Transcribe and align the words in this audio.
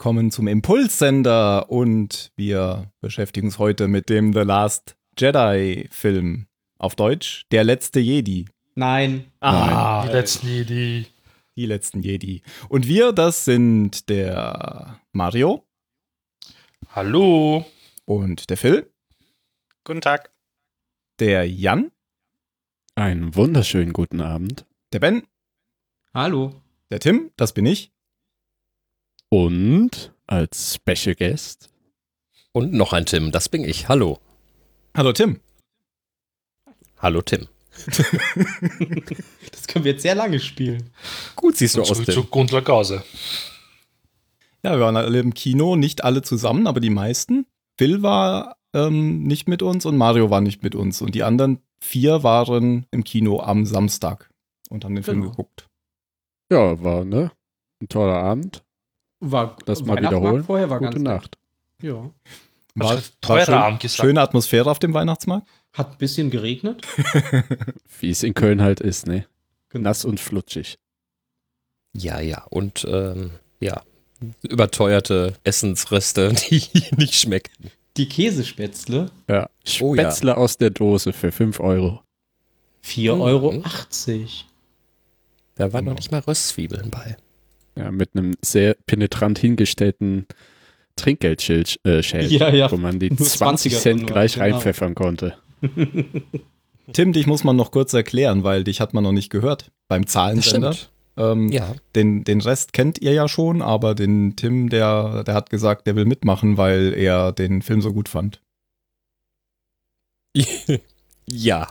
Willkommen 0.00 0.30
zum 0.30 0.46
Impulssender 0.46 1.68
und 1.70 2.30
wir 2.36 2.92
beschäftigen 3.00 3.48
uns 3.48 3.58
heute 3.58 3.88
mit 3.88 4.08
dem 4.08 4.32
The 4.32 4.42
Last 4.42 4.96
Jedi 5.18 5.88
Film. 5.90 6.46
Auf 6.78 6.94
Deutsch, 6.94 7.42
Der 7.50 7.64
letzte 7.64 7.98
Jedi. 7.98 8.44
Nein. 8.76 9.32
Ah, 9.40 10.06
Die 10.06 10.12
letzten 10.12 10.46
Jedi. 10.46 11.06
die 11.56 11.66
letzten 11.66 12.00
Jedi. 12.02 12.42
Und 12.68 12.86
wir, 12.86 13.10
das 13.12 13.44
sind 13.44 14.08
der 14.08 15.00
Mario 15.12 15.66
Hallo. 16.90 17.66
und 18.04 18.50
der 18.50 18.56
Phil, 18.56 18.88
Guten 19.82 20.00
Tag. 20.00 20.30
der 21.18 21.50
Jan, 21.50 21.90
Einen 22.94 23.34
wunderschönen 23.34 23.92
guten 23.92 24.20
Abend. 24.20 24.64
der 24.92 25.00
Ben, 25.00 25.26
Hallo. 26.14 26.62
der 26.92 27.00
Tim, 27.00 27.32
das 27.36 27.52
bin 27.52 27.66
ich. 27.66 27.90
Und 29.30 30.12
als 30.26 30.74
Special 30.76 31.14
Guest 31.14 31.70
Und 32.52 32.72
noch 32.72 32.92
ein 32.92 33.06
Tim, 33.06 33.30
das 33.30 33.48
bin 33.48 33.64
ich. 33.64 33.88
Hallo. 33.88 34.18
Hallo 34.96 35.12
Tim. 35.12 35.40
Hallo 36.98 37.22
Tim. 37.22 37.46
Das 39.52 39.66
können 39.68 39.84
wir 39.84 39.92
jetzt 39.92 40.02
sehr 40.02 40.14
lange 40.14 40.40
spielen. 40.40 40.90
Gut 41.36 41.56
siehst 41.56 41.76
du 41.76 41.82
aus, 41.82 41.88
zu 41.88 42.04
Tim. 42.04 42.26
Gundler 42.30 42.62
Gause. 42.62 43.04
Ja, 44.64 44.72
wir 44.72 44.80
waren 44.80 44.96
alle 44.96 45.20
im 45.20 45.34
Kino, 45.34 45.76
nicht 45.76 46.02
alle 46.04 46.22
zusammen, 46.22 46.66
aber 46.66 46.80
die 46.80 46.90
meisten. 46.90 47.46
Phil 47.76 48.02
war 48.02 48.56
ähm, 48.74 49.22
nicht 49.24 49.46
mit 49.48 49.62
uns 49.62 49.86
und 49.86 49.96
Mario 49.96 50.30
war 50.30 50.40
nicht 50.40 50.62
mit 50.62 50.74
uns. 50.74 51.00
Und 51.02 51.14
die 51.14 51.22
anderen 51.22 51.60
vier 51.80 52.22
waren 52.24 52.86
im 52.90 53.04
Kino 53.04 53.40
am 53.40 53.64
Samstag 53.66 54.30
und 54.70 54.84
haben 54.84 54.94
den 54.96 55.04
Film 55.04 55.20
Genau. 55.20 55.30
geguckt. 55.30 55.68
Ja, 56.50 56.82
war, 56.82 57.04
ne? 57.04 57.30
Ein 57.80 57.88
toller 57.88 58.16
Abend. 58.16 58.64
War 59.20 59.56
Das 59.66 59.82
mal 59.84 59.98
wiederholen. 59.98 60.44
Vorher 60.44 60.70
war 60.70 60.78
Gute 60.78 60.92
ganz 60.92 61.02
Nacht. 61.02 61.38
Nett. 61.82 61.90
Ja. 61.90 62.10
War, 62.74 62.94
War 62.94 63.02
teurer 63.20 63.44
schön, 63.44 63.54
Abend 63.54 63.80
gesagt. 63.80 64.00
schöne 64.06 64.20
Atmosphäre 64.20 64.70
auf 64.70 64.78
dem 64.78 64.94
Weihnachtsmarkt. 64.94 65.48
Hat 65.72 65.92
ein 65.92 65.98
bisschen 65.98 66.30
geregnet. 66.30 66.86
Wie 68.00 68.10
es 68.10 68.22
in 68.22 68.34
Köln 68.34 68.62
halt 68.62 68.80
ist, 68.80 69.06
ne? 69.06 69.26
Genau. 69.70 69.84
Nass 69.88 70.04
und 70.04 70.20
flutschig. 70.20 70.78
Ja, 71.96 72.20
ja. 72.20 72.44
Und 72.50 72.86
ähm, 72.88 73.30
ja, 73.60 73.82
überteuerte 74.42 75.34
Essensreste, 75.44 76.32
die 76.50 76.62
nicht 76.96 77.14
schmeckten. 77.14 77.70
Die 77.96 78.08
Käsespätzle 78.08 79.10
Ja. 79.28 79.50
Oh 79.80 79.94
ja. 79.94 80.02
Spätzle 80.04 80.36
aus 80.36 80.56
der 80.56 80.70
Dose 80.70 81.12
für 81.12 81.32
5 81.32 81.58
Euro. 81.60 82.00
4,80 82.84 83.14
Mhm. 83.14 83.20
Euro. 83.20 83.62
Da 85.56 85.72
waren 85.72 85.80
Genau. 85.84 85.90
noch 85.90 85.96
nicht 85.98 86.12
mal 86.12 86.20
Röstzwiebeln 86.20 86.90
bei. 86.90 87.16
Ja, 87.78 87.90
mit 87.90 88.10
einem 88.14 88.34
sehr 88.42 88.74
penetrant 88.86 89.38
hingestellten 89.38 90.26
Trinkgeldschild, 90.96 91.78
äh, 91.84 92.02
Schild, 92.02 92.30
Ja, 92.30 92.50
ja. 92.50 92.70
wo 92.70 92.76
man 92.76 92.98
die 92.98 93.10
Nur 93.10 93.18
20 93.18 93.72
20er 93.74 93.78
Cent 93.78 94.06
gleich 94.06 94.34
genau. 94.34 94.44
reinpfeffern 94.46 94.94
konnte. 94.94 95.36
Tim, 96.92 97.12
dich 97.12 97.26
muss 97.26 97.44
man 97.44 97.56
noch 97.56 97.70
kurz 97.70 97.92
erklären, 97.92 98.44
weil 98.44 98.64
dich 98.64 98.80
hat 98.80 98.94
man 98.94 99.04
noch 99.04 99.12
nicht 99.12 99.30
gehört 99.30 99.70
beim 99.88 100.06
Zahlensender. 100.06 100.74
Ähm, 101.16 101.50
Ja. 101.50 101.74
den, 101.94 102.24
den 102.24 102.40
Rest 102.40 102.72
kennt 102.72 103.00
ihr 103.00 103.12
ja 103.12 103.28
schon, 103.28 103.60
aber 103.60 103.94
den 103.94 104.36
Tim, 104.36 104.68
der, 104.70 105.24
der 105.24 105.34
hat 105.34 105.50
gesagt, 105.50 105.86
der 105.86 105.96
will 105.96 106.04
mitmachen, 106.04 106.56
weil 106.56 106.94
er 106.94 107.32
den 107.32 107.62
Film 107.62 107.80
so 107.80 107.92
gut 107.92 108.08
fand. 108.08 108.40
ja. 111.26 111.68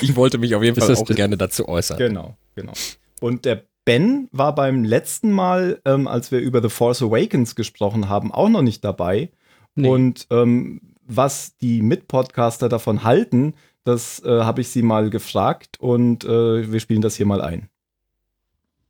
ich 0.00 0.14
wollte 0.16 0.38
mich 0.38 0.54
auf 0.54 0.62
jeden 0.62 0.80
Fall 0.80 0.94
auch 0.94 1.06
gerne 1.06 1.36
dazu 1.36 1.68
äußern. 1.68 1.98
Genau, 1.98 2.36
genau. 2.54 2.72
Und 3.20 3.44
der 3.44 3.64
Ben 3.86 4.28
war 4.32 4.54
beim 4.54 4.84
letzten 4.84 5.30
Mal, 5.30 5.80
ähm, 5.86 6.08
als 6.08 6.30
wir 6.30 6.40
über 6.40 6.60
The 6.60 6.68
Force 6.68 7.02
Awakens 7.02 7.54
gesprochen 7.54 8.10
haben, 8.10 8.32
auch 8.32 8.50
noch 8.50 8.60
nicht 8.60 8.84
dabei. 8.84 9.30
Nee. 9.76 9.88
Und 9.88 10.26
ähm, 10.30 10.82
was 11.06 11.56
die 11.56 11.80
Mitpodcaster 11.80 12.68
davon 12.68 13.04
halten, 13.04 13.54
das 13.84 14.22
äh, 14.24 14.42
habe 14.42 14.60
ich 14.60 14.68
sie 14.68 14.82
mal 14.82 15.08
gefragt 15.08 15.76
und 15.78 16.24
äh, 16.24 16.70
wir 16.70 16.80
spielen 16.80 17.00
das 17.00 17.14
hier 17.14 17.26
mal 17.26 17.40
ein. 17.40 17.68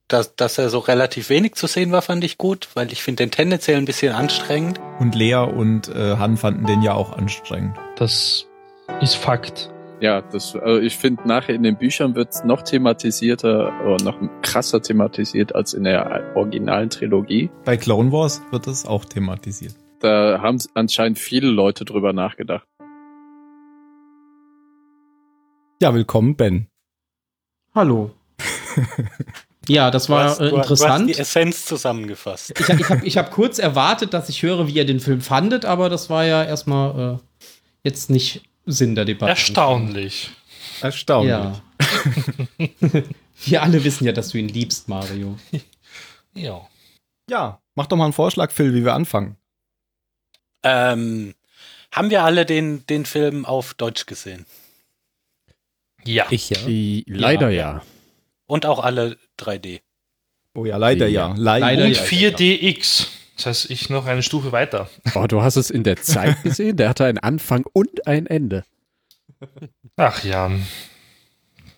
Dass, 0.08 0.34
dass 0.34 0.56
er 0.56 0.70
so 0.70 0.78
relativ 0.78 1.28
wenig 1.28 1.56
zu 1.56 1.66
sehen 1.66 1.92
war, 1.92 2.00
fand 2.00 2.24
ich 2.24 2.38
gut, 2.38 2.68
weil 2.74 2.90
ich 2.90 3.02
finde 3.02 3.24
den 3.24 3.30
tendenziell 3.30 3.76
ein 3.76 3.84
bisschen 3.84 4.14
anstrengend. 4.14 4.80
Und 4.98 5.14
Lea 5.14 5.34
und 5.34 5.88
äh, 5.88 6.16
Han 6.16 6.38
fanden 6.38 6.64
den 6.64 6.80
ja 6.80 6.94
auch 6.94 7.12
anstrengend. 7.12 7.76
Das 7.96 8.46
ist 9.02 9.16
Fakt. 9.16 9.70
Ja, 10.00 10.20
das, 10.20 10.54
also 10.54 10.78
ich 10.80 10.94
finde, 10.96 11.26
nachher 11.26 11.54
in 11.54 11.62
den 11.62 11.76
Büchern 11.78 12.14
wird 12.14 12.30
es 12.34 12.44
noch 12.44 12.60
thematisierter 12.62 13.72
oder 13.86 14.04
noch 14.04 14.18
krasser 14.42 14.82
thematisiert 14.82 15.54
als 15.54 15.72
in 15.72 15.84
der 15.84 16.32
originalen 16.36 16.90
Trilogie. 16.90 17.48
Bei 17.64 17.78
Clone 17.78 18.12
Wars 18.12 18.42
wird 18.50 18.66
das 18.66 18.84
auch 18.84 19.06
thematisiert. 19.06 19.74
Da 20.00 20.40
haben 20.42 20.58
anscheinend 20.74 21.18
viele 21.18 21.48
Leute 21.48 21.86
drüber 21.86 22.12
nachgedacht. 22.12 22.66
Ja, 25.80 25.94
willkommen, 25.94 26.36
Ben. 26.36 26.66
Hallo. 27.74 28.10
ja, 29.68 29.90
das 29.90 30.06
Du 30.06 30.12
war 30.12 30.24
hast- 30.24 30.40
äh, 30.40 30.50
du, 30.50 30.56
interessant. 30.56 31.04
Du 31.06 31.08
hast 31.10 31.16
die 31.16 31.20
Essenz 31.22 31.64
zusammengefasst. 31.64 32.52
ich 32.58 32.68
ich 32.68 32.88
habe 32.90 33.06
ich 33.06 33.16
hab 33.18 33.30
kurz 33.30 33.58
erwartet, 33.58 34.12
dass 34.12 34.28
ich 34.28 34.42
höre, 34.42 34.66
wie 34.66 34.72
ihr 34.72 34.84
den 34.86 35.00
Film 35.00 35.22
fandet, 35.22 35.64
aber 35.64 35.88
das 35.88 36.10
war 36.10 36.24
ja 36.26 36.44
erstmal 36.44 37.14
äh, 37.14 37.18
jetzt 37.82 38.10
nicht 38.10 38.42
Sinn 38.66 38.94
der 38.94 39.04
Debatte. 39.04 39.30
Erstaunlich. 39.30 40.30
Erstaunlich. 40.82 41.30
Ja. 41.30 41.62
Wir 43.44 43.62
alle 43.62 43.84
wissen 43.84 44.04
ja, 44.04 44.12
dass 44.12 44.30
du 44.30 44.38
ihn 44.38 44.48
liebst, 44.48 44.88
Mario. 44.88 45.38
Ja. 46.38 46.68
ja, 47.30 47.62
mach 47.74 47.86
doch 47.86 47.96
mal 47.96 48.04
einen 48.04 48.12
Vorschlag, 48.12 48.50
Phil, 48.50 48.74
wie 48.74 48.84
wir 48.84 48.92
anfangen. 48.92 49.38
Ähm, 50.62 51.34
haben 51.90 52.10
wir 52.10 52.24
alle 52.24 52.44
den, 52.44 52.84
den 52.88 53.06
Film 53.06 53.46
auf 53.46 53.72
Deutsch 53.72 54.04
gesehen? 54.04 54.44
Ja. 56.04 56.26
Ich 56.28 56.50
ja. 56.50 56.58
Die, 56.66 57.06
leider 57.08 57.48
ja. 57.48 57.82
Und 58.46 58.66
auch 58.66 58.80
alle 58.80 59.16
3D. 59.38 59.80
Oh 60.54 60.66
ja, 60.66 60.76
leider 60.76 61.06
ja. 61.08 61.32
Leider, 61.36 61.66
Leider 61.66 61.84
Und 61.86 61.96
ja. 61.96 62.02
4DX. 62.02 63.06
Das 63.36 63.46
heißt, 63.46 63.70
ich 63.70 63.90
noch 63.90 64.06
eine 64.06 64.22
Stufe 64.22 64.52
weiter. 64.52 64.90
Oh, 65.14 65.26
du 65.26 65.42
hast 65.42 65.56
es 65.56 65.70
in 65.70 65.84
der 65.84 65.96
Zeit 65.96 66.42
gesehen? 66.42 66.76
Der 66.76 66.88
hatte 66.88 67.04
einen 67.04 67.18
Anfang 67.18 67.64
und 67.72 68.06
ein 68.06 68.26
Ende. 68.26 68.64
Ach 69.96 70.24
Jan. 70.24 70.66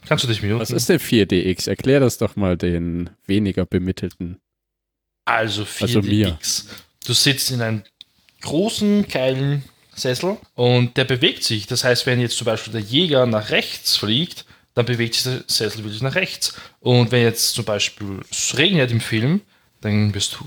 Kannst 0.06 0.24
du 0.24 0.28
dich 0.28 0.42
muten? 0.42 0.60
Was 0.60 0.70
ist 0.70 0.88
denn 0.88 1.00
4DX? 1.00 1.68
Erklär 1.68 2.00
das 2.00 2.18
doch 2.18 2.36
mal 2.36 2.56
den 2.56 3.10
weniger 3.26 3.66
bemittelten. 3.66 4.38
Also 5.24 5.64
4DX. 5.64 5.82
Also 5.82 6.02
mir. 6.02 6.38
Du 7.04 7.12
sitzt 7.12 7.50
in 7.50 7.60
einem 7.60 7.82
großen, 8.40 9.08
geilen 9.08 9.64
Sessel 9.94 10.36
und 10.54 10.96
der 10.96 11.04
bewegt 11.04 11.42
sich. 11.42 11.66
Das 11.66 11.84
heißt, 11.84 12.06
wenn 12.06 12.20
jetzt 12.20 12.38
zum 12.38 12.44
Beispiel 12.44 12.72
der 12.72 12.82
Jäger 12.82 13.26
nach 13.26 13.50
rechts 13.50 13.96
fliegt, 13.96 14.46
dann 14.74 14.86
bewegt 14.86 15.14
sich 15.14 15.24
der 15.24 15.42
Sessel 15.48 15.82
wirklich 15.82 16.02
nach 16.02 16.14
rechts. 16.14 16.54
Und 16.80 17.10
wenn 17.10 17.22
jetzt 17.22 17.54
zum 17.54 17.64
Beispiel 17.64 18.20
es 18.30 18.56
regnet 18.56 18.92
im 18.92 19.00
Film, 19.00 19.40
dann 19.80 20.14
wirst 20.14 20.36
du 20.36 20.46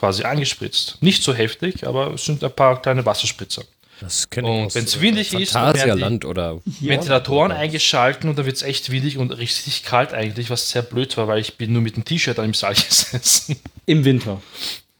quasi 0.00 0.24
angespritzt. 0.24 0.96
Nicht 1.00 1.22
so 1.22 1.32
heftig, 1.34 1.86
aber 1.86 2.14
es 2.14 2.24
sind 2.24 2.42
ein 2.42 2.50
paar 2.50 2.82
kleine 2.82 3.06
Wasserspritzer. 3.06 3.62
Das 4.00 4.30
kenne 4.30 4.48
Und 4.48 4.66
aus, 4.66 4.74
wenn's 4.74 4.96
äh, 4.96 5.00
windig 5.02 5.34
ist, 5.34 5.54
dann 5.54 5.74
werden 5.74 6.24
oder 6.24 6.58
Ventilatoren 6.80 7.52
eingeschalten 7.52 8.30
und 8.30 8.38
dann 8.38 8.46
wird 8.46 8.56
es 8.56 8.62
echt 8.62 8.90
windig 8.90 9.18
und 9.18 9.30
richtig 9.32 9.82
kalt 9.84 10.14
eigentlich, 10.14 10.48
was 10.48 10.70
sehr 10.70 10.80
blöd 10.80 11.16
war, 11.18 11.28
weil 11.28 11.38
ich 11.38 11.56
bin 11.58 11.74
nur 11.74 11.82
mit 11.82 11.96
dem 11.96 12.04
T-Shirt 12.06 12.38
an 12.38 12.46
im 12.46 12.54
Saal 12.54 12.72
gesessen. 12.88 13.56
Im 13.84 14.04
Winter. 14.06 14.40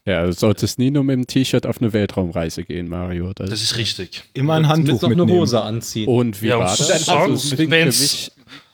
Ja, 0.04 0.26
du 0.26 0.32
solltest 0.32 0.78
nie 0.78 0.90
nur 0.90 1.02
mit 1.04 1.14
dem 1.14 1.26
T-Shirt 1.26 1.66
auf 1.66 1.80
eine 1.80 1.92
Weltraumreise 1.94 2.62
gehen, 2.64 2.88
Mario. 2.88 3.32
Das 3.34 3.48
Das 3.48 3.62
ist 3.62 3.76
richtig. 3.78 4.22
Immer 4.34 4.54
ein 4.54 4.64
Du 4.64 4.68
Handtuch 4.68 4.88
willst 4.92 5.02
noch 5.02 5.08
eine 5.10 5.16
mitnehmen. 5.16 5.40
Hose 5.40 5.62
anziehen. 5.62 6.06
und 6.08 6.42
wie 6.42 6.48
Ja, 6.48 6.56
und 6.56 6.64
war 6.64 6.76
das? 6.76 6.86
sonst, 7.06 7.08
Also, 7.08 7.54
es 7.54 7.70
wenn's- 7.70 8.30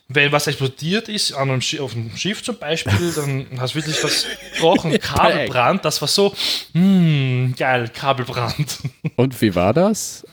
Wenn 0.09 0.31
was 0.31 0.47
explodiert 0.47 1.09
ist 1.09 1.33
an 1.33 1.49
einem 1.49 1.61
Schiff, 1.61 1.81
auf 1.81 1.93
einem 1.93 2.15
Schiff 2.15 2.41
zum 2.41 2.57
Beispiel, 2.57 3.11
dann 3.15 3.47
hast 3.59 3.75
du 3.75 3.79
wirklich 3.79 4.01
was 4.03 4.25
gebrochen. 4.53 4.97
Kabelbrand, 4.99 5.83
das 5.83 5.99
war 6.01 6.07
so, 6.07 6.33
hm, 6.73 7.53
geil, 7.57 7.89
Kabelbrand. 7.89 8.79
und 9.17 9.41
wie 9.41 9.53
war 9.53 9.73
das? 9.73 10.25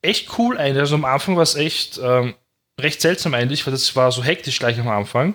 Echt 0.00 0.38
cool 0.38 0.56
eigentlich. 0.56 0.80
Also 0.80 0.94
am 0.94 1.04
Anfang 1.04 1.36
war 1.36 1.42
es 1.42 1.54
echt 1.54 2.00
ähm, 2.02 2.34
recht 2.80 3.00
seltsam 3.00 3.34
eigentlich, 3.34 3.66
weil 3.66 3.72
das 3.72 3.94
war 3.96 4.10
so 4.10 4.22
hektisch 4.22 4.58
gleich 4.58 4.78
am 4.78 4.88
Anfang. 4.88 5.34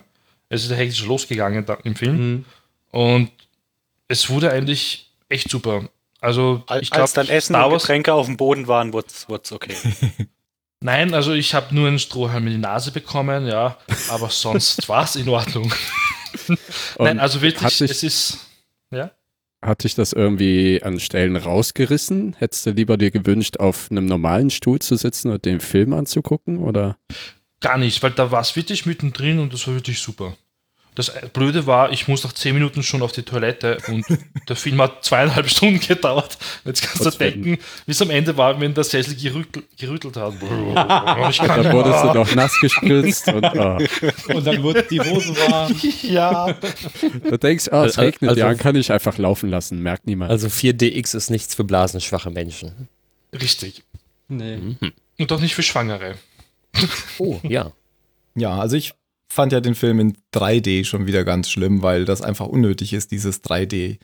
Es 0.49 0.63
ist 0.63 0.71
ja 0.71 0.77
hektisch 0.77 1.05
losgegangen 1.05 1.65
da, 1.65 1.77
im 1.83 1.95
Film. 1.95 2.15
Mhm. 2.15 2.45
Und 2.91 3.31
es 4.07 4.29
wurde 4.29 4.51
eigentlich 4.51 5.11
echt 5.29 5.49
super. 5.49 5.89
Also 6.21 6.63
Als, 6.67 6.83
ich 6.83 6.89
glaube, 6.89 7.03
als 7.03 7.13
dann 7.13 7.27
Essen 7.27 7.55
und 7.55 7.73
Getränke 7.73 8.13
auf 8.13 8.27
dem 8.27 8.37
Boden 8.37 8.67
waren, 8.67 8.93
wurde 8.93 9.07
es 9.09 9.51
okay. 9.51 9.75
Nein, 10.83 11.13
also 11.13 11.31
ich 11.33 11.53
habe 11.53 11.73
nur 11.73 11.87
einen 11.87 11.97
Strohhalm 11.97 12.45
in 12.47 12.53
die 12.53 12.59
Nase 12.59 12.91
bekommen, 12.91 13.47
ja, 13.47 13.77
aber 14.09 14.29
sonst 14.29 14.87
war 14.89 15.05
es 15.05 15.15
in 15.15 15.29
Ordnung. 15.29 15.73
Nein, 16.99 17.19
also 17.19 17.41
wirklich, 17.41 17.73
sich- 17.73 17.89
es 17.89 18.03
ist, 18.03 18.37
ja. 18.91 19.09
Hat 19.63 19.85
dich 19.85 19.95
das 19.95 20.11
irgendwie 20.11 20.83
an 20.83 20.99
Stellen 20.99 21.37
rausgerissen? 21.37 22.35
Hättest 22.37 22.65
du 22.65 22.71
lieber 22.71 22.97
dir 22.97 23.11
gewünscht, 23.11 23.57
auf 23.61 23.89
einem 23.91 24.05
normalen 24.05 24.49
Stuhl 24.49 24.79
zu 24.79 24.97
sitzen 24.97 25.31
und 25.31 25.45
den 25.45 25.61
Film 25.61 25.93
anzugucken? 25.93 26.57
Oder? 26.57 26.97
Gar 27.61 27.77
nicht, 27.77 28.03
weil 28.03 28.11
da 28.11 28.29
war 28.29 28.41
es 28.41 28.57
wirklich 28.57 28.85
mittendrin 28.85 29.39
und 29.39 29.53
das 29.53 29.65
war 29.67 29.75
wirklich 29.75 30.01
super. 30.01 30.35
Das 30.95 31.11
Blöde 31.33 31.65
war, 31.65 31.91
ich 31.91 32.07
muss 32.07 32.23
nach 32.23 32.33
zehn 32.33 32.53
Minuten 32.53 32.83
schon 32.83 33.01
auf 33.01 33.11
die 33.11 33.23
Toilette 33.23 33.77
und 33.87 34.05
der 34.49 34.55
Film 34.55 34.79
hat 34.81 35.03
zweieinhalb 35.03 35.49
Stunden 35.49 35.79
gedauert. 35.79 36.37
Jetzt 36.65 36.83
kannst 36.83 37.05
du 37.05 37.09
denken, 37.11 37.57
wie 37.85 37.91
es 37.91 38.01
am 38.01 38.09
Ende 38.11 38.37
war, 38.37 38.59
wenn 38.59 38.73
der 38.73 38.83
Sessel 38.83 39.15
gerüttelt, 39.15 39.65
gerüttelt 39.77 40.17
hat. 40.17 40.33
Und 40.41 41.29
ich 41.29 41.37
kann 41.37 41.63
Da 41.63 41.73
wurdest 41.73 42.03
du 42.03 42.13
noch 42.13 42.35
nass 42.35 42.59
gespritzt 42.59 43.27
und 43.27 43.43
ah. 43.43 43.77
Und 44.33 44.45
dann 44.45 44.61
wurde 44.61 44.83
die 44.83 44.99
Hose 44.99 45.35
warm. 45.35 45.75
ja. 46.03 46.53
du 47.29 47.37
denkst, 47.37 47.69
ah, 47.71 47.85
es 47.85 47.97
regnet, 47.97 48.29
also- 48.29 48.39
ja, 48.39 48.47
dann 48.47 48.57
kann 48.57 48.75
ich 48.75 48.91
einfach 48.91 49.17
laufen 49.17 49.49
lassen, 49.49 49.79
merkt 49.79 50.05
niemand. 50.05 50.31
Also 50.31 50.47
4DX 50.47 51.15
ist 51.15 51.29
nichts 51.29 51.55
für 51.55 51.63
blasenschwache 51.63 52.29
Menschen. 52.29 52.87
Richtig. 53.33 53.83
Nee. 54.27 54.59
Und 55.19 55.31
auch 55.31 55.39
nicht 55.39 55.55
für 55.55 55.63
Schwangere. 55.63 56.15
Oh, 57.17 57.39
ja. 57.43 57.71
Ja, 58.35 58.57
also 58.57 58.75
ich 58.75 58.93
fand 59.33 59.51
ja 59.51 59.61
den 59.61 59.75
Film 59.75 59.99
in 59.99 60.17
3D 60.33 60.85
schon 60.85 61.07
wieder 61.07 61.23
ganz 61.23 61.49
schlimm, 61.49 61.81
weil 61.81 62.05
das 62.05 62.21
einfach 62.21 62.47
unnötig 62.47 62.93
ist, 62.93 63.11
dieses 63.11 63.43
3D. 63.43 63.99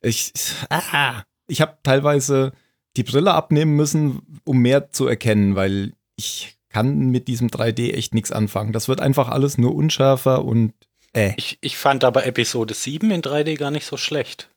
Ich, 0.00 0.32
ah, 0.70 1.22
ich 1.46 1.60
habe 1.60 1.78
teilweise 1.82 2.52
die 2.96 3.02
Brille 3.02 3.34
abnehmen 3.34 3.76
müssen, 3.76 4.40
um 4.44 4.58
mehr 4.58 4.90
zu 4.90 5.06
erkennen, 5.06 5.54
weil 5.56 5.92
ich 6.16 6.56
kann 6.68 7.10
mit 7.10 7.28
diesem 7.28 7.48
3D 7.48 7.92
echt 7.94 8.14
nichts 8.14 8.32
anfangen. 8.32 8.72
Das 8.72 8.88
wird 8.88 9.00
einfach 9.00 9.28
alles 9.28 9.58
nur 9.58 9.74
unschärfer 9.74 10.44
und 10.44 10.74
äh. 11.12 11.32
Ich, 11.36 11.58
ich 11.60 11.76
fand 11.78 12.04
aber 12.04 12.26
Episode 12.26 12.74
7 12.74 13.10
in 13.10 13.22
3D 13.22 13.56
gar 13.56 13.70
nicht 13.70 13.86
so 13.86 13.96
schlecht. 13.96 14.50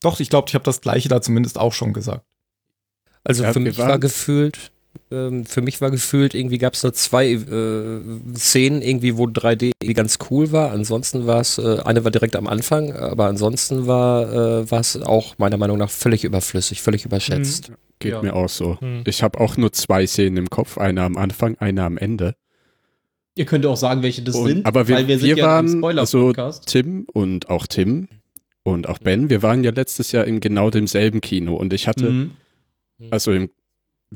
Doch, 0.00 0.20
ich 0.20 0.30
glaube, 0.30 0.48
ich 0.48 0.54
habe 0.54 0.64
das 0.64 0.80
gleiche 0.80 1.08
da 1.08 1.20
zumindest 1.22 1.58
auch 1.58 1.72
schon 1.72 1.92
gesagt. 1.92 2.24
Also 3.24 3.44
Ja, 3.44 3.52
für 3.52 3.60
mich 3.60 3.78
war 3.78 3.98
gefühlt, 3.98 4.72
ähm, 5.12 5.44
für 5.44 5.60
mich 5.62 5.80
war 5.80 5.90
gefühlt, 5.90 6.34
irgendwie 6.34 6.58
gab 6.58 6.74
es 6.74 6.82
nur 6.82 6.92
zwei 6.94 7.32
äh, 7.32 8.00
Szenen, 8.36 8.82
irgendwie, 8.82 9.16
wo 9.18 9.24
3D 9.26 9.72
irgendwie 9.80 9.94
ganz 9.94 10.18
cool 10.30 10.50
war. 10.52 10.70
Ansonsten 10.72 11.26
war 11.26 11.40
es, 11.40 11.58
äh, 11.58 11.80
eine 11.84 12.04
war 12.04 12.10
direkt 12.10 12.34
am 12.36 12.46
Anfang, 12.46 12.92
aber 12.92 13.26
ansonsten 13.26 13.86
war 13.86 14.32
äh, 14.62 14.70
war 14.70 14.80
es 14.80 14.96
auch 15.00 15.36
meiner 15.38 15.56
Meinung 15.58 15.78
nach 15.78 15.90
völlig 15.90 16.24
überflüssig, 16.24 16.82
völlig 16.82 17.04
überschätzt. 17.04 17.72
Geht 17.98 18.12
Ja. 18.12 18.22
mir 18.22 18.34
auch 18.34 18.48
so. 18.48 18.80
Hm. 18.80 19.02
Ich 19.06 19.22
habe 19.22 19.38
auch 19.38 19.56
nur 19.56 19.72
zwei 19.72 20.06
Szenen 20.06 20.36
im 20.38 20.50
Kopf, 20.50 20.78
eine 20.78 21.02
am 21.02 21.16
Anfang, 21.16 21.56
eine 21.58 21.84
am 21.84 21.96
Ende. 21.98 22.34
Ihr 23.34 23.44
könnt 23.46 23.64
auch 23.64 23.76
sagen, 23.76 24.02
welche 24.02 24.22
das 24.22 24.34
Und- 24.36 24.46
sind, 24.48 24.66
aber 24.66 24.88
wir- 24.88 24.96
weil 24.96 25.08
wir 25.08 25.18
sind 25.18 25.28
wir 25.28 25.36
ja 25.36 25.46
waren- 25.46 25.66
im 25.82 25.98
also- 25.98 26.18
Spoiler-Podcast. 26.32 26.66
Tim 26.66 27.06
und 27.12 27.48
auch 27.48 27.66
Tim 27.66 28.08
und 28.64 28.88
auch 28.88 28.98
Ben, 28.98 29.30
wir 29.30 29.42
waren 29.42 29.64
ja 29.64 29.70
letztes 29.70 30.12
Jahr 30.12 30.24
in 30.26 30.40
genau 30.40 30.70
demselben 30.70 31.20
Kino 31.20 31.54
und 31.56 31.72
ich 31.72 31.88
hatte, 31.88 32.10
Mhm. 32.10 32.30
also 33.10 33.32
im, 33.32 33.50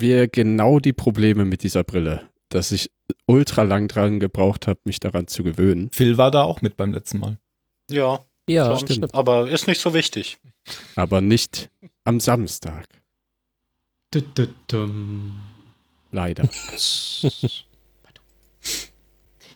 wir 0.01 0.29
genau 0.29 0.79
die 0.79 0.93
Probleme 0.93 1.45
mit 1.45 1.63
dieser 1.63 1.85
Brille, 1.85 2.29
dass 2.49 2.73
ich 2.73 2.91
ultra 3.27 3.63
lang 3.63 3.89
dran 3.89 4.21
gebraucht 4.21 4.67
habe, 4.67 4.81
mich 4.85 5.01
daran 5.01 5.27
zu 5.27 5.43
gewöhnen. 5.43 5.91
Phil 5.93 6.17
war 6.19 6.31
da 6.31 6.43
auch 6.43 6.63
mit 6.63 6.77
beim 6.77 6.93
letzten 6.93 7.19
Mal. 7.19 7.39
Ja, 7.91 8.21
Ja, 8.49 8.77
stimmt. 8.79 9.15
aber 9.15 9.49
ist 9.51 9.67
nicht 9.67 9.81
so 9.81 9.95
wichtig. 9.95 10.39
Aber 10.97 11.21
nicht 11.21 11.71
am 12.05 12.21
Samstag, 12.21 12.87
leider. 16.13 16.49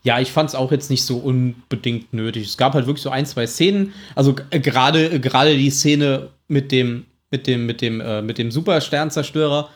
Ja, 0.03 0.19
ich 0.19 0.33
fand 0.33 0.49
es 0.49 0.55
auch 0.55 0.73
jetzt 0.73 0.89
nicht 0.89 1.05
so 1.05 1.19
unbedingt 1.19 2.15
nötig. 2.15 2.47
Es 2.47 2.57
gab 2.57 2.73
halt 2.73 2.87
wirklich 2.87 3.03
so 3.03 3.11
ein, 3.11 3.27
zwei 3.27 3.47
Szenen. 3.47 3.93
Also 4.15 4.35
äh, 4.49 4.59
gerade 4.59 5.13
äh, 5.13 5.19
gerade 5.19 5.55
die 5.57 5.69
Szene 5.69 6.31
mit 6.49 6.73
dem 6.73 7.05
mit 7.31 7.47
dem 7.47 7.67
mit 7.67 7.83
dem 7.83 8.01
äh, 8.01 8.23
mit 8.23 8.39
dem 8.39 8.51
Supersternzerstörer, 8.51 9.69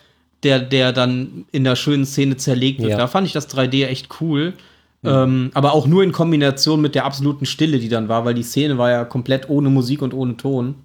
der 0.45 0.61
der 0.61 0.93
dann 0.93 1.47
in 1.53 1.65
der 1.65 1.77
schönen 1.77 2.05
Szene 2.07 2.37
zerlegt 2.37 2.81
wird. 2.81 2.91
Ja. 2.91 2.97
Da 2.99 3.07
fand 3.09 3.27
ich 3.27 3.33
das 3.33 3.49
3D 3.49 3.87
echt 3.87 4.09
cool. 4.21 4.55
Ähm, 5.07 5.51
aber 5.53 5.75
auch 5.75 5.87
nur 5.87 6.03
in 6.03 6.13
Kombination 6.13 6.81
mit 6.81 6.95
der 6.95 7.05
absoluten 7.05 7.45
Stille, 7.45 7.79
die 7.79 7.91
dann 7.91 8.09
war, 8.09 8.25
weil 8.25 8.33
die 8.35 8.43
Szene 8.43 8.79
war 8.79 8.91
ja 8.91 9.05
komplett 9.05 9.51
ohne 9.51 9.69
Musik 9.69 10.01
und 10.01 10.15
ohne 10.15 10.37
Ton. 10.39 10.77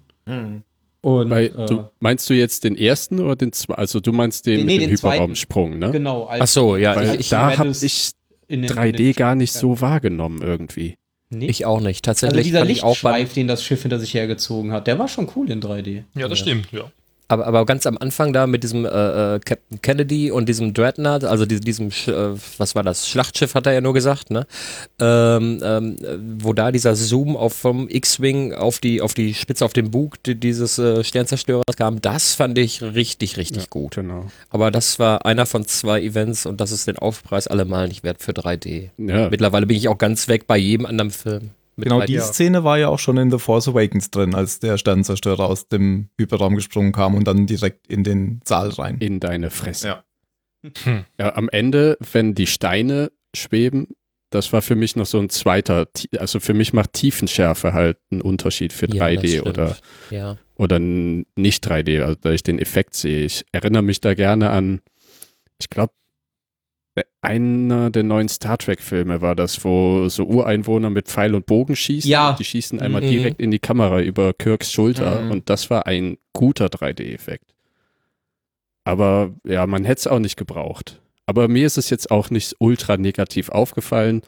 Und 1.02 1.30
Bei, 1.30 1.46
äh, 1.46 1.66
du, 1.66 1.84
meinst 2.00 2.28
du 2.28 2.34
jetzt 2.34 2.64
den 2.64 2.76
ersten 2.76 3.20
oder 3.20 3.34
den 3.36 3.52
zweiten? 3.52 3.80
Also 3.80 4.00
du 4.00 4.12
meinst 4.12 4.44
den 4.46 4.66
Nee, 4.66 4.74
mit 4.74 4.82
dem 4.82 4.88
den 4.90 4.96
zweiten. 4.98 5.14
Hyperraumsprung, 5.14 5.78
ne? 5.78 5.90
genau. 5.90 6.24
als- 6.24 6.42
Ach 6.42 6.46
so, 6.48 6.76
ja, 6.76 6.94
Weil 6.94 7.14
ich, 7.14 7.20
ich, 7.20 7.28
da 7.30 7.56
habe 7.56 7.70
ich 7.70 8.10
in 8.48 8.62
den- 8.62 8.70
3D 8.70 8.88
in 8.90 8.96
den- 8.96 9.12
gar 9.14 9.34
nicht 9.34 9.52
so 9.54 9.80
wahrgenommen 9.80 10.42
irgendwie. 10.42 10.96
Nee? 11.30 11.46
ich 11.46 11.64
auch 11.64 11.80
nicht. 11.80 12.06
also 12.06 12.26
Tatsächlich 12.26 12.44
dieser 12.46 12.58
auch 12.58 12.64
beim, 12.64 12.68
Lichtschweif, 12.68 13.32
den 13.34 13.46
das 13.46 13.62
Schiff 13.64 13.82
hinter 13.82 13.98
sich 14.00 14.12
hergezogen 14.14 14.72
hat, 14.72 14.86
der 14.88 14.98
war 14.98 15.08
schon 15.08 15.28
cool 15.36 15.48
in 15.50 15.60
3D. 15.62 16.02
Ja, 16.14 16.28
das 16.28 16.40
stimmt, 16.40 16.70
ja. 16.72 16.90
Aber, 17.30 17.46
aber 17.46 17.64
ganz 17.64 17.86
am 17.86 17.96
Anfang 17.96 18.32
da 18.32 18.48
mit 18.48 18.64
diesem 18.64 18.84
äh, 18.84 18.88
äh, 19.36 19.38
Captain 19.38 19.80
Kennedy 19.82 20.32
und 20.32 20.48
diesem 20.48 20.74
Dreadnought, 20.74 21.22
also 21.22 21.46
diesem, 21.46 21.64
diesem 21.64 21.88
Sch- 21.90 22.10
äh, 22.12 22.36
was 22.58 22.74
war 22.74 22.82
das, 22.82 23.08
Schlachtschiff 23.08 23.54
hat 23.54 23.66
er 23.66 23.72
ja 23.74 23.80
nur 23.80 23.94
gesagt, 23.94 24.30
ne? 24.32 24.48
Ähm, 25.00 25.60
ähm, 25.62 25.96
äh, 26.02 26.18
wo 26.44 26.52
da 26.52 26.72
dieser 26.72 26.96
Zoom 26.96 27.36
auf 27.36 27.52
vom 27.54 27.88
X-Wing 27.88 28.52
auf 28.54 28.80
die, 28.80 29.00
auf 29.00 29.14
die 29.14 29.34
Spitze 29.34 29.64
auf 29.64 29.72
den 29.72 29.92
Bug 29.92 30.20
die, 30.24 30.34
dieses 30.34 30.78
äh, 30.80 31.04
Sternzerstörers 31.04 31.76
kam, 31.76 32.00
das 32.02 32.34
fand 32.34 32.58
ich 32.58 32.82
richtig, 32.82 33.36
richtig 33.36 33.70
gut. 33.70 33.94
Genau. 33.94 34.26
Aber 34.48 34.72
das 34.72 34.98
war 34.98 35.24
einer 35.24 35.46
von 35.46 35.64
zwei 35.66 36.02
Events 36.02 36.46
und 36.46 36.60
das 36.60 36.72
ist 36.72 36.88
den 36.88 36.98
Aufpreis 36.98 37.46
allemal 37.46 37.86
nicht 37.86 38.02
wert 38.02 38.20
für 38.20 38.32
3D. 38.32 38.90
Ja, 38.98 39.28
Mittlerweile 39.30 39.66
bin 39.66 39.76
ich 39.76 39.86
auch 39.88 39.98
ganz 39.98 40.26
weg 40.26 40.48
bei 40.48 40.56
jedem 40.58 40.84
anderen 40.84 41.12
Film. 41.12 41.50
Mit 41.80 41.88
Genau 41.88 42.00
3D. 42.00 42.06
die 42.06 42.18
Szene 42.20 42.62
war 42.64 42.78
ja 42.78 42.88
auch 42.88 42.98
schon 42.98 43.16
in 43.16 43.30
The 43.30 43.38
Force 43.38 43.66
Awakens 43.68 44.10
drin, 44.10 44.34
als 44.34 44.60
der 44.60 44.78
Sternzerstörer 44.78 45.44
aus 45.48 45.68
dem 45.68 46.08
Hyperraum 46.18 46.54
gesprungen 46.54 46.92
kam 46.92 47.14
und 47.14 47.26
dann 47.26 47.46
direkt 47.46 47.86
in 47.88 48.04
den 48.04 48.40
Saal 48.44 48.68
rein. 48.70 48.98
in 49.00 49.18
deine 49.20 49.50
Fresse. 49.50 49.88
Ja. 49.88 50.04
Hm. 50.84 51.04
Ja, 51.18 51.34
am 51.36 51.48
Ende, 51.48 51.96
wenn 52.12 52.34
die 52.34 52.46
Steine 52.46 53.10
schweben, 53.34 53.88
das 54.30 54.52
war 54.52 54.62
für 54.62 54.76
mich 54.76 54.94
noch 54.94 55.06
so 55.06 55.18
ein 55.18 55.28
zweiter, 55.30 55.88
also 56.18 56.38
für 56.38 56.54
mich 56.54 56.72
macht 56.72 56.92
Tiefenschärfe 56.92 57.72
halt 57.72 57.98
einen 58.12 58.20
Unterschied 58.20 58.72
für 58.72 58.86
Ja, 58.86 59.10
das 59.10 59.22
3D 59.24 59.28
stimmt. 59.30 59.48
oder, 59.48 59.76
Ja. 60.10 60.36
oder 60.56 60.78
nicht 60.78 61.66
3D, 61.66 62.02
also 62.02 62.16
da 62.20 62.30
ich 62.30 62.42
den 62.44 62.58
Effekt 62.60 62.94
sehe. 62.94 63.24
Ich 63.24 63.44
erinnere 63.52 63.82
mich 63.82 64.00
da 64.00 64.14
gerne 64.14 64.50
an, 64.50 64.80
ich 65.58 65.68
glaube, 65.68 65.92
einer 67.22 67.90
der 67.90 68.02
neuen 68.02 68.28
Star 68.28 68.58
Trek-Filme 68.58 69.20
war 69.20 69.34
das, 69.36 69.64
wo 69.64 70.08
so 70.08 70.24
Ureinwohner 70.24 70.90
mit 70.90 71.08
Pfeil 71.08 71.34
und 71.34 71.46
Bogen 71.46 71.76
schießen. 71.76 72.10
Ja. 72.10 72.34
Die 72.38 72.44
schießen 72.44 72.80
einmal 72.80 73.02
Mhm. 73.02 73.08
direkt 73.10 73.40
in 73.40 73.50
die 73.50 73.58
Kamera 73.58 74.00
über 74.00 74.32
Kirks 74.32 74.72
Schulter 74.72 75.22
Mhm. 75.22 75.30
und 75.30 75.50
das 75.50 75.70
war 75.70 75.86
ein 75.86 76.16
guter 76.32 76.66
3D-Effekt. 76.68 77.54
Aber 78.84 79.34
ja, 79.44 79.66
man 79.66 79.84
hätte 79.84 80.00
es 80.00 80.06
auch 80.06 80.18
nicht 80.18 80.36
gebraucht. 80.36 81.00
Aber 81.26 81.46
mir 81.48 81.66
ist 81.66 81.78
es 81.78 81.90
jetzt 81.90 82.10
auch 82.10 82.30
nicht 82.30 82.56
ultra 82.58 82.96
negativ 82.96 83.50
aufgefallen. 83.50 84.22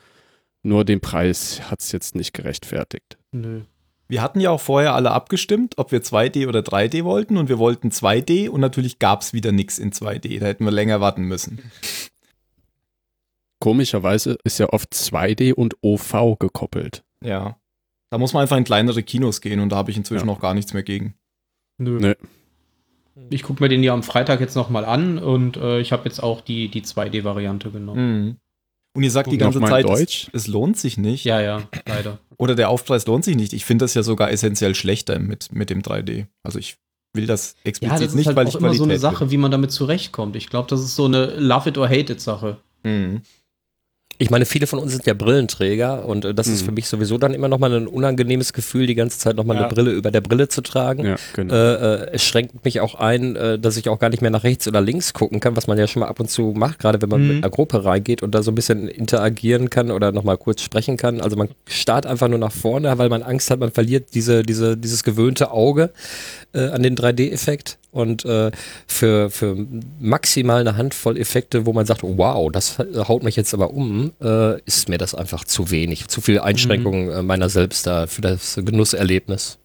Nur 0.62 0.84
den 0.84 1.00
Preis 1.00 1.62
hat 1.70 1.80
es 1.80 1.90
jetzt 1.90 2.14
nicht 2.14 2.32
gerechtfertigt. 2.32 3.18
Nö. 3.32 3.62
Wir 4.08 4.20
hatten 4.22 4.40
ja 4.40 4.50
auch 4.50 4.60
vorher 4.60 4.94
alle 4.94 5.10
abgestimmt, 5.10 5.78
ob 5.78 5.90
wir 5.90 6.02
2D 6.02 6.46
oder 6.46 6.60
3D 6.62 7.02
wollten 7.04 7.38
und 7.38 7.48
wir 7.48 7.58
wollten 7.58 7.90
2D 7.90 8.48
und 8.48 8.60
natürlich 8.60 8.98
gab 8.98 9.22
es 9.22 9.32
wieder 9.32 9.52
nichts 9.52 9.78
in 9.78 9.90
2D. 9.90 10.38
Da 10.38 10.46
hätten 10.46 10.64
wir 10.64 10.70
länger 10.70 11.00
warten 11.00 11.22
müssen. 11.25 11.58
Komischerweise 13.62 14.37
ist 14.42 14.59
ja 14.59 14.69
oft 14.71 14.92
2D 14.92 15.52
und 15.54 15.76
OV 15.83 16.37
gekoppelt. 16.40 17.04
Ja. 17.25 17.57
Da 18.11 18.19
muss 18.19 18.33
man 18.33 18.42
einfach 18.42 18.57
in 18.57 18.64
kleinere 18.64 19.02
Kinos 19.04 19.40
gehen 19.40 19.61
und 19.61 19.71
da 19.71 19.76
habe 19.76 19.90
ich 19.92 19.97
inzwischen 19.97 20.26
Ja. 20.26 20.33
noch 20.35 20.40
gar 20.40 20.52
nichts 20.52 20.75
mehr 20.75 20.83
gegen. 20.83 21.14
Nö. 21.78 21.99
Nö. 22.00 22.14
Ich 23.31 23.42
gucke 23.45 23.62
mir 23.62 23.69
den 23.69 23.83
ja 23.85 23.92
am 23.95 24.02
Freitag 24.02 24.40
jetzt 24.40 24.57
nochmal 24.57 24.85
an 24.85 25.19
und 25.19 25.57
äh, 25.59 25.78
ich 25.81 25.92
habe 25.92 26.04
jetzt 26.09 26.21
auch 26.23 26.40
die, 26.40 26.69
die 26.71 26.83
2D-Variante 26.83 27.71
genommen. 27.71 28.23
Mhm. 28.25 28.37
Und 28.97 29.04
ihr 29.04 29.11
sagt 29.12 29.28
die 29.28 29.37
Und 29.37 29.38
ganze 29.38 29.61
nochmal 29.61 29.83
Zeit, 29.83 29.88
Deutsch? 29.88 30.28
Es, 30.33 30.42
es 30.42 30.47
lohnt 30.49 30.76
sich 30.76 30.99
nicht. 30.99 31.25
Ja, 31.25 31.40
ja, 31.40 31.62
leider. 31.87 32.19
Oder 32.38 32.54
der 32.57 32.69
Aufpreis 32.69 33.07
lohnt 33.07 33.25
sich 33.25 33.37
nicht. 33.37 33.52
Ich 33.52 33.64
finde 33.64 33.85
das 33.85 33.95
ja 33.95 34.02
sogar 34.02 34.31
essentiell 34.33 34.75
schlechter 34.75 35.19
mit, 35.21 35.52
mit 35.52 35.71
dem 35.71 35.83
3D. 35.83 36.26
Also 36.42 36.59
ich 36.59 36.78
will 37.14 37.26
das 37.26 37.54
Ja, 37.64 37.69
explizit 37.71 37.95
das 38.00 38.07
ist 38.09 38.14
nicht, 38.16 38.26
halt 38.26 38.37
weil 38.37 38.47
auch 38.47 38.50
ich 38.50 38.57
immer 38.57 38.75
so 38.75 38.83
eine 38.83 38.95
Qualität 38.99 39.00
Sache, 39.00 39.31
wie 39.31 39.37
man 39.37 39.50
damit 39.52 39.71
zurechtkommt. 39.71 40.35
Ich 40.37 40.49
glaube, 40.49 40.69
das 40.69 40.81
ist 40.81 40.97
so 40.97 41.04
eine 41.04 41.26
Love 41.38 41.69
it 41.69 41.78
or 41.78 41.88
hate 41.88 42.12
it 42.12 42.21
Sache. 42.21 42.59
will. 42.83 42.92
Mhm. 42.92 43.23
Ich 44.22 44.30
meine, 44.30 44.44
viele 44.46 44.68
von 44.68 44.78
uns 44.78 44.92
sind 44.92 45.04
ja 45.04 45.14
Brillenträger 45.14 46.06
und 46.06 46.24
äh, 46.24 46.32
das 46.32 46.46
ist 46.46 46.62
Mhm. 46.62 46.66
für 46.66 46.72
mich 46.72 46.86
sowieso 46.86 47.18
dann 47.18 47.34
immer 47.34 47.48
nochmal 47.48 47.72
ein 47.74 47.88
unangenehmes 47.88 48.52
Gefühl, 48.52 48.86
die 48.86 48.94
ganze 48.94 49.18
Zeit 49.18 49.34
nochmal 49.34 49.56
Ja. 49.56 49.64
eine 49.66 49.74
Brille 49.74 49.90
über 49.90 50.12
der 50.12 50.20
Brille 50.20 50.46
zu 50.46 50.60
tragen. 50.60 51.04
Ja, 51.04 51.16
genau. 51.34 51.52
Äh, 51.52 51.74
äh, 52.04 52.10
es 52.12 52.22
schränkt 52.24 52.64
mich 52.64 52.80
auch 52.80 52.94
ein, 52.94 53.34
äh, 53.34 53.58
dass 53.58 53.76
ich 53.76 53.88
auch 53.88 53.98
gar 53.98 54.10
nicht 54.10 54.22
mehr 54.22 54.30
nach 54.30 54.44
rechts 54.44 54.68
oder 54.68 54.80
links 54.80 55.12
gucken 55.12 55.40
kann, 55.40 55.56
was 55.56 55.66
man 55.66 55.76
ja 55.76 55.88
schon 55.88 56.00
mal 56.00 56.06
ab 56.08 56.20
und 56.20 56.30
zu 56.30 56.52
macht, 56.56 56.78
gerade 56.78 57.02
wenn 57.02 57.08
man 57.08 57.20
Mhm. 57.22 57.28
mit 57.28 57.36
einer 57.44 57.50
Gruppe 57.50 57.84
reingeht 57.84 58.22
und 58.22 58.32
da 58.34 58.42
so 58.44 58.52
ein 58.52 58.54
bisschen 58.54 58.86
interagieren 58.86 59.70
kann 59.70 59.90
oder 59.90 60.12
nochmal 60.12 60.36
kurz 60.38 60.62
sprechen 60.62 60.96
kann. 60.96 61.20
Also 61.20 61.36
man 61.36 61.48
starrt 61.66 62.06
einfach 62.06 62.28
nur 62.28 62.38
nach 62.38 62.52
vorne, 62.52 62.96
weil 62.98 63.08
man 63.08 63.24
Angst 63.24 63.50
hat, 63.50 63.58
man 63.58 63.72
verliert 63.72 64.14
diese, 64.14 64.44
diese, 64.44 64.76
dieses 64.76 65.02
gewöhnte 65.02 65.50
Auge 65.50 65.90
äh, 66.52 66.66
an 66.68 66.84
den 66.84 66.94
3D-Effekt. 66.96 67.78
Und 67.90 68.24
äh, 68.24 68.50
für, 68.86 69.28
für 69.28 69.54
maximal 70.00 70.60
eine 70.62 70.78
Handvoll 70.78 71.18
Effekte, 71.18 71.66
wo 71.66 71.74
man 71.74 71.84
sagt, 71.84 72.00
wow, 72.02 72.50
das 72.50 72.78
haut 73.06 73.22
mich 73.22 73.36
jetzt 73.36 73.52
aber 73.52 73.74
um, 73.74 74.12
äh, 74.21 74.61
ist 74.62 74.88
mir 74.88 74.99
das 74.99 75.14
einfach 75.14 75.45
zu 75.45 75.71
wenig. 75.71 76.09
Zu 76.09 76.21
viel 76.21 76.40
Einschränkungen 76.40 77.11
äh, 77.11 77.23
meiner 77.23 77.49
selbst 77.49 77.87
da 77.87 78.07
für 78.07 78.23
das 78.23 78.57
Genusserlebnis. 78.57 79.59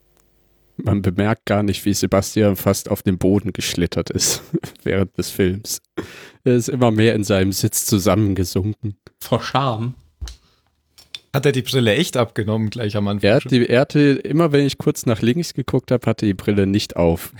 Man 0.77 1.01
bemerkt 1.01 1.45
gar 1.45 1.63
nicht, 1.63 1.85
wie 1.85 1.93
Sebastian 1.93 2.55
fast 2.55 2.89
auf 2.89 3.01
dem 3.01 3.17
Boden 3.17 3.51
geschlittert 3.51 4.11
ist 4.11 4.43
während 4.83 5.17
des 5.17 5.31
Films. 5.31 5.81
Er 6.43 6.55
ist 6.55 6.69
immer 6.69 6.91
mehr 6.91 7.15
in 7.15 7.23
seinem 7.23 7.51
Sitz 7.51 7.85
zusammengesunken. 7.85 8.97
Vor 9.19 9.41
Scham. 9.41 9.95
Hat 11.33 11.45
er 11.45 11.51
die 11.51 11.61
Brille 11.61 11.95
echt 11.95 12.15
abgenommen 12.15 12.69
gleich 12.69 12.95
am 12.95 13.07
Anfang? 13.07 13.29
Er, 13.29 13.39
die, 13.39 13.67
er 13.67 13.81
hatte, 13.81 13.99
immer 13.99 14.51
wenn 14.51 14.65
ich 14.65 14.77
kurz 14.77 15.05
nach 15.05 15.21
links 15.21 15.53
geguckt 15.53 15.91
habe, 15.91 16.05
hatte 16.05 16.25
die 16.25 16.33
Brille 16.33 16.67
nicht 16.67 16.95
auf. 16.95 17.33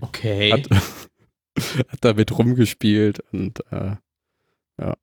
Okay. 0.00 0.52
Hat, 0.52 0.68
hat 1.88 1.98
damit 2.00 2.36
rumgespielt 2.36 3.20
und 3.32 3.60
äh, 3.70 3.96
Ja, 4.80 4.94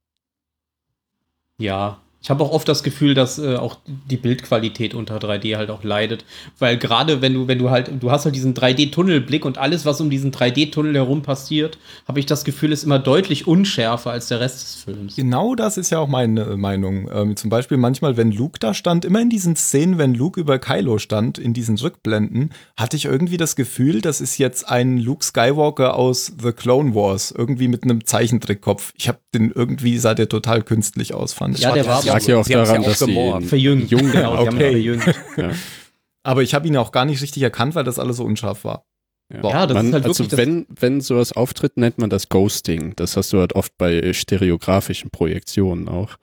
Ja, 1.64 2.03
ich 2.24 2.30
habe 2.30 2.42
auch 2.42 2.52
oft 2.52 2.68
das 2.70 2.84
Gefühl, 2.84 3.14
dass 3.14 3.38
äh, 3.38 3.58
auch 3.58 3.78
die 3.86 4.16
Bildqualität 4.16 4.94
unter 4.94 5.18
3D 5.18 5.58
halt 5.58 5.70
auch 5.70 5.84
leidet, 5.84 6.24
weil 6.58 6.78
gerade 6.78 7.22
wenn 7.22 7.34
du 7.34 7.48
wenn 7.50 7.60
du 7.60 7.70
halt 7.70 7.92
du 8.00 8.12
hast 8.12 8.24
halt 8.24 8.34
diesen 8.34 8.54
3D-Tunnelblick 8.54 9.44
und 9.44 9.58
alles 9.58 9.86
was 9.86 10.00
um 10.00 10.10
diesen 10.10 10.32
3D-Tunnel 10.32 10.96
herum 10.96 11.22
passiert, 11.22 11.78
habe 12.08 12.22
ich 12.22 12.26
das 12.26 12.46
Gefühl, 12.46 12.72
ist 12.72 12.86
immer 12.86 12.98
deutlich 12.98 13.46
unschärfer 13.46 14.12
als 14.12 14.30
der 14.30 14.40
Rest 14.40 14.64
des 14.64 14.84
Films. 14.84 15.16
Genau 15.18 15.54
das 15.54 15.78
ist 15.78 15.90
ja 15.90 16.00
auch 16.00 16.08
meine 16.08 16.44
äh, 16.44 16.56
Meinung. 16.56 17.10
Ähm, 17.14 17.36
zum 17.36 17.50
Beispiel 17.50 17.76
manchmal, 17.76 18.16
wenn 18.16 18.32
Luke 18.32 18.58
da 18.58 18.74
stand, 18.74 19.04
immer 19.04 19.20
in 19.20 19.30
diesen 19.30 19.58
Szenen, 19.58 19.98
wenn 19.98 20.14
Luke 20.14 20.40
über 20.40 20.60
Kylo 20.60 21.00
stand, 21.00 21.38
in 21.38 21.54
diesen 21.54 21.78
Rückblenden, 21.78 22.52
hatte 22.78 22.96
ich 22.96 23.04
irgendwie 23.04 23.36
das 23.36 23.58
Gefühl, 23.58 24.00
das 24.00 24.22
ist 24.22 24.38
jetzt 24.38 24.70
ein 24.70 24.98
Luke 24.98 25.26
Skywalker 25.26 25.98
aus 25.98 26.32
The 26.42 26.54
Clone 26.54 26.96
Wars, 26.96 27.34
irgendwie 27.38 27.68
mit 27.68 27.84
einem 27.84 28.06
Zeichentrickkopf. 28.06 28.94
Ich 28.96 29.10
habe 29.10 29.20
den 29.34 29.52
irgendwie, 29.52 29.98
sah 29.98 30.14
der 30.14 30.30
total 30.30 30.62
künstlich 30.62 31.14
aus, 31.14 31.34
fand 31.34 31.58
ich. 31.58 31.64
Ja, 31.64 31.74
der 31.74 31.86
war 31.86 32.13
lag 32.14 32.28
ja 32.28 32.38
auch 32.38 32.46
Sie 32.46 32.54
daran, 32.54 32.76
ja 32.76 32.82
auch 32.82 32.86
dass 32.86 33.00
sie 33.00 33.06
gemorpht. 33.08 33.44
ihn 33.44 33.50
Verjüngt. 33.50 33.92
jung 33.92 34.12
genau, 34.12 34.32
die 34.42 34.48
haben 34.48 34.56
ihn 34.58 34.64
okay. 34.64 34.72
verjüngt. 34.72 35.16
Aber 36.24 36.42
ich 36.44 36.54
habe 36.54 36.68
ihn 36.68 36.78
auch 36.78 36.92
gar 36.92 37.06
nicht 37.06 37.22
richtig 37.22 37.44
erkannt, 37.44 37.76
weil 37.76 37.84
das 37.84 38.00
alles 38.00 38.18
so 38.18 38.24
unscharf 38.24 38.64
war. 38.64 38.86
Ja, 39.32 39.66
das 39.66 39.76
man, 39.76 39.88
ist 39.88 39.94
halt 39.94 40.06
also 40.06 40.20
wirklich 40.24 40.28
das- 40.30 40.38
wenn, 40.38 40.66
wenn 40.70 41.02
sowas 41.02 41.32
auftritt, 41.34 41.78
nennt 41.78 41.98
man 41.98 42.10
das 42.10 42.30
Ghosting. 42.30 42.96
Das 42.96 43.18
hast 43.18 43.34
du 43.34 43.40
halt 43.40 43.54
oft 43.56 43.78
bei 43.78 44.14
stereografischen 44.14 45.10
Projektionen 45.10 45.88
auch. 45.90 46.18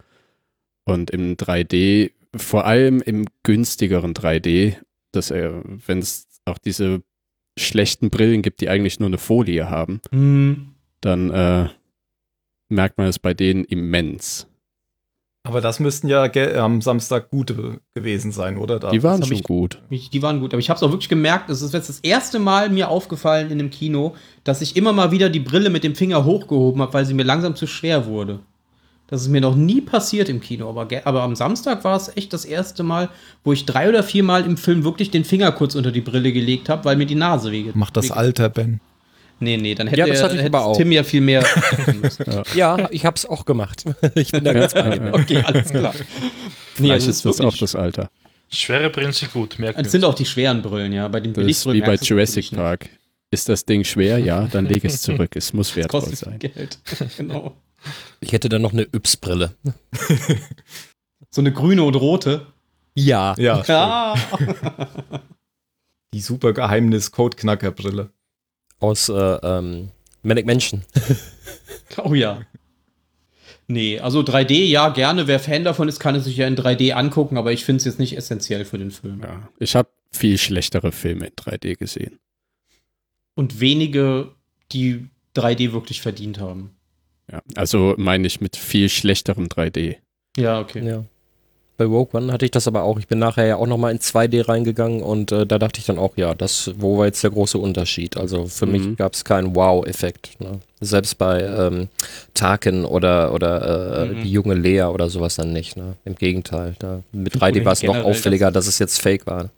Und 0.84 1.10
im 1.10 1.36
3D, 1.36 2.12
vor 2.36 2.66
allem 2.66 3.00
im 3.02 3.26
günstigeren 3.42 4.14
3D, 4.14 4.76
dass 5.12 5.30
er, 5.30 5.62
wenn 5.86 5.98
es 5.98 6.26
auch 6.44 6.58
diese 6.58 7.02
schlechten 7.58 8.10
Brillen 8.10 8.42
gibt, 8.42 8.60
die 8.60 8.68
eigentlich 8.68 9.00
nur 9.00 9.08
eine 9.08 9.18
Folie 9.18 9.68
haben, 9.68 10.00
Hm. 10.12 10.74
dann 11.00 11.30
äh, 11.30 11.68
merkt 12.68 12.96
man 12.96 13.08
es 13.08 13.18
bei 13.18 13.34
denen 13.34 13.64
immens. 13.64 14.46
Aber 15.50 15.60
das 15.60 15.80
müssten 15.80 16.08
ja 16.08 16.30
am 16.62 16.80
Samstag 16.80 17.28
gute 17.30 17.80
gewesen 17.94 18.30
sein, 18.32 18.56
oder? 18.56 18.78
Da, 18.78 18.90
Die 18.90 19.02
waren 19.02 19.22
schon 19.24 19.36
ich- 19.36 19.42
gut. 19.42 19.78
Ich, 19.90 20.10
die 20.10 20.22
waren 20.22 20.40
gut, 20.40 20.52
aber 20.54 20.60
ich 20.60 20.70
habe 20.70 20.76
es 20.78 20.82
auch 20.82 20.90
wirklich 20.92 21.08
gemerkt, 21.08 21.50
es 21.50 21.60
ist 21.60 21.74
jetzt 21.74 21.88
das 21.88 21.98
erste 22.00 22.38
Mal 22.38 22.70
mir 22.70 22.88
aufgefallen 22.88 23.50
in 23.50 23.58
dem 23.58 23.70
Kino, 23.70 24.14
dass 24.44 24.62
ich 24.62 24.76
immer 24.76 24.92
mal 24.92 25.10
wieder 25.10 25.28
die 25.28 25.40
Brille 25.40 25.70
mit 25.70 25.82
dem 25.84 25.94
Finger 25.96 26.24
hochgehoben 26.24 26.80
habe, 26.80 26.94
weil 26.94 27.04
sie 27.04 27.14
mir 27.14 27.24
langsam 27.24 27.56
zu 27.56 27.66
schwer 27.66 28.06
wurde. 28.06 28.38
Das 29.08 29.22
ist 29.22 29.28
mir 29.28 29.40
noch 29.40 29.56
nie 29.56 29.80
passiert 29.80 30.28
im 30.28 30.40
Kino, 30.40 30.68
aber, 30.70 30.86
aber 31.04 31.22
am 31.22 31.34
Samstag 31.34 31.82
war 31.82 31.96
es 31.96 32.16
echt 32.16 32.32
das 32.32 32.44
erste 32.44 32.84
Mal, 32.84 33.08
wo 33.42 33.52
ich 33.52 33.66
drei 33.66 33.88
oder 33.88 34.04
vier 34.04 34.22
Mal 34.22 34.44
im 34.44 34.56
Film 34.56 34.84
wirklich 34.84 35.10
den 35.10 35.24
Finger 35.24 35.50
kurz 35.50 35.74
unter 35.74 35.90
die 35.90 36.00
Brille 36.00 36.32
gelegt 36.32 36.68
habe, 36.68 36.84
weil 36.84 36.94
mir 36.96 37.06
die 37.06 37.16
Nase 37.16 37.50
wehgeht. 37.50 37.74
Macht 37.74 37.96
das 37.96 38.12
Alter, 38.12 38.48
Ben. 38.48 38.80
Nee, 39.40 39.56
nee, 39.56 39.74
dann 39.74 39.86
hätte, 39.88 39.98
Ja, 40.00 40.06
das 40.06 40.22
hatte 40.22 40.36
ich 40.36 40.44
aber 40.44 40.64
auch. 40.66 40.76
Tim 40.76 40.92
ja 40.92 41.02
viel 41.02 41.20
mehr. 41.22 41.44
Ja, 42.54 42.88
ich 42.90 43.04
hab's 43.06 43.24
auch 43.26 43.44
gemacht. 43.44 43.84
Ich 44.14 44.30
bin 44.32 44.44
da 44.44 44.52
ganz 44.52 44.74
bei 44.74 44.98
dir. 44.98 45.14
okay, 45.14 45.42
alles 45.44 45.70
klar. 45.70 45.94
Nee, 46.78 46.92
also 46.92 47.10
ist 47.10 47.24
das 47.24 47.40
auch 47.40 47.56
das 47.56 47.74
Alter. 47.74 48.10
Schwere 48.50 48.90
Brillen 48.90 49.12
sind 49.12 49.32
gut, 49.32 49.58
merken 49.58 49.80
Es 49.84 49.92
sind 49.92 50.04
auch 50.04 50.14
die 50.14 50.26
schweren 50.26 50.60
Brillen, 50.62 50.92
ja. 50.92 51.08
Bei 51.08 51.20
den 51.20 51.32
Das 51.32 51.44
ist 51.46 51.66
wie 51.72 51.80
bei 51.80 51.94
Jurassic 51.94 52.52
nicht. 52.52 52.56
Park. 52.56 52.88
Ist 53.30 53.48
das 53.48 53.64
Ding 53.64 53.84
schwer? 53.84 54.18
Ja, 54.18 54.46
dann 54.52 54.66
leg 54.66 54.84
es 54.84 55.02
zurück. 55.02 55.36
Es 55.36 55.52
muss 55.52 55.68
Das 55.68 55.76
wertvoll 55.76 56.14
sein. 56.14 56.38
Geld. 56.38 56.78
genau. 57.16 57.56
Ich 58.20 58.32
hätte 58.32 58.48
dann 58.48 58.60
noch 58.60 58.72
eine 58.72 58.82
Yps-Brille. 58.92 59.54
So 61.30 61.40
eine 61.40 61.52
grüne 61.52 61.82
und 61.84 61.94
rote. 61.94 62.46
Ja. 62.94 63.34
Ja, 63.38 63.62
Ja. 63.66 64.14
die 66.12 66.20
super 66.20 66.52
Geheimnis-Codeknacker-Brille. 66.52 68.10
Aus 68.80 69.08
äh, 69.08 69.12
ähm, 69.12 69.90
Manic 70.22 70.46
Mansion. 70.46 70.82
Oh 72.04 72.14
ja. 72.14 72.42
Nee, 73.66 74.00
also 74.00 74.20
3D, 74.20 74.64
ja, 74.64 74.88
gerne. 74.88 75.26
Wer 75.26 75.40
Fan 75.40 75.64
davon 75.64 75.88
ist, 75.88 76.00
kann 76.00 76.14
es 76.14 76.24
sich 76.24 76.36
ja 76.36 76.46
in 76.46 76.56
3D 76.56 76.92
angucken, 76.92 77.36
aber 77.36 77.52
ich 77.52 77.64
finde 77.64 77.78
es 77.78 77.84
jetzt 77.84 77.98
nicht 77.98 78.16
essentiell 78.16 78.64
für 78.64 78.78
den 78.78 78.90
Film. 78.90 79.20
Ja. 79.22 79.48
Ich 79.58 79.76
habe 79.76 79.88
viel 80.12 80.38
schlechtere 80.38 80.92
Filme 80.92 81.26
in 81.26 81.32
3D 81.34 81.76
gesehen. 81.76 82.18
Und 83.34 83.60
wenige, 83.60 84.34
die 84.72 85.08
3D 85.36 85.72
wirklich 85.72 86.00
verdient 86.00 86.40
haben. 86.40 86.76
Ja. 87.30 87.42
Also 87.54 87.94
meine 87.96 88.26
ich 88.26 88.40
mit 88.40 88.56
viel 88.56 88.88
schlechterem 88.88 89.46
3D. 89.46 89.96
Ja, 90.36 90.60
okay. 90.60 90.84
Ja. 90.84 91.04
Bei 91.80 91.86
Rogue 91.86 92.10
One 92.12 92.30
hatte 92.30 92.44
ich 92.44 92.50
das 92.50 92.68
aber 92.68 92.82
auch. 92.82 92.98
Ich 92.98 93.08
bin 93.08 93.18
nachher 93.18 93.46
ja 93.46 93.56
auch 93.56 93.66
nochmal 93.66 93.90
in 93.92 94.00
2D 94.00 94.46
reingegangen 94.46 95.00
und 95.00 95.32
äh, 95.32 95.46
da 95.46 95.58
dachte 95.58 95.80
ich 95.80 95.86
dann 95.86 95.98
auch, 95.98 96.14
ja, 96.16 96.34
das, 96.34 96.70
wo 96.76 96.98
war 96.98 97.06
jetzt 97.06 97.24
der 97.24 97.30
große 97.30 97.56
Unterschied? 97.56 98.18
Also 98.18 98.44
für 98.44 98.66
Mhm. 98.66 98.72
mich 98.72 98.96
gab 98.98 99.14
es 99.14 99.24
keinen 99.24 99.56
Wow-Effekt. 99.56 100.38
Ne? 100.42 100.60
Selbst 100.82 101.16
bei 101.16 101.40
ähm, 101.42 101.88
Tarkin 102.34 102.84
oder, 102.84 103.32
oder 103.32 104.02
äh, 104.02 104.06
Mhm. 104.14 104.22
die 104.22 104.30
junge 104.30 104.52
Lea 104.56 104.82
oder 104.92 105.08
sowas 105.08 105.36
dann 105.36 105.54
nicht. 105.54 105.78
Ne? 105.78 105.94
Im 106.04 106.16
Gegenteil. 106.16 106.74
Da, 106.80 107.00
mit 107.12 107.34
Oder 107.34 107.46
3D 107.46 107.64
war 107.64 107.72
es 107.72 107.82
noch 107.82 107.96
auffälliger, 108.04 108.50
dass 108.50 108.66
es 108.66 108.78
jetzt 108.78 109.00
fake 109.00 109.26
war. 109.26 109.48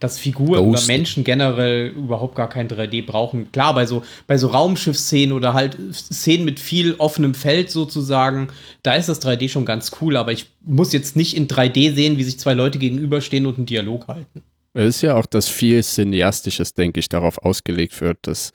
Dass 0.00 0.18
Figuren 0.18 0.64
Ghost. 0.64 0.84
oder 0.84 0.92
Menschen 0.92 1.24
generell 1.24 1.88
überhaupt 1.88 2.34
gar 2.34 2.48
kein 2.48 2.68
3D 2.68 3.04
brauchen. 3.04 3.50
Klar, 3.52 3.74
bei 3.74 3.86
so, 3.86 4.02
bei 4.26 4.38
so 4.38 4.48
Raumschiffsszenen 4.48 5.32
oder 5.32 5.54
halt 5.54 5.76
Szenen 5.92 6.44
mit 6.44 6.60
viel 6.60 6.94
offenem 6.98 7.34
Feld 7.34 7.70
sozusagen, 7.70 8.48
da 8.82 8.94
ist 8.94 9.08
das 9.08 9.22
3D 9.22 9.48
schon 9.48 9.64
ganz 9.64 9.92
cool, 10.00 10.16
aber 10.16 10.32
ich 10.32 10.46
muss 10.64 10.92
jetzt 10.92 11.16
nicht 11.16 11.36
in 11.36 11.48
3D 11.48 11.94
sehen, 11.94 12.18
wie 12.18 12.24
sich 12.24 12.38
zwei 12.38 12.54
Leute 12.54 12.78
gegenüberstehen 12.78 13.46
und 13.46 13.56
einen 13.56 13.66
Dialog 13.66 14.08
halten. 14.08 14.42
Es 14.74 14.96
ist 14.96 15.02
ja 15.02 15.16
auch, 15.16 15.26
dass 15.26 15.48
viel 15.48 15.82
Cineastisches, 15.82 16.74
denke 16.74 17.00
ich, 17.00 17.08
darauf 17.08 17.38
ausgelegt 17.38 18.00
wird, 18.00 18.18
dass, 18.22 18.52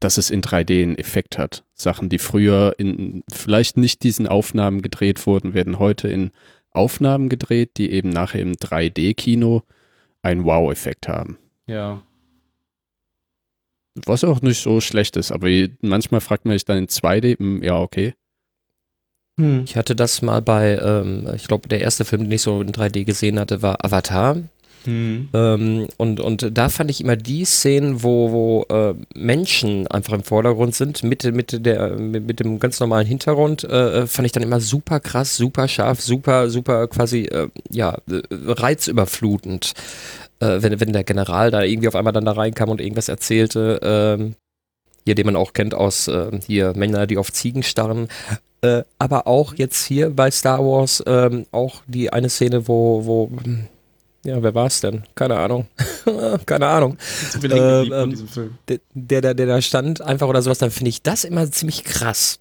dass 0.00 0.16
es 0.16 0.30
in 0.30 0.40
3D 0.40 0.82
einen 0.82 0.98
Effekt 0.98 1.38
hat. 1.38 1.64
Sachen, 1.74 2.08
die 2.08 2.18
früher 2.18 2.74
in 2.78 3.22
vielleicht 3.30 3.76
nicht 3.76 4.02
diesen 4.02 4.26
Aufnahmen 4.26 4.80
gedreht 4.80 5.26
wurden, 5.26 5.54
werden 5.54 5.78
heute 5.78 6.08
in 6.08 6.30
Aufnahmen 6.70 7.28
gedreht, 7.28 7.72
die 7.76 7.90
eben 7.90 8.08
nachher 8.08 8.40
im 8.40 8.54
3D-Kino 8.54 9.62
einen 10.28 10.44
Wow-Effekt 10.44 11.08
haben. 11.08 11.38
Ja. 11.66 12.02
Was 14.06 14.24
auch 14.24 14.42
nicht 14.42 14.62
so 14.62 14.80
schlecht 14.80 15.16
ist, 15.16 15.32
aber 15.32 15.48
manchmal 15.80 16.20
fragt 16.20 16.44
man 16.44 16.54
sich 16.54 16.64
dann 16.64 16.78
in 16.78 16.86
2D, 16.86 17.38
hm, 17.38 17.62
ja, 17.62 17.78
okay. 17.78 18.14
Hm. 19.38 19.64
Ich 19.64 19.76
hatte 19.76 19.96
das 19.96 20.22
mal 20.22 20.42
bei, 20.42 20.78
ähm, 20.78 21.28
ich 21.34 21.48
glaube, 21.48 21.68
der 21.68 21.80
erste 21.80 22.04
Film, 22.04 22.24
den 22.24 22.32
ich 22.32 22.42
so 22.42 22.60
in 22.60 22.72
3D 22.72 23.04
gesehen 23.04 23.38
hatte, 23.38 23.62
war 23.62 23.84
Avatar. 23.84 24.36
Hm. 24.84 25.28
Ähm, 25.32 25.86
und, 25.96 26.20
und 26.20 26.56
da 26.56 26.68
fand 26.68 26.90
ich 26.90 27.00
immer 27.00 27.16
die 27.16 27.44
Szenen, 27.44 28.02
wo, 28.02 28.32
wo 28.32 28.74
äh, 28.74 28.94
Menschen 29.14 29.86
einfach 29.86 30.12
im 30.12 30.22
Vordergrund 30.22 30.74
sind, 30.74 31.02
mit, 31.02 31.24
mit, 31.34 31.64
der, 31.64 31.96
mit, 31.98 32.26
mit 32.26 32.40
dem 32.40 32.58
ganz 32.58 32.80
normalen 32.80 33.06
Hintergrund, 33.06 33.64
äh, 33.64 34.06
fand 34.06 34.26
ich 34.26 34.32
dann 34.32 34.42
immer 34.42 34.60
super 34.60 35.00
krass, 35.00 35.36
super 35.36 35.68
scharf, 35.68 36.00
super, 36.00 36.50
super 36.50 36.88
quasi, 36.88 37.24
äh, 37.24 37.48
ja, 37.70 37.98
äh, 38.10 38.22
reizüberflutend. 38.32 39.74
Äh, 40.40 40.62
wenn, 40.62 40.80
wenn 40.80 40.92
der 40.92 41.04
General 41.04 41.50
da 41.50 41.62
irgendwie 41.62 41.88
auf 41.88 41.96
einmal 41.96 42.12
dann 42.12 42.24
da 42.24 42.32
reinkam 42.32 42.70
und 42.70 42.80
irgendwas 42.80 43.08
erzählte, 43.08 43.80
ähm, 43.82 44.36
hier, 45.04 45.14
den 45.14 45.26
man 45.26 45.36
auch 45.36 45.52
kennt 45.52 45.74
aus 45.74 46.06
äh, 46.06 46.38
hier 46.46 46.74
Männer, 46.76 47.06
die 47.06 47.18
auf 47.18 47.32
Ziegen 47.32 47.62
starren. 47.62 48.08
Äh, 48.60 48.82
aber 48.98 49.26
auch 49.26 49.54
jetzt 49.54 49.86
hier 49.86 50.10
bei 50.10 50.30
Star 50.30 50.58
Wars 50.60 51.02
ähm, 51.06 51.46
auch 51.50 51.82
die 51.86 52.12
eine 52.12 52.28
Szene, 52.28 52.68
wo, 52.68 53.06
wo 53.06 53.30
ja, 54.28 54.42
wer 54.42 54.54
war 54.54 54.66
es 54.66 54.80
denn? 54.80 55.04
Keine 55.14 55.36
Ahnung. 55.36 55.66
Keine 56.46 56.66
Ahnung. 56.66 56.98
Ähm, 57.42 58.16
Film. 58.28 58.58
Der, 58.68 58.80
der, 58.94 59.20
der, 59.22 59.34
der 59.34 59.46
da 59.46 59.62
stand, 59.62 60.00
einfach 60.02 60.28
oder 60.28 60.42
sowas, 60.42 60.58
dann 60.58 60.70
finde 60.70 60.90
ich 60.90 61.02
das 61.02 61.24
immer 61.24 61.50
ziemlich 61.50 61.84
krass. 61.84 62.38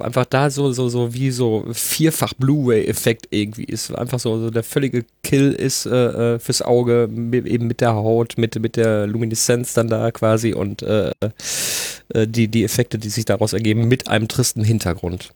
Einfach 0.00 0.24
da 0.24 0.50
so, 0.50 0.72
so, 0.72 0.88
so 0.88 1.14
wie 1.14 1.30
so 1.30 1.64
vierfach 1.70 2.32
Blu-ray-Effekt 2.34 3.28
irgendwie 3.30 3.64
ist. 3.64 3.94
Einfach 3.94 4.18
so, 4.18 4.38
so 4.40 4.50
der 4.50 4.64
völlige 4.64 5.04
Kill 5.22 5.52
ist 5.52 5.86
äh, 5.86 6.34
äh, 6.34 6.38
fürs 6.38 6.62
Auge, 6.62 7.08
eben 7.12 7.66
mit 7.66 7.80
der 7.80 7.94
Haut, 7.94 8.36
mit, 8.36 8.58
mit 8.58 8.76
der 8.76 9.06
Lumineszenz 9.06 9.74
dann 9.74 9.88
da 9.88 10.10
quasi 10.10 10.54
und 10.54 10.82
äh, 10.82 11.10
äh, 12.08 12.26
die, 12.26 12.48
die 12.48 12.64
Effekte, 12.64 12.98
die 12.98 13.10
sich 13.10 13.26
daraus 13.26 13.52
ergeben, 13.52 13.86
mit 13.86 14.08
einem 14.08 14.28
tristen 14.28 14.64
Hintergrund. 14.64 15.30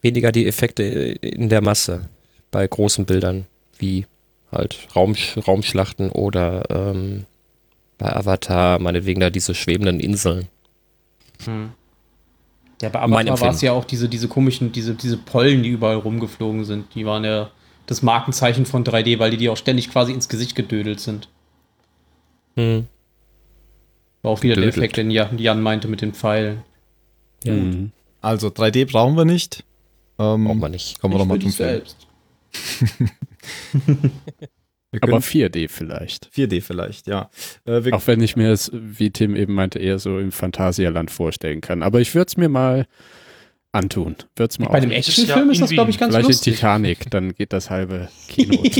Weniger 0.00 0.32
die 0.32 0.46
Effekte 0.46 0.82
in 0.82 1.48
der 1.48 1.60
Masse 1.60 2.08
bei 2.50 2.66
großen 2.66 3.04
Bildern, 3.04 3.46
wie 3.78 4.06
halt 4.52 4.88
Raumsch 4.94 5.36
Raumschlachten 5.46 6.10
oder 6.10 6.64
ähm, 6.70 7.24
bei 7.98 8.14
Avatar, 8.14 8.78
meinetwegen 8.78 9.20
da 9.20 9.30
diese 9.30 9.54
schwebenden 9.54 10.00
Inseln. 10.00 10.48
Hm. 11.44 11.70
Ja, 12.80 12.88
bei 12.88 13.00
Avatar 13.00 13.40
war 13.40 13.50
es 13.50 13.60
ja 13.60 13.72
auch 13.72 13.84
diese, 13.84 14.08
diese 14.08 14.28
komischen, 14.28 14.72
diese, 14.72 14.94
diese 14.94 15.16
Pollen, 15.16 15.62
die 15.62 15.70
überall 15.70 15.96
rumgeflogen 15.96 16.64
sind. 16.64 16.94
Die 16.94 17.06
waren 17.06 17.24
ja 17.24 17.50
das 17.86 18.02
Markenzeichen 18.02 18.66
von 18.66 18.84
3D, 18.84 19.18
weil 19.18 19.30
die 19.30 19.36
dir 19.36 19.52
auch 19.52 19.56
ständig 19.56 19.90
quasi 19.90 20.12
ins 20.12 20.28
Gesicht 20.28 20.54
gedödelt 20.56 21.00
sind. 21.00 21.28
Hm. 22.56 22.86
War 24.22 24.32
auch 24.32 24.42
wieder 24.42 24.54
Gedödelt. 24.54 24.76
der 24.76 24.82
Effekt, 24.82 24.96
den 24.96 25.10
Jan, 25.10 25.38
Jan 25.38 25.62
meinte 25.62 25.88
mit 25.88 26.00
den 26.00 26.12
Pfeilen. 26.12 26.62
Ja, 27.44 27.52
Mhm. 27.52 27.92
Also 28.20 28.48
3D 28.48 28.90
brauchen 28.90 29.16
wir 29.16 29.24
nicht. 29.24 29.64
Ähm, 30.18 30.44
braucht 30.44 30.58
man 30.58 30.70
nicht. 30.70 31.00
Kommen 31.00 31.14
wir 31.14 31.18
nochmal 31.18 31.40
zum 31.40 31.50
Film. 31.50 31.68
selbst. 31.68 32.06
Aber 35.00 35.20
können 35.20 35.22
4D 35.22 35.68
vielleicht. 35.68 36.30
4D 36.36 36.60
vielleicht, 36.60 37.06
ja. 37.06 37.30
Äh, 37.64 37.84
wir, 37.84 37.94
Auch 37.94 38.06
wenn 38.06 38.20
ich 38.20 38.36
mir 38.36 38.50
es, 38.52 38.70
wie 38.74 39.10
Tim 39.10 39.36
eben 39.36 39.54
meinte, 39.54 39.78
eher 39.78 39.98
so 39.98 40.18
im 40.18 40.32
Phantasialand 40.32 41.10
vorstellen 41.10 41.60
kann. 41.62 41.82
Aber 41.82 42.00
ich 42.00 42.14
würde 42.14 42.28
es 42.28 42.36
mir 42.36 42.50
mal 42.50 42.86
antun. 43.72 44.16
Würde 44.36 44.50
es 44.50 44.58
mal 44.58 44.68
Bei 44.68 44.80
dem 44.80 44.90
nächstes 44.90 45.18
Actionfilm 45.18 45.50
ist 45.50 45.62
das, 45.62 45.70
in 45.70 45.76
glaube 45.76 45.90
ich, 45.90 45.98
ganz 45.98 46.12
Vielleicht 46.12 46.28
in 46.28 46.32
lustig. 46.32 46.54
Titanic, 46.56 47.10
dann 47.10 47.34
geht 47.34 47.52
das 47.52 47.70
halbe 47.70 48.08
Kino. 48.28 48.62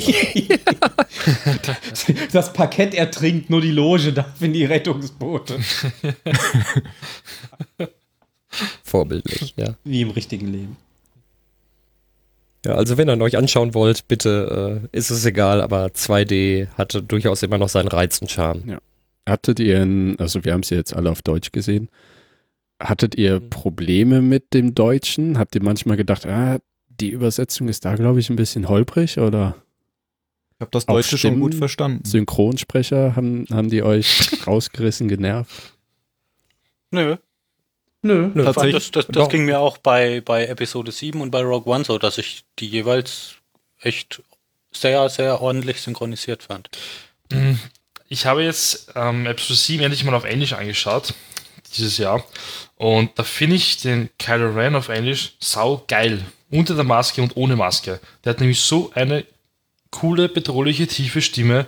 Das 2.33 2.53
Parkett 2.53 2.95
ertrinkt, 2.95 3.49
nur 3.49 3.61
die 3.61 3.71
Loge 3.71 4.13
darf 4.13 4.41
in 4.41 4.53
die 4.53 4.65
Rettungsboote. 4.65 5.59
Vorbildlich, 8.83 9.55
ja. 9.57 9.77
Wie 9.85 10.03
im 10.03 10.11
richtigen 10.11 10.49
Leben. 10.49 10.77
Ja, 12.65 12.75
also 12.75 12.97
wenn 12.97 13.09
ihr 13.09 13.21
euch 13.21 13.37
anschauen 13.37 13.75
wollt, 13.75 14.07
bitte 14.09 14.83
äh, 14.93 14.97
ist 14.97 15.11
es 15.11 15.25
egal, 15.25 15.61
aber 15.61 15.87
2D 15.87 16.69
hatte 16.79 17.03
durchaus 17.03 17.43
immer 17.43 17.59
noch 17.59 17.69
seinen 17.69 17.89
Reiz 17.89 18.19
und 18.21 18.31
Charme. 18.31 18.79
Hattet 19.29 19.61
ihr, 19.61 19.81
ein, 19.81 20.19
also 20.19 20.45
wir 20.45 20.53
haben 20.53 20.61
es 20.61 20.71
ja 20.71 20.77
jetzt 20.77 20.95
alle 20.95 21.11
auf 21.11 21.23
Deutsch 21.23 21.53
gesehen, 21.53 21.89
hattet 22.81 23.17
ihr 23.17 23.41
Probleme 23.41 24.21
mit 24.23 24.55
dem 24.55 24.75
Deutschen? 24.75 25.39
Habt 25.39 25.55
ihr 25.55 25.63
manchmal 25.63 25.97
gedacht, 25.97 26.27
ah, 26.27 26.59
die 26.89 27.11
Übersetzung 27.11 27.69
ist 27.69 27.85
da, 27.85 27.95
glaube 27.97 28.21
ich, 28.21 28.31
ein 28.31 28.37
bisschen 28.37 28.69
holprig 28.69 29.19
oder 29.19 29.57
habe 30.61 30.71
das 30.71 30.87
Deutsche 30.87 31.19
schon 31.19 31.41
gut 31.41 31.57
verstanden. 31.57 32.05
Synchronsprecher, 32.05 33.17
haben, 33.17 33.47
haben 33.51 33.69
die 33.69 33.83
euch 33.83 34.31
rausgerissen, 34.47 35.09
genervt? 35.09 35.75
Nö, 36.93 37.17
Nö. 38.03 38.31
Nö, 38.35 38.45
Tatsächlich? 38.45 38.91
das, 38.91 38.91
das, 38.91 39.07
das 39.09 39.29
ging 39.29 39.45
mir 39.45 39.61
auch 39.61 39.79
bei, 39.79 40.21
bei 40.21 40.47
Episode 40.47 40.91
7 40.91 41.21
und 41.21 41.31
bei 41.31 41.41
Rogue 41.43 41.73
One 41.73 41.85
so, 41.85 41.99
dass 41.99 42.19
ich 42.19 42.45
die 42.59 42.69
jeweils 42.69 43.35
echt 43.81 44.23
sehr, 44.73 45.09
sehr 45.09 45.41
ordentlich 45.41 45.81
synchronisiert 45.81 46.43
fand. 46.43 46.69
Mm, 47.31 47.55
Ich 48.09 48.27
habe 48.27 48.43
jetzt 48.43 48.93
ähm, 48.97 49.27
Episode 49.27 49.59
7 49.59 49.83
endlich 49.85 50.05
mal 50.05 50.15
auf 50.15 50.25
Englisch 50.25 50.53
angeschaut, 50.53 51.15
dieses 51.77 51.99
Jahr. 51.99 52.25
Und 52.77 53.11
da 53.19 53.23
finde 53.23 53.57
ich 53.57 53.77
den 53.79 54.11
Kylo 54.19 54.53
Ren 54.53 54.75
auf 54.75 54.89
Englisch 54.89 55.35
sau 55.39 55.85
geil. 55.87 56.25
Unter 56.51 56.75
der 56.75 56.85
Maske 56.85 57.23
und 57.23 57.37
ohne 57.37 57.57
Maske. 57.57 58.01
Der 58.25 58.31
hat 58.31 58.41
nämlich 58.41 58.61
so 58.61 58.91
eine 58.95 59.25
coole, 59.91 60.29
bedrohliche, 60.29 60.87
tiefe 60.87 61.23
Stimme. 61.23 61.67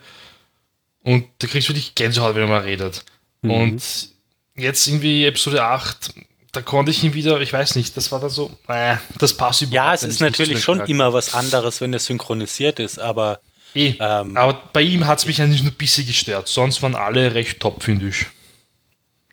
Und 1.02 1.26
da 1.38 1.46
kriegst 1.46 1.68
du 1.68 1.72
wirklich 1.72 1.94
Gänsehaut, 1.94 2.34
wenn 2.34 2.42
er 2.42 2.48
mal 2.48 2.60
redet. 2.62 3.04
Mhm. 3.42 3.50
Und 3.50 4.13
jetzt 4.56 4.86
irgendwie 4.86 5.24
Episode 5.24 5.62
8, 5.64 6.12
da 6.52 6.62
konnte 6.62 6.90
ich 6.90 7.02
ihn 7.02 7.14
wieder, 7.14 7.40
ich 7.40 7.52
weiß 7.52 7.74
nicht, 7.76 7.96
das 7.96 8.12
war 8.12 8.20
da 8.20 8.28
so, 8.28 8.50
äh, 8.68 8.96
das 9.18 9.36
passt 9.36 9.62
überhaupt 9.62 9.74
Ja, 9.74 9.94
es 9.94 10.02
ist 10.04 10.20
natürlich 10.20 10.62
schon 10.62 10.76
Charakter. 10.78 10.90
immer 10.90 11.12
was 11.12 11.34
anderes, 11.34 11.80
wenn 11.80 11.92
es 11.94 12.06
synchronisiert 12.06 12.78
ist, 12.78 12.98
aber 12.98 13.40
Eh. 13.76 13.94
ähm, 13.98 14.36
Aber 14.36 14.60
bei 14.72 14.82
ihm 14.82 15.04
hat 15.06 15.18
es 15.18 15.26
mich 15.26 15.42
eigentlich 15.42 15.64
nur 15.64 15.72
ein 15.72 15.76
bisschen 15.76 16.06
gestört. 16.06 16.46
Sonst 16.46 16.80
waren 16.82 16.94
alle 16.94 17.34
recht 17.34 17.58
top, 17.58 17.82
finde 17.82 18.06
ich. 18.08 18.26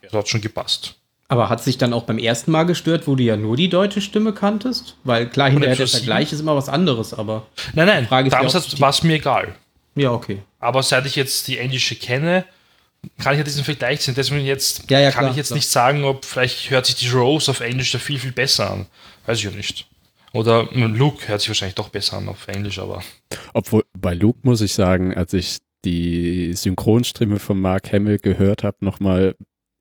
Das 0.01 0.13
hat 0.13 0.29
schon 0.29 0.41
gepasst. 0.41 0.95
Aber 1.27 1.47
hat 1.47 1.63
sich 1.63 1.77
dann 1.77 1.93
auch 1.93 2.03
beim 2.03 2.17
ersten 2.17 2.49
Mal 2.51 2.63
gestört, 2.63 3.05
wo 3.07 3.13
du 3.15 3.21
ja 3.23 3.37
nur 3.37 3.55
die 3.55 3.69
deutsche 3.69 4.01
Stimme 4.01 4.33
kanntest? 4.33 4.95
Weil 5.03 5.29
klar, 5.29 5.51
hinterher 5.51 5.75
der 5.75 5.87
Vergleich 5.87 6.33
ist 6.33 6.39
immer 6.39 6.55
was 6.55 6.69
anderes, 6.69 7.13
aber 7.13 7.45
Nein, 7.73 7.85
nein, 7.85 8.07
Frage 8.07 8.27
ist 8.29 8.33
ja, 8.33 8.39
damals 8.39 8.81
war 8.81 8.89
es 8.89 9.03
mir 9.03 9.13
egal. 9.13 9.53
ja, 9.93 10.09
okay. 10.11 10.41
Aber 10.59 10.81
seit 10.81 11.05
ich 11.05 11.15
jetzt 11.15 11.47
die 11.47 11.59
englische 11.59 11.95
kenne, 11.95 12.43
kann 13.19 13.33
ich 13.33 13.39
ja 13.39 13.43
diesen 13.43 13.63
Vergleich 13.63 14.01
sehen. 14.01 14.15
Deswegen 14.15 14.45
jetzt 14.45 14.89
Ja, 14.89 14.99
ja, 14.99 15.11
kann 15.11 15.21
klar, 15.21 15.31
ich 15.31 15.37
jetzt 15.37 15.47
klar. 15.47 15.57
nicht 15.57 15.69
sagen, 15.69 16.03
ob 16.03 16.25
vielleicht 16.25 16.69
hört 16.69 16.85
sich 16.85 16.95
die 16.95 17.09
Rose 17.09 17.49
auf 17.51 17.59
Englisch 17.61 17.91
da 17.91 17.99
viel, 17.99 18.19
viel 18.19 18.31
besser 18.31 18.69
an. 18.71 18.85
Weiß 19.25 19.37
ich 19.39 19.43
ja 19.45 19.51
nicht. 19.51 19.87
Oder 20.33 20.63
mm, 20.71 20.95
Luke 20.95 21.27
hört 21.27 21.41
sich 21.41 21.49
wahrscheinlich 21.49 21.75
doch 21.75 21.89
besser 21.89 22.17
an 22.17 22.29
auf 22.29 22.47
Englisch, 22.47 22.79
aber 22.79 23.03
Obwohl, 23.53 23.83
bei 23.97 24.13
Luke 24.13 24.39
muss 24.43 24.61
ich 24.61 24.73
sagen, 24.73 25.13
als 25.13 25.33
ich 25.33 25.57
die 25.83 26.53
Synchronstimme 26.53 27.39
von 27.39 27.59
Mark 27.59 27.91
Hamill 27.91 28.19
gehört 28.19 28.63
habe, 28.63 28.77
nochmal 28.81 29.35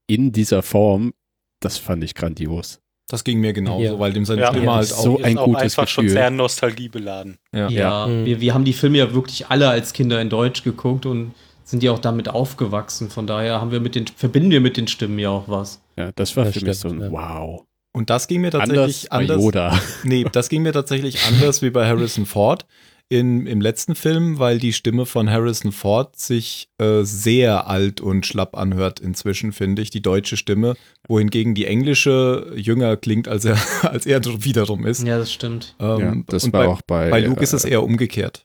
in 0.08 0.32
dieser 0.32 0.62
Form, 0.62 1.12
das 1.60 1.78
fand 1.78 2.02
ich 2.02 2.14
grandios. 2.14 2.80
Das 3.08 3.22
ging 3.22 3.40
mir 3.40 3.52
genauso, 3.52 3.82
Ja. 3.84 3.98
weil 3.98 4.12
dem 4.12 4.24
seine 4.24 4.40
Ja. 4.42 4.48
Stimme 4.48 4.66
Ja, 4.66 4.74
halt 4.76 4.86
so 4.86 5.18
ist 5.18 5.24
ein 5.24 5.36
auch 5.38 5.44
gutes 5.44 5.62
einfach 5.62 5.88
schon 5.88 6.04
Gefühl. 6.04 6.16
sehr 6.18 6.30
nostalgiebeladen. 6.30 7.38
Ja. 7.52 7.68
Ja, 7.68 8.06
Mhm. 8.06 8.24
wir, 8.24 8.40
wir 8.40 8.54
haben 8.54 8.64
die 8.64 8.72
Filme 8.72 8.98
ja 8.98 9.12
wirklich 9.12 9.48
alle 9.48 9.68
als 9.68 9.92
Kinder 9.92 10.20
in 10.20 10.30
Deutsch 10.30 10.62
geguckt 10.64 11.06
und 11.06 11.32
sind 11.70 11.82
ja 11.82 11.92
auch 11.92 11.98
damit 11.98 12.28
aufgewachsen. 12.28 13.10
Von 13.10 13.26
daher 13.26 13.60
haben 13.60 13.70
wir 13.70 13.80
mit 13.80 13.94
den, 13.94 14.06
verbinden 14.06 14.50
wir 14.50 14.60
mit 14.60 14.76
den 14.76 14.88
Stimmen 14.88 15.18
ja 15.18 15.30
auch 15.30 15.48
was. 15.48 15.80
Ja, 15.96 16.10
das 16.16 16.36
war 16.36 16.44
Das 16.44 16.54
für 16.54 16.64
mich 16.64 16.78
so 16.78 16.88
ein 16.88 17.00
ja. 17.00 17.10
Wow. 17.10 17.64
Und 17.92 18.10
das 18.10 18.28
ging 18.28 18.40
mir 18.40 18.48
Anders 18.54 18.68
tatsächlich 18.68 19.12
anders. 19.12 19.42
Yoda. 19.42 19.80
Nee, 20.04 20.24
das 20.30 20.48
ging 20.48 20.62
mir 20.62 20.72
tatsächlich 20.72 21.24
anders 21.26 21.62
wie 21.62 21.70
bei 21.70 21.88
Harrison 21.88 22.26
Ford 22.26 22.66
in, 23.08 23.46
im 23.46 23.60
letzten 23.60 23.96
Film, 23.96 24.38
weil 24.38 24.58
die 24.60 24.72
Stimme 24.72 25.04
von 25.04 25.28
Harrison 25.28 25.72
Ford 25.72 26.16
sich 26.16 26.68
äh, 26.78 27.02
sehr 27.02 27.66
alt 27.66 28.00
und 28.00 28.24
schlapp 28.24 28.56
anhört 28.56 29.00
inzwischen, 29.00 29.52
finde 29.52 29.82
ich, 29.82 29.90
die 29.90 30.02
deutsche 30.02 30.36
Stimme, 30.36 30.74
wohingegen 31.08 31.56
die 31.56 31.66
englische 31.66 32.52
jünger 32.54 32.96
klingt, 32.96 33.26
als 33.26 33.44
er, 33.44 33.58
als 33.82 34.06
er 34.06 34.24
wiederum 34.44 34.86
ist. 34.86 35.04
Ja, 35.04 35.18
das 35.18 35.32
stimmt. 35.32 35.74
Ja, 35.80 35.98
Ähm, 35.98 36.24
das 36.28 36.44
und 36.44 36.52
war 36.52 36.60
bei, 36.62 36.68
auch 36.68 36.82
bei, 36.82 37.10
bei 37.10 37.20
Luke 37.20 37.42
ist 37.42 37.52
es 37.52 37.64
äh, 37.64 37.70
eher 37.70 37.82
umgekehrt. 37.82 38.44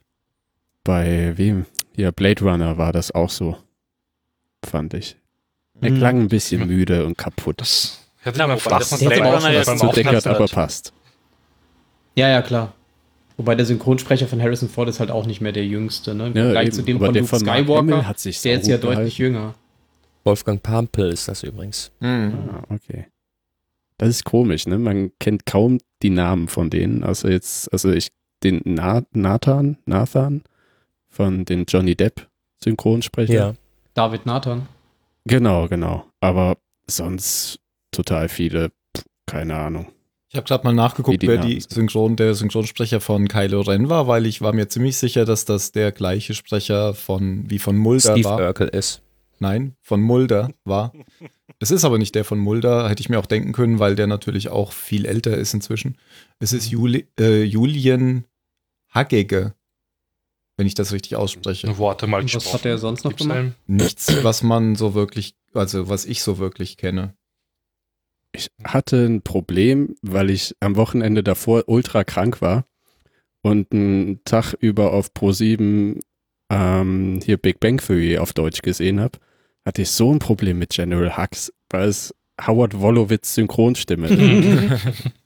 bei 0.83 1.33
wem? 1.37 1.65
Ja, 1.95 2.11
Blade 2.11 2.43
Runner 2.43 2.77
war 2.77 2.91
das 2.93 3.11
auch 3.13 3.29
so, 3.29 3.57
fand 4.65 4.93
ich. 4.93 5.17
Er 5.81 5.91
Mhm. 5.91 5.97
klang 5.97 6.19
ein 6.21 6.27
bisschen 6.27 6.65
müde 6.67 7.05
und 7.05 7.17
kaputt. 7.17 7.59
das 7.61 7.99
hätte 8.21 8.39
Ja, 8.39 8.47
man 8.47 8.57
wobei 8.63 8.79
das 8.79 8.89
fast 8.89 9.05
Blade 9.05 9.21
Runner 9.23 9.51
jetzt 9.51 9.77
Zu 9.79 9.87
deckert, 9.87 10.25
hat. 10.25 10.27
aber 10.27 10.47
passt. 10.47 10.93
Ja, 12.15 12.29
ja, 12.29 12.41
klar. 12.41 12.73
Wobei 13.37 13.55
der 13.55 13.65
Synchronsprecher 13.65 14.27
von 14.27 14.41
Harrison 14.41 14.69
Ford 14.69 14.87
ist 14.87 15.01
halt 15.01 15.11
auch 15.11 15.25
nicht 15.25 15.41
mehr 15.41 15.51
der 15.51 15.65
Jüngste, 15.65 16.15
ne? 16.15 16.27
Im 16.27 16.35
Ja, 16.37 16.43
Vergleich 16.43 16.67
eben. 16.67 16.75
zu 16.75 16.81
dem 16.83 16.97
aber 16.97 17.05
von 17.07 17.13
der 17.13 17.21
Luke 17.23 17.29
von 17.29 17.39
Skywalker. 17.39 18.07
hat 18.07 18.19
sich 18.19 18.41
Der 18.41 18.59
ist 18.61 18.67
ja 18.67 18.77
saugut 18.77 18.97
deutlich 18.97 19.17
jünger. 19.17 19.55
Wolfgang 20.23 20.63
Pampel 20.63 21.09
ist 21.11 21.27
das 21.27 21.43
übrigens. 21.43 21.91
Ah, 21.99 22.29
okay. 22.69 23.07
Das 23.97 24.09
ist 24.09 24.23
komisch, 24.23 24.65
ne? 24.67 24.77
Man 24.77 25.11
kennt 25.19 25.45
kaum 25.45 25.79
die 26.01 26.09
Namen 26.09 26.47
von 26.47 26.69
denen. 26.69 27.03
Also 27.03 27.27
jetzt, 27.27 27.71
also 27.73 27.91
ich, 27.91 28.07
den 28.43 28.61
Na 28.63 29.03
Nathan, 29.11 29.77
Nathan 29.85 30.43
von 31.15 31.45
den 31.45 31.65
Johnny 31.65 31.95
Depp 31.95 32.27
Synchronsprecher. 32.61 33.33
Ja. 33.33 33.53
David 33.93 34.25
Nathan. 34.25 34.67
Genau, 35.25 35.67
genau. 35.67 36.05
Aber 36.19 36.57
sonst 36.87 37.59
total 37.91 38.27
viele, 38.27 38.71
keine 39.25 39.55
Ahnung. 39.55 39.87
Ich 40.29 40.35
habe 40.35 40.45
gerade 40.45 40.65
mal 40.65 40.73
nachgeguckt, 40.73 41.21
die 41.21 41.27
wer 41.27 41.37
die. 41.37 41.61
Synchron, 41.61 42.17
der 42.17 42.33
Synchronsprecher 42.33 42.99
von 42.99 43.29
Kylo 43.29 43.61
Ren 43.61 43.87
war, 43.87 44.07
weil 44.07 44.25
ich 44.25 44.41
war 44.41 44.51
mir 44.51 44.67
ziemlich 44.67 44.97
sicher, 44.97 45.23
dass 45.23 45.45
das 45.45 45.71
der 45.71 45.93
gleiche 45.93 46.33
Sprecher 46.33 46.93
von 46.93 47.49
wie 47.49 47.59
von 47.59 47.77
Mulder 47.77 48.11
Steve 48.11 48.25
war. 48.25 48.39
Urkel 48.39 48.67
ist. 48.67 49.01
Nein, 49.39 49.75
von 49.81 50.01
Mulder 50.01 50.49
war. 50.65 50.91
Es 51.59 51.71
ist 51.71 51.85
aber 51.85 51.97
nicht 51.97 52.15
der 52.15 52.25
von 52.25 52.39
Mulder, 52.39 52.89
hätte 52.89 53.01
ich 53.01 53.09
mir 53.09 53.19
auch 53.19 53.25
denken 53.25 53.53
können, 53.53 53.79
weil 53.79 53.95
der 53.95 54.07
natürlich 54.07 54.49
auch 54.49 54.73
viel 54.73 55.05
älter 55.05 55.37
ist 55.37 55.53
inzwischen. 55.53 55.97
Es 56.39 56.51
ist 56.51 56.69
Juli, 56.69 57.07
äh, 57.17 57.43
Julian 57.43 58.25
Haggege, 58.89 59.53
wenn 60.57 60.67
ich 60.67 60.73
das 60.73 60.93
richtig 60.93 61.15
ausspreche. 61.15 61.77
Worte 61.77 62.07
mal 62.07 62.23
was 62.23 62.53
hat 62.53 62.65
er 62.65 62.77
sonst 62.77 63.03
noch 63.03 63.11
Gibt's 63.11 63.23
gemacht? 63.23 63.37
einen? 63.37 63.55
Nichts, 63.67 64.23
was 64.23 64.43
man 64.43 64.75
so 64.75 64.93
wirklich, 64.93 65.35
also 65.53 65.89
was 65.89 66.05
ich 66.05 66.23
so 66.23 66.37
wirklich 66.37 66.77
kenne. 66.77 67.13
Ich 68.31 68.49
hatte 68.63 69.05
ein 69.05 69.21
Problem, 69.21 69.95
weil 70.01 70.29
ich 70.29 70.55
am 70.59 70.75
Wochenende 70.75 71.23
davor 71.23 71.63
ultra 71.67 72.03
krank 72.03 72.41
war 72.41 72.65
und 73.41 73.71
einen 73.71 74.23
Tag 74.25 74.53
über 74.59 74.91
auf 74.91 75.11
Pro7 75.11 75.99
ähm, 76.49 77.19
hier 77.23 77.37
Big 77.37 77.59
Bang 77.59 77.77
Theory 77.77 78.17
auf 78.17 78.33
Deutsch 78.33 78.61
gesehen 78.61 78.99
habe, 78.99 79.19
hatte 79.65 79.81
ich 79.81 79.91
so 79.91 80.11
ein 80.11 80.19
Problem 80.19 80.59
mit 80.59 80.71
General 80.71 81.17
Hux, 81.17 81.51
weil 81.69 81.87
es 81.87 82.13
Howard 82.45 82.79
Wolowitz 82.79 83.33
Synchronstimme. 83.35 84.09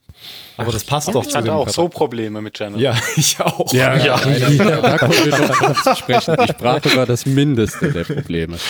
Aber 0.56 0.72
das 0.72 0.84
passt 0.84 1.08
doch 1.14 1.22
Ich 1.22 1.30
zu 1.30 1.36
hatte 1.38 1.46
dem 1.48 1.54
auch 1.54 1.68
so 1.68 1.82
Charakter. 1.82 1.98
Probleme 1.98 2.40
mit 2.42 2.54
General. 2.54 2.80
Ja, 2.80 2.96
ich 3.16 3.40
auch. 3.40 3.72
ja, 3.72 3.96
Ja. 3.96 4.16
da 4.18 4.98
kommen 4.98 5.12
wir 5.12 5.38
noch 5.38 5.56
drauf 5.56 5.82
zu 5.82 5.96
sprechen. 5.96 6.36
Die 6.46 6.48
Sprache 6.52 6.96
war 6.96 7.06
das 7.06 7.24
mindeste 7.26 7.92
der 7.92 8.04
Probleme. 8.04 8.58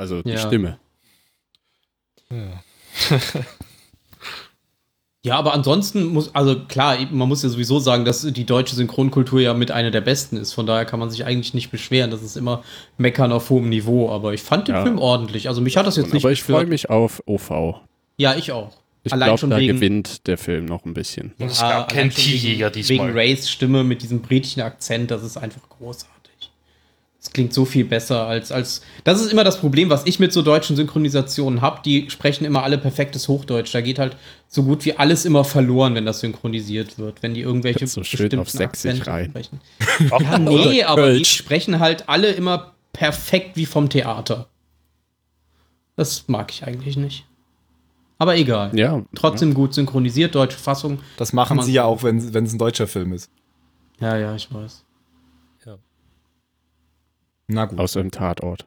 Also 0.00 0.22
die 0.22 0.30
Ja. 0.30 0.38
Stimme. 0.38 0.78
Ja. 2.30 2.62
Ja, 5.24 5.36
aber 5.36 5.52
ansonsten 5.52 6.04
muss, 6.04 6.32
also 6.34 6.60
klar, 6.66 6.96
man 7.10 7.28
muss 7.28 7.42
ja 7.42 7.48
sowieso 7.48 7.80
sagen, 7.80 8.04
dass 8.04 8.22
die 8.22 8.46
deutsche 8.46 8.76
Synchronkultur 8.76 9.40
ja 9.40 9.52
mit 9.52 9.72
einer 9.72 9.90
der 9.90 10.00
besten 10.00 10.36
ist. 10.36 10.52
Von 10.52 10.66
daher 10.66 10.84
kann 10.84 11.00
man 11.00 11.10
sich 11.10 11.24
eigentlich 11.24 11.52
nicht 11.54 11.70
beschweren. 11.72 12.12
Das 12.12 12.22
ist 12.22 12.36
immer 12.36 12.62
Meckern 12.96 13.32
auf 13.32 13.50
hohem 13.50 13.68
Niveau. 13.68 14.10
Aber 14.10 14.32
ich 14.32 14.42
fand 14.42 14.68
den 14.68 14.76
Ja. 14.76 14.82
Film 14.82 14.98
ordentlich. 14.98 15.48
Also 15.48 15.60
mich 15.60 15.76
hat 15.76 15.86
das 15.86 15.96
jetzt 15.96 16.14
nicht 16.14 16.24
Aber 16.24 16.30
ich 16.32 16.44
freue 16.44 16.66
mich 16.66 16.88
auf 16.88 17.20
OV. 17.26 17.80
Ja, 18.16 18.36
ich 18.36 18.52
auch. 18.52 18.76
Ich 19.04 19.12
Allein 19.12 19.28
glaube, 19.28 19.38
schon 19.38 19.50
da 19.50 19.58
wegen- 19.58 19.74
gewinnt 19.76 20.26
der 20.26 20.36
Film 20.38 20.64
noch 20.66 20.84
ein 20.84 20.92
bisschen. 20.94 21.32
Und 21.38 21.46
es 21.50 21.60
Ja, 21.60 21.70
gab 21.70 21.92
keinen 21.92 22.10
Tierjäger 22.10 22.66
wegen, 22.66 22.74
diesmal. 22.86 23.08
Wegen 23.08 23.18
Rays 23.18 23.48
Stimme 23.50 23.84
mit 23.84 24.02
diesem 24.02 24.20
britischen 24.20 24.60
Akzent, 24.62 25.10
das 25.10 25.22
ist 25.22 25.36
einfach 25.36 25.62
großartig. 25.68 26.14
Es 27.20 27.32
klingt 27.32 27.52
so 27.52 27.64
viel 27.64 27.84
besser 27.84 28.26
als, 28.26 28.52
als. 28.52 28.80
Das 29.04 29.20
ist 29.20 29.32
immer 29.32 29.42
das 29.44 29.58
Problem, 29.60 29.90
was 29.90 30.06
ich 30.06 30.18
mit 30.20 30.32
so 30.32 30.40
deutschen 30.42 30.76
Synchronisationen 30.76 31.60
habe. 31.62 31.80
Die 31.84 32.08
sprechen 32.10 32.44
immer 32.44 32.62
alle 32.62 32.78
perfektes 32.78 33.26
Hochdeutsch. 33.28 33.74
Da 33.74 33.80
geht 33.80 33.98
halt 33.98 34.16
so 34.46 34.62
gut 34.62 34.84
wie 34.84 34.94
alles 34.94 35.24
immer 35.24 35.44
verloren, 35.44 35.94
wenn 35.94 36.06
das 36.06 36.20
synchronisiert 36.20 36.96
wird. 36.98 37.22
Wenn 37.22 37.34
die 37.34 37.40
irgendwelche 37.40 37.86
So 37.88 38.04
schön 38.04 38.38
auf 38.38 38.48
sächsisch 38.50 38.66
Akzente 39.00 39.06
rein. 39.08 39.30
sprechen. 39.30 39.60
Ja, 40.20 40.38
nee, 40.38 40.82
aber 40.84 41.12
die 41.12 41.24
sprechen 41.24 41.80
halt 41.80 42.08
alle 42.08 42.30
immer 42.30 42.74
perfekt 42.92 43.56
wie 43.56 43.66
vom 43.66 43.88
Theater. 43.90 44.48
Das 45.96 46.28
mag 46.28 46.50
ich 46.52 46.64
eigentlich 46.64 46.96
nicht. 46.96 47.24
Aber 48.18 48.36
egal. 48.36 48.76
Ja, 48.76 49.02
Trotzdem 49.14 49.54
gut 49.54 49.74
synchronisiert, 49.74 50.34
deutsche 50.34 50.58
Fassung. 50.58 50.98
Das 51.16 51.32
machen 51.32 51.62
sie 51.62 51.72
ja 51.72 51.84
auch, 51.84 52.02
wenn 52.02 52.34
wenn 52.34 52.44
es 52.44 52.52
ein 52.52 52.58
deutscher 52.58 52.86
Film 52.88 53.12
ist. 53.12 53.30
Ja, 54.00 54.16
ja, 54.16 54.34
ich 54.34 54.52
weiß. 54.52 54.84
Na 57.50 57.64
gut. 57.64 57.78
aus 57.80 57.96
einem 57.96 58.10
Tatort. 58.10 58.66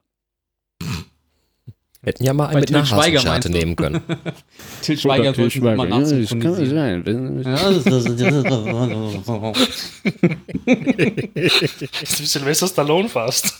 Hätten 2.03 2.23
ja 2.23 2.33
mal 2.33 2.45
Bei 2.45 2.49
einen 2.53 2.59
mit 2.61 2.69
Til 2.69 2.75
einer 2.77 3.39
du? 3.41 3.49
nehmen 3.49 3.75
können. 3.75 4.01
Til 4.81 4.97
Schweiger 4.97 5.33
Til 5.33 5.51
sollte 5.51 5.75
mal 5.75 5.75
Schweiger. 5.77 5.99
Ja, 5.99 5.99
das 5.99 6.09
kann 6.29 6.39
nachsynchronisieren. 6.39 7.43
sein. 7.43 7.43
Das 7.43 7.85
ist 12.07 12.31
Sylvester 12.31 12.67
Stallone 12.67 13.07
fast. 13.07 13.53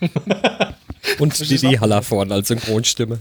Und 1.18 1.38
Didi 1.38 1.74
Haller 1.76 2.02
vorne 2.02 2.34
als 2.34 2.48
Synchronstimme. 2.48 3.20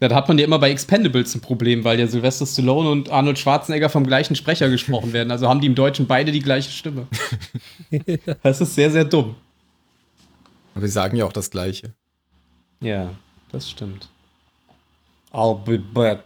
Ja, 0.00 0.08
da 0.08 0.16
hat 0.16 0.26
man 0.26 0.36
ja 0.36 0.44
immer 0.44 0.58
bei 0.58 0.70
Expendables 0.70 1.34
ein 1.36 1.40
Problem, 1.40 1.84
weil 1.84 2.00
ja 2.00 2.08
Sylvester 2.08 2.44
Stallone 2.44 2.90
und 2.90 3.10
Arnold 3.10 3.38
Schwarzenegger 3.38 3.88
vom 3.88 4.04
gleichen 4.04 4.34
Sprecher 4.34 4.68
gesprochen 4.68 5.12
werden. 5.12 5.30
Also 5.30 5.48
haben 5.48 5.60
die 5.60 5.68
im 5.68 5.76
Deutschen 5.76 6.08
beide 6.08 6.32
die 6.32 6.40
gleiche 6.40 6.70
Stimme. 6.70 7.06
Das 8.42 8.60
ist 8.60 8.74
sehr, 8.74 8.90
sehr 8.90 9.04
dumm. 9.04 9.36
Aber 10.74 10.86
sie 10.86 10.92
sagen 10.92 11.16
ja 11.16 11.24
auch 11.24 11.32
das 11.32 11.50
Gleiche. 11.50 11.92
Ja, 12.80 13.14
das 13.52 13.70
stimmt. 13.70 14.08
I'll 15.32 15.62
be 15.62 15.78
back. 15.78 16.24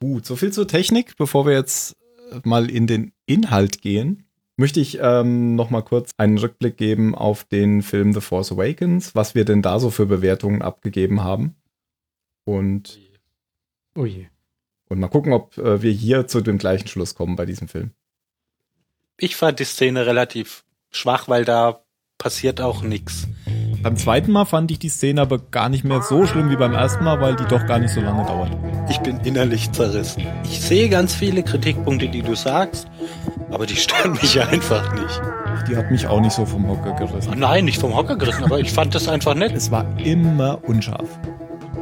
Gut, 0.00 0.24
so 0.24 0.36
viel 0.36 0.52
zur 0.52 0.66
Technik. 0.66 1.16
Bevor 1.16 1.44
wir 1.44 1.52
jetzt 1.52 1.96
mal 2.44 2.70
in 2.70 2.86
den 2.86 3.12
Inhalt 3.26 3.82
gehen, 3.82 4.24
möchte 4.56 4.80
ich 4.80 4.98
ähm, 5.00 5.54
noch 5.54 5.70
mal 5.70 5.82
kurz 5.82 6.10
einen 6.16 6.38
Rückblick 6.38 6.76
geben 6.76 7.14
auf 7.14 7.44
den 7.44 7.82
Film 7.82 8.12
The 8.12 8.20
Force 8.20 8.52
Awakens, 8.52 9.14
was 9.14 9.34
wir 9.34 9.44
denn 9.44 9.62
da 9.62 9.78
so 9.78 9.90
für 9.90 10.06
Bewertungen 10.06 10.62
abgegeben 10.62 11.22
haben. 11.22 11.56
Und, 12.44 12.98
Oh 13.94 14.04
je. 14.04 14.26
und 14.88 14.98
mal 14.98 15.08
gucken, 15.08 15.32
ob 15.32 15.56
äh, 15.58 15.82
wir 15.82 15.92
hier 15.92 16.26
zu 16.26 16.40
dem 16.40 16.58
gleichen 16.58 16.88
Schluss 16.88 17.14
kommen 17.14 17.36
bei 17.36 17.46
diesem 17.46 17.68
Film. 17.68 17.92
Ich 19.16 19.36
fand 19.36 19.60
die 19.60 19.64
Szene 19.64 20.06
relativ 20.06 20.64
schwach, 20.90 21.28
weil 21.28 21.44
da 21.44 21.84
passiert 22.18 22.60
auch 22.60 22.82
nichts. 22.82 23.28
Beim 23.82 23.96
zweiten 23.96 24.30
Mal 24.30 24.44
fand 24.44 24.70
ich 24.70 24.78
die 24.78 24.88
Szene 24.88 25.20
aber 25.20 25.38
gar 25.38 25.68
nicht 25.68 25.82
mehr 25.82 26.02
so 26.02 26.24
schlimm 26.24 26.50
wie 26.50 26.56
beim 26.56 26.72
ersten 26.72 27.02
Mal, 27.02 27.20
weil 27.20 27.34
die 27.34 27.46
doch 27.46 27.66
gar 27.66 27.80
nicht 27.80 27.92
so 27.92 28.00
lange 28.00 28.24
dauert. 28.24 28.50
Ich 28.88 28.98
bin 28.98 29.18
innerlich 29.24 29.72
zerrissen. 29.72 30.24
Ich 30.44 30.60
sehe 30.60 30.88
ganz 30.88 31.14
viele 31.14 31.42
Kritikpunkte, 31.42 32.08
die 32.08 32.22
du 32.22 32.36
sagst, 32.36 32.86
aber 33.50 33.66
die 33.66 33.74
stören 33.74 34.12
mich 34.12 34.40
einfach 34.40 34.92
nicht. 34.94 35.20
Die 35.68 35.76
hat 35.76 35.90
mich 35.90 36.06
auch 36.06 36.20
nicht 36.20 36.32
so 36.32 36.46
vom 36.46 36.68
Hocker 36.68 36.92
gerissen. 36.92 37.34
Nein, 37.36 37.64
nicht 37.64 37.80
vom 37.80 37.96
Hocker 37.96 38.16
gerissen, 38.16 38.44
aber 38.44 38.60
ich 38.60 38.72
fand 38.72 38.94
das 38.94 39.08
einfach 39.08 39.34
nett. 39.34 39.52
Es 39.52 39.72
war 39.72 39.84
immer 39.98 40.60
unscharf. 40.64 41.08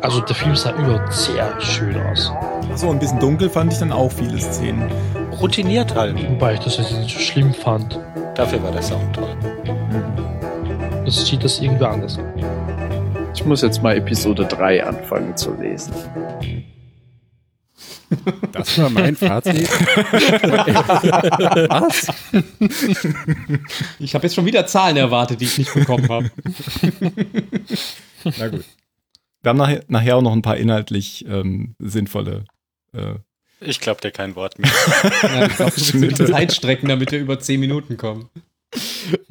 Also 0.01 0.21
der 0.21 0.35
Film 0.35 0.57
sah 0.57 0.73
überhaupt 0.73 1.13
sehr 1.13 1.61
schön 1.61 2.01
aus. 2.01 2.33
So 2.77 2.91
ein 2.91 2.99
bisschen 2.99 3.19
dunkel 3.19 3.51
fand 3.51 3.75
ich 3.75 3.79
dann 3.79 3.93
auch 3.93 4.11
viele 4.11 4.39
Szenen. 4.39 4.91
Routiniert 5.39 5.95
halt. 5.95 6.17
Wobei 6.31 6.55
ich 6.55 6.61
das 6.61 6.79
jetzt 6.79 6.93
nicht 6.93 7.15
so 7.15 7.21
schlimm 7.21 7.53
fand. 7.53 8.01
Dafür 8.35 8.63
war 8.63 8.73
der 8.73 8.83
Sound 8.83 9.15
toll. 9.15 9.37
Das 11.05 11.27
sieht 11.27 11.43
das 11.45 11.61
irgendwie 11.61 11.85
anders. 11.85 12.19
Ich 13.35 13.45
muss 13.45 13.63
jetzt 13.63 13.83
mal 13.83 13.97
Episode 13.97 14.45
3 14.45 14.85
anfangen 14.85 15.37
zu 15.37 15.55
lesen. 15.55 15.93
Das 18.53 18.77
war 18.79 18.91
mein 18.91 19.15
Fazit. 19.17 19.69
Was? 21.71 22.09
Ich 24.01 24.15
habe 24.15 24.27
jetzt 24.27 24.35
schon 24.35 24.47
wieder 24.47 24.67
Zahlen 24.67 24.97
erwartet, 24.97 25.41
die 25.41 25.45
ich 25.45 25.59
nicht 25.59 25.73
bekommen 25.73 26.09
habe. 26.09 26.31
Na 28.37 28.49
gut. 28.49 28.65
Wir 29.43 29.49
haben 29.49 29.57
nachher, 29.59 29.85
nachher 29.89 30.17
auch 30.17 30.23
noch 30.23 30.33
ein 30.33 30.43
paar 30.43 30.57
inhaltlich 30.57 31.25
ähm, 31.29 31.75
sinnvolle. 31.79 32.45
Äh, 32.93 33.15
Ich 33.61 33.81
glaube 33.81 34.01
dir 34.01 34.11
kein 34.11 34.35
Wort 34.37 34.59
mehr. 34.59 34.71
Ja, 35.23 35.47
ich 35.47 35.57
glaub, 35.57 35.75
du 35.75 36.01
willst 36.01 36.19
die 36.19 36.25
Zeit 36.27 36.53
strecken, 36.53 36.89
damit 36.89 37.13
wir 37.13 37.21
über 37.21 37.39
10 37.39 37.59
Minuten 37.61 37.97
kommen. 37.97 38.29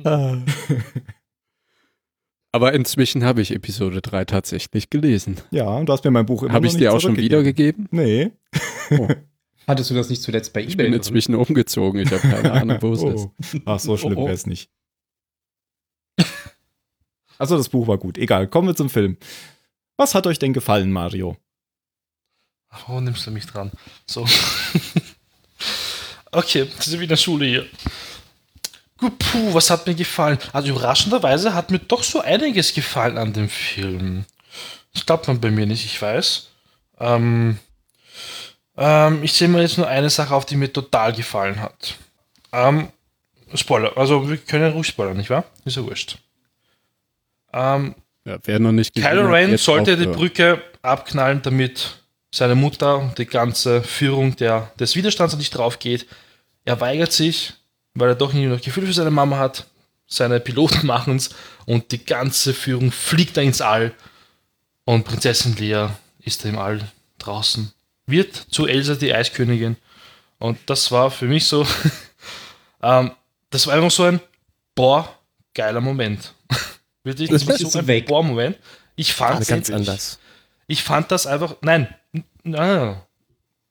Aber 2.52 2.74
inzwischen 2.74 3.24
habe 3.24 3.42
ich 3.42 3.52
Episode 3.52 4.02
3 4.02 4.26
tatsächlich 4.26 4.90
gelesen. 4.90 5.38
ja, 5.52 5.66
und 5.68 5.86
du 5.88 5.94
hast 5.94 6.04
mir 6.04 6.12
mein 6.12 6.26
Buch 6.26 6.44
immer 6.44 6.54
Habe 6.54 6.66
ich 6.68 6.76
dir 6.78 6.94
auch 6.94 7.00
schon 7.00 7.16
wiedergegeben? 7.18 7.88
Nee. 7.92 8.32
Hattest 9.68 9.92
du 9.92 9.94
das 9.94 10.10
nicht 10.10 10.24
zuletzt 10.24 10.52
bei 10.54 10.62
Ich 10.62 10.74
eBay? 10.74 10.78
bin 10.78 10.86
drin? 10.94 10.96
inzwischen 10.96 11.36
umgezogen. 11.36 12.02
Ich 12.02 12.12
habe 12.12 12.28
keine 12.28 12.52
Ahnung, 12.54 12.78
wo 12.82 12.94
es 12.94 13.04
ist. 13.04 13.28
Oh. 13.28 13.32
Ach, 13.66 13.80
so 13.80 13.98
schlimm 13.98 14.18
Oh, 14.18 14.22
oh. 14.22 14.26
wäre 14.26 14.34
es 14.34 14.48
nicht. 14.48 14.72
Also 17.38 17.56
das 17.56 17.70
Buch 17.70 17.88
war 17.88 17.98
gut. 18.00 18.18
Egal, 18.18 18.48
kommen 18.48 18.68
wir 18.68 18.76
zum 18.76 18.90
Film. 18.90 19.18
Was 19.96 20.16
hat 20.16 20.26
euch 20.28 20.40
denn 20.40 20.52
gefallen, 20.54 20.92
Mario? 20.92 21.38
Wo 22.88 23.00
nimmst 23.00 23.26
du 23.28 23.32
mich 23.32 23.46
dran? 23.46 23.72
So. 24.08 24.26
okay, 26.32 26.68
das 26.76 26.88
ist 26.88 27.00
wie 27.00 27.04
in 27.04 27.10
der 27.10 27.16
Schule 27.16 27.46
hier. 27.46 27.66
Puh, 29.00 29.54
was 29.54 29.70
hat 29.70 29.88
mir 29.88 29.96
gefallen? 29.96 30.38
Also 30.52 30.70
überraschenderweise 30.70 31.54
hat 31.54 31.72
mir 31.72 31.80
doch 31.80 32.04
so 32.04 32.22
einiges 32.22 32.74
gefallen 32.74 33.18
an 33.18 33.34
dem 33.34 33.50
Film. 33.50 34.26
Das 34.94 35.06
glaubt 35.06 35.28
man 35.28 35.40
bei 35.40 35.52
mir 35.52 35.66
nicht, 35.66 35.86
ich 35.86 36.02
weiß. 36.02 36.50
Ähm, 37.00 37.60
ähm, 38.78 39.24
ich 39.24 39.34
sehe 39.34 39.48
mir 39.48 39.62
jetzt 39.62 39.78
nur 39.78 39.88
eine 39.88 40.10
Sache 40.10 40.34
auf, 40.34 40.46
die 40.46 40.56
mir 40.58 40.72
total 40.72 41.14
gefallen 41.14 41.62
hat. 41.62 41.96
Ähm, 42.52 42.90
Spoiler, 43.56 43.98
also 43.98 44.30
wir 44.30 44.38
können 44.38 44.64
ja 44.64 44.70
ruhig 44.70 44.88
spoilern, 44.88 45.18
nicht 45.18 45.30
wahr? 45.30 45.44
Ist 45.66 45.78
ja 45.78 45.84
wurscht. 45.84 46.18
Ähm, 47.54 47.96
Ja, 48.26 48.38
wer 48.44 48.60
noch 48.60 48.72
nicht 48.72 48.94
Kylo 48.94 49.28
Ren 49.28 49.58
sollte 49.58 49.96
die 49.96 50.04
aufhören. 50.04 50.16
Brücke 50.18 50.62
abknallen, 50.82 51.42
damit 51.42 51.98
seine 52.32 52.54
Mutter 52.56 52.98
und 53.00 53.18
die 53.18 53.26
ganze 53.26 53.82
Führung 53.82 54.36
der, 54.36 54.72
des 54.80 54.96
Widerstands 54.96 55.36
nicht 55.36 55.50
drauf 55.52 55.80
geht. 55.80 56.06
Er 56.64 56.80
weigert 56.80 57.12
sich, 57.12 57.54
weil 57.94 58.10
er 58.10 58.16
doch 58.16 58.30
irgendwie 58.34 58.48
noch 58.48 58.62
Gefühl 58.62 58.86
für 58.88 58.94
seine 58.94 59.12
Mama 59.12 59.38
hat. 59.38 59.68
Seine 60.08 60.40
Piloten 60.40 60.86
machen 60.88 61.18
es 61.18 61.30
und 61.66 61.92
die 61.92 62.04
ganze 62.04 62.54
Führung 62.54 62.92
fliegt 62.92 63.38
da 63.38 63.42
ins 63.42 63.62
All. 63.62 63.94
Und 64.86 65.04
Prinzessin 65.06 65.56
Lea 65.58 65.88
ist 66.24 66.44
da 66.44 66.50
im 66.50 66.58
All 66.58 66.82
draußen. 67.20 67.72
Wird 68.08 68.36
zu 68.36 68.66
Elsa 68.66 68.96
die 68.96 69.14
Eiskönigin. 69.14 69.76
Und 70.40 70.58
das 70.66 70.92
war 70.92 71.12
für 71.12 71.26
mich 71.26 71.46
so, 71.46 71.68
ähm, 72.82 73.12
das 73.52 73.68
war 73.68 73.76
einfach 73.76 73.92
so 73.92 74.04
ein, 74.04 74.20
boah, 74.74 75.14
geiler 75.54 75.82
Moment. 75.82 76.34
Wirklich, 77.04 77.30
das 77.30 77.46
war 77.48 77.58
so 77.58 77.78
ein 77.80 77.88
weg. 77.88 78.08
boah 78.08 78.24
Moment. 78.24 78.58
Ich 78.96 79.14
fand 79.14 79.46
Ganz 79.48 79.70
ich- 79.70 79.76
anders. 79.76 80.20
ich 80.68 80.82
fand 80.84 81.12
das 81.12 81.28
einfach, 81.28 81.56
nein, 81.62 81.94
nein, 82.44 83.02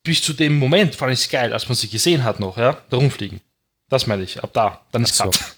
bis 0.05 0.23
zu 0.23 0.33
dem 0.33 0.59
Moment 0.59 0.95
fand 0.95 1.13
ich 1.13 1.21
es 1.21 1.29
geil, 1.29 1.53
als 1.53 1.69
man 1.69 1.75
sie 1.77 1.89
gesehen 1.89 2.23
hat 2.25 2.39
noch, 2.41 2.57
ja, 2.57 2.81
da 2.91 2.97
rumfliegen. 2.97 3.41
Das 3.89 4.07
meine 4.07 4.23
ich, 4.23 4.43
ab 4.43 4.51
da, 4.53 4.81
dann 4.93 5.03
ist 5.05 5.17
so. 5.17 5.25
Cut. 5.25 5.39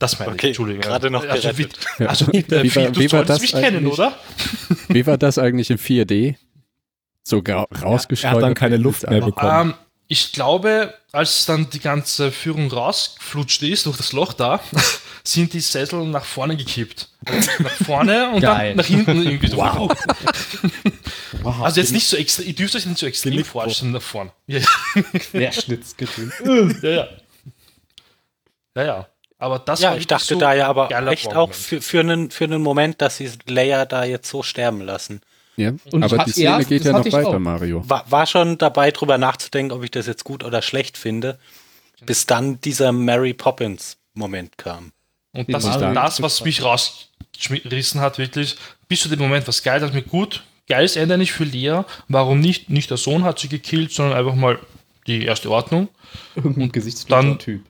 Das 0.00 0.18
meine 0.18 0.32
ich, 0.32 0.34
Okay, 0.34 0.46
Entschuldigung. 0.48 0.82
gerade 0.82 1.08
noch 1.08 1.24
also, 1.26 1.56
wie, 1.56 1.62
gerettet. 1.62 1.86
also, 2.08 2.26
Wie 2.32 2.38
äh, 2.38 2.50
war- 2.50 2.62
wie, 2.88 2.92
du 2.92 3.00
wie 3.00 3.12
war 3.12 3.24
das 3.24 3.40
mich 3.40 3.52
kennen, 3.52 3.76
eigentlich? 3.78 3.92
oder? 3.94 4.18
Wie 4.88 5.06
war 5.06 5.16
das 5.16 5.38
eigentlich 5.38 5.70
in 5.70 5.78
4D? 5.78 6.34
So 7.22 7.38
ra 7.38 7.64
Er 7.70 7.82
rausgeschleudert. 7.82 8.36
hat 8.36 8.42
dann 8.42 8.54
keine 8.54 8.76
Luft 8.76 9.08
mehr 9.08 9.20
bekommen. 9.20 9.70
Ähm, 9.70 9.74
ich 10.08 10.32
glaube, 10.32 10.92
als 11.12 11.46
dann 11.46 11.70
die 11.70 11.78
ganze 11.78 12.32
Führung 12.32 12.70
rausgeflutscht 12.70 13.62
ist 13.62 13.86
durch 13.86 13.96
das 13.96 14.12
Loch 14.12 14.32
da, 14.34 14.60
sind 15.24 15.52
die 15.52 15.60
Sessel 15.60 16.04
nach 16.06 16.24
vorne 16.24 16.56
gekippt. 16.56 17.08
nach 17.60 17.70
vorne 17.86 18.30
und 18.32 18.40
Geil. 18.40 18.70
dann 18.70 18.76
nach 18.78 18.86
hinten 18.86 19.22
irgendwie 19.22 19.46
so. 19.48 19.56
Wow. 19.58 19.92
Also 21.62 21.80
jetzt 21.80 21.92
nicht 21.92 22.06
so 22.08 22.16
extrem, 22.16 22.46
ihr 22.46 22.54
dürft 22.54 22.74
euch 22.74 22.86
nicht 22.86 22.98
so 22.98 23.06
extrem 23.06 23.44
vorstellen 23.44 23.92
nach 23.92 24.00
vorne. 24.02 24.32
Ja, 24.46 24.60
Querschnittsgefühl. 25.30 26.32
ja, 26.82 26.88
ja. 26.90 27.08
Ja, 28.76 28.84
ja. 28.84 29.08
Aber 29.38 29.58
das 29.58 29.80
Ja, 29.80 29.90
war 29.90 29.96
ich 29.98 30.06
dachte 30.06 30.24
so 30.34 30.38
da 30.38 30.54
ja 30.54 30.68
aber 30.68 30.90
echt 31.10 31.34
auch 31.34 31.52
für, 31.52 31.82
für, 31.82 32.00
einen, 32.00 32.30
für 32.30 32.44
einen 32.44 32.62
Moment, 32.62 33.00
dass 33.02 33.16
sie 33.18 33.30
Leia 33.46 33.84
da 33.84 34.04
jetzt 34.04 34.28
so 34.28 34.42
sterben 34.42 34.80
lassen. 34.80 35.20
Ja, 35.56 35.72
Und 35.92 36.02
aber 36.02 36.18
hat- 36.18 36.26
die 36.26 36.32
Szene 36.32 36.44
ja, 36.46 36.58
geht 36.62 36.80
das 36.80 36.86
ja 36.86 36.92
noch 36.98 37.12
weiter, 37.12 37.28
auch. 37.28 37.38
Mario. 37.38 37.88
War, 37.88 38.04
war 38.10 38.26
schon 38.26 38.58
dabei, 38.58 38.90
drüber 38.90 39.18
nachzudenken, 39.18 39.72
ob 39.72 39.84
ich 39.84 39.90
das 39.90 40.06
jetzt 40.06 40.24
gut 40.24 40.42
oder 40.44 40.62
schlecht 40.62 40.96
finde, 40.96 41.38
bis 42.06 42.26
dann 42.26 42.60
dieser 42.60 42.90
Mary 42.92 43.34
Poppins-Moment 43.34 44.56
kam. 44.58 44.92
Und 45.32 45.52
das 45.52 45.64
ist 45.64 45.78
das, 45.80 46.22
was 46.22 46.44
mich 46.44 46.62
rausgerissen 46.62 48.00
hat, 48.00 48.18
wirklich. 48.18 48.56
Bis 48.88 49.00
zu 49.00 49.08
dem 49.08 49.18
Moment, 49.18 49.46
was 49.48 49.62
geil, 49.62 49.82
ich 49.84 49.92
mir, 49.92 50.02
gut, 50.02 50.44
geiles 50.68 50.96
Ende 50.96 51.18
nicht 51.18 51.32
für 51.32 51.44
Lea. 51.44 51.82
Warum 52.08 52.40
nicht? 52.40 52.70
Nicht 52.70 52.90
der 52.90 52.96
Sohn 52.96 53.24
hat 53.24 53.38
sie 53.38 53.48
gekillt, 53.48 53.92
sondern 53.92 54.16
einfach 54.18 54.34
mal 54.34 54.58
die 55.06 55.24
erste 55.24 55.50
Ordnung. 55.50 55.88
Irgendein 56.36 56.72
gesichtsloser 56.72 57.38
Typ. 57.38 57.62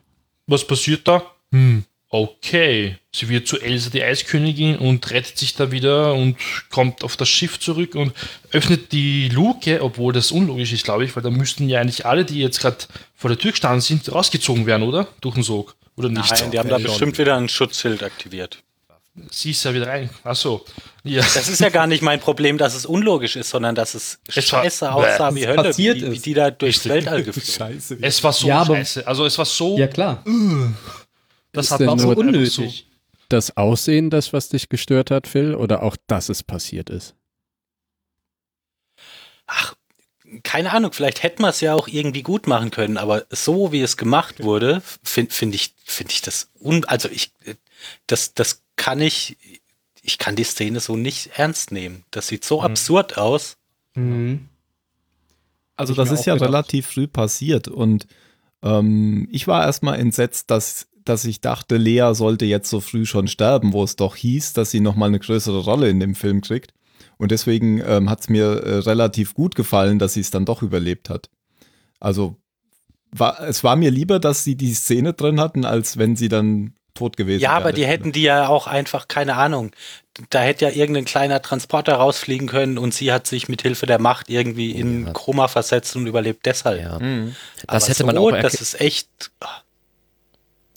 Was 0.47 0.65
passiert 0.65 1.07
da? 1.07 1.23
Hm, 1.51 1.83
okay, 2.09 2.97
sie 3.11 3.29
wird 3.29 3.47
zu 3.47 3.59
Elsa 3.59 3.89
die 3.89 4.03
Eiskönigin 4.03 4.77
und 4.77 5.09
rettet 5.11 5.37
sich 5.37 5.55
da 5.55 5.71
wieder 5.71 6.13
und 6.13 6.37
kommt 6.69 7.03
auf 7.03 7.17
das 7.17 7.29
Schiff 7.29 7.59
zurück 7.59 7.95
und 7.95 8.13
öffnet 8.51 8.91
die 8.91 9.29
Luke, 9.29 9.81
obwohl 9.81 10.13
das 10.13 10.31
unlogisch 10.31 10.73
ist, 10.73 10.83
glaube 10.83 11.05
ich, 11.05 11.15
weil 11.15 11.23
da 11.23 11.29
müssten 11.29 11.67
ja 11.67 11.81
eigentlich 11.81 12.05
alle, 12.05 12.25
die 12.25 12.39
jetzt 12.39 12.59
gerade 12.59 12.77
vor 13.15 13.29
der 13.29 13.39
Tür 13.39 13.51
gestanden 13.51 13.81
sind, 13.81 14.11
rausgezogen 14.11 14.65
werden, 14.65 14.83
oder? 14.83 15.07
Durch 15.21 15.35
den 15.35 15.43
Sog. 15.43 15.75
Oder 15.97 16.09
nicht? 16.09 16.29
Nein, 16.29 16.51
die 16.51 16.59
haben 16.59 16.69
da 16.69 16.77
bestimmt 16.77 17.17
wieder 17.17 17.37
ein 17.37 17.49
Schutzschild 17.49 18.03
aktiviert. 18.03 18.61
Sie 19.31 19.51
ist 19.51 19.63
ja 19.63 19.73
wieder 19.73 19.87
rein. 19.87 20.09
Ach 20.25 20.35
so. 20.35 20.65
Ja. 21.03 21.21
Das 21.21 21.47
ist 21.47 21.61
ja 21.61 21.69
gar 21.69 21.87
nicht 21.87 22.01
mein 22.01 22.19
Problem, 22.19 22.57
dass 22.57 22.75
es 22.75 22.85
unlogisch 22.85 23.37
ist, 23.37 23.49
sondern 23.49 23.73
dass 23.73 23.93
es, 23.93 24.19
Es 24.27 24.35
war- 24.51 24.63
scheiße 24.63 24.91
aussah 24.91 25.29
Bäh. 25.31 25.35
wie 25.37 25.41
Was 25.43 25.47
Hölle, 25.49 25.63
passiert 25.63 26.01
wie, 26.01 26.11
wie 26.11 26.19
die 26.19 26.33
da 26.33 26.51
durchs 26.51 26.85
Weltall 26.87 27.23
geflogen. 27.23 27.49
Scheiße. 27.49 27.97
Es 28.01 28.21
war 28.23 28.33
so 28.33 28.47
Ja, 28.47 28.65
scheiße. 28.65 29.07
Also 29.07 29.25
es 29.25 29.37
war 29.37 29.45
so, 29.45 29.77
Ja, 29.77 29.87
klar. 29.87 30.21
das 31.53 31.65
Ist 31.67 31.71
hat 31.71 31.79
man 31.81 31.89
War 31.89 31.99
so 31.99 32.09
unnötig. 32.09 32.87
Das 33.29 33.55
Aussehen, 33.57 34.09
das, 34.09 34.33
was 34.33 34.49
dich 34.49 34.67
gestört 34.69 35.11
hat, 35.11 35.27
Phil, 35.27 35.55
oder 35.55 35.81
auch, 35.81 35.95
dass 36.07 36.27
es 36.29 36.43
passiert 36.43 36.89
ist? 36.89 37.15
Ach, 39.47 39.75
keine 40.43 40.71
Ahnung, 40.73 40.91
vielleicht 40.91 41.23
hätten 41.23 41.41
wir 41.43 41.49
es 41.49 41.61
ja 41.61 41.73
auch 41.73 41.87
irgendwie 41.87 42.23
gut 42.23 42.47
machen 42.47 42.71
können, 42.71 42.97
aber 42.97 43.25
so 43.29 43.71
wie 43.71 43.81
es 43.81 43.95
gemacht 43.95 44.43
wurde, 44.43 44.81
finde 45.03 45.33
find 45.33 45.55
ich, 45.55 45.73
finde 45.85 46.11
ich 46.13 46.21
das 46.21 46.49
un, 46.59 46.83
also 46.85 47.07
ich, 47.09 47.31
äh, 47.45 47.55
das, 48.07 48.33
das 48.33 48.61
kann 48.75 49.01
ich, 49.01 49.37
ich 50.01 50.17
kann 50.17 50.35
die 50.35 50.43
Szene 50.43 50.79
so 50.79 50.95
nicht 50.95 51.31
ernst 51.35 51.71
nehmen. 51.71 52.03
Das 52.11 52.27
sieht 52.27 52.45
so 52.45 52.61
absurd 52.61 53.17
aus. 53.17 53.57
Mhm. 53.95 54.49
Also 55.75 55.93
das 55.93 56.11
ist 56.11 56.25
ja 56.25 56.33
gedacht. 56.35 56.49
relativ 56.49 56.87
früh 56.87 57.07
passiert 57.07 57.67
und 57.67 58.07
ähm, 58.63 59.27
ich 59.31 59.47
war 59.47 59.63
erstmal 59.65 59.99
entsetzt, 59.99 60.49
dass, 60.49 60.87
dass 61.03 61.25
ich 61.25 61.41
dachte, 61.41 61.77
Lea 61.77 62.13
sollte 62.13 62.45
jetzt 62.45 62.69
so 62.69 62.79
früh 62.79 63.05
schon 63.05 63.27
sterben, 63.27 63.73
wo 63.73 63.83
es 63.83 63.95
doch 63.95 64.15
hieß, 64.15 64.53
dass 64.53 64.71
sie 64.71 64.79
nochmal 64.79 65.09
eine 65.09 65.19
größere 65.19 65.59
Rolle 65.59 65.89
in 65.89 65.99
dem 65.99 66.15
Film 66.15 66.41
kriegt. 66.41 66.73
Und 67.17 67.31
deswegen 67.31 67.81
ähm, 67.85 68.09
hat 68.09 68.21
es 68.21 68.29
mir 68.29 68.45
äh, 68.45 68.77
relativ 68.79 69.33
gut 69.33 69.55
gefallen, 69.55 69.99
dass 69.99 70.13
sie 70.13 70.21
es 70.21 70.31
dann 70.31 70.45
doch 70.45 70.61
überlebt 70.61 71.09
hat. 71.09 71.29
Also 71.99 72.37
war, 73.11 73.39
es 73.41 73.63
war 73.63 73.75
mir 73.75 73.91
lieber, 73.91 74.19
dass 74.19 74.43
sie 74.43 74.55
die 74.55 74.73
Szene 74.73 75.13
drin 75.13 75.39
hatten, 75.39 75.63
als 75.63 75.97
wenn 75.97 76.15
sie 76.15 76.27
dann 76.27 76.73
tot 76.95 77.17
gewesen 77.17 77.41
Ja, 77.43 77.51
aber 77.51 77.71
die 77.73 77.85
hätten 77.85 78.11
die 78.11 78.23
ja 78.23 78.47
auch 78.47 78.65
einfach, 78.67 79.07
keine 79.07 79.35
Ahnung, 79.35 79.71
da 80.29 80.41
hätte 80.41 80.65
ja 80.65 80.71
irgendein 80.71 81.05
kleiner 81.05 81.41
Transporter 81.41 81.95
rausfliegen 81.95 82.47
können 82.47 82.77
und 82.77 82.93
sie 82.93 83.11
hat 83.11 83.27
sich 83.27 83.49
mit 83.49 83.61
Hilfe 83.61 83.85
der 83.85 83.99
Macht 83.99 84.29
irgendwie 84.29 84.71
in 84.71 85.05
Ja. 85.07 85.11
Koma 85.13 85.47
versetzt 85.49 85.95
und 85.95 86.07
überlebt 86.07 86.45
deshalb. 86.45 86.81
Ja. 86.81 86.97
Mhm. 86.99 87.35
Das 87.67 87.83
Aber 87.83 87.89
hätte 87.91 88.03
man 88.05 88.15
so, 88.15 88.29
auch 88.29 88.41
Das 88.41 88.55
ist 88.55 88.79
echt. 88.81 89.09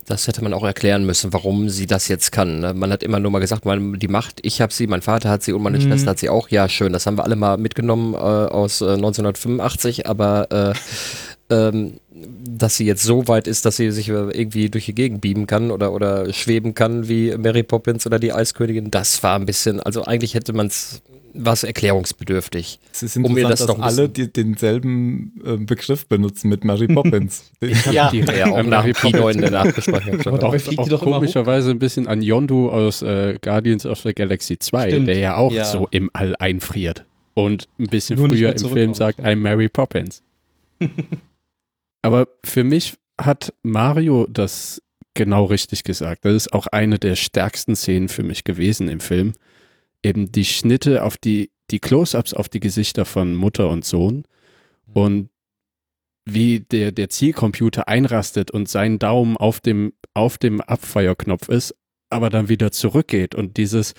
Das 0.07 0.27
hätte 0.27 0.43
man 0.43 0.55
auch 0.55 0.65
erklären 0.65 1.05
müssen, 1.05 1.35
warum 1.35 1.69
sie 1.69 1.87
das 1.87 2.09
jetzt 2.09 2.33
kann. 2.33 2.61
ne? 2.61 2.73
Man 2.73 2.91
hat 2.91 3.03
immer 3.03 3.21
nur 3.21 3.31
mal 3.31 3.41
gesagt, 3.41 3.67
man, 3.67 3.99
die 3.99 4.09
Macht, 4.09 4.39
ich 4.43 4.63
habe 4.63 4.73
sie, 4.73 4.87
mein 4.87 5.03
Vater 5.03 5.29
hat 5.29 5.43
sie 5.43 5.53
und 5.53 5.63
meine 5.63 5.77
Mhm. 5.79 5.83
Schwester 5.83 6.11
hat 6.13 6.19
sie 6.19 6.31
auch. 6.31 6.49
Ja, 6.49 6.67
schön, 6.71 6.95
das 6.95 7.05
haben 7.07 7.19
wir 7.19 7.25
alle 7.25 7.37
mal 7.37 7.59
mitgenommen 7.59 8.15
äh, 8.15 8.17
aus 8.17 8.81
äh, 8.81 8.87
1985, 8.95 10.07
aber 10.07 10.75
äh, 11.51 11.55
ähm, 11.55 12.01
dass 12.45 12.77
sie 12.77 12.87
jetzt 12.87 13.03
so 13.03 13.29
weit 13.29 13.47
ist, 13.47 13.65
dass 13.65 13.77
sie 13.77 13.91
sich 13.91 14.09
äh, 14.09 14.13
irgendwie 14.13 14.69
durch 14.71 14.87
die 14.87 14.95
Gegend 14.95 15.21
beamen 15.21 15.47
kann 15.47 15.71
oder, 15.71 15.93
oder 15.93 16.33
schweben 16.33 16.75
kann 16.75 17.09
wie 17.09 17.37
Mary 17.37 17.63
Poppins 17.63 18.07
oder 18.07 18.19
die 18.19 18.33
Eiskönigin, 18.33 18.91
das 18.91 19.23
war 19.23 19.37
ein 19.39 19.47
bisschen, 19.47 19.81
also 19.81 20.05
eigentlich 20.05 20.35
hätte 20.35 20.53
man 20.53 20.67
es, 20.69 21.01
war 21.35 21.53
es 21.53 21.63
erklärungsbedürftig. 21.65 22.81
Es 22.93 23.03
ist 23.03 23.17
Um 23.17 23.25
interessant, 23.37 23.37
mir 23.37 23.49
das 23.51 23.67
dass 23.67 23.99
alle 23.99 24.09
die, 24.09 24.33
denselben 24.33 25.41
äh, 25.45 25.57
Begriff 25.57 26.07
benutzen 26.07 26.49
mit 26.49 26.65
Mary 26.65 26.89
Poppins. 26.95 27.51
Ja, 27.93 28.11
Die 28.11 28.19
ja 28.21 28.51
auch 28.51 28.63
nach 28.65 28.85
Kino 28.93 29.29
in 29.29 29.41
der 29.41 29.51
Nachbesprechung. 29.51 30.21
schon. 30.23 30.39
Dabei 30.41 30.59
fliegt 30.59 30.85
die 30.87 30.91
doch 30.91 31.03
komischerweise 31.03 31.71
ein 31.71 31.79
bisschen 31.79 32.09
an 32.09 32.23
Yondu 32.23 32.71
aus 32.71 33.03
äh, 33.03 33.39
Guardians 33.41 33.87
of 33.87 34.01
the 34.01 34.13
Galaxy 34.15 34.59
2, 34.59 34.89
Stimmt. 34.89 35.09
der 35.09 35.19
ja 35.19 35.37
auch 35.37 35.53
Ja. 35.53 35.65
so 35.65 35.87
im 35.91 36.11
All 36.13 36.35
einfriert. 36.39 37.05
Und 37.35 37.69
ein 37.79 37.87
bisschen 37.87 38.19
Nur 38.19 38.31
früher 38.31 38.51
im 38.57 38.69
Film 38.69 38.95
sagt, 38.95 39.21
I'm 39.21 39.37
Mary 39.37 39.69
Poppins. 39.69 40.23
Aber 42.03 42.29
für 42.45 42.65
mich 42.65 42.95
hat 43.21 43.53
Mario 43.63 44.27
das 44.29 44.83
genau 45.15 45.47
richtig 45.47 45.83
gesagt. 45.85 46.25
Das 46.25 46.35
ist 46.35 46.53
auch 46.53 46.69
eine 46.69 46.99
der 46.99 47.17
stärksten 47.17 47.75
Szenen 47.75 48.09
für 48.09 48.23
mich 48.23 48.45
gewesen 48.45 48.89
im 48.89 49.01
Film. 49.01 49.33
Eben 50.03 50.31
die 50.31 50.45
Schnitte 50.45 51.03
auf 51.03 51.17
die, 51.17 51.51
die 51.71 51.81
Close-ups 51.81 52.35
auf 52.35 52.49
die 52.49 52.61
Gesichter 52.61 53.05
von 53.05 53.35
Mutter 53.35 53.69
und 53.69 53.85
Sohn 53.85 54.25
und 54.95 55.29
wie 56.25 56.61
der, 56.61 56.93
der 56.93 57.09
Zielcomputer 57.09 57.89
einrastet 57.89 58.51
und 58.51 58.69
sein 58.69 58.99
Daumen 58.99 59.37
auf 59.37 59.61
dem, 59.61 59.93
auf 60.15 60.39
dem 60.39 60.61
Abfeuerknopf 60.61 61.49
ist, 61.49 61.75
aber 62.11 62.31
dann 62.31 62.49
wieder 62.49 62.71
zurückgeht 62.71 63.35
und 63.35 63.57
dieses 63.57 63.95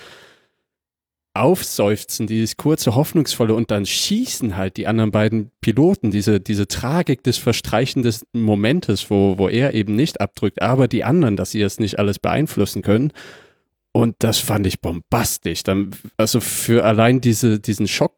Aufseufzen, 1.34 2.28
dieses 2.28 2.58
kurze 2.58 2.96
Hoffnungsvolle 2.96 3.54
und 3.54 3.72
dann 3.72 3.86
schießen 3.86 4.58
halt 4.58 4.78
die 4.78 4.88
anderen 4.88 5.12
beiden 5.12 5.52
Piloten, 5.62 6.12
diese, 6.12 6.40
diese 6.40 6.68
Tragik 6.68 7.24
des 7.24 7.38
Verstreichen 7.38 8.02
des 8.02 8.26
Momentes, 8.34 9.10
wo, 9.10 9.38
wo 9.38 9.48
er 9.48 9.74
eben 9.74 9.96
nicht 9.96 10.22
abdrückt, 10.22 10.62
aber 10.62 10.88
die 10.88 11.04
anderen, 11.04 11.38
dass 11.38 11.52
sie 11.52 11.62
es 11.62 11.80
nicht 11.80 12.00
alles 12.00 12.20
beeinflussen 12.20 12.82
können. 12.82 13.14
Und 13.92 14.16
das 14.20 14.40
fand 14.40 14.68
ich 14.68 14.82
bombastisch. 14.82 15.64
Dann, 15.64 15.92
also 16.18 16.42
für 16.42 16.84
allein 16.84 17.22
diese, 17.22 17.60
diesen 17.60 17.88
Schock, 17.88 18.16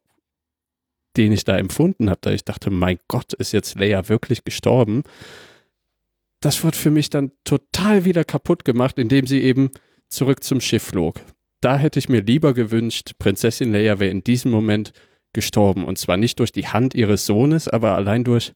den 1.18 1.32
ich 1.32 1.44
da 1.44 1.58
empfunden 1.58 2.10
habe, 2.10 2.20
da 2.22 2.32
ich 2.32 2.46
dachte, 2.46 2.70
mein 2.70 2.98
Gott, 3.08 3.34
ist 3.34 3.52
jetzt 3.52 3.78
Leia 3.78 4.08
wirklich 4.08 4.44
gestorben? 4.44 5.04
Das 6.40 6.64
wird 6.64 6.76
für 6.76 6.92
mich 6.92 7.10
dann 7.10 7.32
total 7.44 8.06
wieder 8.06 8.24
kaputt 8.24 8.66
gemacht, 8.66 8.98
indem 8.98 9.28
sie 9.28 9.42
eben 9.42 9.70
zurück 10.08 10.44
zum 10.44 10.62
Schiff 10.62 10.84
flog. 10.84 11.22
Da 11.62 11.78
hätte 11.78 12.00
ich 12.00 12.10
mir 12.10 12.22
lieber 12.22 12.54
gewünscht, 12.54 13.12
Prinzessin 13.20 13.72
Leia 13.72 14.00
wäre 14.00 14.12
in 14.12 14.24
diesem 14.24 14.52
Moment 14.52 14.92
gestorben. 15.34 15.86
Und 15.86 15.98
zwar 15.98 16.18
nicht 16.18 16.40
durch 16.40 16.52
die 16.52 16.68
Hand 16.68 16.94
ihres 16.96 17.26
Sohnes, 17.26 17.68
aber 17.68 17.96
allein 17.96 18.24
durch 18.24 18.54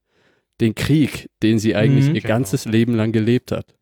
den 0.60 0.74
Krieg, 0.76 1.30
den 1.44 1.60
sie 1.60 1.76
eigentlich 1.76 2.10
Mhm. 2.10 2.16
ihr 2.16 2.22
Genau. 2.22 2.34
ganzes 2.34 2.66
Leben 2.66 2.96
lang 2.96 3.12
gelebt 3.12 3.52
hat. 3.52 3.76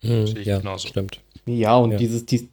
Hm, 0.00 0.24
ich 0.24 0.44
ja, 0.46 0.58
genauso. 0.58 0.88
stimmt. 0.88 1.22
Ja, 1.46 1.76
und 1.76 1.92
Ja. 1.92 1.96
dieses, 1.98 2.24
dies, 2.26 2.48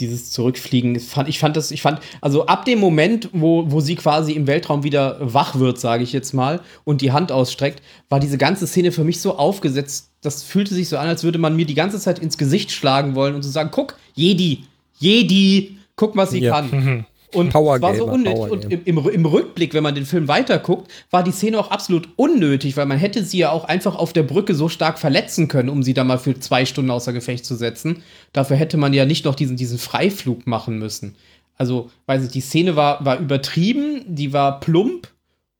dieses 0.00 0.32
Zurückfliegen, 0.32 0.98
fand, 0.98 1.28
ich 1.28 1.38
fand 1.38 1.56
das, 1.56 1.70
ich 1.70 1.80
fand, 1.80 2.00
also 2.20 2.46
ab 2.46 2.64
dem 2.64 2.80
Moment, 2.80 3.28
wo, 3.32 3.70
wo 3.70 3.80
sie 3.80 3.94
quasi 3.94 4.32
im 4.32 4.46
Weltraum 4.46 4.82
wieder 4.82 5.18
wach 5.20 5.58
wird, 5.58 5.78
sage 5.78 6.02
ich 6.02 6.12
jetzt 6.12 6.32
mal, 6.34 6.60
und 6.84 7.00
die 7.00 7.12
Hand 7.12 7.30
ausstreckt, 7.30 7.80
war 8.08 8.18
diese 8.18 8.36
ganze 8.38 8.66
Szene 8.66 8.90
für 8.90 9.04
mich 9.04 9.20
so 9.20 9.36
aufgesetzt, 9.38 10.10
das 10.20 10.42
fühlte 10.42 10.74
sich 10.74 10.88
so 10.88 10.96
an, 10.98 11.06
als 11.06 11.22
würde 11.22 11.38
man 11.38 11.54
mir 11.54 11.66
die 11.66 11.74
ganze 11.74 12.00
Zeit 12.00 12.18
ins 12.18 12.38
Gesicht 12.38 12.72
schlagen 12.72 13.14
wollen 13.14 13.34
und 13.36 13.42
so 13.42 13.50
sagen, 13.50 13.70
guck, 13.72 13.96
Jedi, 14.14 14.64
Jedi, 14.98 15.76
guck, 15.96 16.16
was 16.16 16.30
sie 16.30 16.40
Ja. 16.40 16.52
kann. 16.60 17.06
Und 17.34 17.50
Power 17.50 17.76
es 17.76 17.82
war 17.82 17.94
so 17.94 18.04
unnötig. 18.06 18.34
Power 18.34 18.50
Und 18.50 18.64
im, 18.72 18.80
im, 18.84 19.08
im 19.08 19.26
Rückblick, 19.26 19.74
wenn 19.74 19.82
man 19.82 19.94
den 19.94 20.06
Film 20.06 20.28
weiterguckt, 20.28 20.90
war 21.10 21.22
die 21.22 21.32
Szene 21.32 21.58
auch 21.58 21.70
absolut 21.70 22.08
unnötig, 22.16 22.76
weil 22.76 22.86
man 22.86 22.98
hätte 22.98 23.24
sie 23.24 23.38
ja 23.38 23.50
auch 23.50 23.64
einfach 23.64 23.96
auf 23.96 24.12
der 24.12 24.22
Brücke 24.22 24.54
so 24.54 24.68
stark 24.68 24.98
verletzen 24.98 25.48
können, 25.48 25.68
um 25.68 25.82
sie 25.82 25.94
da 25.94 26.04
mal 26.04 26.18
für 26.18 26.38
zwei 26.38 26.64
Stunden 26.64 26.90
außer 26.90 27.12
Gefecht 27.12 27.44
zu 27.44 27.54
setzen. 27.54 28.02
Dafür 28.32 28.56
hätte 28.56 28.76
man 28.76 28.92
ja 28.92 29.04
nicht 29.04 29.24
noch 29.24 29.34
diesen, 29.34 29.56
diesen 29.56 29.78
Freiflug 29.78 30.46
machen 30.46 30.78
müssen. 30.78 31.16
Also, 31.56 31.90
weiß 32.06 32.24
ich, 32.24 32.30
die 32.32 32.40
Szene 32.40 32.76
war, 32.76 33.04
war 33.04 33.18
übertrieben, 33.18 34.02
die 34.08 34.32
war 34.32 34.60
plump 34.60 35.08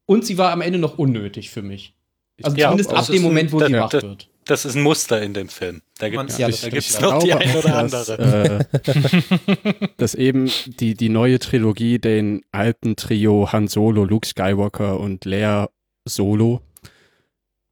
und 0.07 0.25
sie 0.27 0.39
war 0.39 0.51
am 0.53 0.61
Ende 0.61 0.79
noch 0.79 0.99
unnötig 0.99 1.51
für 1.51 1.63
mich. 1.63 1.95
Also 2.43 2.57
Ja, 2.57 2.71
zumindest 2.71 2.93
ab 2.93 3.07
dem 3.07 3.23
Moment, 3.23 3.53
wo 3.53 3.61
sie 3.61 3.73
das- 3.73 3.93
wird. 3.93 4.29
Das 4.47 4.65
ist 4.65 4.75
ein 4.75 4.83
Muster 4.83 5.23
in 5.23 5.35
dem 5.35 5.49
Film. 5.49 5.83
Da 5.99 6.09
gibt 6.09 6.31
es 6.31 6.39
Ja, 6.39 6.49
da 6.49 6.69
gibt's 6.69 7.01
noch 7.01 7.23
die 7.23 7.33
ein 7.33 7.57
oder 7.57 7.83
dass, 7.89 8.11
andere. 8.11 8.67
Äh, 8.85 9.89
dass 9.97 10.15
eben 10.15 10.51
die, 10.67 10.95
die 10.95 11.09
neue 11.09 11.39
Trilogie 11.39 11.99
den 11.99 12.43
alten 12.53 12.97
Trio 12.97 13.53
Han 13.53 13.69
Solo, 13.69 14.05
Luke 14.05 14.27
Skywalker 14.27 15.01
und 15.01 15.25
Leia 15.25 15.71
Solo 16.05 16.61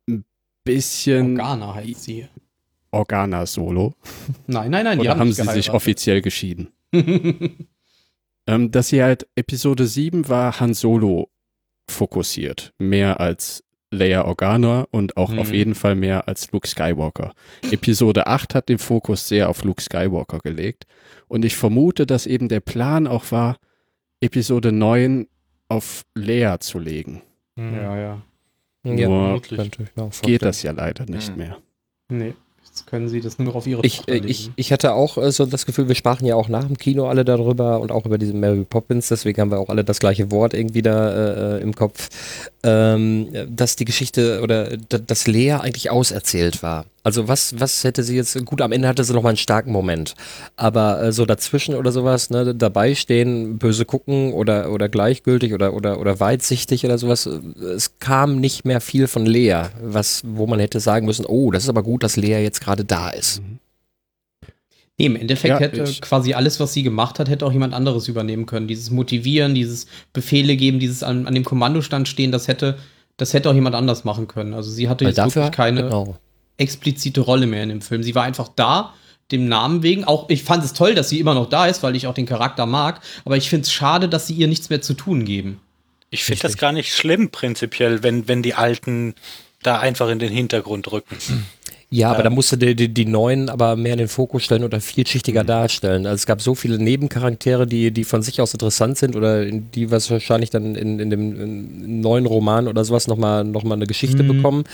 ein 0.08 0.24
bisschen 0.64 1.38
Organa 1.40 1.74
heißt 1.74 2.04
sie. 2.04 2.28
Organa 2.90 3.46
Solo. 3.46 3.94
Nein, 4.46 4.70
nein, 4.70 4.84
nein, 4.84 4.98
die 4.98 5.02
Oder 5.02 5.10
haben, 5.10 5.20
haben 5.20 5.28
nicht 5.28 5.42
sie 5.42 5.52
sich 5.52 5.70
offiziell 5.70 6.22
geschieden? 6.22 6.72
Ähm, 8.46 8.72
dass 8.72 8.88
sie 8.88 9.02
halt 9.02 9.28
Episode 9.36 9.86
7 9.86 10.28
war 10.28 10.58
Han 10.58 10.74
Solo 10.74 11.30
fokussiert. 11.88 12.72
Mehr 12.78 13.20
als 13.20 13.62
Leia 13.92 14.24
Organa 14.24 14.86
und 14.90 15.16
auch 15.16 15.30
Mhm. 15.30 15.38
auf 15.38 15.52
jeden 15.52 15.74
Fall 15.74 15.94
mehr 15.94 16.26
als 16.26 16.50
Luke 16.50 16.66
Skywalker. 16.66 17.32
Episode 17.70 18.26
8 18.26 18.54
hat 18.54 18.68
den 18.68 18.78
Fokus 18.78 19.28
sehr 19.28 19.48
auf 19.48 19.62
Luke 19.64 19.82
Skywalker 19.82 20.38
gelegt. 20.38 20.86
Und 21.28 21.44
ich 21.44 21.56
vermute, 21.56 22.06
dass 22.06 22.26
eben 22.26 22.48
der 22.48 22.60
Plan 22.60 23.06
auch 23.06 23.30
war, 23.32 23.58
Episode 24.20 24.72
9 24.72 25.26
auf 25.68 26.04
Leia 26.14 26.58
zu 26.60 26.78
legen. 26.78 27.22
Mhm. 27.56 27.74
Ja, 27.74 27.96
ja. 27.98 28.22
Ja, 28.84 29.08
Nur 29.08 29.34
auch 29.96 30.22
Geht 30.22 30.42
das 30.42 30.62
ja 30.64 30.72
leider 30.72 31.04
nicht 31.06 31.30
Mhm. 31.32 31.36
mehr. 31.36 31.58
Nee, 32.08 32.34
jetzt 32.72 32.86
können 32.86 33.08
sie 33.08 33.20
das 33.20 33.38
nur 33.38 33.48
noch 33.48 33.54
auf 33.54 33.66
ihre 33.66 33.84
Ich, 33.84 34.08
äh, 34.08 34.16
ich, 34.24 34.50
ich 34.56 34.72
hatte 34.72 34.94
auch 34.94 35.18
äh, 35.18 35.30
so 35.30 35.44
das 35.44 35.66
Gefühl, 35.66 35.88
wir 35.88 35.94
sprachen 35.94 36.24
ja 36.24 36.36
auch 36.36 36.48
nach 36.48 36.64
dem 36.64 36.78
Kino 36.78 37.06
alle 37.06 37.22
darüber 37.22 37.80
und 37.80 37.92
auch 37.92 38.06
über 38.06 38.16
diesen 38.16 38.40
Mary 38.40 38.64
Poppins, 38.64 39.08
deswegen 39.08 39.40
haben 39.42 39.50
wir 39.50 39.58
auch 39.58 39.68
alle 39.68 39.84
das 39.84 40.00
gleiche 40.00 40.30
Wort 40.30 40.54
irgendwie 40.54 40.80
da 40.80 41.56
äh, 41.56 41.60
im 41.60 41.74
Kopf. 41.74 42.08
ähm, 42.62 43.28
dass 43.48 43.76
die 43.76 43.84
Geschichte 43.84 44.40
oder 44.42 44.76
dass 44.76 45.26
Lea 45.26 45.52
eigentlich 45.52 45.90
auserzählt 45.90 46.62
war. 46.62 46.86
Also 47.04 47.26
was, 47.26 47.58
was 47.58 47.82
hätte 47.82 48.04
sie 48.04 48.14
jetzt, 48.14 48.44
gut, 48.44 48.60
am 48.60 48.70
Ende 48.70 48.86
hatte 48.86 49.02
sie 49.02 49.12
noch 49.12 49.22
mal 49.22 49.30
einen 49.30 49.36
starken 49.36 49.72
Moment, 49.72 50.14
aber 50.56 51.02
äh, 51.02 51.12
so 51.12 51.26
dazwischen 51.26 51.74
oder 51.74 51.90
sowas, 51.90 52.30
ne, 52.30 52.54
dabei 52.54 52.94
stehen, 52.94 53.58
böse 53.58 53.84
gucken 53.84 54.32
oder, 54.32 54.70
oder 54.70 54.88
gleichgültig 54.88 55.52
oder, 55.52 55.74
oder, 55.74 55.98
oder 55.98 56.20
weitsichtig 56.20 56.84
oder 56.84 56.98
sowas, 56.98 57.26
äh, 57.26 57.40
es 57.64 57.98
kam 57.98 58.38
nicht 58.38 58.64
mehr 58.64 58.80
viel 58.80 59.08
von 59.08 59.26
Lea, 59.26 59.64
was, 59.82 60.22
wo 60.24 60.46
man 60.46 60.60
hätte 60.60 60.78
sagen 60.78 61.06
müssen, 61.06 61.26
oh, 61.26 61.50
das 61.50 61.64
ist 61.64 61.68
aber 61.68 61.82
gut, 61.82 62.04
dass 62.04 62.16
Lea 62.16 62.40
jetzt 62.40 62.60
gerade 62.60 62.84
da 62.84 63.10
ist. 63.10 63.42
Nee, 64.98 65.06
im 65.06 65.16
Endeffekt 65.16 65.54
Ja, 65.54 65.58
hätte 65.58 65.82
ich- 65.82 66.00
quasi 66.00 66.34
alles, 66.34 66.60
was 66.60 66.72
sie 66.72 66.84
gemacht 66.84 67.18
hat, 67.18 67.28
hätte 67.28 67.44
auch 67.46 67.52
jemand 67.52 67.74
anderes 67.74 68.06
übernehmen 68.06 68.46
können. 68.46 68.68
Dieses 68.68 68.90
Motivieren, 68.90 69.54
dieses 69.54 69.86
Befehle 70.12 70.54
geben, 70.54 70.78
dieses 70.78 71.02
an, 71.02 71.26
an 71.26 71.34
dem 71.34 71.44
Kommandostand 71.44 72.06
stehen, 72.06 72.30
das 72.30 72.46
hätte, 72.46 72.78
das 73.16 73.32
hätte 73.34 73.50
auch 73.50 73.54
jemand 73.54 73.74
anders 73.74 74.04
machen 74.04 74.28
können. 74.28 74.54
Also 74.54 74.70
sie 74.70 74.88
hatte 74.88 75.04
Weil 75.04 75.10
jetzt 75.10 75.18
dafür, 75.18 75.42
wirklich 75.42 75.56
keine 75.56 75.82
genau. 75.82 76.18
Explizite 76.56 77.20
Rolle 77.20 77.46
mehr 77.46 77.62
in 77.62 77.68
dem 77.68 77.82
Film. 77.82 78.02
Sie 78.02 78.14
war 78.14 78.24
einfach 78.24 78.48
da, 78.54 78.94
dem 79.30 79.48
Namen 79.48 79.82
wegen. 79.82 80.04
Auch 80.04 80.28
ich 80.28 80.42
fand 80.42 80.64
es 80.64 80.72
toll, 80.72 80.94
dass 80.94 81.08
sie 81.08 81.18
immer 81.18 81.34
noch 81.34 81.48
da 81.48 81.66
ist, 81.66 81.82
weil 81.82 81.96
ich 81.96 82.06
auch 82.06 82.14
den 82.14 82.26
Charakter 82.26 82.66
mag. 82.66 83.00
Aber 83.24 83.36
ich 83.36 83.48
finde 83.48 83.64
es 83.64 83.72
schade, 83.72 84.08
dass 84.08 84.26
sie 84.26 84.34
ihr 84.34 84.48
nichts 84.48 84.70
mehr 84.70 84.82
zu 84.82 84.94
tun 84.94 85.24
geben. 85.24 85.60
Ich 86.10 86.24
finde 86.24 86.42
das 86.42 86.58
gar 86.58 86.72
nicht 86.72 86.94
schlimm, 86.94 87.30
prinzipiell, 87.30 88.02
wenn, 88.02 88.28
wenn 88.28 88.42
die 88.42 88.54
Alten 88.54 89.14
da 89.62 89.78
einfach 89.78 90.08
in 90.10 90.18
den 90.18 90.32
Hintergrund 90.32 90.92
rücken. 90.92 91.16
Ja, 91.94 92.08
aber 92.08 92.20
Ähm. 92.20 92.24
da 92.24 92.30
musste 92.30 92.56
die, 92.56 92.74
die, 92.74 92.88
die 92.88 93.04
Neuen 93.04 93.50
aber 93.50 93.76
mehr 93.76 93.92
in 93.92 93.98
den 93.98 94.08
Fokus 94.08 94.42
stellen 94.44 94.64
oder 94.64 94.80
vielschichtiger 94.80 95.44
darstellen. 95.44 96.06
Also 96.06 96.14
es 96.22 96.26
gab 96.26 96.40
so 96.40 96.54
viele 96.54 96.78
Nebencharaktere, 96.78 97.66
die, 97.66 97.90
die 97.90 98.04
von 98.04 98.22
sich 98.22 98.40
aus 98.40 98.54
interessant 98.54 98.96
sind 98.96 99.14
oder 99.14 99.46
in 99.46 99.70
die 99.72 99.90
was 99.90 100.10
wahrscheinlich 100.10 100.48
dann 100.48 100.74
in, 100.74 100.98
in 100.98 101.10
dem 101.10 101.38
in 101.40 102.00
neuen 102.00 102.24
Roman 102.24 102.66
oder 102.66 102.82
sowas 102.86 103.08
nochmal 103.08 103.44
noch 103.44 103.62
mal 103.62 103.74
eine 103.74 103.86
Geschichte 103.86 104.24
bekommen 104.24 104.64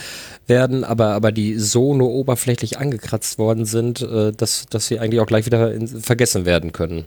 werden, 0.47 0.85
aber, 0.85 1.09
aber 1.09 1.33
die 1.33 1.55
so 1.59 1.93
nur 1.93 2.11
oberflächlich 2.11 2.79
angekratzt 2.79 3.37
worden 3.39 3.65
sind, 3.65 4.01
äh, 4.01 4.33
dass, 4.33 4.67
dass 4.67 4.87
sie 4.87 5.01
eigentlich 5.01 5.21
auch 5.21 5.27
gleich 5.27 5.45
wieder 5.45 5.75
in, 5.75 5.89
vergessen 5.89 6.45
werden 6.47 6.71
können. 6.73 7.07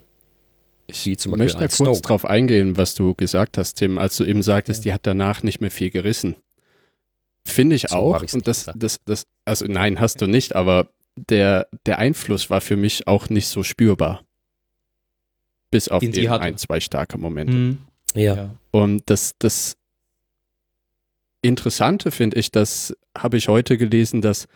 Zum 0.91 1.09
Ich 1.13 1.23
Beispiel 1.23 1.37
möchte 1.37 1.53
da 1.53 1.59
kurz 1.59 1.75
Snoke. 1.77 2.01
drauf 2.01 2.25
eingehen, 2.25 2.75
was 2.75 2.95
du 2.95 3.13
gesagt 3.15 3.57
hast, 3.57 3.75
Tim, 3.75 3.97
als 3.97 4.17
du 4.17 4.25
eben 4.25 4.43
sagtest, 4.43 4.83
die 4.83 4.91
hat 4.91 5.01
danach 5.03 5.41
nicht 5.41 5.61
mehr 5.61 5.71
viel 5.71 5.89
gerissen. 5.89 6.35
Finde 7.45 7.75
ich 7.75 7.89
So 7.89 7.95
auch. 7.95 8.21
Und 8.33 8.47
das, 8.47 8.69
das, 8.75 8.99
das, 9.05 9.25
also 9.45 9.65
nein, 9.65 9.99
hast 9.99 10.21
du 10.21 10.27
nicht, 10.27 10.55
aber 10.55 10.87
der, 11.15 11.67
der 11.85 11.99
Einfluss 11.99 12.49
war 12.49 12.61
für 12.61 12.77
mich 12.77 13.07
auch 13.07 13.29
nicht 13.29 13.47
so 13.47 13.63
spürbar. 13.63 14.23
Bis 15.69 15.87
auf 15.87 16.01
Den 16.01 16.29
hatte. 16.29 16.43
ein, 16.43 16.57
zwei 16.57 16.79
starke 16.79 17.17
Momente. 17.17 17.53
Mhm. 17.53 17.77
Ja. 18.13 18.55
Und 18.71 19.09
das, 19.09 19.35
das 19.39 19.77
Interessante 21.41 22.11
finde 22.11 22.37
ich, 22.37 22.51
das 22.51 22.95
habe 23.17 23.37
ich 23.37 23.47
heute 23.47 23.77
gelesen, 23.77 24.21
dass 24.21 24.47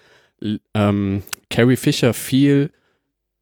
ähm, 0.73 1.23
Carrie 1.49 1.77
Fisher 1.77 2.13
viel 2.13 2.71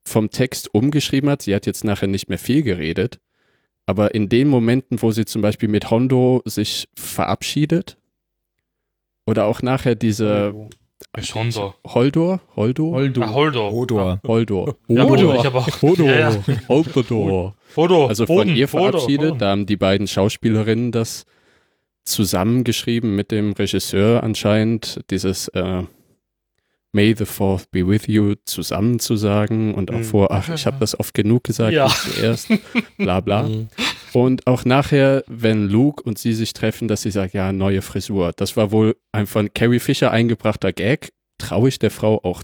vom 0.06 0.29
Text 0.29 0.73
umgeschrieben 0.73 1.29
hat. 1.29 1.41
Sie 1.41 1.56
hat 1.56 1.65
jetzt 1.65 1.84
nachher 1.84 2.08
nicht 2.08 2.29
mehr 2.29 2.38
viel 2.38 2.62
geredet. 2.63 3.19
Aber 3.86 4.15
in 4.15 4.29
den 4.29 4.47
Momenten, 4.47 5.01
wo 5.01 5.12
sie 5.12 5.25
zum 5.25 5.41
Beispiel 5.41 5.67
mit 5.67 5.89
Hondo 5.89 6.41
sich 6.45 6.88
verabschiedet 6.95 7.97
oder 9.25 9.45
auch 9.45 9.62
nachher 9.62 9.95
diese 9.95 10.53
Ist 11.17 11.36
Hondo. 11.36 11.75
Holdor, 11.86 12.39
Holdo, 12.55 12.91
Holdo. 12.93 13.21
Ah, 13.21 13.33
Holdo. 13.33 13.71
Hodor. 13.71 14.19
Holdor, 14.25 14.75
Ja, 14.88 15.03
Hodor, 15.03 15.17
Hodor. 15.17 15.36
Ich 15.36 15.45
hab 15.45 15.55
auch. 15.55 15.81
Hodor, 15.81 16.07
Ja, 16.09 16.29
ja. 16.31 16.43
Holdor. 16.69 17.55
Hodo. 17.75 18.07
Also 18.07 18.25
von 18.25 18.36
Boden, 18.38 18.55
ihr 18.55 18.67
verabschiedet. 18.67 19.29
Boden. 19.29 19.39
Da 19.39 19.49
haben 19.51 19.65
die 19.65 19.77
beiden 19.77 20.07
Schauspielerinnen 20.07 20.91
das 20.91 21.25
zusammengeschrieben 22.05 23.15
mit 23.15 23.31
dem 23.31 23.53
Regisseur 23.53 24.23
anscheinend, 24.23 24.99
dieses 25.09 25.47
äh, 25.49 25.83
May 26.91 27.15
the 27.17 27.25
Fourth 27.25 27.71
be 27.71 27.88
with 27.88 28.07
you 28.07 28.36
zusammen 28.45 28.99
zu 28.99 29.15
sagen 29.15 29.73
und 29.73 29.89
auch 29.89 29.95
Mhm. 29.99 30.03
vor, 30.03 30.31
ach, 30.31 30.47
ich 30.53 30.65
habe 30.65 30.77
das 30.79 30.99
oft 30.99 31.13
genug 31.13 31.43
gesagt, 31.45 31.73
Ja. 31.73 31.86
nicht 31.86 31.97
zuerst, 32.15 32.49
bla 32.97 33.19
bla. 33.21 33.43
Mhm. 33.47 33.67
Und 34.13 34.45
auch 34.47 34.63
nachher, 34.63 35.23
wenn 35.28 35.67
Luke 35.69 36.04
und 36.04 36.19
sie 36.19 36.34
sich 36.34 36.54
treffen, 36.54 36.88
dass 36.88 37.02
sie 37.02 37.12
sagt, 37.12 37.34
ja, 37.34 37.52
neue 37.52 37.82
Frisur. 37.82 38.32
Das 38.36 38.56
war 38.56 38.71
wohl 38.71 38.95
ein 39.12 39.26
von 39.28 39.52
Carrie 39.54 39.80
Fisher 39.80 40.12
eingebrachter 40.12 40.71
Gag. 40.71 41.12
Traue 41.39 41.69
ich 41.69 41.80
der 41.80 41.91
Frau 41.91 42.19
auch 42.23 42.43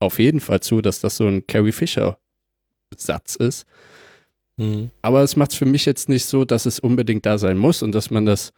auf 0.00 0.18
jeden 0.18 0.40
Fall 0.40 0.60
zu, 0.60 0.80
dass 0.80 1.00
das 1.00 1.16
so 1.16 1.26
ein 1.26 1.46
Carrie 1.46 1.72
Fisher 1.72 2.18
Satz 2.96 3.36
ist. 3.36 3.66
Mhm. 4.56 4.90
Aber 5.02 5.22
es 5.22 5.36
macht 5.36 5.52
es 5.52 5.58
für 5.58 5.66
mich 5.66 5.84
jetzt 5.86 6.08
nicht 6.08 6.24
so, 6.24 6.44
dass 6.44 6.66
es 6.66 6.78
unbedingt 6.78 7.24
da 7.26 7.38
sein 7.38 7.58
muss 7.58 7.82
und 7.82 7.92
dass 7.92 8.10
man 8.10 8.26
das 8.26 8.52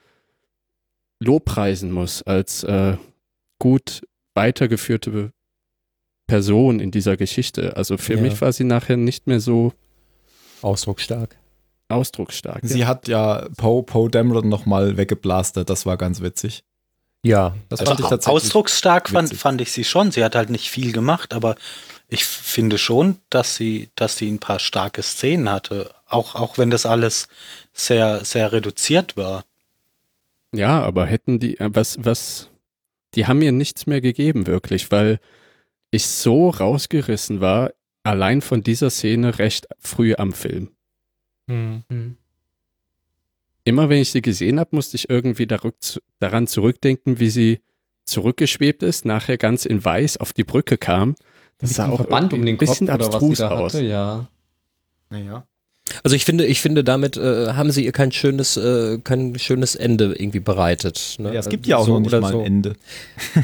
lobpreisen 1.21 1.93
muss 1.93 2.23
als 2.23 2.65
äh, 2.65 2.97
gut 3.59 4.03
weitergeführte 4.35 5.33
Person 6.27 6.81
in 6.81 6.91
dieser 6.91 7.17
Geschichte. 7.17 7.77
Also 7.77 7.97
für 7.97 8.15
Ja. 8.15 8.21
mich 8.21 8.41
war 8.41 8.53
sie 8.53 8.65
nachher 8.65 8.97
nicht 8.97 9.27
mehr 9.27 9.41
so 9.41 9.73
Ausdrucksstark. 10.63 11.37
Ausdrucksstark. 11.89 12.61
Sie 12.63 12.87
hat 12.87 13.09
ja 13.09 13.47
Poe 13.57 13.83
Poe 13.83 14.11
Dameron 14.11 14.49
nochmal 14.49 14.97
weggeblastet, 14.97 15.69
das 15.71 15.87
war 15.87 15.97
ganz 15.97 16.21
witzig. 16.21 16.65
Ja, 17.23 17.55
Das 17.71 17.81
Also 17.81 17.91
fand 17.91 18.01
ich 18.01 18.07
tatsächlich. 18.07 18.35
ausdrucksstark 18.45 19.09
fand, 19.09 19.29
witzig. 19.31 19.41
fand 19.41 19.61
ich 19.63 19.73
sie 19.73 19.85
schon. 19.85 20.11
Sie 20.11 20.23
hat 20.23 20.35
halt 20.37 20.51
nicht 20.51 20.69
viel 20.71 20.93
gemacht, 20.93 21.33
aber 21.33 21.57
ich 22.09 22.25
finde 22.27 22.77
schon, 22.77 23.17
dass 23.31 23.57
sie, 23.57 23.89
dass 23.97 24.19
sie 24.19 24.31
ein 24.31 24.41
paar 24.41 24.59
starke 24.59 25.03
Szenen 25.03 25.51
hatte. 25.51 25.91
Auch, 26.07 26.35
auch 26.35 26.59
wenn 26.59 26.71
das 26.71 26.85
alles 26.85 27.29
sehr, 27.73 28.25
sehr 28.27 28.53
reduziert 28.53 29.17
war. 29.17 29.45
Ja, 30.55 30.83
aber 30.83 31.07
hätten 31.07 31.39
die, 31.41 31.59
äh, 31.59 31.71
was, 31.73 31.97
was, 31.99 32.51
die 33.15 33.27
haben 33.27 33.39
mir 33.39 33.53
nichts 33.53 33.87
mehr 33.87 34.03
gegeben, 34.03 34.47
wirklich, 34.47 34.91
weil 34.91 35.19
ich 35.91 36.07
so 36.07 36.51
rausgerissen 36.51 37.41
war, 37.41 37.73
allein 38.03 38.43
von 38.43 38.63
dieser 38.63 38.91
Szene 38.91 39.39
recht 39.39 39.67
früh 39.79 40.15
am 40.15 40.33
Film. 40.33 40.71
Hm. 41.49 41.83
Mhm. 41.89 42.17
Immer 43.65 43.89
wenn 43.89 43.99
ich 44.03 44.11
sie 44.11 44.23
gesehen 44.23 44.61
habe, 44.61 44.77
musste 44.77 44.97
ich 44.97 45.09
irgendwie 45.09 45.47
darück, 45.47 45.75
daran 46.21 46.47
zurückdenken, 46.47 47.19
wie 47.19 47.31
sie 47.31 47.61
zurückgeschwebt 48.05 48.83
ist, 48.83 49.05
nachher 49.07 49.39
ganz 49.39 49.65
in 49.65 49.83
weiß 49.83 50.19
auf 50.19 50.33
die 50.35 50.45
Brücke 50.45 50.77
kam. 50.77 51.15
Das 51.59 51.71
sah 51.75 51.89
auch 51.89 51.97
Verband 51.97 52.33
um 52.35 52.45
den 52.45 52.57
ein 52.57 52.59
Kopf 52.59 52.69
bisschen 52.69 52.89
oder 52.91 52.99
was 52.99 53.07
sie 53.09 53.15
abstrus 53.15 53.39
da 53.39 53.51
aus. 53.51 53.75
hatte, 53.75 53.85
ja. 53.85 54.29
Naja. 55.09 55.47
Also 56.03 56.17
ich 56.17 56.25
finde, 56.25 56.47
ich 56.47 56.61
finde, 56.61 56.83
damit 56.83 57.17
äh, 57.17 57.53
haben 57.53 57.71
sie 57.71 57.85
ihr 57.85 57.93
kein 57.93 58.11
schönes, 58.13 58.57
äh, 58.57 58.99
kein 58.99 59.39
schönes 59.39 59.75
Ende 59.77 60.15
irgendwie 60.19 60.41
bereitet. 60.41 61.17
Ne? 61.19 61.33
Ja, 61.33 61.41
es 61.41 61.49
gibt 61.49 61.67
ja 61.67 61.77
auch 61.77 61.87
So 61.87 61.95
noch 61.95 62.01
nicht 62.01 62.21
mal 62.21 62.33
so. 62.33 62.41
ein 62.41 62.47
Ende. 62.47 62.75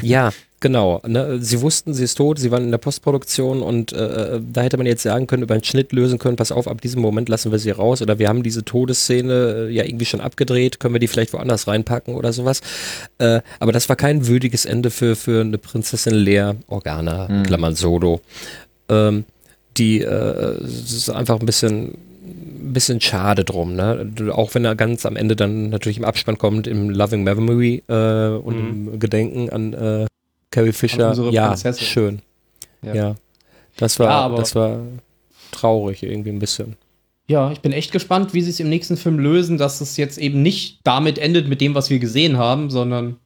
Ja, 0.01 0.31
genau. 0.61 1.01
Ne? 1.05 1.39
Sie 1.41 1.59
wussten, 1.61 1.93
sie 1.93 2.05
ist 2.05 2.15
tot, 2.15 2.39
sie 2.39 2.51
waren 2.51 2.63
in 2.63 2.71
der 2.71 2.77
Postproduktion 2.77 3.61
und 3.61 3.91
äh, 3.91 4.39
da 4.41 4.61
hätte 4.61 4.77
man 4.77 4.85
jetzt 4.85 5.03
sagen 5.03 5.27
können, 5.27 5.43
über 5.43 5.55
einen 5.55 5.63
Schnitt 5.63 5.91
lösen 5.91 6.17
können, 6.19 6.37
pass 6.37 6.51
auf, 6.51 6.67
ab 6.67 6.79
diesem 6.79 7.01
Moment 7.01 7.27
lassen 7.27 7.51
wir 7.51 7.59
sie 7.59 7.71
raus 7.71 8.01
oder 8.01 8.19
wir 8.19 8.29
haben 8.29 8.43
diese 8.43 8.63
Todesszene 8.63 9.67
äh, 9.67 9.73
ja 9.73 9.83
irgendwie 9.83 10.05
schon 10.05 10.21
abgedreht, 10.21 10.79
können 10.79 10.95
wir 10.95 10.99
die 10.99 11.07
vielleicht 11.07 11.33
woanders 11.33 11.67
reinpacken 11.67 12.15
oder 12.15 12.31
sowas. 12.31 12.61
Äh, 13.17 13.41
aber 13.59 13.73
das 13.73 13.89
war 13.89 13.97
kein 13.97 14.27
würdiges 14.27 14.65
Ende 14.65 14.89
für, 14.91 15.15
für 15.17 15.41
eine 15.41 15.57
Prinzessin 15.57 16.13
Lea 16.13 16.53
Organa, 16.67 17.27
Mhm. 17.27 17.43
Klammern 17.43 17.75
Solo. 17.75 18.21
Ähm, 18.89 19.25
die 19.77 20.01
äh, 20.01 20.57
einfach 21.13 21.39
ein 21.39 21.45
bisschen 21.45 21.97
bisschen 22.73 23.01
schade 23.01 23.43
drum, 23.43 23.75
ne? 23.75 24.11
Auch 24.31 24.53
wenn 24.53 24.65
er 24.65 24.75
ganz 24.75 25.05
am 25.05 25.15
Ende 25.15 25.35
dann 25.35 25.69
natürlich 25.69 25.97
im 25.97 26.05
Abspann 26.05 26.37
kommt, 26.37 26.67
im 26.67 26.89
Loving 26.89 27.23
Memory 27.23 27.83
äh, 27.87 28.27
und 28.27 28.59
im 28.59 28.99
Gedenken 28.99 29.49
an 29.49 29.73
äh, 29.73 30.05
Carrie 30.51 30.71
Fisher. 30.73 31.13
Ja, 31.31 31.47
Prinzessin. 31.47 31.85
schön. 31.87 32.21
Ja. 32.83 32.93
Ja. 32.93 33.15
Das 33.77 33.97
war, 33.99 34.07
Ja, 34.07 34.19
aber- 34.21 34.37
das 34.37 34.53
war 34.55 34.79
traurig 35.51 36.03
irgendwie 36.03 36.29
ein 36.29 36.39
bisschen. 36.39 36.75
Ja, 37.27 37.51
ich 37.51 37.61
bin 37.61 37.71
echt 37.71 37.91
gespannt, 37.91 38.33
wie 38.33 38.41
sie 38.41 38.49
es 38.49 38.59
im 38.59 38.67
nächsten 38.69 38.97
Film 38.97 39.17
lösen, 39.17 39.57
dass 39.57 39.79
es 39.79 39.95
jetzt 39.97 40.17
eben 40.17 40.41
nicht 40.41 40.79
damit 40.83 41.17
endet 41.17 41.47
mit 41.47 41.61
dem, 41.61 41.75
was 41.75 41.89
wir 41.89 41.99
gesehen 41.99 42.37
haben, 42.37 42.69
sondern 42.69 43.17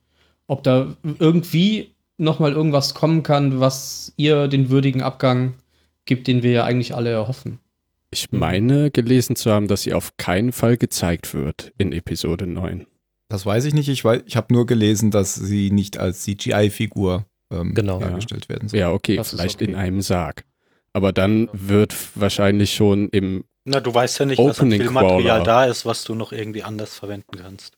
ob 0.48 0.64
da 0.64 0.96
irgendwie 1.20 1.92
noch 2.18 2.40
mal 2.40 2.52
irgendwas 2.52 2.94
kommen 2.94 3.24
kann, 3.24 3.60
was 3.60 4.14
ihr 4.16 4.48
den 4.48 4.70
würdigen 4.70 5.02
Abgang 5.02 5.56
gibt, 6.06 6.28
den 6.28 6.44
wir 6.44 6.52
ja 6.52 6.64
eigentlich 6.64 6.94
alle 6.94 7.10
erhoffen. 7.10 7.60
Ich 8.12 8.32
meine 8.32 8.92
gelesen 8.92 9.36
zu 9.36 9.52
haben, 9.52 9.68
dass 9.68 9.82
sie 9.82 9.94
auf 9.94 10.16
keinen 10.18 10.52
Fall 10.52 10.78
gezeigt 10.78 11.34
wird 11.34 11.74
in 11.80 11.92
Episode 11.92 12.46
9. 12.48 12.86
Das 13.30 13.46
weiß 13.46 13.66
ich 13.66 13.74
nicht. 13.74 13.90
Ich, 13.90 14.02
weiß- 14.04 14.24
ich 14.26 14.36
habe 14.38 14.54
nur 14.54 14.66
gelesen, 14.66 15.12
dass 15.12 15.34
sie 15.36 15.72
nicht 15.72 15.98
als 15.98 16.22
CGI-Figur 16.24 17.26
ähm, 17.52 17.74
Genau. 17.74 18.00
dargestellt 18.00 18.50
werden 18.50 18.70
soll. 18.70 18.80
Ja, 18.80 18.92
okay, 18.92 19.16
Das 19.18 19.32
vielleicht 19.32 19.62
okay. 19.62 19.72
in 19.72 19.76
einem 19.76 20.02
Sarg. 20.02 20.46
Aber 20.94 21.12
dann 21.12 21.50
wird 21.54 21.96
wahrscheinlich 22.16 22.74
schon 22.74 23.10
im 23.10 23.44
Na, 23.66 23.80
du 23.80 23.94
weißt 23.94 24.20
ja 24.20 24.26
nicht, 24.26 24.38
was 24.40 24.60
an 24.60 24.68
Opening 24.68 24.82
Filmmaterial 24.82 25.44
da 25.44 25.66
ist, 25.66 25.86
was 25.86 26.04
du 26.04 26.16
noch 26.16 26.32
irgendwie 26.32 26.64
anders 26.64 26.98
verwenden 26.98 27.38
kannst. 27.38 27.74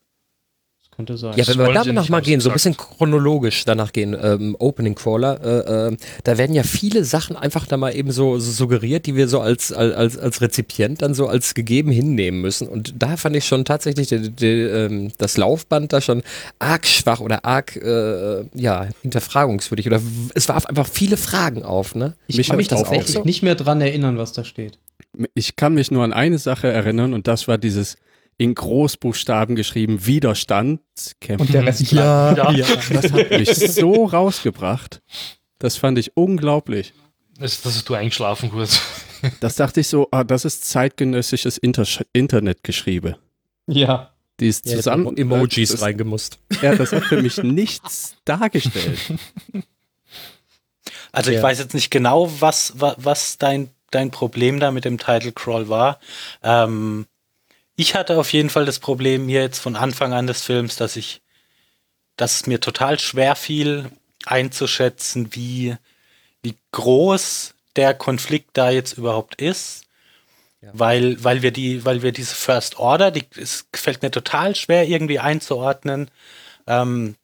Könnte 0.97 1.17
sein. 1.17 1.31
Ja, 1.31 1.37
wenn 1.37 1.45
Das 1.45 1.57
wir 1.57 1.65
wollen 1.65 1.77
sie 1.83 1.87
danach 1.89 2.01
nicht 2.01 2.09
mal 2.09 2.21
gehen, 2.21 2.41
so 2.41 2.49
ein 2.49 2.53
bisschen 2.53 2.75
chronologisch 2.75 3.63
danach 3.65 3.93
gehen, 3.93 4.17
ähm, 4.19 4.55
Opening 4.59 4.95
Crawler, 4.95 5.39
äh, 5.43 5.89
äh, 5.93 5.97
da 6.23 6.37
werden 6.37 6.55
ja 6.55 6.63
viele 6.63 7.05
Sachen 7.05 7.35
einfach 7.35 7.67
da 7.67 7.77
mal 7.77 7.95
eben 7.95 8.11
so, 8.11 8.39
so 8.39 8.51
suggeriert, 8.51 9.05
die 9.05 9.15
wir 9.15 9.27
so 9.27 9.39
als, 9.39 9.71
als, 9.71 10.17
als 10.17 10.41
Rezipient 10.41 11.01
dann 11.01 11.13
so 11.13 11.27
als 11.27 11.53
gegeben 11.53 11.91
hinnehmen 11.91 12.41
müssen. 12.41 12.67
Und 12.67 12.95
da 12.97 13.15
fand 13.15 13.35
ich 13.35 13.45
schon 13.45 13.63
tatsächlich 13.63 14.07
die, 14.07 14.31
die, 14.31 14.45
ähm, 14.47 15.11
das 15.19 15.37
Laufband 15.37 15.93
da 15.93 16.01
schon 16.01 16.23
arg 16.59 16.87
schwach 16.87 17.19
oder 17.19 17.45
arg, 17.45 17.75
äh, 17.75 18.43
ja, 18.55 18.87
hinterfragungswürdig. 19.03 19.87
Oder 19.87 20.01
es 20.33 20.49
warf 20.49 20.65
einfach 20.65 20.87
viele 20.87 21.17
Fragen 21.17 21.63
auf, 21.63 21.93
ne? 21.95 22.15
Ich 22.27 22.37
Mich 22.37 22.49
kann 22.49 22.57
mich 22.57 22.67
tatsächlich 22.67 23.13
so. 23.13 23.23
nicht 23.23 23.43
mehr 23.43 23.55
dran 23.55 23.79
erinnern, 23.81 24.17
was 24.17 24.33
da 24.33 24.43
steht. 24.43 24.79
Ich 25.35 25.55
kann 25.55 25.75
mich 25.75 25.91
nur 25.91 26.03
an 26.03 26.13
eine 26.13 26.39
Sache 26.39 26.67
erinnern 26.67 27.13
und 27.13 27.27
das 27.27 27.47
war 27.47 27.57
dieses 27.57 27.97
in 28.37 28.53
Großbuchstaben 28.55 29.55
geschrieben 29.55 30.05
Widerstand. 30.05 30.81
Und 31.27 31.53
der 31.53 31.65
Rest 31.65 31.91
Ja, 31.91 32.33
Ja. 32.51 32.65
Das 32.91 33.11
hat 33.11 33.31
mich 33.31 33.49
so 33.55 34.05
rausgebracht. 34.05 35.01
Das 35.59 35.75
fand 35.77 35.97
ich 35.97 36.15
unglaublich. 36.15 36.93
Das, 37.39 37.61
das 37.61 37.75
ist 37.75 37.89
du 37.89 37.93
eingeschlafen 37.95 38.51
kurz. 38.51 38.81
Das 39.39 39.55
dachte 39.55 39.79
ich 39.79 39.87
so, 39.87 40.07
ah, 40.11 40.23
das 40.23 40.45
ist 40.45 40.65
zeitgenössisches 40.65 41.57
Inter 41.57 41.85
Internetgeschriebe. 42.13 43.17
Ja. 43.67 44.11
Die 44.39 44.47
ist 44.47 44.67
Ja, 44.67 44.75
zusammen. 44.75 45.17
Emojis 45.17 45.71
das, 45.71 45.81
reingemusst. 45.81 46.37
Ja, 46.61 46.75
das 46.75 46.91
hat 46.91 47.03
für 47.05 47.21
mich 47.21 47.37
nichts 47.37 48.15
dargestellt. 48.25 48.99
Also 51.11 51.31
ich 51.31 51.37
Ja. 51.37 51.43
weiß 51.43 51.59
jetzt 51.59 51.73
nicht 51.73 51.89
genau, 51.89 52.29
was, 52.39 52.73
was, 52.75 52.95
was 52.99 53.37
dein, 53.37 53.69
dein 53.91 54.11
Problem 54.11 54.59
da 54.59 54.71
mit 54.71 54.85
dem 54.85 54.97
Title 54.97 55.31
Crawl 55.31 55.69
war. 55.69 55.99
Ähm, 56.43 57.07
ich 57.77 57.95
hatte 57.95 58.17
auf 58.17 58.33
jeden 58.33 58.49
Fall 58.49 58.65
das 58.65 58.79
Problem 58.79 59.27
mir 59.27 59.41
jetzt 59.41 59.59
von 59.59 59.75
Anfang 59.75 60.11
an 60.11 60.27
des 60.27 60.41
Films, 60.41 60.75
dass 60.75 60.95
ich, 60.95 61.21
dass 62.17 62.35
es 62.35 62.47
mir 62.47 62.59
total 62.59 62.99
schwer 62.99 63.35
fiel 63.35 63.91
einzuschätzen, 64.25 65.33
wie, 65.35 65.77
wie 66.41 66.55
groß 66.71 67.53
der 67.75 67.93
Konflikt 67.93 68.49
da 68.53 68.71
jetzt 68.71 68.97
überhaupt 68.97 69.39
ist. 69.39 69.85
Ja. 70.61 70.71
Weil, 70.73 71.23
weil 71.23 71.43
wir 71.43 71.51
die, 71.51 71.85
weil 71.85 72.01
wir 72.01 72.11
diese 72.11 72.33
First 72.33 72.79
Order, 72.79 73.11
die, 73.11 73.23
es 73.39 73.67
fällt 73.71 74.01
mir 74.01 74.09
total 74.09 74.55
schwer 74.55 74.87
irgendwie 74.87 75.19
einzuordnen. 75.19 76.09
Ähm, 76.65 77.15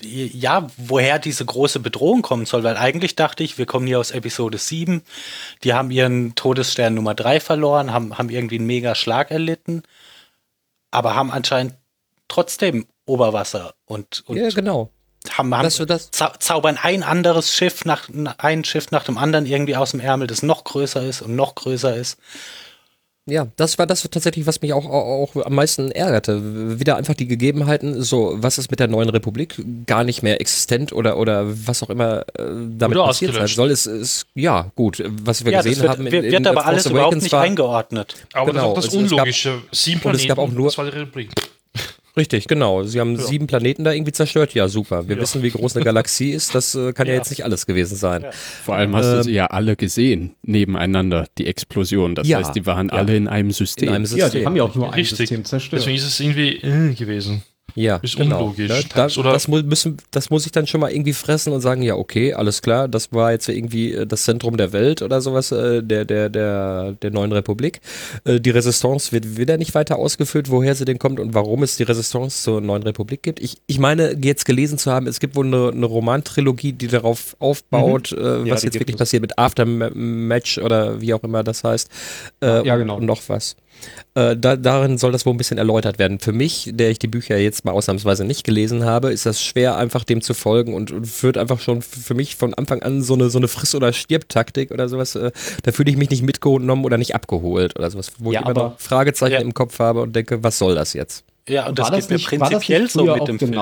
ja, 0.00 0.66
woher 0.76 1.18
diese 1.18 1.44
große 1.44 1.80
Bedrohung 1.80 2.22
kommen 2.22 2.46
soll, 2.46 2.64
weil 2.64 2.76
eigentlich 2.76 3.16
dachte 3.16 3.42
ich, 3.42 3.58
wir 3.58 3.66
kommen 3.66 3.86
hier 3.86 3.98
aus 3.98 4.10
Episode 4.10 4.58
7, 4.58 5.02
die 5.62 5.74
haben 5.74 5.90
ihren 5.90 6.34
Todesstern 6.34 6.94
Nummer 6.94 7.14
3 7.14 7.40
verloren, 7.40 7.92
haben, 7.92 8.18
haben 8.18 8.30
irgendwie 8.30 8.58
einen 8.58 8.66
mega 8.66 8.94
Schlag 8.94 9.30
erlitten, 9.30 9.82
aber 10.90 11.14
haben 11.14 11.30
anscheinend 11.30 11.74
trotzdem 12.28 12.86
Oberwasser 13.06 13.74
und, 13.84 14.24
und 14.26 14.36
Ja, 14.36 14.48
genau. 14.50 14.90
haben, 15.30 15.54
haben 15.54 15.64
Das, 15.64 15.76
das, 15.76 16.10
zau 16.10 16.28
zaubern 16.38 16.78
ein 16.80 17.02
anderes 17.02 17.52
Schiff 17.52 17.84
nach 17.84 18.08
ein 18.38 18.64
Schiff 18.64 18.90
nach 18.90 19.04
dem 19.04 19.18
anderen 19.18 19.46
irgendwie 19.46 19.76
aus 19.76 19.90
dem 19.90 20.00
Ärmel, 20.00 20.26
das 20.26 20.42
noch 20.42 20.64
größer 20.64 21.02
ist 21.02 21.22
und 21.22 21.36
noch 21.36 21.54
größer 21.54 21.94
ist. 21.94 22.18
Ja, 23.26 23.46
das 23.56 23.78
war 23.78 23.86
das 23.86 24.02
tatsächlich, 24.02 24.46
was 24.46 24.60
mich 24.60 24.74
auch, 24.74 24.84
auch, 24.84 25.34
auch 25.34 25.46
am 25.46 25.54
meisten 25.54 25.90
ärgerte. 25.90 26.78
Wieder 26.78 26.96
einfach 26.96 27.14
die 27.14 27.26
Gegebenheiten, 27.26 28.02
so 28.02 28.34
was 28.36 28.58
ist 28.58 28.70
mit 28.70 28.80
der 28.80 28.86
neuen 28.88 29.08
Republik 29.08 29.64
gar 29.86 30.04
nicht 30.04 30.22
mehr 30.22 30.42
existent 30.42 30.92
oder 30.92 31.16
oder 31.16 31.44
was 31.66 31.82
auch 31.82 31.88
immer 31.88 32.20
äh, 32.38 32.44
damit 32.68 32.98
Oder 32.98 33.06
passiert 33.06 33.32
sein 33.34 33.46
soll. 33.46 33.70
Es 33.70 33.86
ist 33.86 34.26
ja 34.34 34.70
gut, 34.74 35.02
was 35.24 35.42
wir 35.42 35.52
Ja, 35.52 35.58
das 35.58 35.66
gesehen 35.66 35.82
wird, 35.82 35.92
haben. 35.92 36.06
in- 36.06 36.12
wird, 36.12 36.24
in 36.26 36.32
wird 36.32 36.42
The 36.44 36.48
aber 36.50 36.60
Force 36.60 36.66
alles 36.68 36.86
überhaupt 36.86 37.06
Awakens 37.14 37.22
nicht 37.22 37.32
war- 37.32 37.40
Aber 37.40 37.48
Genau, 37.48 37.64
das 37.64 38.34
eingeordnet. 38.34 38.54
ist 38.58 38.62
auch 38.62 38.74
das 38.74 38.84
es- 38.84 38.92
es 38.92 38.92
gab- 38.92 39.10
Unlogische. 39.18 39.62
Sieben 39.72 40.00
und 40.02 40.14
es 40.16 40.26
gab 40.28 40.38
auch 40.38 40.50
nur- 40.50 40.66
das 40.66 40.76
war 40.78 40.84
die 40.84 40.90
Republik. 40.90 41.30
Richtig, 42.16 42.46
genau. 42.46 42.84
Sie 42.84 43.00
haben 43.00 43.16
Ja. 43.16 43.22
sieben 43.22 43.46
Planeten 43.48 43.82
da 43.82 43.92
irgendwie 43.92 44.12
zerstört. 44.12 44.54
Ja, 44.54 44.68
super. 44.68 45.08
Wir 45.08 45.16
Ja. 45.16 45.22
wissen, 45.22 45.42
wie 45.42 45.50
groß 45.50 45.74
eine 45.74 45.84
Galaxie 45.84 46.30
ist. 46.30 46.54
Das 46.54 46.74
äh, 46.76 46.92
kann 46.92 47.08
ja. 47.08 47.14
Ja. 47.14 47.18
jetzt 47.18 47.30
nicht 47.30 47.44
alles 47.44 47.66
gewesen 47.66 47.96
sein. 47.96 48.22
Ja. 48.22 48.30
Vor 48.32 48.76
allem 48.76 48.94
hast 48.94 49.10
du 49.10 49.16
Ähm, 49.16 49.22
sie 49.24 49.32
ja 49.32 49.46
alle 49.46 49.74
gesehen, 49.74 50.36
nebeneinander, 50.42 51.26
die 51.38 51.46
Explosion. 51.48 52.14
Das 52.14 52.28
Ja, 52.28 52.38
heißt, 52.38 52.54
die 52.54 52.66
waren 52.66 52.88
ja. 52.88 52.94
alle 52.94 53.16
in 53.16 53.26
einem 53.26 53.50
System. 53.50 53.88
In 53.88 53.94
einem 53.96 54.04
Ja, 54.04 54.26
System. 54.26 54.40
die 54.40 54.46
haben 54.46 54.56
ja 54.56 54.62
auch 54.62 54.74
nur 54.76 54.86
ein 54.88 54.94
Richtig. 54.94 55.18
System 55.18 55.44
zerstört. 55.44 55.82
Deswegen 55.82 55.96
ist 55.96 56.06
es 56.06 56.20
irgendwie 56.20 56.56
äh, 56.58 56.94
gewesen. 56.94 57.42
Ja, 57.74 57.96
Ist 57.96 58.16
genau. 58.16 58.38
unlogisch. 58.38 58.68
Ne? 58.68 58.84
Da, 58.94 59.08
das, 59.08 59.48
mu 59.48 59.62
müssen, 59.62 59.96
das 60.12 60.30
muss 60.30 60.46
ich 60.46 60.52
dann 60.52 60.66
schon 60.66 60.80
mal 60.80 60.92
irgendwie 60.92 61.12
fressen 61.12 61.52
und 61.52 61.60
sagen, 61.60 61.82
ja, 61.82 61.96
okay, 61.96 62.32
alles 62.32 62.62
klar, 62.62 62.86
das 62.88 63.12
war 63.12 63.32
jetzt 63.32 63.48
irgendwie 63.48 63.92
äh, 63.92 64.06
das 64.06 64.24
Zentrum 64.24 64.56
der 64.56 64.72
Welt 64.72 65.02
oder 65.02 65.20
sowas, 65.20 65.50
äh, 65.50 65.82
der, 65.82 66.04
der, 66.04 66.28
der, 66.28 66.92
der 66.92 67.10
neuen 67.10 67.32
Republik. 67.32 67.80
Äh, 68.24 68.40
die 68.40 68.50
Resistance 68.50 69.10
wird 69.10 69.36
wieder 69.36 69.56
nicht 69.56 69.74
weiter 69.74 69.98
ausgefüllt, 69.98 70.50
woher 70.50 70.74
sie 70.74 70.84
denn 70.84 70.98
kommt 70.98 71.18
und 71.18 71.34
warum 71.34 71.62
es 71.64 71.76
die 71.76 71.82
Resistance 71.82 72.42
zur 72.42 72.60
neuen 72.60 72.84
Republik 72.84 73.22
gibt. 73.22 73.40
Ich, 73.40 73.58
ich 73.66 73.78
meine, 73.78 74.16
jetzt 74.22 74.44
gelesen 74.44 74.78
zu 74.78 74.92
haben, 74.92 75.08
es 75.08 75.18
gibt 75.18 75.34
wohl 75.34 75.46
eine, 75.46 75.70
eine 75.70 75.86
Romantrilogie, 75.86 76.72
die 76.72 76.86
darauf 76.86 77.36
aufbaut, 77.40 78.12
äh, 78.12 78.48
was 78.50 78.60
die 78.60 78.68
jetzt 78.68 78.74
wirklich 78.74 78.94
es. 78.94 78.98
passiert 78.98 79.22
mit 79.22 79.36
Aftermatch 79.38 80.58
oder 80.58 81.00
wie 81.00 81.12
auch 81.12 81.24
immer 81.24 81.42
das 81.42 81.64
heißt. 81.64 81.90
Äh, 82.40 82.66
Ja, 82.66 82.76
genau. 82.76 82.98
Und 82.98 83.06
noch 83.06 83.22
was. 83.28 83.56
Äh, 84.14 84.36
da, 84.36 84.56
darin 84.56 84.96
soll 84.98 85.12
das 85.12 85.26
wohl 85.26 85.34
ein 85.34 85.36
bisschen 85.36 85.58
erläutert 85.58 85.98
werden. 85.98 86.20
Für 86.20 86.32
mich, 86.32 86.70
der 86.72 86.90
ich 86.90 86.98
die 86.98 87.08
Bücher 87.08 87.36
jetzt 87.36 87.64
mal 87.64 87.72
ausnahmsweise 87.72 88.24
nicht 88.24 88.44
gelesen 88.44 88.84
habe, 88.84 89.12
ist 89.12 89.26
das 89.26 89.42
schwer, 89.42 89.76
einfach 89.76 90.04
dem 90.04 90.20
zu 90.22 90.34
folgen 90.34 90.74
und, 90.74 90.92
und 90.92 91.06
führt 91.06 91.36
einfach 91.36 91.60
schon 91.60 91.82
für 91.82 92.14
mich 92.14 92.36
von 92.36 92.54
Anfang 92.54 92.82
an 92.82 93.02
so 93.02 93.14
eine, 93.14 93.30
so 93.30 93.38
eine 93.38 93.48
Friss- 93.48 93.74
oder 93.74 93.92
Stirb-Taktik 93.92 94.70
oder 94.70 94.88
sowas. 94.88 95.14
Äh, 95.16 95.32
da 95.62 95.72
fühle 95.72 95.90
ich 95.90 95.96
mich 95.96 96.10
nicht 96.10 96.22
mitgenommen 96.22 96.84
oder 96.84 96.96
nicht 96.98 97.14
abgeholt 97.14 97.76
oder 97.78 97.90
sowas, 97.90 98.12
wo 98.18 98.32
Ja, 98.32 98.40
ich 98.40 98.46
immer 98.46 98.50
aber- 98.50 98.68
noch 98.70 98.80
Fragezeichen 98.80 99.32
Ja. 99.34 99.40
im 99.40 99.54
Kopf 99.54 99.78
habe 99.78 100.02
und 100.02 100.14
denke, 100.14 100.42
was 100.42 100.58
soll 100.58 100.74
das 100.74 100.92
jetzt? 100.92 101.24
Ja, 101.48 101.68
und 101.68 101.78
das 101.78 101.86
war 101.86 101.90
geht 101.92 102.04
das 102.04 102.08
mir 102.10 102.16
nicht, 102.16 102.32
war 102.32 102.38
das 102.38 102.48
prinzipiell 102.50 102.82
nicht 102.82 102.92
so 102.92 103.02
mit 103.04 103.10
auch 103.20 103.24
dem 103.26 103.38
Film. 103.38 103.52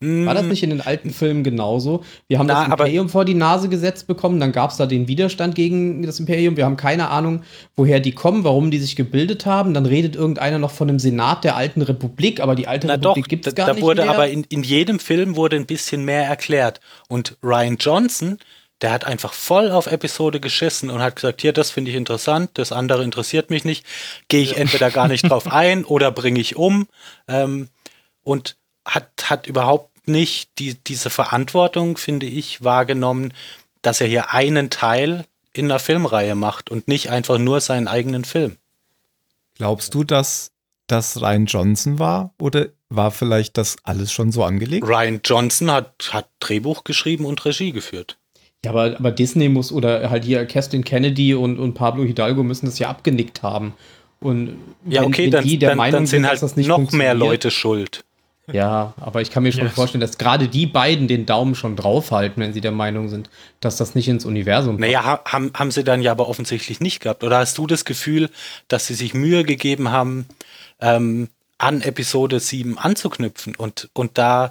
War 0.00 0.34
das 0.34 0.44
Mm, 0.44 0.48
nicht 0.48 0.62
in 0.62 0.70
den 0.70 0.80
alten 0.80 1.10
Filmen 1.10 1.44
genauso? 1.44 2.02
Wir 2.28 2.38
haben 2.38 2.46
Na, 2.46 2.54
das 2.54 2.66
Imperium 2.66 3.08
vor 3.08 3.24
die 3.24 3.34
Nase 3.34 3.68
gesetzt 3.68 4.06
bekommen, 4.06 4.38
dann 4.40 4.52
gab 4.52 4.70
es 4.70 4.76
da 4.76 4.86
den 4.86 5.08
Widerstand 5.08 5.54
gegen 5.54 6.02
das 6.02 6.20
Imperium. 6.20 6.56
Wir 6.56 6.66
haben 6.66 6.76
keine 6.76 7.08
Ahnung, 7.08 7.42
woher 7.76 8.00
die 8.00 8.12
kommen, 8.12 8.44
warum 8.44 8.70
die 8.70 8.78
sich 8.78 8.96
gebildet 8.96 9.46
haben. 9.46 9.72
Dann 9.72 9.86
redet 9.86 10.14
irgendeiner 10.16 10.58
noch 10.58 10.72
von 10.72 10.88
dem 10.88 10.98
Senat 10.98 11.44
der 11.44 11.56
alten 11.56 11.80
Republik, 11.80 12.40
aber 12.40 12.54
die 12.54 12.66
alte 12.66 12.86
Na 12.88 12.94
Republik 12.94 13.28
gibt 13.28 13.46
es 13.46 13.54
gar 13.54 13.68
da 13.68 13.72
nicht 13.72 13.82
wurde 13.82 14.02
mehr. 14.02 14.10
aber 14.10 14.28
in, 14.28 14.44
in 14.50 14.62
jedem 14.62 14.98
Film 14.98 15.36
wurde 15.36 15.56
ein 15.56 15.66
bisschen 15.66 16.04
mehr 16.04 16.24
erklärt. 16.24 16.80
Und 17.08 17.38
Ryan 17.42 17.76
Johnson, 17.78 18.38
der 18.82 18.90
hat 18.92 19.06
einfach 19.06 19.32
voll 19.32 19.70
auf 19.70 19.86
Episode 19.86 20.40
geschissen 20.40 20.90
und 20.90 21.00
hat 21.00 21.16
gesagt, 21.16 21.40
hier, 21.40 21.52
das 21.54 21.70
finde 21.70 21.92
ich 21.92 21.96
interessant, 21.96 22.50
das 22.54 22.72
andere 22.72 23.04
interessiert 23.04 23.48
mich 23.48 23.64
nicht. 23.64 23.86
Gehe 24.28 24.42
ich 24.42 24.56
entweder 24.58 24.90
gar 24.90 25.08
nicht 25.08 25.30
drauf 25.30 25.46
ein 25.50 25.84
oder 25.84 26.10
bringe 26.10 26.40
ich 26.40 26.56
um. 26.56 26.88
Ähm, 27.28 27.68
und 28.22 28.56
hat, 28.86 29.08
hat 29.24 29.46
überhaupt 29.46 30.08
nicht 30.08 30.50
die, 30.58 30.74
diese 30.74 31.10
Verantwortung, 31.10 31.96
finde 31.96 32.26
ich, 32.26 32.62
wahrgenommen, 32.62 33.32
dass 33.82 34.00
er 34.00 34.06
hier 34.06 34.32
einen 34.32 34.70
Teil 34.70 35.24
in 35.52 35.66
einer 35.66 35.78
Filmreihe 35.78 36.34
macht 36.34 36.70
und 36.70 36.88
nicht 36.88 37.10
einfach 37.10 37.38
nur 37.38 37.60
seinen 37.60 37.88
eigenen 37.88 38.24
Film. 38.24 38.56
Glaubst 39.56 39.94
du, 39.94 40.04
dass 40.04 40.50
das 40.86 41.20
Ryan 41.20 41.46
Johnson 41.46 41.98
war 41.98 42.34
oder 42.40 42.68
war 42.90 43.10
vielleicht 43.10 43.56
das 43.56 43.76
alles 43.84 44.12
schon 44.12 44.32
so 44.32 44.44
angelegt? 44.44 44.86
Ryan 44.86 45.20
Johnson 45.24 45.70
hat, 45.70 46.10
hat 46.12 46.28
Drehbuch 46.40 46.84
geschrieben 46.84 47.24
und 47.24 47.44
Regie 47.44 47.72
geführt. 47.72 48.18
Ja, 48.64 48.70
aber, 48.72 48.96
aber 48.98 49.10
Disney 49.12 49.48
muss 49.48 49.72
oder 49.72 50.10
halt 50.10 50.24
hier 50.24 50.44
Kerstin 50.46 50.84
Kennedy 50.84 51.34
und, 51.34 51.58
und 51.58 51.74
Pablo 51.74 52.02
Hidalgo 52.04 52.42
müssen 52.42 52.66
das 52.66 52.78
ja 52.78 52.88
abgenickt 52.88 53.42
haben. 53.42 53.74
Und 54.20 54.58
Ja, 54.88 55.02
wenn- 55.02 55.08
okay, 55.08 55.24
wenn 55.24 55.30
dann, 55.32 55.44
die 55.44 55.58
der 55.58 55.68
dann, 55.70 55.78
Meinung 55.78 55.92
dann 55.92 56.06
sind 56.06 56.26
halt 56.26 56.42
das 56.42 56.56
nicht 56.56 56.66
noch 56.66 56.90
mehr 56.92 57.14
Leute 57.14 57.50
schuld. 57.50 58.04
Ja, 58.52 58.92
aber 59.00 59.22
ich 59.22 59.30
kann 59.30 59.42
mir 59.42 59.52
schon 59.52 59.62
Yes. 59.64 59.74
vorstellen, 59.74 60.02
dass 60.02 60.18
gerade 60.18 60.48
die 60.48 60.66
beiden 60.66 61.08
den 61.08 61.24
Daumen 61.24 61.54
schon 61.54 61.76
draufhalten, 61.76 62.42
wenn 62.42 62.52
sie 62.52 62.60
der 62.60 62.72
Meinung 62.72 63.08
sind, 63.08 63.30
dass 63.60 63.76
das 63.78 63.94
nicht 63.94 64.06
ins 64.08 64.24
Universum 64.26 64.76
Naja, 64.76 65.02
ha, 65.02 65.20
haben, 65.24 65.50
haben 65.54 65.70
sie 65.70 65.82
dann 65.82 66.02
ja 66.02 66.10
aber 66.12 66.28
offensichtlich 66.28 66.80
nicht 66.80 67.00
gehabt. 67.00 67.24
Oder 67.24 67.38
hast 67.38 67.56
du 67.56 67.66
das 67.66 67.84
Gefühl, 67.86 68.28
dass 68.68 68.86
sie 68.86 68.94
sich 68.94 69.14
Mühe 69.14 69.44
gegeben 69.44 69.90
haben, 69.90 70.26
ähm, 70.80 71.28
an 71.56 71.80
Episode 71.80 72.38
7 72.38 72.76
anzuknüpfen? 72.76 73.56
Und, 73.56 73.88
und 73.94 74.18
da 74.18 74.50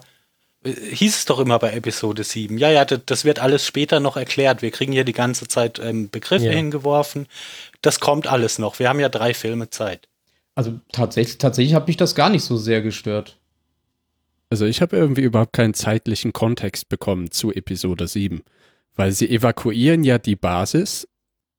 äh, 0.64 0.72
hieß 0.74 1.16
es 1.16 1.26
doch 1.26 1.40
immer 1.40 1.60
bei 1.60 1.74
Episode 1.74 2.24
7, 2.24 2.58
ja, 2.58 2.72
ja, 2.72 2.86
das, 2.86 3.02
das 3.06 3.26
wird 3.26 3.38
alles 3.38 3.64
später 3.64 4.00
noch 4.00 4.18
erklärt. 4.18 4.64
Wir 4.64 4.72
kriegen 4.72 4.92
hier 4.94 5.04
die 5.04 5.14
ganze 5.14 5.48
Zeit 5.48 5.78
ähm, 5.78 6.10
Begriffe 6.10 6.46
Ja. 6.46 6.52
hingeworfen. 6.54 7.28
Das 7.84 8.00
kommt 8.00 8.26
alles 8.26 8.58
noch. 8.58 8.80
Wir 8.80 8.90
haben 8.90 9.00
ja 9.00 9.10
drei 9.10 9.36
Filme 9.36 9.70
Zeit. 9.70 10.08
Also 10.56 10.80
tatsächlich, 10.92 11.38
tatsächlich 11.38 11.76
hat 11.76 11.88
mich 11.88 11.98
das 11.98 12.16
gar 12.16 12.30
nicht 12.30 12.44
so 12.44 12.58
sehr 12.58 12.82
gestört. 12.82 13.38
Also 14.54 14.68
ich 14.68 14.84
habe 14.84 14.96
irgendwie 14.96 15.24
überhaupt 15.24 15.54
keinen 15.54 15.74
zeitlichen 15.74 16.32
Kontext 16.32 16.88
bekommen 16.88 17.32
zu 17.32 17.52
Episode 17.52 18.08
7, 18.08 18.44
weil 18.96 19.12
sie 19.12 19.28
evakuieren 19.28 20.04
ja 20.04 20.20
die 20.20 20.36
Basis, 20.36 21.08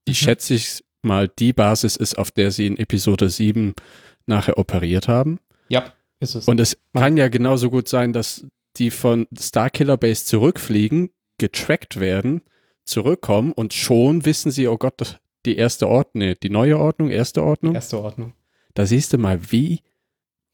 die 0.06 0.12
Mhm. 0.12 0.14
schätze 0.14 0.54
ich 0.54 0.84
mal 1.02 1.26
die 1.26 1.52
Basis 1.52 1.96
ist, 1.96 2.16
auf 2.16 2.30
der 2.30 2.52
sie 2.52 2.68
in 2.68 2.76
Episode 2.78 3.30
7 3.30 3.74
nachher 4.26 4.58
operiert 4.58 5.08
haben. 5.08 5.40
Ja, 5.68 5.92
ist 6.20 6.36
es. 6.36 6.46
Und 6.46 6.60
es 6.60 6.78
kann 6.92 7.16
ja 7.16 7.26
genauso 7.26 7.68
gut 7.68 7.88
sein, 7.88 8.12
dass 8.12 8.46
die 8.76 8.92
von 8.92 9.26
Starkiller 9.36 9.96
Base 9.96 10.24
zurückfliegen, 10.24 11.10
getrackt 11.38 11.98
werden, 11.98 12.42
zurückkommen 12.84 13.50
und 13.50 13.74
schon 13.74 14.24
wissen 14.24 14.52
sie, 14.52 14.68
oh 14.68 14.78
Gott, 14.78 15.18
die 15.46 15.56
erste 15.56 15.88
Ordnung, 15.88 16.28
nee, 16.28 16.36
die 16.40 16.48
neue 16.48 16.78
Ordnung, 16.78 17.10
erste 17.10 17.42
Ordnung. 17.42 17.74
Erste 17.74 17.98
Ordnung. 17.98 18.34
Da 18.74 18.86
siehst 18.86 19.12
du 19.12 19.18
mal, 19.18 19.50
wie 19.50 19.80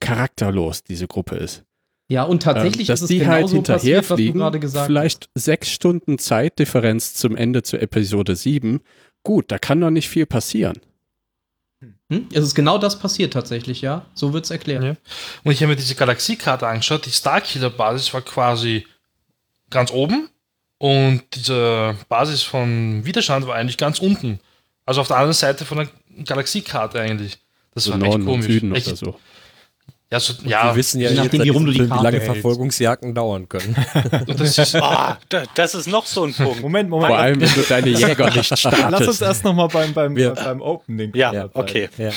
charakterlos 0.01 0.82
diese 0.84 1.07
Gruppe 1.07 1.36
ist. 1.36 1.64
Ja, 2.11 2.25
und 2.25 2.43
tatsächlich 2.43 2.89
Ähm, 2.89 2.93
dass 2.93 3.03
ist 3.03 3.05
es 3.05 3.09
die 3.09 3.25
halt 3.25 3.47
genauso 3.47 3.63
passiert, 3.63 3.99
was 4.11 4.17
du 4.17 4.17
hinterherfliegen, 4.17 4.41
gerade 4.41 4.59
gesagt 4.59 4.81
hast. 4.81 4.87
vielleicht 4.89 5.31
sechs 5.37 5.71
Stunden 5.71 6.19
Zeitdifferenz 6.19 7.15
zum 7.15 7.37
Ende 7.37 7.63
zu 7.63 7.81
Episode 7.81 8.35
7. 8.35 8.81
Gut, 9.23 9.53
da 9.53 9.59
kann 9.59 9.81
doch 9.81 9.91
nicht 9.91 10.09
viel 10.09 10.27
passieren. 10.27 10.81
Hm? 12.11 12.27
Es 12.33 12.43
ist 12.43 12.57
genau 12.57 12.79
das 12.79 12.99
passiert 12.99 13.33
tatsächlich, 13.33 13.81
ja. 13.81 14.07
So 14.15 14.33
wird's 14.33 14.51
erklärt. 14.51 14.83
Ja. 14.83 14.97
Und 15.45 15.53
ich 15.53 15.63
habe 15.63 15.71
mir 15.71 15.77
diese 15.77 15.95
Galaxiekarte 15.95 16.67
angeschaut. 16.67 17.07
Die 17.07 17.13
Starkiller-Basis 17.13 18.13
war 18.13 18.23
quasi 18.23 18.89
ganz 19.71 19.93
oben 19.93 20.29
und 20.79 21.23
diese 21.33 21.95
Basis 22.09 22.43
von 22.43 23.05
Widerstand 23.05 23.47
war 23.47 23.55
eigentlich 23.55 23.79
ganz 23.79 24.01
unten. 24.01 24.41
Also 24.85 25.01
auf 25.01 25.07
der 25.07 25.19
anderen 25.19 25.35
Seite 25.35 25.65
von 25.65 25.79
der 25.79 25.89
Galaxiekarte 26.25 26.99
eigentlich. 27.01 27.39
Das 27.73 27.85
So 27.85 27.93
war 27.93 28.03
echt 28.03 28.25
komisch. 28.25 28.47
Süden 28.47 28.75
echt, 28.75 28.89
oder 28.89 28.97
so. 28.97 29.21
Ja, 30.13 30.19
so, 30.19 30.33
ja 30.43 30.71
wir 30.71 30.77
wissen 30.77 31.01
ja 31.01 31.09
je 31.09 31.15
jetzt, 31.15 31.25
nachdem, 31.25 31.45
wie 31.45 31.49
rum 31.51 31.67
du 31.67 31.71
die 31.71 31.79
Film, 31.79 31.91
wie 31.91 31.95
lange 31.95 32.19
hältst. 32.19 32.27
Verfolgungsjagden 32.27 33.15
dauern 33.15 33.49
können. 33.49 33.77
und 34.27 34.41
das 34.41 34.59
ist, 34.59 34.75
da, 34.75 35.19
das 35.55 35.75
ist 35.77 35.87
noch 35.87 36.05
so 36.05 36.25
ein 36.25 36.35
Punkt. 36.35 36.63
Moment, 36.63 36.91
Moment. 36.91 37.11
Vor 37.11 37.19
allem, 37.19 37.41
wenn 37.41 37.49
du 37.49 37.61
deine 37.63 37.89
Jäger 37.91 38.27
nicht 38.35 38.51
Lass 38.51 38.51
uns 38.51 38.61
startest. 38.61 39.23
erst 39.23 39.45
nochmal 39.45 39.69
beim, 39.69 39.95
beim, 39.95 40.15
beim 40.15 40.61
Opening. 40.61 41.13
Ja, 41.15 41.33
Ja, 41.33 41.49
okay. 41.55 41.89
ja. 41.97 42.11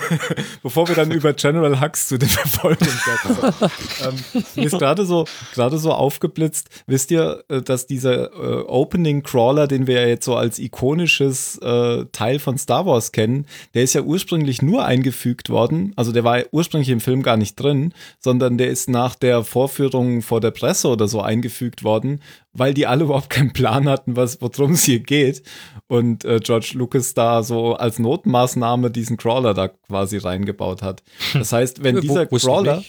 Bevor 0.62 0.86
wir 0.88 0.94
dann 0.94 1.12
über 1.12 1.32
General 1.32 1.80
Hux 1.80 2.08
zu 2.08 2.18
den 2.18 2.28
Verfolgungsjagden 2.28 3.36
kommen. 3.36 3.72
ähm, 4.04 4.42
mir 4.56 4.66
ist 4.66 4.78
gerade 4.78 5.06
so, 5.06 5.24
gerade 5.54 5.78
so 5.78 5.92
aufgeblitzt. 5.92 6.68
Wisst 6.86 7.10
ihr, 7.10 7.42
äh, 7.48 7.62
dass 7.62 7.86
dieser 7.86 8.34
äh, 8.34 8.64
Opening 8.66 9.22
Crawler, 9.22 9.66
den 9.66 9.86
wir 9.86 10.02
ja 10.02 10.08
jetzt 10.08 10.26
so 10.26 10.36
als 10.36 10.58
ikonisches 10.58 11.56
äh, 11.62 12.04
Teil 12.12 12.38
von 12.38 12.58
Star 12.58 12.84
Wars 12.84 13.12
kennen, 13.12 13.46
der 13.72 13.82
ist 13.82 13.94
ja 13.94 14.02
ursprünglich 14.02 14.60
nur 14.60 14.84
eingefügt 14.84 15.48
worden. 15.48 15.94
Also 15.96 16.12
der 16.12 16.22
war 16.24 16.40
ursprünglich 16.50 16.90
im 16.90 17.00
Film 17.00 17.22
gar 17.22 17.29
nicht 17.36 17.56
drin, 17.56 17.92
sondern 18.18 18.58
der 18.58 18.68
ist 18.68 18.88
nach 18.88 19.14
der 19.14 19.44
Vorführung 19.44 20.22
vor 20.22 20.40
der 20.40 20.50
Presse 20.50 20.88
oder 20.88 21.08
so 21.08 21.20
eingefügt 21.20 21.84
worden, 21.84 22.22
weil 22.52 22.74
die 22.74 22.86
alle 22.86 23.04
überhaupt 23.04 23.30
keinen 23.30 23.52
Plan 23.52 23.88
hatten, 23.88 24.16
was 24.16 24.40
worum 24.40 24.72
es 24.72 24.84
hier 24.84 25.00
geht. 25.00 25.42
Und 25.86 26.24
äh, 26.24 26.40
George 26.42 26.72
Lucas 26.74 27.14
da 27.14 27.42
so 27.42 27.74
als 27.74 27.98
Notmaßnahme 27.98 28.90
diesen 28.90 29.16
Crawler 29.16 29.54
da 29.54 29.68
quasi 29.68 30.18
reingebaut 30.18 30.82
hat. 30.82 31.02
Das 31.32 31.52
heißt, 31.52 31.82
wenn 31.82 32.00
dieser 32.00 32.26
Crawler? 32.26 32.82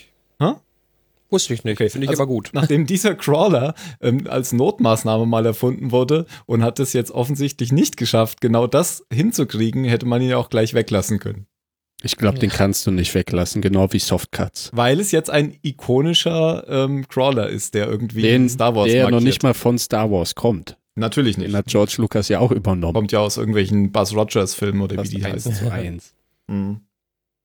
Wusste 1.31 1.53
ich 1.53 1.63
nicht. 1.63 1.79
Okay, 1.79 1.89
Finde 1.89 2.05
ich 2.05 2.09
also 2.09 2.23
aber 2.23 2.27
gut. 2.29 2.49
nachdem 2.51 2.85
dieser 2.85 3.15
Crawler 3.15 3.73
ähm, 4.01 4.27
als 4.29 4.51
Notmaßnahme 4.51 5.25
mal 5.25 5.45
erfunden 5.45 5.91
wurde 5.91 6.25
und 6.45 6.61
hat 6.61 6.79
es 6.79 6.91
jetzt 6.91 7.11
offensichtlich 7.11 7.71
nicht 7.71 7.95
geschafft, 7.95 8.41
genau 8.41 8.67
das 8.67 9.05
hinzukriegen, 9.11 9.85
hätte 9.85 10.05
man 10.05 10.21
ihn 10.21 10.29
ja 10.29 10.37
auch 10.37 10.49
gleich 10.49 10.73
weglassen 10.73 11.19
können. 11.19 11.47
Ich 12.04 12.18
glaube, 12.18 12.39
den 12.39 12.49
kannst 12.49 12.88
du 12.88 12.91
nicht 12.91 13.14
weglassen, 13.14 13.62
genau 13.62 13.91
wie 13.93 13.99
Softcuts. 13.99 14.72
Weil 14.74 14.99
es 14.99 15.12
jetzt 15.12 15.30
ein 15.30 15.56
ikonischer 15.62 16.66
ähm, 16.68 17.08
Crawler 17.08 17.47
ist, 17.49 17.74
der 17.74 17.88
irgendwie 17.88 18.22
Den, 18.24 18.43
in 18.43 18.49
Star 18.49 18.76
Wars 18.76 18.89
der 18.89 19.04
noch 19.04 19.12
markiert. 19.12 19.24
nicht 19.28 19.43
mal 19.43 19.54
von 19.54 19.78
Star 19.78 20.10
Wars 20.12 20.34
kommt. 20.36 20.78
Natürlich 20.95 21.36
Den 21.36 21.45
nicht. 21.45 21.56
hat 21.56 21.68
George 21.68 21.95
Lucas 21.99 22.28
ja 22.28 22.39
auch 22.39 22.52
übernommen. 22.52 22.93
Kommt 22.93 23.12
ja 23.12 23.20
aus 23.20 23.38
irgendwelchen 23.38 23.91
Buzz 23.91 24.14
Rogers 24.14 24.56
Filmen 24.56 24.82
oder 24.82 24.93
wie 24.95 24.97
Fast 24.97 25.12
die 25.14 25.24
eins 25.24 25.45
heißen. 25.45 25.54
zu 25.54 25.72
eins. 25.72 26.14
Mhm. 26.47 26.82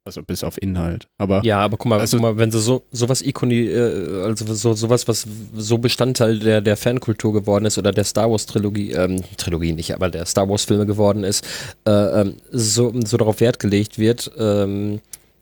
Also 0.07 0.23
bis 0.23 0.45
auf 0.45 0.63
Inhalt. 0.63 1.09
Aber 1.19 1.43
Ja, 1.45 1.59
aber 1.59 1.77
guck 1.77 1.87
mal, 1.89 1.99
Also- 1.99 2.17
guck 2.19 2.23
mal 2.23 2.39
wenn 2.39 2.53
sie 2.53 2.61
so 2.61 2.85
sowas 2.93 3.23
Ikoni, 3.23 3.67
äh, 3.67 4.23
also 4.25 4.55
so, 4.55 4.73
sowas, 4.75 5.09
was 5.09 5.27
so 5.57 5.79
Bestandteil 5.79 6.39
der, 6.39 6.61
der 6.61 6.77
Fankultur 6.77 7.33
geworden 7.33 7.65
ist 7.65 7.77
oder 7.77 7.91
der 7.91 8.05
Star 8.05 8.31
Wars 8.31 8.47
Trilogie, 8.47 8.93
ähm, 8.93 9.21
Trilogie 9.37 9.73
nicht, 9.73 9.93
aber 9.95 10.09
der 10.09 10.25
Star 10.25 10.49
Wars 10.49 10.65
Filme 10.65 10.87
geworden 10.87 11.25
ist, 11.25 11.45
äh, 11.87 11.91
ähm, 11.91 12.35
so, 12.53 12.93
so 13.05 13.17
darauf 13.17 13.41
Wert 13.41 13.59
gelegt 13.59 13.99
wird, 13.99 14.31
ähm, 14.39 15.01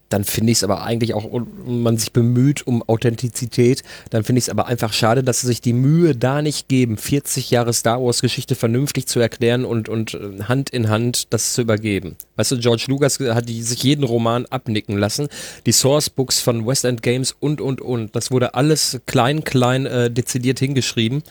dann 0.09 0.25
finde 0.25 0.53
ich 0.53 0.59
es 0.59 0.65
aber 0.65 0.83
eigentlich 0.83 1.15
auch, 1.15 1.29
man 1.67 1.97
sich 1.97 2.13
bemüht 2.13 2.67
um 2.67 2.83
Authentizität, 2.83 3.83
dann 4.11 4.25
finde 4.25 4.39
ich 4.39 4.45
es 4.45 4.49
aber 4.49 4.67
einfach 4.67 4.93
schade, 4.93 5.25
dass 5.25 5.41
sie 5.41 5.47
sich 5.47 5.61
die 5.61 5.73
Mühe 5.73 6.15
da 6.15 6.43
nicht 6.43 6.69
geben, 6.69 6.97
40 6.97 7.51
Jahre 7.51 7.73
Star 7.73 8.03
Wars 8.03 8.21
Geschichte 8.21 8.55
vernünftig 8.55 9.07
zu 9.07 9.21
erklären 9.21 9.65
und, 9.65 9.89
und 9.89 10.15
äh, 10.15 10.45
Hand 10.45 10.71
in 10.71 10.89
Hand 10.89 11.33
das 11.33 11.55
zu 11.55 11.63
übergeben. 11.63 12.17
Weißt 12.37 12.53
du, 12.53 12.59
George 12.59 12.85
Lucas 12.89 13.19
hat 13.21 13.49
die, 13.49 13.63
sich 13.63 13.83
jeden 13.83 14.05
Roman 14.05 14.47
abnicken 14.47 14.99
lassen, 14.99 15.29
die 15.67 15.73
Sourcebooks 15.73 16.41
von 16.41 16.67
West 16.67 16.85
End 16.85 17.03
Games 17.03 17.35
und, 17.39 17.61
und, 17.61 17.81
und. 17.81 18.15
Das 18.15 18.31
wurde 18.31 18.55
alles 18.55 19.01
klein, 19.07 19.45
klein 19.45 19.87
äh, 19.87 20.11
dezidiert 20.11 20.59
hingeschrieben. 20.59 21.23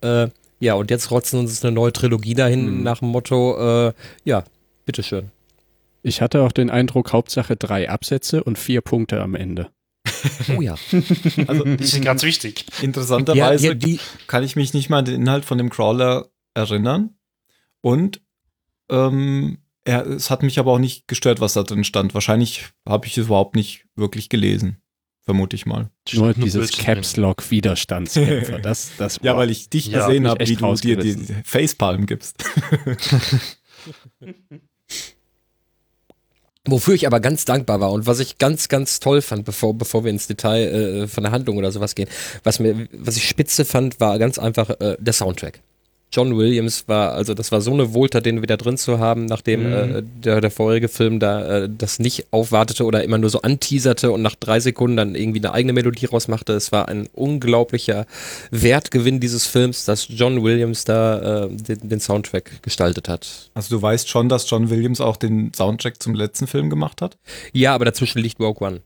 Äh, 0.00 0.28
ja, 0.60 0.74
und 0.74 0.90
jetzt 0.90 1.10
rotzen 1.10 1.38
uns 1.38 1.64
eine 1.64 1.72
neue 1.72 1.92
Trilogie 1.92 2.34
dahin 2.34 2.82
nach 2.82 2.98
dem 2.98 3.08
Motto, 3.08 3.88
äh, 3.88 3.92
ja, 4.24 4.44
bitteschön. 4.86 5.30
Ich 6.08 6.20
hatte 6.20 6.42
auch 6.42 6.52
den 6.52 6.70
Eindruck, 6.70 7.12
Hauptsache 7.12 7.56
drei 7.56 7.88
Absätze 7.88 8.42
und 8.42 8.58
vier 8.58 8.80
Punkte 8.80 9.20
am 9.20 9.34
Ende. 9.34 9.70
Oh 10.56 10.62
ja. 10.62 10.74
Also 11.46 11.64
die 11.76 11.84
sind 11.84 12.04
ganz 12.04 12.22
wichtig. 12.22 12.64
interessanterweise 12.82 13.68
ja, 13.68 13.74
die, 13.74 14.00
kann 14.26 14.42
ich 14.42 14.56
mich 14.56 14.74
nicht 14.74 14.88
mal 14.90 14.98
an 14.98 15.04
den 15.04 15.20
Inhalt 15.20 15.44
von 15.44 15.58
dem 15.58 15.70
Crawler 15.70 16.28
erinnern. 16.54 17.10
Und 17.82 18.20
ähm, 18.90 19.58
er, 19.84 20.06
es 20.06 20.30
hat 20.30 20.42
mich 20.42 20.58
aber 20.58 20.72
auch 20.72 20.78
nicht 20.78 21.06
gestört, 21.08 21.40
was 21.40 21.52
da 21.52 21.62
drin 21.62 21.84
stand. 21.84 22.14
Wahrscheinlich 22.14 22.66
habe 22.86 23.06
ich 23.06 23.16
es 23.16 23.26
überhaupt 23.26 23.54
nicht 23.54 23.84
wirklich 23.94 24.28
gelesen. 24.28 24.78
Vermute 25.22 25.56
ich 25.56 25.66
mal. 25.66 25.90
Nur 26.14 26.32
dieses 26.32 26.72
Caps 26.72 27.16
Lock 27.16 27.50
Widerstandskämpfer. 27.50 28.58
Das, 28.62 28.92
das 28.96 29.20
Ja, 29.22 29.36
weil 29.36 29.50
ich 29.50 29.68
dich 29.68 29.88
Ja, 29.88 30.06
gesehen 30.06 30.26
habe, 30.26 30.46
wie 30.48 30.56
du 30.56 30.74
dir 30.74 30.96
die. 30.96 31.16
Facepalm 31.44 32.06
gibst. 32.06 32.42
Wofür 36.70 36.94
ich 36.94 37.06
aber 37.06 37.20
ganz 37.20 37.44
dankbar 37.46 37.80
war 37.80 37.92
und 37.92 38.06
was 38.06 38.20
ich 38.20 38.36
ganz, 38.36 38.68
ganz 38.68 39.00
toll 39.00 39.22
fand, 39.22 39.44
bevor, 39.44 39.72
bevor 39.72 40.04
wir 40.04 40.10
ins 40.10 40.26
Detail 40.26 40.64
äh, 40.64 41.08
von 41.08 41.24
der 41.24 41.32
Handlung 41.32 41.56
oder 41.56 41.72
sowas 41.72 41.94
gehen, 41.94 42.08
was 42.44 42.58
mir, 42.58 42.88
was 42.92 43.16
ich 43.16 43.26
spitze 43.26 43.64
fand, 43.64 44.00
war 44.00 44.18
ganz 44.18 44.38
einfach 44.38 44.68
äh, 44.80 44.96
der 44.98 45.12
Soundtrack. 45.14 45.60
John 46.10 46.36
Williams 46.38 46.88
war, 46.88 47.12
also 47.12 47.34
das 47.34 47.52
war 47.52 47.60
so 47.60 47.70
eine 47.70 47.92
Wohltat, 47.92 48.24
den 48.24 48.40
wieder 48.40 48.56
drin 48.56 48.78
zu 48.78 48.98
haben, 48.98 49.26
nachdem 49.26 49.70
äh, 49.70 50.02
der, 50.02 50.40
der 50.40 50.50
vorherige 50.50 50.88
Film 50.88 51.20
da 51.20 51.64
äh, 51.64 51.68
das 51.70 51.98
nicht 51.98 52.28
aufwartete 52.30 52.84
oder 52.84 53.04
immer 53.04 53.18
nur 53.18 53.28
so 53.28 53.42
anteaserte 53.42 54.10
und 54.10 54.22
nach 54.22 54.34
drei 54.34 54.58
Sekunden 54.58 54.96
dann 54.96 55.14
irgendwie 55.14 55.40
eine 55.40 55.52
eigene 55.52 55.74
Melodie 55.74 56.06
rausmachte. 56.06 56.54
Es 56.54 56.72
war 56.72 56.88
ein 56.88 57.08
unglaublicher 57.12 58.06
Wertgewinn 58.50 59.20
dieses 59.20 59.46
Films, 59.46 59.84
dass 59.84 60.06
John 60.08 60.42
Williams 60.42 60.84
da 60.84 61.44
äh, 61.44 61.48
den, 61.50 61.88
den 61.90 62.00
Soundtrack 62.00 62.62
gestaltet 62.62 63.08
hat. 63.08 63.50
Also 63.54 63.76
du 63.76 63.82
weißt 63.82 64.08
schon, 64.08 64.30
dass 64.30 64.48
John 64.48 64.70
Williams 64.70 65.02
auch 65.02 65.18
den 65.18 65.52
Soundtrack 65.54 66.02
zum 66.02 66.14
letzten 66.14 66.46
Film 66.46 66.70
gemacht 66.70 67.02
hat? 67.02 67.18
Ja, 67.52 67.74
aber 67.74 67.84
dazwischen 67.84 68.20
liegt 68.20 68.40
Rogue 68.40 68.66
One. 68.66 68.80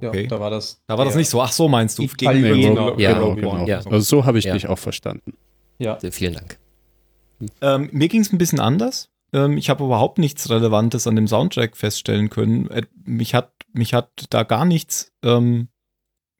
Ja, 0.00 0.10
Okay. 0.10 0.28
da 0.28 0.38
war 0.38 0.50
das. 0.50 0.80
Da 0.86 0.96
war 0.96 1.04
das 1.04 1.16
nicht 1.16 1.28
so. 1.28 1.42
Ach 1.42 1.50
so, 1.50 1.66
meinst 1.68 1.98
du? 1.98 2.06
Gegen- 2.06 2.42
Genau. 2.62 2.96
Ja, 2.98 3.14
genau, 3.14 3.34
genau. 3.34 3.66
Ja. 3.66 3.78
Also 3.78 3.98
so 4.00 4.24
habe 4.24 4.38
ich 4.38 4.44
Ja. 4.44 4.52
dich 4.54 4.68
auch 4.68 4.78
verstanden. 4.78 5.32
Ja. 5.78 5.98
Vielen 6.10 6.34
Dank. 6.34 6.58
Ähm, 7.60 7.88
mir 7.92 8.08
ging 8.08 8.20
es 8.20 8.32
ein 8.32 8.38
bisschen 8.38 8.60
anders. 8.60 9.10
Ähm, 9.32 9.56
ich 9.58 9.70
habe 9.70 9.84
überhaupt 9.84 10.18
nichts 10.18 10.48
Relevantes 10.50 11.06
an 11.06 11.16
dem 11.16 11.28
Soundtrack 11.28 11.76
feststellen 11.76 12.30
können. 12.30 12.68
Äh, 12.70 12.82
mich 13.04 13.34
hat, 13.34 13.52
mich 13.72 13.94
hat 13.94 14.10
da 14.30 14.42
gar 14.42 14.64
nichts. 14.64 15.12
Ähm, 15.22 15.68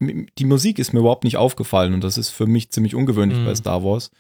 die 0.01 0.45
Musik 0.45 0.79
ist 0.79 0.93
mir 0.93 1.01
überhaupt 1.01 1.25
nicht 1.25 1.37
aufgefallen 1.37 1.93
und 1.93 2.05
das 2.05 2.19
ist 2.19 2.31
für 2.31 2.47
mich 2.47 2.71
ziemlich 2.71 2.95
ungewöhnlich 2.95 3.39
Mhm. 3.39 3.45
bei 3.45 3.55
Star 3.55 3.83
Wars. 3.85 4.11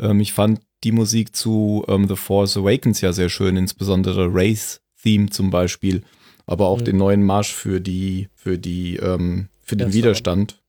Ähm, 0.00 0.20
ich 0.20 0.32
fand 0.32 0.60
die 0.84 0.92
Musik 0.92 1.34
zu 1.36 1.84
ähm, 1.88 2.08
The 2.08 2.16
Force 2.16 2.56
Awakens 2.56 3.00
ja 3.00 3.12
sehr 3.12 3.28
schön, 3.28 3.56
insbesondere 3.56 4.28
Race 4.32 4.80
Theme 5.02 5.30
zum 5.30 5.50
Beispiel, 5.50 6.02
aber 6.46 6.66
auch 6.68 6.80
Mhm. 6.80 6.84
den 6.84 6.96
neuen 6.96 7.22
Marsch 7.22 7.52
für 7.54 7.80
die, 7.80 8.28
für 8.34 8.58
die, 8.58 8.96
ähm, 8.96 9.48
für 9.62 9.76
den 9.76 9.86
Erste 9.88 9.98
Widerstand. 9.98 10.59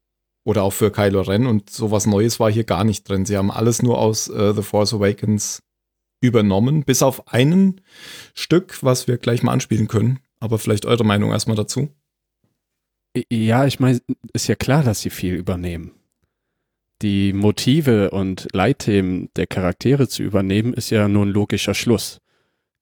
Oder 0.43 0.63
auch 0.63 0.73
für 0.73 0.91
Kylo 0.91 1.21
Ren 1.21 1.45
und 1.45 1.69
sowas 1.69 2.07
Neues 2.07 2.39
war 2.39 2.51
hier 2.51 2.63
gar 2.63 2.83
nicht 2.83 3.07
drin. 3.07 3.25
Sie 3.25 3.37
haben 3.37 3.51
alles 3.51 3.83
nur 3.83 3.99
aus 3.99 4.27
äh, 4.27 4.53
The 4.53 4.63
Force 4.63 4.93
Awakens 4.93 5.61
übernommen, 6.21 6.83
bis 6.83 7.03
auf 7.03 7.27
einen 7.31 7.81
Stück, 8.33 8.81
was 8.81 9.07
wir 9.07 9.17
gleich 9.17 9.43
mal 9.43 9.53
anspielen 9.53 9.87
können. 9.87 10.19
Aber 10.39 10.57
vielleicht 10.57 10.85
eure 10.85 11.03
Meinung 11.03 11.31
erstmal 11.31 11.57
dazu. 11.57 11.89
Ja, 13.29 13.65
ich 13.65 13.79
meine, 13.79 13.99
ist 14.33 14.47
ja 14.47 14.55
klar, 14.55 14.83
dass 14.83 15.01
sie 15.01 15.09
viel 15.09 15.35
übernehmen. 15.35 15.91
Die 17.01 17.33
Motive 17.33 18.11
und 18.11 18.47
Leitthemen 18.53 19.29
der 19.35 19.47
Charaktere 19.47 20.07
zu 20.07 20.23
übernehmen, 20.23 20.73
ist 20.73 20.91
ja 20.91 21.07
nur 21.07 21.25
ein 21.25 21.31
logischer 21.31 21.73
Schluss. 21.73 22.19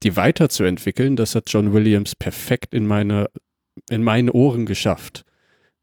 Die 0.04 0.16
weiterzuentwickeln, 0.16 1.16
das 1.16 1.36
hat 1.36 1.50
John 1.50 1.74
Williams 1.74 2.16
perfekt 2.16 2.74
in 2.74 2.86
meine, 2.86 3.30
in 3.90 4.04
meine 4.04 4.32
Ohren 4.34 4.66
geschafft. 4.66 5.24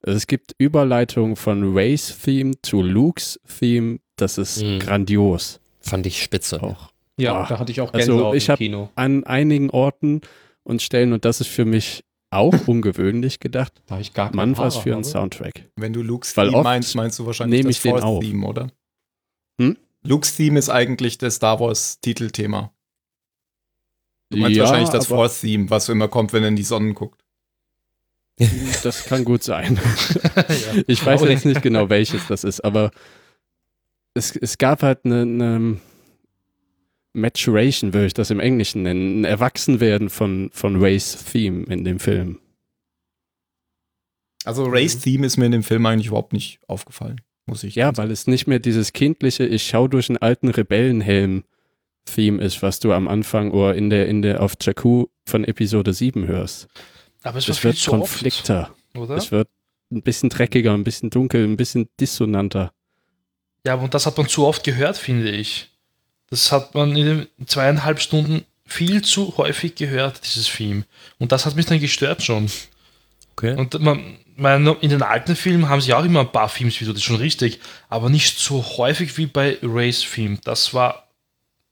Es 0.08 0.26
gibt 0.28 0.54
Überleitungen 0.58 1.34
von 1.36 1.74
Rays 1.76 2.16
Theme 2.22 2.52
zu 2.62 2.80
Luke's 2.80 3.40
Theme, 3.58 3.98
das 4.16 4.38
ist 4.38 4.62
Mhm. 4.62 4.78
grandios. 4.78 5.60
Fand 5.80 6.06
ich 6.06 6.22
spitze. 6.22 6.62
Auch 6.62 6.90
Ja, 7.18 7.40
Ach, 7.42 7.48
da 7.48 7.58
hatte 7.58 7.72
ich 7.72 7.80
auch 7.80 7.92
also 7.92 8.12
Gänsehaut 8.12 8.34
ich 8.36 8.48
im 8.50 8.56
Kino. 8.56 8.88
an 8.94 9.24
einigen 9.24 9.70
Orten 9.70 10.20
und 10.64 10.82
Stellen, 10.82 11.12
und 11.12 11.24
das 11.24 11.40
ist 11.40 11.48
für 11.48 11.64
mich 11.64 12.04
auch 12.30 12.52
ungewöhnlich 12.68 13.40
gedacht, 13.40 13.72
Da 13.86 13.92
habe 13.94 14.02
ich 14.02 14.12
gar 14.12 14.34
Mann, 14.36 14.56
was 14.58 14.76
für 14.76 14.90
ein 14.90 14.96
habe. 14.96 15.04
Soundtrack. 15.04 15.70
Wenn 15.76 15.92
du 15.92 16.02
Luke's 16.02 16.36
Weil 16.36 16.50
Theme 16.50 16.62
meinst, 16.62 16.94
meinst 16.94 17.18
du 17.18 17.26
wahrscheinlich 17.26 17.58
nehme 17.60 17.68
das 17.70 17.76
ich 17.78 17.82
den 17.82 17.90
Force 17.92 18.02
auf. 18.04 18.20
Theme, 18.22 18.46
oder? 18.46 18.70
Hm? 19.60 19.76
Luke's 20.02 20.36
Theme 20.36 20.58
ist 20.58 20.68
eigentlich 20.68 21.18
das 21.18 21.36
Star 21.36 21.58
Wars 21.58 22.00
Titelthema. 22.00 22.72
Du 24.30 24.38
meinst 24.38 24.56
Ja, 24.56 24.64
wahrscheinlich 24.64 24.90
das 24.90 25.06
Force 25.06 25.40
Theme, 25.40 25.70
was 25.70 25.88
immer 25.88 26.08
kommt, 26.08 26.32
wenn 26.32 26.42
er 26.42 26.48
in 26.50 26.56
die 26.56 26.62
Sonne 26.62 26.92
guckt. 26.94 27.24
Das 28.82 29.04
kann 29.04 29.24
gut 29.24 29.42
sein. 29.42 29.78
Ich 30.86 31.04
weiß 31.04 31.22
jetzt 31.22 31.46
nicht 31.46 31.62
genau, 31.62 31.88
welches 31.88 32.26
das 32.26 32.44
ist, 32.44 32.60
aber 32.60 32.90
es, 34.14 34.36
es 34.36 34.58
gab 34.58 34.82
halt 34.82 35.04
eine, 35.04 35.22
eine 35.22 35.80
Maturation, 37.14 37.94
würde 37.94 38.06
ich 38.06 38.14
das 38.14 38.30
im 38.30 38.40
Englischen 38.40 38.82
nennen, 38.82 39.20
ein 39.20 39.24
Erwachsenwerden 39.24 40.10
von, 40.10 40.50
von 40.52 40.76
Rays 40.76 41.24
Theme 41.32 41.64
in 41.64 41.84
dem 41.84 41.98
Film. 41.98 42.38
Also 44.44 44.66
Race 44.66 45.00
Theme 45.00 45.26
ist 45.26 45.38
mir 45.38 45.46
in 45.46 45.52
dem 45.52 45.62
Film 45.62 45.84
eigentlich 45.86 46.08
überhaupt 46.08 46.32
nicht 46.32 46.60
aufgefallen, 46.68 47.20
muss 47.46 47.64
ich. 47.64 47.74
Ja, 47.74 47.96
weil 47.96 48.10
es 48.10 48.26
nicht 48.26 48.46
mehr 48.46 48.58
dieses 48.58 48.92
kindliche, 48.92 49.44
ich 49.44 49.64
schau 49.64 49.88
durch 49.88 50.08
einen 50.08 50.18
alten 50.18 50.48
Rebellenhelm-Theme 50.50 52.40
ist, 52.42 52.62
was 52.62 52.78
du 52.78 52.92
am 52.92 53.08
Anfang 53.08 53.50
oder 53.50 53.74
in 53.74 53.90
der, 53.90 54.06
in 54.08 54.22
der 54.22 54.42
auf 54.42 54.52
Jakku 54.60 55.06
von 55.24 55.44
Episode 55.44 55.92
7 55.92 56.28
hörst. 56.28 56.68
Aber 57.26 57.38
es 57.38 57.48
Es 57.48 57.64
wird 57.64 57.88
oft, 57.88 58.24
oder? 58.94 59.16
Es 59.16 59.32
wird 59.32 59.48
ein 59.90 60.02
bisschen 60.02 60.28
dreckiger, 60.28 60.72
ein 60.74 60.84
bisschen 60.84 61.10
dunkel, 61.10 61.44
ein 61.44 61.56
bisschen 61.56 61.88
dissonanter. 61.98 62.72
Ja, 63.66 63.74
aber 63.74 63.88
das 63.88 64.06
hat 64.06 64.16
man 64.16 64.28
zu 64.28 64.46
oft 64.46 64.62
gehört, 64.62 64.96
finde 64.96 65.30
ich. 65.30 65.70
Das 66.30 66.52
hat 66.52 66.74
man 66.74 66.94
in 66.94 67.06
den 67.06 67.46
zweieinhalb 67.46 68.00
Stunden 68.00 68.44
viel 68.64 69.02
zu 69.02 69.36
häufig 69.36 69.74
gehört, 69.74 70.24
dieses 70.24 70.46
Theme. 70.46 70.84
Und 71.18 71.32
das 71.32 71.46
hat 71.46 71.56
mich 71.56 71.66
dann 71.66 71.80
gestört 71.80 72.22
schon. 72.22 72.48
Okay. 73.32 73.56
Und 73.56 73.80
man, 73.80 74.18
man, 74.36 74.66
in 74.80 74.90
den 74.90 75.02
alten 75.02 75.34
Filmen 75.34 75.68
haben 75.68 75.80
sie 75.80 75.94
auch 75.94 76.04
immer 76.04 76.20
ein 76.20 76.32
paar 76.32 76.52
Themes 76.52 76.80
wieder, 76.80 76.92
das 76.92 77.00
ist 77.00 77.06
schon 77.06 77.16
richtig, 77.16 77.60
aber 77.88 78.08
nicht 78.08 78.38
so 78.38 78.64
häufig 78.76 79.16
wie 79.18 79.26
bei 79.26 79.58
Race 79.62 80.04
Theme. 80.14 80.38
Das 80.44 80.74
war 80.74 81.08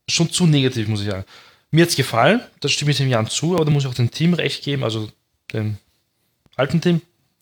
schon 0.09 0.31
zu 0.31 0.47
negativ, 0.47 0.89
muss 0.89 1.01
ich 1.01 1.11
sagen. 1.11 1.25
Mir 1.71 1.85
hat's 1.85 1.97
gefallen, 1.97 2.41
das 2.61 2.73
stimme 2.73 2.91
ich 2.91 2.97
dem 2.97 3.09
Jan 3.09 3.29
zu, 3.29 3.55
aber 3.55 3.65
da 3.65 3.71
muss 3.71 3.85
ich 3.85 3.89
auch 3.89 3.95
dem 3.95 4.11
Team 4.11 4.35
recht 4.35 4.65
geben, 4.65 4.85
also 4.85 5.09
dem 5.55 5.79
alten 6.57 6.81
Team. 6.81 7.01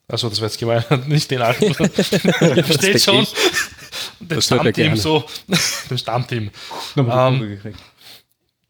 Achso, 0.08 0.28
das 0.28 0.40
war 0.40 0.48
jetzt 0.48 0.58
gemeint, 0.58 0.86
nicht 1.08 1.30
den 1.30 1.42
alten. 1.42 1.64
Ihr 2.56 2.64
versteht 2.64 3.02
schon. 3.02 3.26
Das 4.20 4.50
er 4.50 4.60
Stammteam 4.60 4.96
so. 4.96 5.24
dem 5.90 5.98
Stammteam. 5.98 6.50
Ähm. 6.96 7.74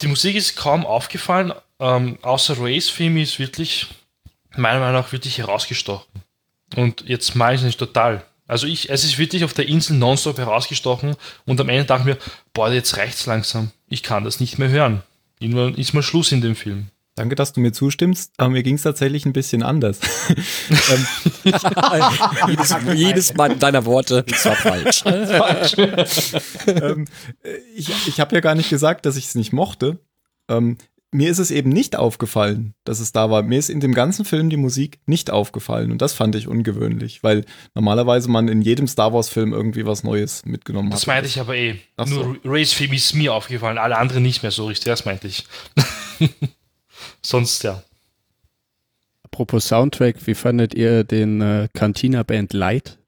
Die 0.01 0.09
Musik 0.09 0.35
ist 0.35 0.57
kaum 0.57 0.87
aufgefallen, 0.87 1.53
ähm, 1.79 2.19
außer 2.23 2.57
Race 2.59 2.93
Theme 2.97 3.21
ist 3.21 3.39
wirklich, 3.39 3.87
meiner 4.57 4.81
Meinung 4.81 5.03
nach, 5.03 5.13
wirklich 5.13 5.39
herausgestochen. 5.39 6.23
Und 6.75 7.05
jetzt 7.07 7.35
meine 7.35 7.57
ich 7.57 7.63
nicht 7.63 7.79
total. 7.79 8.25
Also 8.47 8.67
ich, 8.67 8.91
es 8.91 9.05
ist 9.05 9.19
wirklich 9.19 9.45
auf 9.45 9.53
der 9.53 9.69
Insel 9.69 9.97
nonstop 9.97 10.39
herausgestochen 10.39 11.17
und 11.47 11.61
am 11.61 11.69
Ende 11.69 11.85
dachte 11.85 12.09
ich 12.09 12.17
mir, 12.17 12.23
boah, 12.53 12.71
jetzt 12.71 12.97
reicht's 12.97 13.27
langsam. 13.27 13.71
Ich 13.89 14.03
kann 14.03 14.25
das 14.25 14.41
nicht 14.41 14.59
mehr 14.59 14.69
hören. 14.69 15.03
Irgendwann 15.39 15.75
ist 15.75 15.93
mal 15.93 16.03
Schluss 16.03 16.33
in 16.33 16.41
dem 16.41 16.57
Film. 16.57 16.89
Danke, 17.15 17.35
dass 17.35 17.53
du 17.53 17.61
mir 17.61 17.73
zustimmst, 17.73 18.33
aber 18.39 18.49
mir 18.51 18.63
ging 18.63 18.77
es 18.77 18.83
tatsächlich 18.83 19.27
ein 19.27 19.35
bisschen 19.35 19.63
anders. 19.63 20.01
ähm, 20.71 21.07
jedes, 22.47 22.75
jedes 22.95 23.35
Mal 23.35 23.55
deiner 23.57 23.85
Worte 23.85 24.25
ist 24.27 24.43
zwar 24.43 24.57
falsch. 24.57 25.05
ähm, 26.67 27.05
ich 27.77 27.91
ich 28.09 28.19
habe 28.21 28.35
ja 28.35 28.41
gar 28.41 28.55
nicht 28.55 28.71
gesagt, 28.71 29.05
dass 29.05 29.17
ich 29.17 29.27
es 29.27 29.35
nicht 29.35 29.53
mochte. 29.53 29.99
Ähm, 30.49 30.79
mir 31.15 31.31
ist 31.31 31.39
es 31.39 31.51
eben 31.51 31.69
nicht 31.69 31.97
aufgefallen, 31.97 32.73
dass 32.85 32.99
es 32.99 33.13
da 33.13 33.31
war. 33.31 33.43
Mir 33.43 33.59
ist 33.59 33.69
in 33.69 33.81
dem 33.81 33.93
ganzen 33.93 34.25
Film 34.25 34.49
die 34.49 34.57
Musik 34.57 34.99
nicht 35.05 35.31
aufgefallen 35.31 35.93
und 35.93 36.01
das 36.01 36.15
fand 36.15 36.35
ich 36.35 36.49
ungewöhnlich, 36.49 37.23
weil 37.23 37.45
normalerweise 37.75 38.31
man 38.31 38.49
in 38.49 38.63
jedem 38.63 38.87
Star 38.89 39.13
Wars 39.13 39.29
Film 39.29 39.53
irgendwie 39.53 39.85
was 39.85 40.03
Neues 40.03 40.47
mitgenommen 40.47 40.89
Das 40.91 41.03
hat. 41.03 41.09
meinte 41.09 41.29
ich 41.29 41.39
aber 41.39 41.55
eh. 41.55 41.79
Ach 41.99 42.07
so. 42.07 42.23
Nur 42.23 42.39
Race 42.47 42.71
Theme 42.75 42.95
ist 42.97 43.13
mir 43.15 43.35
aufgefallen, 43.35 43.77
alle 43.77 43.99
anderen 43.99 44.23
nicht 44.23 44.43
mehr 44.43 44.51
so 44.53 44.65
richtig. 44.67 44.87
Das 44.87 45.05
meinte 45.05 45.29
ich. 45.29 45.45
Sonst 47.25 47.63
ja. 47.63 47.83
Apropos 49.23 49.67
Soundtrack, 49.67 50.27
wie 50.27 50.35
fandet 50.35 50.75
ihr 50.75 51.05
den 51.05 51.41
äh, 51.41 51.69
Cantina 51.73 52.23
Band 52.23 52.53
Light? 52.53 52.99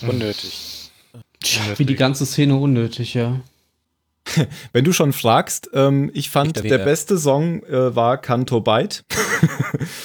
Unnötig. 0.00 0.90
Wie 1.76 1.84
die 1.84 1.94
ganze 1.94 2.26
Szene 2.26 2.56
unnötig, 2.56 3.14
ja. 3.14 3.40
Wenn 4.72 4.84
du 4.84 4.92
schon 4.92 5.12
fragst, 5.12 5.70
ähm, 5.72 6.10
ich 6.14 6.30
fand, 6.30 6.56
Nicht 6.56 6.70
der 6.70 6.78
beste 6.78 7.18
Song 7.18 7.62
äh, 7.64 7.94
war 7.94 8.18
Canto 8.18 8.60
Byte. 8.60 9.04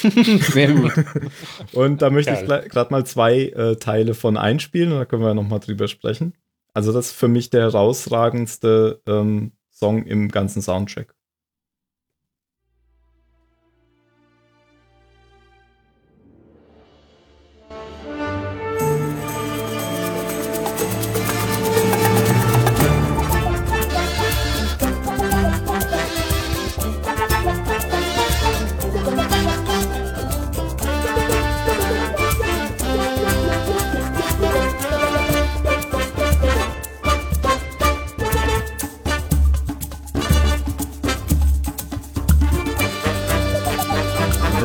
Sehr 0.52 0.72
gut. 0.72 0.92
Und 1.72 2.02
da 2.02 2.10
möchte 2.10 2.32
ich 2.32 2.46
Geil. 2.46 2.68
gerade 2.68 2.92
mal 2.92 3.04
zwei 3.04 3.46
äh, 3.48 3.76
Teile 3.76 4.14
von 4.14 4.36
einspielen 4.36 4.92
und 4.92 4.98
da 4.98 5.04
können 5.04 5.22
wir 5.22 5.34
nochmal 5.34 5.60
drüber 5.60 5.88
sprechen. 5.88 6.34
Also 6.74 6.92
das 6.92 7.06
ist 7.06 7.16
für 7.16 7.28
mich 7.28 7.50
der 7.50 7.62
herausragendste 7.62 9.00
ähm, 9.06 9.52
Song 9.70 10.04
im 10.04 10.28
ganzen 10.28 10.62
Soundtrack. 10.62 11.14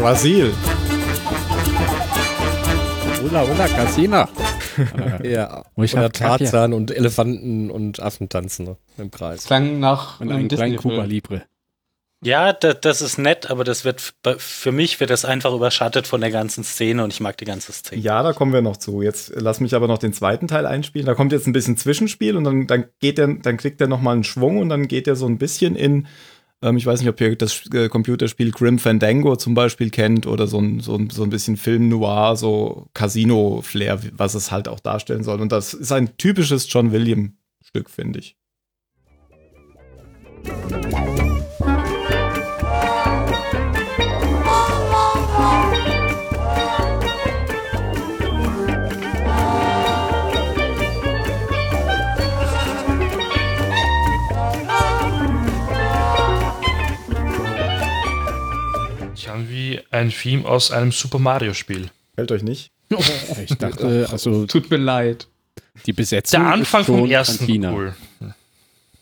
Brasil. 0.02 0.54
Hola, 3.24 3.48
hola, 3.48 3.68
Casina. 3.68 4.30
Ja. 5.24 5.64
Wo 5.76 5.82
ich 5.82 5.96
Oder. 5.96 6.12
Tarzan 6.12 6.72
und 6.72 6.96
Elefanten 6.96 7.72
und 7.72 8.00
Affen 8.00 8.30
tanzen 8.30 8.66
ne, 8.66 8.78
im 9.00 9.10
Kreis. 9.10 9.46
Klang 9.46 9.80
nach 9.80 10.20
Und 10.20 10.30
einem 10.30 10.42
einen 10.42 10.48
kleinen 10.50 10.76
Cuba. 10.76 11.04
Libre. 11.04 11.42
Ja, 12.24 12.54
da, 12.54 12.76
das 12.76 13.02
ist 13.02 13.18
nett, 13.18 13.50
aber 13.50 13.64
das 13.64 13.86
wird 13.86 14.14
für 14.38 14.72
mich 14.72 15.00
wird 15.00 15.10
das 15.10 15.26
einfach 15.26 15.52
überschattet 15.52 16.06
von 16.06 16.22
der 16.22 16.30
ganzen 16.30 16.64
Szene 16.64 17.04
und 17.04 17.12
ich 17.12 17.20
mag 17.20 17.38
die 17.38 17.46
ganze 17.46 17.72
Szene. 17.72 18.00
Ja, 18.00 18.22
da 18.22 18.34
kommen 18.34 18.54
wir 18.54 18.62
noch 18.62 18.78
zu. 18.78 19.02
Jetzt 19.02 19.32
lass 19.36 19.60
mich 19.60 19.74
aber 19.74 19.88
noch 19.88 19.98
den 19.98 20.14
zweiten 20.14 20.48
Teil 20.48 20.68
einspielen. 20.68 21.08
Da 21.08 21.16
kommt 21.16 21.32
jetzt 21.32 21.48
ein 21.48 21.54
bisschen 21.54 21.76
Zwischenspiel 21.76 22.38
und 22.38 22.44
dann, 22.44 22.68
dann 22.68 22.86
geht 23.00 23.18
der, 23.18 23.34
dann 23.42 23.58
kriegt 23.58 23.82
er 23.82 23.88
noch 23.88 24.02
mal 24.02 24.14
einen 24.14 24.24
Schwung 24.24 24.60
und 24.60 24.70
dann 24.70 24.88
geht 24.88 25.08
er 25.08 25.16
so 25.16 25.26
ein 25.26 25.40
bisschen 25.40 25.76
in, 25.76 26.06
ähm, 26.62 26.78
ich 26.78 26.86
weiß 26.86 27.00
nicht, 27.00 27.10
ob 27.10 27.22
ihr 27.22 27.36
das 27.36 27.66
äh, 27.74 27.90
Computerspiel 27.90 28.52
Grim 28.52 28.80
Fandango 28.80 29.36
zum 29.36 29.54
Beispiel 29.54 29.90
kennt 29.90 30.26
oder 30.26 30.48
so 30.48 30.60
ein, 30.60 30.80
so 30.80 30.96
ein, 30.96 31.10
so 31.10 31.24
ein 31.24 31.30
bisschen 31.30 31.58
Film 31.58 31.90
Noir, 31.90 32.36
so 32.36 32.88
Casino-Flair, 32.94 34.00
was 34.14 34.34
es 34.34 34.52
halt 34.52 34.68
auch 34.68 34.80
darstellen 34.80 35.24
soll. 35.24 35.40
Und 35.42 35.52
das 35.52 35.74
ist 35.74 35.92
ein 35.92 36.18
typisches 36.18 36.72
John 36.72 36.92
Williams-Stück, 36.92 37.90
finde. 37.90 38.20
Ich 38.20 38.36
ein 59.92 60.10
Theme 60.10 60.48
aus 60.48 60.72
einem 60.72 60.92
Super 60.92 61.20
Mario 61.20 61.54
Spiel. 61.54 61.90
Fällt 62.16 62.32
euch 62.32 62.44
nicht? 62.44 62.72
Ich 63.44 63.56
dachte, 63.58 64.08
also 64.12 64.46
Tut 64.46 64.70
mir 64.72 64.78
leid. 64.78 65.28
die 65.86 65.94
Besetzung 65.94 66.42
Der 66.42 66.50
Anfang 66.54 66.82
ist 66.82 66.88
schon 66.88 67.00
vom 67.00 67.10
ersten 67.12 67.38
Cantina. 67.40 67.74
cool. 67.74 67.96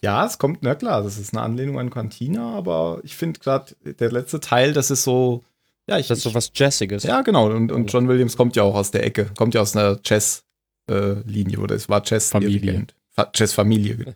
Ja, 0.02 0.26
es 0.26 0.38
kommt, 0.38 0.60
na 0.62 0.76
klar, 0.76 1.02
das 1.04 1.18
ist 1.18 1.34
eine 1.34 1.42
Anlehnung 1.44 1.80
an 1.80 1.90
Cantina, 1.90 2.56
aber 2.56 3.00
ich 3.04 3.16
finde 3.16 3.40
gerade 3.40 3.76
der 3.84 4.12
letzte 4.12 4.40
Teil, 4.40 4.74
das 4.74 4.92
ist 4.92 5.04
so, 5.04 5.44
ja, 5.88 5.98
ich, 6.00 6.08
Das 6.08 6.18
ist 6.20 6.24
so 6.24 6.34
was 6.34 6.52
Jazziges. 6.54 7.04
Ja, 7.04 7.22
genau. 7.22 7.48
Und, 7.48 7.72
und 7.72 7.92
John 7.92 8.08
Williams 8.08 8.36
kommt 8.38 8.56
ja 8.56 8.64
auch 8.64 8.76
aus 8.76 8.92
der 8.92 9.04
Ecke, 9.06 9.32
kommt 9.36 9.54
ja 9.56 9.62
aus 9.62 9.76
einer 9.76 10.00
Jazz-Linie 10.04 11.60
oder 11.60 11.76
es 11.76 11.90
war 11.90 12.02
Jazz 12.06 12.30
Familie. 12.30 12.60
Dirigent. 12.60 12.96
Fa- 13.12 13.32
Jazz-Familie. 13.34 13.96
genau. 13.98 14.14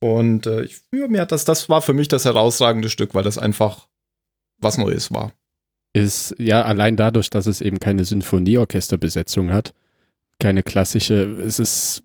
Und 0.00 0.46
äh, 0.46 0.64
ich, 0.64 0.80
ja, 0.92 1.06
mir 1.08 1.22
hat 1.22 1.32
das, 1.32 1.44
das 1.46 1.68
war 1.70 1.80
für 1.80 1.94
mich 1.94 2.08
das 2.08 2.24
herausragende 2.26 2.90
Stück, 2.90 3.14
weil 3.14 3.22
das 3.24 3.38
einfach 3.38 3.86
was 4.58 4.76
Neues 4.78 5.10
war. 5.12 5.32
Ist 5.94 6.34
ja 6.38 6.62
allein 6.64 6.96
dadurch, 6.96 7.30
dass 7.30 7.46
es 7.46 7.60
eben 7.60 7.78
keine 7.78 8.04
Sinfonieorchesterbesetzung 8.04 9.52
hat, 9.52 9.72
keine 10.40 10.62
klassische, 10.64 11.22
es 11.40 11.58
ist 11.58 12.02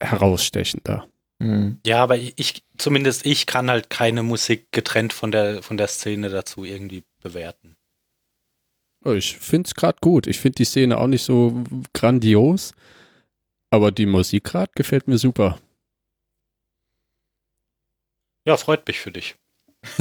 herausstechender. 0.00 1.08
Mhm. 1.40 1.80
Ja, 1.84 2.02
aber 2.04 2.16
ich, 2.16 2.34
ich, 2.36 2.62
zumindest 2.78 3.26
ich 3.26 3.46
kann 3.46 3.68
halt 3.68 3.90
keine 3.90 4.22
Musik 4.22 4.70
getrennt 4.70 5.12
von 5.12 5.32
der, 5.32 5.62
von 5.62 5.76
der 5.76 5.88
Szene 5.88 6.28
dazu 6.28 6.64
irgendwie 6.64 7.02
bewerten. 7.20 7.76
Oh, 9.04 9.12
Ich 9.12 9.36
finde 9.36 9.66
es 9.66 9.74
gerade 9.74 9.98
gut. 10.00 10.28
Ich 10.28 10.38
finde 10.38 10.56
die 10.56 10.64
Szene 10.64 10.98
auch 10.98 11.08
nicht 11.08 11.24
so 11.24 11.64
grandios, 11.92 12.72
aber 13.70 13.90
die 13.90 14.06
Musik 14.06 14.44
gerade 14.44 14.70
gefällt 14.76 15.08
mir 15.08 15.18
super. 15.18 15.58
Ja, 18.46 18.56
freut 18.56 18.86
mich 18.86 19.00
für 19.00 19.10
dich. 19.10 19.36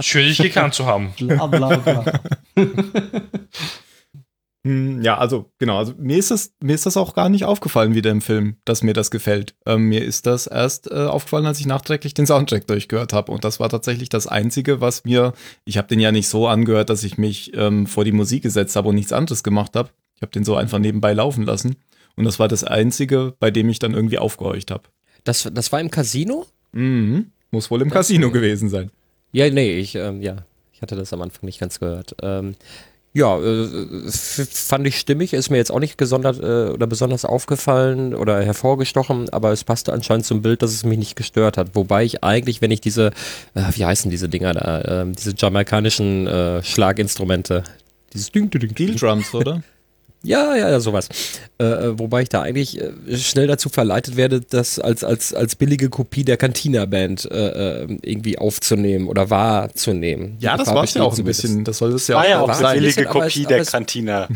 Schön, 0.00 0.26
dich 0.26 0.38
gekannt 0.38 0.74
zu 0.74 0.86
haben. 0.86 1.12
Bla 1.18 1.46
bla 1.46 1.76
bla. 1.76 2.20
Hm, 4.66 5.02
Ja, 5.02 5.18
also 5.18 5.50
genau, 5.58 5.78
also 5.78 5.94
mir 5.98 6.18
ist 6.18 6.30
das, 6.30 6.52
mir 6.60 6.74
ist 6.74 6.86
das 6.86 6.96
auch 6.96 7.14
gar 7.14 7.28
nicht 7.28 7.44
aufgefallen 7.44 7.94
wieder 7.94 8.10
im 8.10 8.20
Film, 8.20 8.56
dass 8.64 8.82
mir 8.82 8.92
das 8.92 9.10
gefällt. 9.10 9.54
Ähm, 9.66 9.88
mir 9.88 10.04
ist 10.04 10.26
das 10.26 10.46
erst 10.46 10.90
äh, 10.90 11.06
aufgefallen, 11.06 11.46
als 11.46 11.60
ich 11.60 11.66
nachträglich 11.66 12.14
den 12.14 12.26
Soundtrack 12.26 12.66
durchgehört 12.66 13.12
habe. 13.12 13.30
Und 13.32 13.44
das 13.44 13.60
war 13.60 13.68
tatsächlich 13.68 14.08
das 14.08 14.26
Einzige, 14.26 14.80
was 14.80 15.04
mir, 15.04 15.32
ich 15.64 15.78
habe 15.78 15.88
den 15.88 16.00
ja 16.00 16.10
nicht 16.10 16.28
so 16.28 16.48
angehört, 16.48 16.90
dass 16.90 17.04
ich 17.04 17.18
mich 17.18 17.52
ähm, 17.54 17.86
vor 17.86 18.04
die 18.04 18.12
Musik 18.12 18.42
gesetzt 18.42 18.74
habe 18.76 18.88
und 18.88 18.96
nichts 18.96 19.12
anderes 19.12 19.42
gemacht 19.42 19.76
habe. 19.76 19.90
Ich 20.16 20.22
habe 20.22 20.32
den 20.32 20.44
so 20.44 20.56
einfach 20.56 20.80
nebenbei 20.80 21.12
laufen 21.12 21.44
lassen. 21.44 21.76
Und 22.16 22.24
das 22.24 22.40
war 22.40 22.48
das 22.48 22.64
Einzige, 22.64 23.34
bei 23.38 23.52
dem 23.52 23.68
ich 23.68 23.78
dann 23.78 23.94
irgendwie 23.94 24.18
aufgehorcht 24.18 24.72
habe. 24.72 24.82
Das, 25.22 25.48
das 25.52 25.70
war 25.70 25.80
im 25.80 25.90
Casino? 25.90 26.46
Mhm. 26.72 27.30
Muss 27.50 27.70
wohl 27.70 27.82
im 27.82 27.90
Casino 27.90 28.30
gewesen 28.30 28.68
sein. 28.68 28.90
Ja, 29.32 29.48
nee, 29.50 29.78
ich, 29.78 29.94
ähm, 29.94 30.22
ja, 30.22 30.44
ich 30.72 30.82
hatte 30.82 30.96
das 30.96 31.12
am 31.12 31.22
Anfang 31.22 31.44
nicht 31.44 31.60
ganz 31.60 31.80
gehört. 31.80 32.14
Ähm, 32.22 32.54
ja, 33.14 33.38
äh, 33.38 34.10
fand 34.10 34.86
ich 34.86 34.98
stimmig, 34.98 35.32
ist 35.32 35.50
mir 35.50 35.56
jetzt 35.56 35.72
auch 35.72 35.80
nicht 35.80 35.96
gesondert 35.96 36.38
äh, 36.40 36.70
oder 36.70 36.86
besonders 36.86 37.24
aufgefallen 37.24 38.14
oder 38.14 38.42
hervorgestochen, 38.42 39.28
aber 39.30 39.50
es 39.50 39.64
passte 39.64 39.92
anscheinend 39.92 40.26
zum 40.26 40.42
Bild, 40.42 40.62
dass 40.62 40.72
es 40.72 40.84
mich 40.84 40.98
nicht 40.98 41.16
gestört 41.16 41.56
hat. 41.56 41.74
Wobei 41.74 42.04
ich 42.04 42.22
eigentlich, 42.22 42.60
wenn 42.60 42.70
ich 42.70 42.80
diese, 42.80 43.08
äh, 43.54 43.62
wie 43.72 43.84
heißen 43.84 44.10
diese 44.10 44.28
Dinger 44.28 44.52
da, 44.54 45.02
ähm, 45.02 45.14
diese 45.14 45.34
jamaikanischen 45.36 46.26
äh, 46.26 46.62
Schlaginstrumente, 46.62 47.64
dieses 48.12 48.30
Ding, 48.30 48.50
Ding, 48.50 48.60
Ding, 48.60 48.72
Steel 48.72 48.94
Drums, 48.94 49.34
oder? 49.34 49.62
ja, 50.22 50.56
ja, 50.56 50.70
ja, 50.70 50.80
sowas. 50.80 51.08
Äh, 51.60 51.64
äh, 51.64 51.98
wobei 51.98 52.22
ich 52.22 52.28
da 52.28 52.42
eigentlich 52.42 52.80
äh, 52.80 53.16
schnell 53.16 53.46
dazu 53.46 53.68
verleitet 53.68 54.16
werde, 54.16 54.40
das 54.40 54.78
als, 54.78 55.04
als, 55.04 55.32
als 55.34 55.56
billige 55.56 55.88
Kopie 55.88 56.24
der 56.24 56.36
Cantina-Band 56.36 57.30
äh, 57.30 57.82
äh, 57.82 57.98
irgendwie 58.02 58.38
aufzunehmen 58.38 59.08
oder 59.08 59.30
wahrzunehmen. 59.30 60.36
Ja, 60.40 60.56
das 60.56 60.68
war 60.68 60.84
ja 60.86 61.02
auch 61.02 61.16
ein 61.16 61.24
bisschen, 61.24 61.64
das 61.64 61.78
soll 61.78 61.92
es 61.94 62.06
ja 62.08 62.16
War 62.16 62.28
ja 62.28 62.38
auch 62.40 62.44
auch 62.44 62.48
war 62.48 62.58
eine 62.58 62.68
ein 62.68 62.74
sein. 62.74 62.82
bisschen, 62.84 62.94
billige 63.04 63.10
aber 63.10 63.26
es- 63.26 63.32
Kopie 63.34 63.44
aber 63.46 63.54
der 63.54 63.62
es- 63.62 63.70
Cantina. 63.72 64.28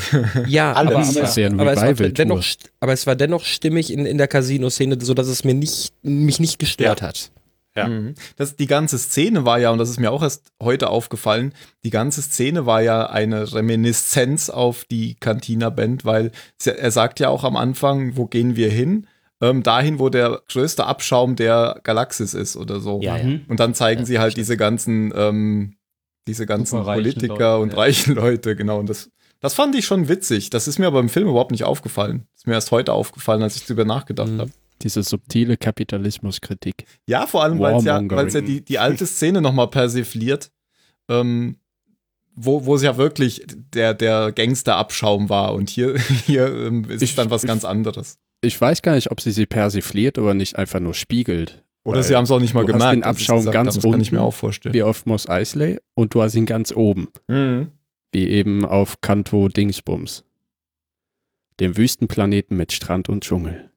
Ja, 0.47 0.72
Alles. 0.72 0.93
aber, 0.95 1.01
aber, 1.09 1.22
ist 1.28 1.37
ja 1.37 1.47
ein 1.47 1.61
aber, 1.61 1.72
es 1.72 1.80
war 2.01 2.09
dennoch, 2.11 2.45
aber 2.80 2.93
es 2.93 3.07
war 3.07 3.16
dennoch 3.16 3.45
stimmig 3.45 3.93
in, 3.93 4.07
in 4.07 4.18
der 4.18 4.28
Casino-Szene, 4.28 4.99
sodass 5.01 5.26
es 5.26 5.45
mir 5.45 5.55
nicht, 5.55 5.93
mich 6.03 6.41
nicht 6.41 6.59
gestört 6.59 7.03
hat. 7.03 7.30
Ja. 7.74 7.88
Mhm. 7.88 8.14
Das, 8.36 8.56
die 8.56 8.66
ganze 8.66 8.98
Szene 8.98 9.44
war 9.46 9.58
ja, 9.58 9.70
und 9.70 9.78
das 9.78 9.88
ist 9.88 9.98
mir 9.98 10.10
auch 10.12 10.22
erst 10.22 10.52
heute 10.62 10.90
aufgefallen, 10.90 11.54
die 11.84 11.90
ganze 11.90 12.20
Szene 12.20 12.66
war 12.66 12.82
ja 12.82 13.06
eine 13.06 13.52
Reminiszenz 13.54 14.50
auf 14.50 14.84
die 14.84 15.14
Cantina-Band, 15.14 16.04
weil 16.04 16.32
sie, 16.58 16.76
er 16.76 16.90
sagt 16.90 17.18
ja 17.20 17.28
auch 17.30 17.44
am 17.44 17.56
Anfang, 17.56 18.16
wo 18.16 18.26
gehen 18.26 18.56
wir 18.56 18.70
hin? 18.70 19.06
Ähm, 19.40 19.62
dahin, 19.62 19.98
wo 19.98 20.08
der 20.08 20.42
größte 20.48 20.84
Abschaum 20.86 21.34
der 21.34 21.80
Galaxis 21.82 22.32
ist 22.34 22.56
oder 22.56 22.78
so. 22.78 23.00
Ja, 23.00 23.16
ja. 23.16 23.24
Mhm. 23.24 23.40
Und 23.48 23.58
dann 23.58 23.74
zeigen 23.74 24.00
Ja, 24.02 24.06
sie 24.06 24.18
halt 24.20 24.32
stimmt. 24.32 24.44
diese 24.44 24.56
ganzen, 24.56 25.12
ähm, 25.16 25.76
diese 26.28 26.46
ganzen 26.46 26.84
Politiker 26.84 27.34
Leute, 27.34 27.58
und 27.58 27.72
ja. 27.72 27.78
reichen 27.78 28.14
Leute, 28.14 28.54
genau. 28.54 28.78
Und 28.78 28.88
das, 28.88 29.10
das 29.40 29.54
fand 29.54 29.74
ich 29.74 29.84
schon 29.84 30.08
witzig. 30.08 30.50
Das 30.50 30.68
ist 30.68 30.78
mir 30.78 30.86
aber 30.86 31.00
im 31.00 31.08
Film 31.08 31.26
überhaupt 31.28 31.50
nicht 31.50 31.64
aufgefallen. 31.64 32.26
Ist 32.36 32.46
mir 32.46 32.52
erst 32.52 32.70
heute 32.70 32.92
aufgefallen, 32.92 33.42
als 33.42 33.56
ich 33.56 33.64
darüber 33.64 33.84
nachgedacht 33.84 34.28
Mhm. 34.30 34.40
habe. 34.42 34.50
Diese 34.83 35.03
subtile 35.03 35.57
Kapitalismuskritik. 35.57 36.85
Ja, 37.07 37.26
vor 37.26 37.43
allem, 37.45 37.59
weil 37.61 37.76
es 37.76 37.85
ja, 37.85 38.01
weil's 38.11 38.35
ja 38.35 38.41
die, 38.41 38.64
die 38.64 38.78
alte 38.78 39.07
Szene 39.07 39.41
nochmal 39.41 39.68
persifliert, 39.68 40.51
ähm, 41.09 41.57
wo, 42.35 42.64
wo 42.66 42.74
es 42.74 42.83
ja 42.83 42.97
wirklich 42.97 43.45
der, 43.47 43.95
der 43.95 44.33
Gangsterabschaum 44.33 45.28
war. 45.28 45.55
Und 45.55 45.70
hier, 45.70 45.99
hier 46.26 46.47
ähm, 46.49 46.85
ist 46.91 47.03
Ich- 47.03 47.14
dann 47.14 47.30
was 47.30 47.45
ich- 47.45 47.49
ganz 47.49 47.64
anderes. 47.64 48.18
Ich 48.45 48.61
weiß 48.61 48.83
gar 48.83 48.97
nicht, 48.97 49.12
ob 49.12 49.20
sie 49.20 49.30
sie 49.30 49.47
persifliert 49.47 50.18
oder 50.18 50.35
nicht 50.35 50.57
einfach 50.57 50.80
nur 50.80 50.95
spiegelt. 50.95 51.62
Oder 51.85 51.99
Weil 51.99 52.03
sie 52.05 52.16
haben 52.16 52.24
es 52.24 52.30
auch 52.33 52.41
nicht 52.41 52.55
mal 52.55 52.64
du 52.66 52.74
hast 52.74 52.93
den 52.93 53.05
Abschaum 53.05 53.39
gesagt 53.39 53.55
ganz. 53.55 53.74
Das 53.76 53.85
kann 53.85 54.01
ich 54.01 54.11
mir 54.11 54.20
auch 54.20 54.35
vorstellen. 54.35 54.74
Wie 54.74 54.83
auf 54.83 55.07
Moss 55.07 55.28
Eisley 55.28 55.78
und 55.95 56.12
du 56.14 56.22
hast 56.22 56.35
ihn 56.35 56.47
ganz 56.47 56.72
oben. 56.72 57.07
Mhm. 57.28 57.68
Wie 58.12 58.26
eben 58.28 58.64
auf 58.64 59.01
Kanto 59.01 59.49
Dingsbums. 59.49 60.24
Dem 61.61 61.76
Wüstenplaneten 61.76 62.57
mit 62.57 62.72
Strand 62.72 63.09
und 63.09 63.22
Dschungel. 63.24 63.70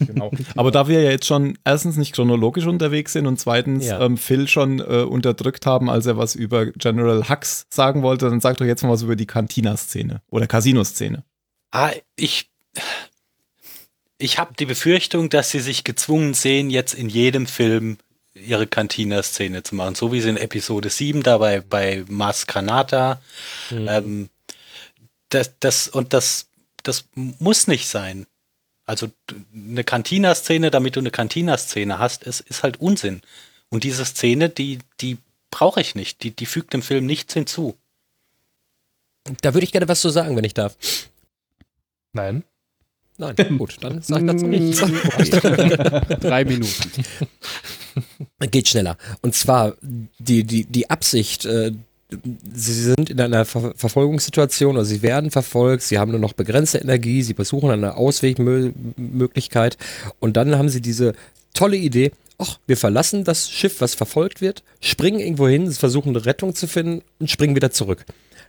Genau. 0.00 0.30
Aber 0.56 0.70
da 0.70 0.88
wir 0.88 1.02
ja 1.02 1.10
jetzt 1.10 1.26
schon 1.26 1.58
erstens 1.64 1.96
nicht 1.96 2.14
chronologisch 2.14 2.66
unterwegs 2.66 3.12
sind 3.12 3.26
und 3.26 3.38
zweitens 3.38 3.86
Ja. 3.86 4.00
ähm, 4.00 4.16
Phil 4.16 4.48
schon 4.48 4.80
äh, 4.80 5.02
unterdrückt 5.02 5.66
haben, 5.66 5.90
als 5.90 6.06
er 6.06 6.16
was 6.16 6.34
über 6.34 6.66
General 6.66 7.28
Hux 7.28 7.66
sagen 7.70 8.02
wollte, 8.02 8.28
dann 8.30 8.40
sag 8.40 8.56
doch 8.58 8.66
jetzt 8.66 8.82
mal 8.82 8.90
was 8.90 9.02
über 9.02 9.16
die 9.16 9.26
Cantina-Szene 9.26 10.22
oder 10.30 10.46
Casino-Szene. 10.46 11.24
Ah, 11.70 11.90
ich 12.16 12.50
ich 14.18 14.38
habe 14.38 14.54
die 14.58 14.66
Befürchtung, 14.66 15.30
dass 15.30 15.50
sie 15.50 15.60
sich 15.60 15.84
gezwungen 15.84 16.34
sehen, 16.34 16.70
jetzt 16.70 16.94
in 16.94 17.08
jedem 17.08 17.46
Film 17.46 17.98
ihre 18.34 18.66
Cantina-Szene 18.66 19.62
zu 19.62 19.74
machen. 19.74 19.94
So 19.94 20.12
wie 20.12 20.20
sie 20.20 20.28
in 20.30 20.36
Episode 20.36 20.90
7 20.90 21.22
da 21.22 21.38
bei, 21.38 21.60
bei 21.60 22.04
Mas 22.08 22.46
Granata. 22.46 23.20
Ähm, 23.70 24.28
das, 25.28 25.52
das, 25.60 25.88
und 25.88 26.12
das, 26.12 26.48
das 26.82 27.04
muss 27.14 27.66
nicht 27.66 27.86
sein. 27.88 28.26
Also 28.88 29.10
eine 29.52 29.84
Cantina-Szene, 29.84 30.70
damit 30.70 30.96
du 30.96 31.00
eine 31.00 31.10
Cantina-Szene 31.10 31.98
hast, 31.98 32.22
ist, 32.22 32.40
ist 32.40 32.62
halt 32.62 32.80
Unsinn. 32.80 33.20
Und 33.68 33.84
diese 33.84 34.06
Szene, 34.06 34.48
die, 34.48 34.78
die 35.02 35.18
brauche 35.50 35.82
ich 35.82 35.94
nicht. 35.94 36.22
Die, 36.22 36.30
die 36.30 36.46
fügt 36.46 36.72
dem 36.72 36.80
Film 36.80 37.04
nichts 37.04 37.34
hinzu. 37.34 37.76
Da 39.42 39.52
würde 39.52 39.66
ich 39.66 39.72
gerne 39.72 39.88
was 39.88 40.00
zu 40.00 40.08
sagen, 40.08 40.36
wenn 40.36 40.44
ich 40.44 40.54
darf. 40.54 40.78
Nein. 42.14 42.44
Nein, 43.18 43.36
gut, 43.58 43.76
dann 43.82 44.00
sag 44.00 44.22
ich 44.22 44.26
dazu 44.26 44.46
nichts. 44.46 44.80
Drei 46.20 46.46
Minuten. 46.46 47.04
Geht 48.50 48.68
schneller. 48.68 48.96
Und 49.20 49.34
zwar 49.34 49.76
die, 49.82 50.44
die, 50.44 50.64
die 50.64 50.88
Absicht, 50.88 51.44
äh, 51.44 51.72
sie 52.54 52.72
sind 52.72 53.10
in 53.10 53.20
einer 53.20 53.44
Ver 53.44 53.74
Verfolgungssituation 53.76 54.76
oder 54.76 54.84
sie 54.84 55.02
werden 55.02 55.30
verfolgt, 55.30 55.82
sie 55.82 55.98
haben 55.98 56.10
nur 56.10 56.20
noch 56.20 56.32
begrenzte 56.32 56.78
Energie, 56.78 57.22
sie 57.22 57.34
versuchen 57.34 57.70
eine 57.70 57.96
Auswegmöglichkeit 57.96 59.76
und 60.18 60.36
dann 60.36 60.56
haben 60.56 60.68
sie 60.68 60.80
diese 60.80 61.14
tolle 61.54 61.76
Idee, 61.76 62.12
ach, 62.38 62.58
wir 62.66 62.76
verlassen 62.76 63.24
das 63.24 63.50
Schiff, 63.50 63.80
was 63.80 63.94
verfolgt 63.94 64.40
wird, 64.40 64.62
springen 64.80 65.20
irgendwo 65.20 65.48
hin, 65.48 65.70
versuchen 65.70 66.10
eine 66.10 66.24
Rettung 66.24 66.54
zu 66.54 66.66
finden 66.66 67.02
und 67.18 67.30
springen 67.30 67.56
wieder 67.56 67.70
zurück. 67.70 68.04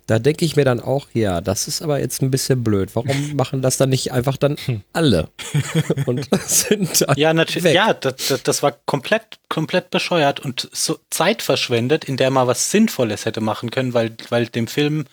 Da 0.09 0.17
denke 0.17 0.43
ich 0.43 0.55
mir 0.55 0.65
dann 0.65 0.79
auch, 0.79 1.07
ja, 1.13 1.39
das 1.39 1.67
ist 1.67 1.83
aber 1.83 1.99
jetzt 1.99 2.23
ein 2.23 2.31
bisschen 2.31 2.63
blöd. 2.63 2.89
Warum 2.95 3.35
machen 3.35 3.61
das 3.61 3.77
dann 3.77 3.89
nicht 3.89 4.11
einfach 4.11 4.37
dann 4.37 4.57
alle? 4.91 5.29
Und 6.07 6.27
sind 6.47 7.01
dann 7.01 7.15
Ja, 7.15 7.33
natürlich. 7.33 7.73
Ja, 7.75 7.93
das, 7.93 8.15
das, 8.27 8.41
das 8.41 8.63
war 8.63 8.71
komplett, 8.85 9.37
komplett 9.49 9.91
bescheuert 9.91 10.39
und 10.39 10.67
so 10.71 10.97
Zeit 11.11 11.41
verschwendet, 11.43 12.05
in 12.05 12.17
der 12.17 12.31
man 12.31 12.47
was 12.47 12.71
Sinnvolles 12.71 13.25
hätte 13.25 13.41
machen 13.41 13.69
können, 13.69 13.93
weil, 13.93 14.15
weil 14.29 14.47
dem 14.47 14.65
Film, 14.67 15.05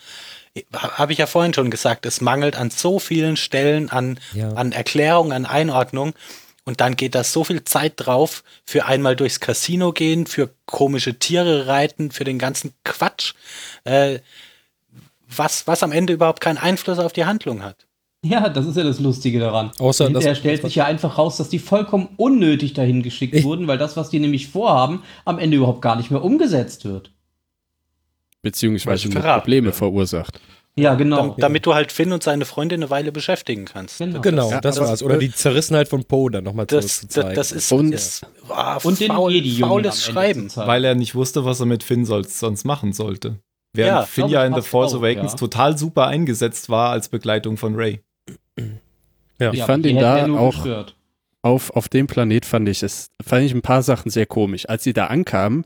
habe 0.73 1.13
ich 1.13 1.19
ja 1.19 1.27
vorhin 1.27 1.53
schon 1.53 1.71
gesagt, 1.71 2.07
es 2.07 2.23
mangelt 2.23 2.57
an 2.57 2.71
so 2.71 2.99
vielen 2.99 3.37
Stellen 3.37 3.91
an, 3.91 4.19
Ja. 4.33 4.53
an 4.53 4.73
Erklärung, 4.73 5.33
an 5.33 5.45
Einordnung. 5.45 6.15
Und 6.65 6.81
dann 6.81 6.97
geht 6.97 7.15
da 7.15 7.23
so 7.23 7.45
viel 7.45 7.63
Zeit 7.65 7.93
drauf 7.97 8.43
für 8.65 8.87
einmal 8.87 9.15
durchs 9.15 9.41
Casino 9.41 9.93
gehen, 9.93 10.27
für 10.27 10.51
komische 10.65 11.15
Tiere 11.19 11.67
reiten, 11.69 12.11
für 12.11 12.25
den 12.25 12.39
ganzen 12.39 12.73
Quatsch, 12.83 13.35
äh, 13.85 14.19
was, 15.29 15.67
was 15.67 15.83
am 15.83 15.93
Ende 15.93 16.13
überhaupt 16.13 16.41
keinen 16.41 16.59
Einfluss 16.59 16.99
auf 16.99 17.13
die 17.13 17.25
Handlung 17.25 17.63
hat. 17.63 17.87
Ja, 18.25 18.49
das 18.49 18.67
ist 18.67 18.77
ja 18.77 18.83
das 18.83 18.99
Lustige 18.99 19.39
daran. 19.39 19.71
Außer, 19.79 20.05
dass- 20.05 20.13
Hinterher 20.15 20.35
stellt 20.35 20.63
sich 20.63 20.75
ja 20.77 20.85
einfach 20.85 21.19
raus, 21.19 21.37
dass 21.37 21.49
die 21.49 21.59
vollkommen 21.59 22.09
unnötig 22.17 22.73
dahin 22.75 23.03
geschickt 23.03 23.35
Ich- 23.35 23.45
wurden, 23.45 23.67
weil 23.69 23.79
das, 23.79 23.97
was 23.97 24.11
die 24.11 24.19
nämlich 24.19 24.49
vorhaben, 24.49 25.03
am 25.25 25.39
Ende 25.39 25.59
überhaupt 25.59 25.83
gar 25.83 25.97
nicht 25.97 26.11
mehr 26.11 26.25
umgesetzt 26.25 26.85
wird. 26.85 27.13
Beziehungsweise 28.43 29.09
Probleme 29.11 29.67
werden. 29.67 29.77
verursacht. 29.77 30.41
Ja, 30.79 30.95
genau. 30.95 31.17
Dam- 31.29 31.35
damit 31.39 31.65
du 31.65 31.75
halt 31.75 31.91
Finn 31.91 32.13
und 32.13 32.23
seine 32.23 32.45
Freundin 32.45 32.81
eine 32.83 32.91
Weile 32.91 33.11
beschäftigen 33.11 33.65
kannst. 33.65 33.99
Genau. 33.99 34.21
Genau, 34.21 34.51
Ja, 34.51 34.61
das 34.61 34.77
aber- 34.79 34.89
war's. 34.89 35.03
Oder 35.03 35.17
die 35.19 35.33
Zerrissenheit 35.33 35.89
von 35.89 36.05
Poe 36.05 36.31
dann 36.31 36.45
nochmal 36.45 36.67
zu, 36.67 36.77
Das, 36.77 37.01
zu 37.01 37.07
das, 37.07 37.15
zeigen. 37.15 37.35
das 37.35 37.53
ist, 37.53 37.73
Und- 37.73 37.93
ist 37.93 38.27
ah, 38.51 38.79
Und 38.83 39.01
den 39.01 39.09
faul, 39.09 39.33
Jedi-Jungen 39.33 39.71
faules 39.71 40.05
Schreiben. 40.05 40.51
Weil 40.55 40.85
er 40.85 40.95
nicht 40.95 41.15
wusste, 41.15 41.45
was 41.47 41.61
er 41.61 41.67
mit 41.67 41.83
Finn 41.83 42.05
soll, 42.05 42.27
sonst 42.29 42.65
machen 42.65 42.93
sollte. 42.93 43.39
Während 43.77 43.97
Ja, 44.01 44.03
Finn 44.03 44.23
glaub 44.29 44.31
ja 44.33 44.45
ich 44.47 44.55
in 44.57 44.63
The 44.63 44.69
Force 44.69 44.95
auch, 44.95 44.99
Awakens 44.99 45.33
ja. 45.33 45.39
total 45.39 45.77
super 45.79 46.07
eingesetzt 46.07 46.69
war 46.69 46.91
als 46.91 47.09
Begleitung 47.09 47.57
von 47.57 47.75
Ray. 47.77 48.01
Ja. 49.39 49.53
Ich 49.53 49.59
Ja, 49.59 49.67
fand 49.67 49.87
ihn 49.87 49.99
da 49.99 50.27
auch 50.33 50.55
gestört. 50.55 50.97
auf, 51.43 51.71
auf 51.71 51.89
dem 51.89 52.07
Planet 52.07 52.45
fand 52.47 52.69
ich 52.69 52.83
es, 52.83 53.11
fand 53.25 53.45
ich 53.45 53.53
ein 53.55 53.63
paar 53.63 53.83
Sachen 53.83 54.11
sehr 54.11 54.27
komisch. 54.27 54.69
Als 54.69 54.83
sie 54.85 54.93
da 54.93 55.07
ankamen, 55.09 55.65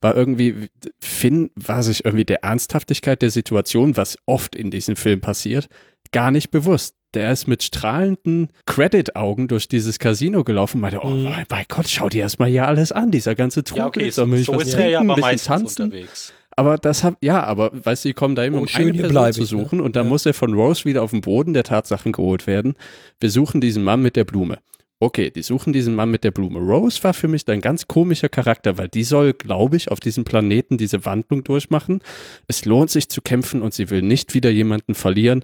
war 0.00 0.16
irgendwie, 0.16 0.68
Finn 1.00 1.50
war 1.54 1.82
sich 1.82 2.04
irgendwie 2.04 2.24
der 2.24 2.42
Ernsthaftigkeit 2.42 3.22
der 3.22 3.30
Situation, 3.30 3.96
was 3.96 4.18
oft 4.26 4.56
in 4.56 4.70
diesem 4.70 4.96
Film 4.96 5.20
passiert, 5.20 5.68
gar 6.10 6.30
nicht 6.32 6.50
bewusst. 6.50 6.96
Der 7.14 7.30
ist 7.30 7.46
mit 7.46 7.62
strahlenden 7.62 8.48
Credit-Augen 8.66 9.46
durch 9.46 9.68
dieses 9.68 9.98
Casino 9.98 10.44
gelaufen 10.44 10.78
und 10.78 10.80
meinte, 10.80 11.00
oh 11.04 11.10
Mhm. 11.10 11.30
mein, 11.48 11.64
Gott, 11.68 11.88
schau 11.88 12.08
dir 12.08 12.24
das 12.24 12.38
mal 12.38 12.48
hier 12.48 12.66
alles 12.66 12.90
an, 12.90 13.10
dieser 13.10 13.34
ganze 13.34 13.62
Trubel. 13.62 13.80
Ja, 13.82 13.86
okay, 13.86 14.10
so, 14.10 14.24
so 14.36 14.58
ist 14.58 14.74
er 14.74 14.88
ja 14.88 14.98
trinken, 14.98 15.10
aber 15.10 15.26
ein 15.28 15.36
bisschen 15.36 15.52
meistens 15.52 15.74
tanzen? 15.76 15.82
unterwegs. 15.84 16.32
Aber 16.56 16.76
das 16.76 17.02
hab, 17.04 17.16
ja, 17.22 17.42
aber 17.42 17.70
weißt 17.72 18.04
du, 18.04 18.08
die 18.10 18.14
kommen 18.14 18.34
da 18.34 18.44
immer 18.44 18.58
Oh, 18.58 18.62
um 18.62 18.68
schön, 18.68 18.88
eine 18.90 19.08
Person 19.08 19.32
zu 19.32 19.42
ich, 19.42 19.52
ne? 19.52 19.58
suchen 19.58 19.80
und 19.80 19.96
dann 19.96 20.04
Ja. 20.06 20.10
muss 20.10 20.26
er 20.26 20.34
von 20.34 20.52
Rose 20.54 20.84
wieder 20.84 21.02
auf 21.02 21.10
den 21.10 21.20
Boden 21.22 21.54
der 21.54 21.64
Tatsachen 21.64 22.12
geholt 22.12 22.46
werden. 22.46 22.74
Wir 23.20 23.30
suchen 23.30 23.60
diesen 23.60 23.82
Mann 23.84 24.02
mit 24.02 24.16
der 24.16 24.24
Blume. 24.24 24.58
Okay, 25.00 25.30
die 25.30 25.42
suchen 25.42 25.72
diesen 25.72 25.96
Mann 25.96 26.12
mit 26.12 26.22
der 26.22 26.30
Blume. 26.30 26.60
Rose 26.60 27.02
war 27.02 27.12
für 27.12 27.26
mich 27.26 27.48
ein 27.48 27.60
ganz 27.60 27.88
komischer 27.88 28.28
Charakter, 28.28 28.78
weil 28.78 28.86
die 28.88 29.02
soll, 29.02 29.32
glaube 29.32 29.76
ich, 29.76 29.90
auf 29.90 29.98
diesem 29.98 30.22
Planeten 30.22 30.78
diese 30.78 31.04
Wandlung 31.04 31.42
durchmachen. 31.42 32.02
Es 32.46 32.64
lohnt 32.66 32.88
sich 32.90 33.08
zu 33.08 33.20
kämpfen 33.20 33.62
und 33.62 33.74
sie 33.74 33.90
will 33.90 34.02
nicht 34.02 34.32
wieder 34.32 34.50
jemanden 34.50 34.94
verlieren 34.94 35.42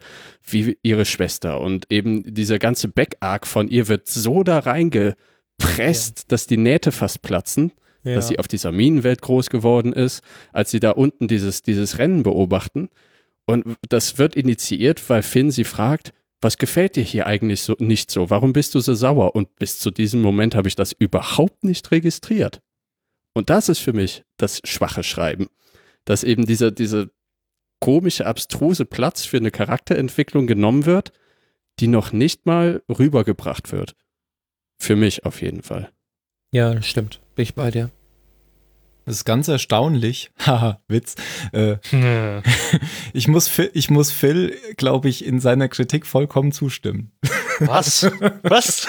wie 0.48 0.78
ihre 0.84 1.04
Schwester. 1.04 1.61
Und 1.61 1.86
eben 1.90 2.22
dieser 2.32 2.61
ganze 2.61 2.86
Back-Arc 2.86 3.48
von 3.48 3.66
ihr 3.66 3.88
wird 3.88 4.06
so 4.06 4.44
da 4.44 4.61
reingepresst, 4.61 6.30
dass 6.30 6.46
die 6.46 6.56
Nähte 6.56 6.92
fast 6.92 7.22
platzen 7.22 7.72
Ja. 8.05 8.14
dass 8.14 8.28
sie 8.28 8.38
auf 8.38 8.49
dieser 8.49 8.72
Minenwelt 8.72 9.22
groß 9.22 9.51
geworden 9.51 9.92
ist, 9.92 10.22
als 10.53 10.70
sie 10.70 10.80
da 10.80 10.92
unten 10.92 11.28
dieses, 11.28 11.62
dieses 11.62 11.99
Rennen 11.99 12.22
beobachten. 12.22 12.88
Und 13.44 13.76
das 13.88 14.18
wird 14.18 14.36
initiiert, 14.36 15.09
weil 15.11 15.22
Finn 15.22 15.51
sie 15.51 15.64
fragt, 15.64 16.12
was 16.40 16.59
gefällt 16.59 16.96
dir 16.96 17.03
hier 17.03 17.26
eigentlich 17.26 17.62
so 17.62 17.74
nicht 17.78 18.11
so? 18.11 18.30
Warum 18.30 18.53
bist 18.53 18.74
du 18.74 18.80
so 18.80 18.94
sauer? 18.94 19.34
Und 19.34 19.57
bis 19.57 19.78
zu 19.78 19.90
diesem 19.90 20.22
Moment 20.22 20.55
habe 20.55 20.68
ich 20.68 20.76
das 20.76 20.92
überhaupt 20.92 21.64
nicht 21.64 21.90
registriert. 21.90 22.61
Und 23.34 23.51
das 23.51 23.68
ist 23.68 23.80
für 23.80 23.92
mich 23.92 24.24
das 24.36 24.61
schwache 24.64 25.03
Schreiben. 25.03 25.49
Dass 26.05 26.24
eben 26.24 26.46
dieser, 26.46 26.70
dieser 26.70 27.09
komische, 27.80 28.26
abstruse 28.26 28.84
Platz 28.84 29.24
für 29.24 29.36
eine 29.36 29.51
Charakterentwicklung 29.51 30.46
genommen 30.46 30.86
wird, 30.86 31.12
die 31.80 31.88
noch 31.88 32.12
nicht 32.12 32.46
mal 32.46 32.82
rübergebracht 32.88 33.72
wird. 33.72 33.94
Für 34.78 34.96
mich 34.96 35.24
auf 35.24 35.42
jeden 35.42 35.62
Fall. 35.62 35.90
Ja, 36.53 36.80
stimmt. 36.82 37.20
Bin 37.39 37.45
ich 37.45 37.55
bei 37.55 37.70
dir. 37.70 37.91
Das 39.07 39.14
ist 39.18 39.24
ganz 39.24 39.47
erstaunlich. 39.47 40.32
Haha, 40.45 40.80
Witz. 40.89 41.14
Äh, 41.53 41.76
ich, 43.12 43.28
muss 43.28 43.47
Phil, 43.47 43.70
ich 43.74 43.91
muss 43.91 44.11
Phil, 44.11 44.57
glaube 44.76 45.09
ich, 45.09 45.24
in 45.24 45.39
seiner 45.39 45.68
Kritik 45.68 46.05
vollkommen 46.05 46.51
zustimmen. 46.51 47.12
Was? 47.61 48.11
Was? 48.43 48.89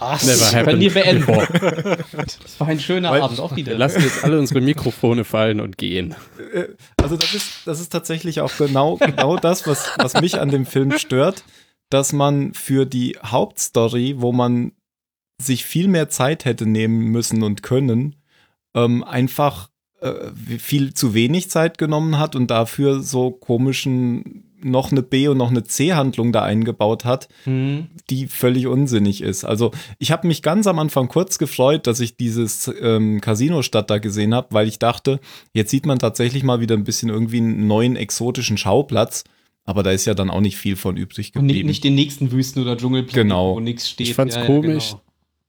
Was? 0.00 0.24
Never 0.24 0.50
Können 0.50 0.56
happened 0.56 0.80
wir 0.80 0.94
beenden. 0.94 2.06
Das 2.16 2.58
war 2.58 2.66
ein 2.66 2.80
schöner 2.80 3.12
Weil- 3.12 3.22
Abend, 3.22 3.38
auch 3.38 3.54
wieder. 3.54 3.70
Wir 3.70 3.78
lassen 3.78 4.02
jetzt 4.02 4.24
alle 4.24 4.40
unsere 4.40 4.60
Mikrofone 4.60 5.22
fallen 5.22 5.60
und 5.60 5.78
gehen. 5.78 6.16
Äh, 6.52 6.64
Also 7.00 7.16
das 7.16 7.34
ist, 7.34 7.52
das 7.66 7.78
ist 7.78 7.90
tatsächlich 7.90 8.40
auch 8.40 8.50
genau, 8.58 8.96
genau 8.96 9.36
das, 9.36 9.68
was, 9.68 9.92
was 9.96 10.14
mich 10.20 10.40
an 10.40 10.48
dem 10.48 10.66
Film 10.66 10.98
stört, 10.98 11.44
dass 11.88 12.12
man 12.12 12.52
für 12.52 12.84
die 12.84 13.16
Hauptstory, 13.24 14.16
wo 14.18 14.32
man 14.32 14.72
sich 15.40 15.64
viel 15.64 15.88
mehr 15.88 16.08
Zeit 16.08 16.44
hätte 16.44 16.66
nehmen 16.66 16.98
müssen 17.10 17.42
und 17.42 17.62
können, 17.62 18.16
ähm, 18.74 19.04
einfach 19.04 19.68
äh, 20.00 20.12
viel 20.58 20.94
zu 20.94 21.14
wenig 21.14 21.50
Zeit 21.50 21.78
genommen 21.78 22.18
hat 22.18 22.36
und 22.36 22.50
dafür 22.50 23.00
so 23.02 23.30
komischen 23.30 24.42
noch 24.62 24.90
eine 24.90 25.02
B 25.02 25.28
und 25.28 25.36
noch 25.36 25.50
eine 25.50 25.64
C-Handlung 25.64 26.32
da 26.32 26.42
eingebaut 26.42 27.04
hat, 27.04 27.28
Hm. 27.44 27.88
die 28.10 28.26
völlig 28.26 28.66
unsinnig 28.66 29.20
ist. 29.22 29.44
Also 29.44 29.70
ich 29.98 30.10
habe 30.10 30.26
mich 30.26 30.42
ganz 30.42 30.66
am 30.66 30.78
Anfang 30.78 31.08
kurz 31.08 31.38
gefreut, 31.38 31.86
dass 31.86 32.00
ich 32.00 32.16
dieses 32.16 32.70
ähm, 32.80 33.20
Casino-Stadt 33.20 33.90
da 33.90 33.98
gesehen 33.98 34.34
habe, 34.34 34.48
weil 34.52 34.66
ich 34.66 34.78
dachte, 34.78 35.20
jetzt 35.52 35.70
sieht 35.70 35.84
man 35.86 35.98
tatsächlich 35.98 36.42
mal 36.42 36.60
wieder 36.60 36.74
ein 36.74 36.84
bisschen 36.84 37.10
irgendwie 37.10 37.36
einen 37.38 37.66
neuen 37.66 37.96
exotischen 37.96 38.56
Schauplatz. 38.56 39.24
Aber 39.64 39.82
da 39.82 39.90
ist 39.90 40.06
ja 40.06 40.14
dann 40.14 40.30
auch 40.30 40.40
nicht 40.40 40.56
viel 40.56 40.76
von 40.76 40.96
übrig 40.96 41.32
Und 41.36 41.42
nicht, 41.46 41.52
geblieben. 41.54 41.68
nicht 41.68 41.84
den 41.84 41.94
nächsten 41.94 42.32
Wüsten- 42.32 42.62
oder 42.62 42.76
Dschungelplaneten, 42.76 43.28
Genau. 43.28 43.56
wo 43.56 43.60
nichts 43.60 43.90
steht. 43.90 44.08
Ich 44.08 44.14
fand's 44.14 44.36
Ja, 44.36 44.40
ja, 44.42 44.46
komisch, 44.46 44.90
genau. 44.90 45.02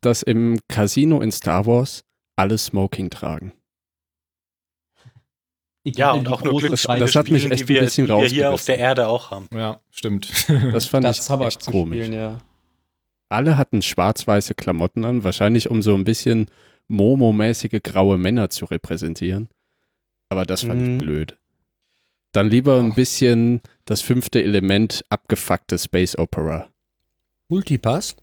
Dass 0.07 0.23
im 0.23 0.57
Casino 0.69 1.21
in 1.21 1.31
Star 1.31 1.65
Wars 1.65 2.03
alle 2.37 2.57
Smoking 2.57 3.09
tragen. 3.09 3.51
Ja, 5.85 6.11
und 6.11 6.27
auch 6.27 6.43
nur 6.43 6.59
Glücksspiele 6.59 6.99
das 6.99 7.15
hat 7.15 7.29
mich 7.29 7.49
echt 7.49 7.67
wir, 7.67 7.81
ein 7.81 7.85
bisschen 7.85 8.05
die 8.07 8.11
wir 8.11 8.27
hier 8.27 8.51
auf 8.51 8.65
der 8.65 8.77
Erde 8.77 9.07
auch 9.07 9.31
haben. 9.31 9.47
ja, 9.53 9.79
stimmt. 9.89 10.29
Das 10.73 10.85
fand 10.85 11.05
das 11.05 11.29
ich 11.29 11.39
echt 11.41 11.65
komisch. 11.65 11.97
spielen, 12.05 12.13
ja. 12.13 12.39
Alle 13.29 13.57
hatten 13.57 13.81
schwarz-weiße 13.81 14.53
Klamotten 14.55 15.05
an, 15.05 15.23
wahrscheinlich 15.23 15.69
um 15.69 15.81
so 15.81 15.93
ein 15.95 16.03
bisschen 16.03 16.47
Momo-mäßige 16.87 17.79
graue 17.83 18.17
Männer 18.17 18.49
zu 18.49 18.65
repräsentieren. 18.65 19.49
Aber 20.29 20.45
das 20.45 20.63
fand 20.63 20.81
Mhm. 20.81 20.91
ich 20.93 20.97
blöd. 20.99 21.37
Dann 22.33 22.49
lieber 22.49 22.79
ein 22.79 22.93
bisschen 22.93 23.61
das 23.85 24.01
fünfte 24.01 24.43
Element 24.43 25.03
abgefuckte 25.09 25.77
Space 25.77 26.17
Opera. 26.17 26.67
Multipass? 27.49 28.15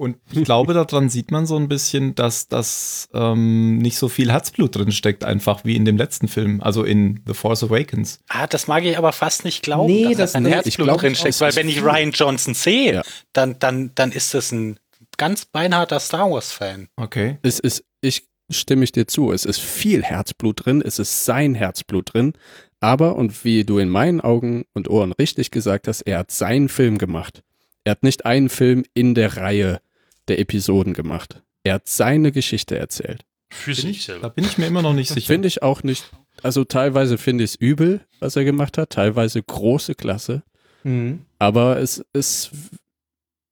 Und 0.00 0.16
ich 0.32 0.44
glaube, 0.44 0.72
daran 0.74 1.08
sieht 1.10 1.30
man 1.30 1.46
so 1.46 1.56
ein 1.56 1.68
bisschen, 1.68 2.14
dass 2.14 2.48
das 2.48 3.08
ähm, 3.14 3.78
nicht 3.78 3.98
so 3.98 4.08
viel 4.08 4.30
Herzblut 4.32 4.74
drin 4.76 4.92
steckt, 4.92 5.24
einfach 5.24 5.64
wie 5.64 5.76
in 5.76 5.84
dem 5.84 5.96
letzten 5.96 6.26
Film, 6.28 6.60
also 6.62 6.82
in 6.84 7.20
The 7.26 7.34
Force 7.34 7.62
Awakens. 7.62 8.18
Ah, 8.28 8.46
das 8.46 8.66
mag 8.66 8.84
ich 8.84 8.96
aber 8.98 9.12
fast 9.12 9.44
nicht 9.44 9.62
glauben, 9.62 9.92
Nee, 9.92 10.04
dass 10.14 10.16
das- 10.16 10.32
da 10.32 10.38
ein 10.38 10.46
Herzblut 10.46 11.02
drin 11.02 11.14
steckt, 11.14 11.40
weil 11.40 11.54
wenn 11.56 11.68
ich. 11.68 11.82
Ryan 11.82 12.10
Johnson 12.12 12.54
sehe, 12.54 12.94
Ja. 12.94 13.02
dann, 13.32 13.58
dann, 13.58 13.92
dann 13.94 14.10
ist 14.12 14.34
das 14.34 14.52
ein 14.52 14.78
ganz 15.18 15.44
beinharter 15.44 16.00
Star 16.00 16.30
Wars-Fan. 16.30 16.88
Okay. 16.96 17.38
Es 17.42 17.58
ist, 17.58 17.84
ich 18.00 18.24
stimme 18.50 18.84
ich 18.84 18.92
dir 18.92 19.06
zu, 19.06 19.32
es 19.32 19.44
ist 19.44 19.60
viel 19.60 20.02
Herzblut 20.02 20.64
drin, 20.64 20.82
es 20.84 20.98
ist 20.98 21.24
sein 21.24 21.54
Herzblut 21.54 22.14
drin, 22.14 22.32
aber, 22.80 23.16
und 23.16 23.44
wie 23.44 23.64
du 23.64 23.78
in 23.78 23.88
meinen 23.90 24.20
Augen 24.20 24.64
und 24.72 24.88
Ohren 24.88 25.12
richtig 25.12 25.50
gesagt 25.50 25.86
hast, 25.88 26.00
er 26.02 26.18
hat 26.18 26.30
seinen 26.30 26.68
Film 26.70 26.96
gemacht. 26.98 27.42
Er 27.84 27.92
hat 27.92 28.02
nicht 28.02 28.26
einen 28.26 28.48
Film 28.48 28.84
in 28.94 29.14
der 29.14 29.36
Reihe 29.36 29.80
der 30.28 30.38
Episoden 30.38 30.92
gemacht. 30.94 31.42
Er 31.64 31.74
hat 31.74 31.88
seine 31.88 32.32
Geschichte 32.32 32.78
erzählt. 32.78 33.24
Für 33.52 33.72
Bin 33.72 33.74
sich 33.82 33.90
ich, 33.98 34.06
da 34.06 34.12
selber. 34.14 34.30
bin 34.30 34.44
ich 34.44 34.58
mir 34.58 34.66
immer 34.66 34.82
noch 34.82 34.92
nicht 34.92 35.08
sicher. 35.12 35.26
Finde 35.26 35.48
ich 35.48 35.62
auch 35.62 35.82
nicht, 35.82 36.04
also 36.42 36.64
teilweise 36.64 37.18
finde 37.18 37.44
ich 37.44 37.50
es 37.50 37.56
übel, 37.56 38.00
was 38.20 38.36
er 38.36 38.44
gemacht 38.44 38.78
hat, 38.78 38.90
teilweise 38.90 39.42
große 39.42 39.94
Klasse, 39.94 40.42
Mhm. 40.84 41.26
aber 41.38 41.78
es 41.80 42.02
ist, 42.14 42.52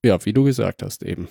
ja, 0.04 0.24
wie 0.24 0.32
du 0.32 0.44
gesagt 0.44 0.82
hast 0.82 1.02
eben. 1.02 1.28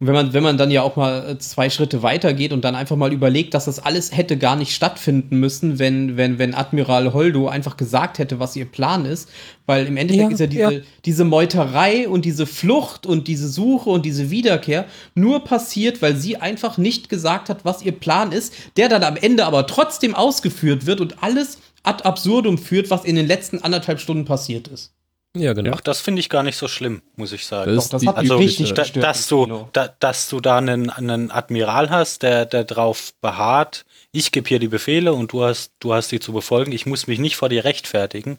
Und 0.00 0.06
wenn 0.06 0.14
man, 0.14 0.32
wenn 0.32 0.42
man 0.42 0.56
dann 0.56 0.70
ja 0.70 0.80
auch 0.80 0.96
mal 0.96 1.28
äh, 1.28 1.38
zwei 1.38 1.68
Schritte 1.68 2.02
weiter 2.02 2.32
geht 2.32 2.54
und 2.54 2.64
dann 2.64 2.74
einfach 2.74 2.96
mal 2.96 3.12
überlegt, 3.12 3.52
dass 3.52 3.66
das 3.66 3.78
alles 3.78 4.16
hätte 4.16 4.38
gar 4.38 4.56
nicht 4.56 4.74
stattfinden 4.74 5.38
müssen, 5.38 5.78
wenn, 5.78 6.16
wenn, 6.16 6.38
wenn 6.38 6.54
Admiral 6.54 7.12
Holdo 7.12 7.48
einfach 7.48 7.76
gesagt 7.76 8.18
hätte, 8.18 8.40
was 8.40 8.56
ihr 8.56 8.64
Plan 8.64 9.04
ist. 9.04 9.28
Weil 9.66 9.86
im 9.86 9.98
Endeffekt 9.98 10.30
Ja, 10.30 10.34
ist 10.34 10.40
ja 10.40 10.46
diese, 10.46 10.72
ja. 10.72 10.80
diese 11.04 11.24
Meuterei 11.26 12.08
und 12.08 12.24
diese 12.24 12.46
Flucht 12.46 13.04
und 13.04 13.28
diese 13.28 13.48
Suche 13.50 13.90
und 13.90 14.06
diese 14.06 14.30
Wiederkehr 14.30 14.86
nur 15.14 15.44
passiert, 15.44 16.00
weil 16.00 16.16
sie 16.16 16.38
einfach 16.38 16.78
nicht 16.78 17.10
gesagt 17.10 17.50
hat, 17.50 17.66
was 17.66 17.82
ihr 17.82 17.92
Plan 17.92 18.32
ist, 18.32 18.54
der 18.78 18.88
dann 18.88 19.04
am 19.04 19.16
Ende 19.16 19.44
aber 19.44 19.66
trotzdem 19.66 20.14
ausgeführt 20.14 20.86
wird 20.86 21.02
und 21.02 21.22
alles 21.22 21.58
ad 21.82 22.04
absurdum 22.04 22.56
führt, 22.56 22.88
was 22.88 23.04
in 23.04 23.16
den 23.16 23.26
letzten 23.26 23.58
anderthalb 23.58 24.00
Stunden 24.00 24.24
passiert 24.24 24.66
ist. 24.68 24.94
Ja, 25.36 25.52
genau. 25.52 25.72
Ach, 25.74 25.80
das 25.80 26.00
finde 26.00 26.20
ich 26.20 26.28
gar 26.28 26.42
nicht 26.42 26.56
so 26.56 26.66
schlimm, 26.66 27.02
muss 27.14 27.32
ich 27.32 27.46
sagen. 27.46 27.74
Das 27.74 27.88
Doch, 27.88 27.98
das 27.98 28.06
hat 28.06 28.16
Also, 28.16 28.36
richtig 28.36 28.74
da, 28.74 28.84
dass, 28.84 29.28
du, 29.28 29.68
da, 29.72 29.94
dass 30.00 30.28
du 30.28 30.40
da 30.40 30.58
einen, 30.58 30.90
einen 30.90 31.30
Admiral 31.30 31.90
hast, 31.90 32.22
der, 32.22 32.46
der 32.46 32.64
drauf 32.64 33.12
beharrt, 33.20 33.84
ich 34.10 34.32
gebe 34.32 34.48
hier 34.48 34.58
die 34.58 34.68
Befehle 34.68 35.12
und 35.12 35.32
du 35.32 35.44
hast, 35.44 35.72
du 35.78 35.94
hast 35.94 36.10
die 36.10 36.18
zu 36.18 36.32
befolgen, 36.32 36.72
ich 36.72 36.84
muss 36.84 37.06
mich 37.06 37.20
nicht 37.20 37.36
vor 37.36 37.48
dir 37.48 37.64
rechtfertigen. 37.64 38.38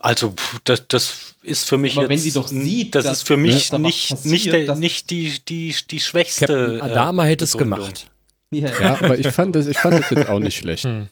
Also, 0.00 0.34
das, 0.64 0.86
das 0.88 1.36
ist 1.42 1.68
für 1.68 1.78
mich 1.78 1.96
Aber 1.96 2.08
wenn 2.08 2.16
jetzt, 2.16 2.24
sie 2.24 2.32
doch 2.32 2.48
sieht, 2.48 2.96
das 2.96 3.06
ist 3.06 3.22
für 3.22 3.36
mich 3.36 3.72
nicht, 3.72 4.10
passiert, 4.10 4.24
nicht, 4.24 4.52
der, 4.52 4.74
nicht 4.74 5.10
die, 5.10 5.38
die, 5.48 5.74
die 5.90 6.00
schwächste. 6.00 6.46
Captain 6.46 6.80
Adama 6.80 7.24
äh, 7.24 7.30
hätte 7.30 7.44
es 7.44 7.56
gemacht. 7.56 8.06
Ja. 8.50 8.68
Ja, 8.80 8.98
aber 9.00 9.18
ich 9.18 9.28
fand 9.28 9.56
das, 9.56 9.66
ich 9.66 9.78
fand 9.78 10.00
das 10.00 10.10
jetzt 10.10 10.28
auch 10.28 10.38
nicht 10.38 10.56
schlecht. 10.58 10.84
Hm. 10.84 11.08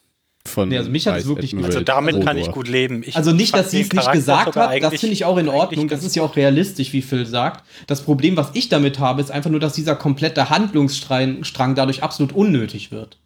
Von 0.46 0.68
Nee, 0.68 0.78
also 0.78 0.90
mich 0.90 1.06
hat 1.06 1.18
es 1.18 1.26
wirklich 1.26 1.56
Also 1.56 1.80
damit 1.80 2.24
kann 2.24 2.36
ich 2.36 2.50
gut 2.50 2.66
leben. 2.68 3.02
Ich 3.06 3.16
Also 3.16 3.32
nicht, 3.32 3.54
dass 3.54 3.70
sie 3.70 3.82
es 3.82 3.92
nicht 3.92 4.12
gesagt 4.12 4.56
hat, 4.56 4.82
das 4.82 5.00
finde 5.00 5.12
ich 5.12 5.24
auch 5.24 5.38
in 5.38 5.48
Ordnung, 5.48 5.88
das 5.88 6.02
ist 6.02 6.16
ja 6.16 6.22
auch 6.22 6.34
realistisch, 6.36 6.92
wie 6.92 7.02
Phil 7.02 7.26
sagt. 7.26 7.64
Das 7.86 8.02
Problem, 8.02 8.36
was 8.36 8.50
ich 8.54 8.68
damit 8.68 8.98
habe, 8.98 9.20
ist 9.20 9.30
einfach 9.30 9.50
nur, 9.50 9.60
dass 9.60 9.72
dieser 9.74 9.94
komplette 9.94 10.50
Handlungsstrang 10.50 11.44
Strang 11.44 11.74
dadurch 11.74 12.02
absolut 12.02 12.32
unnötig 12.32 12.90
wird. 12.90 13.18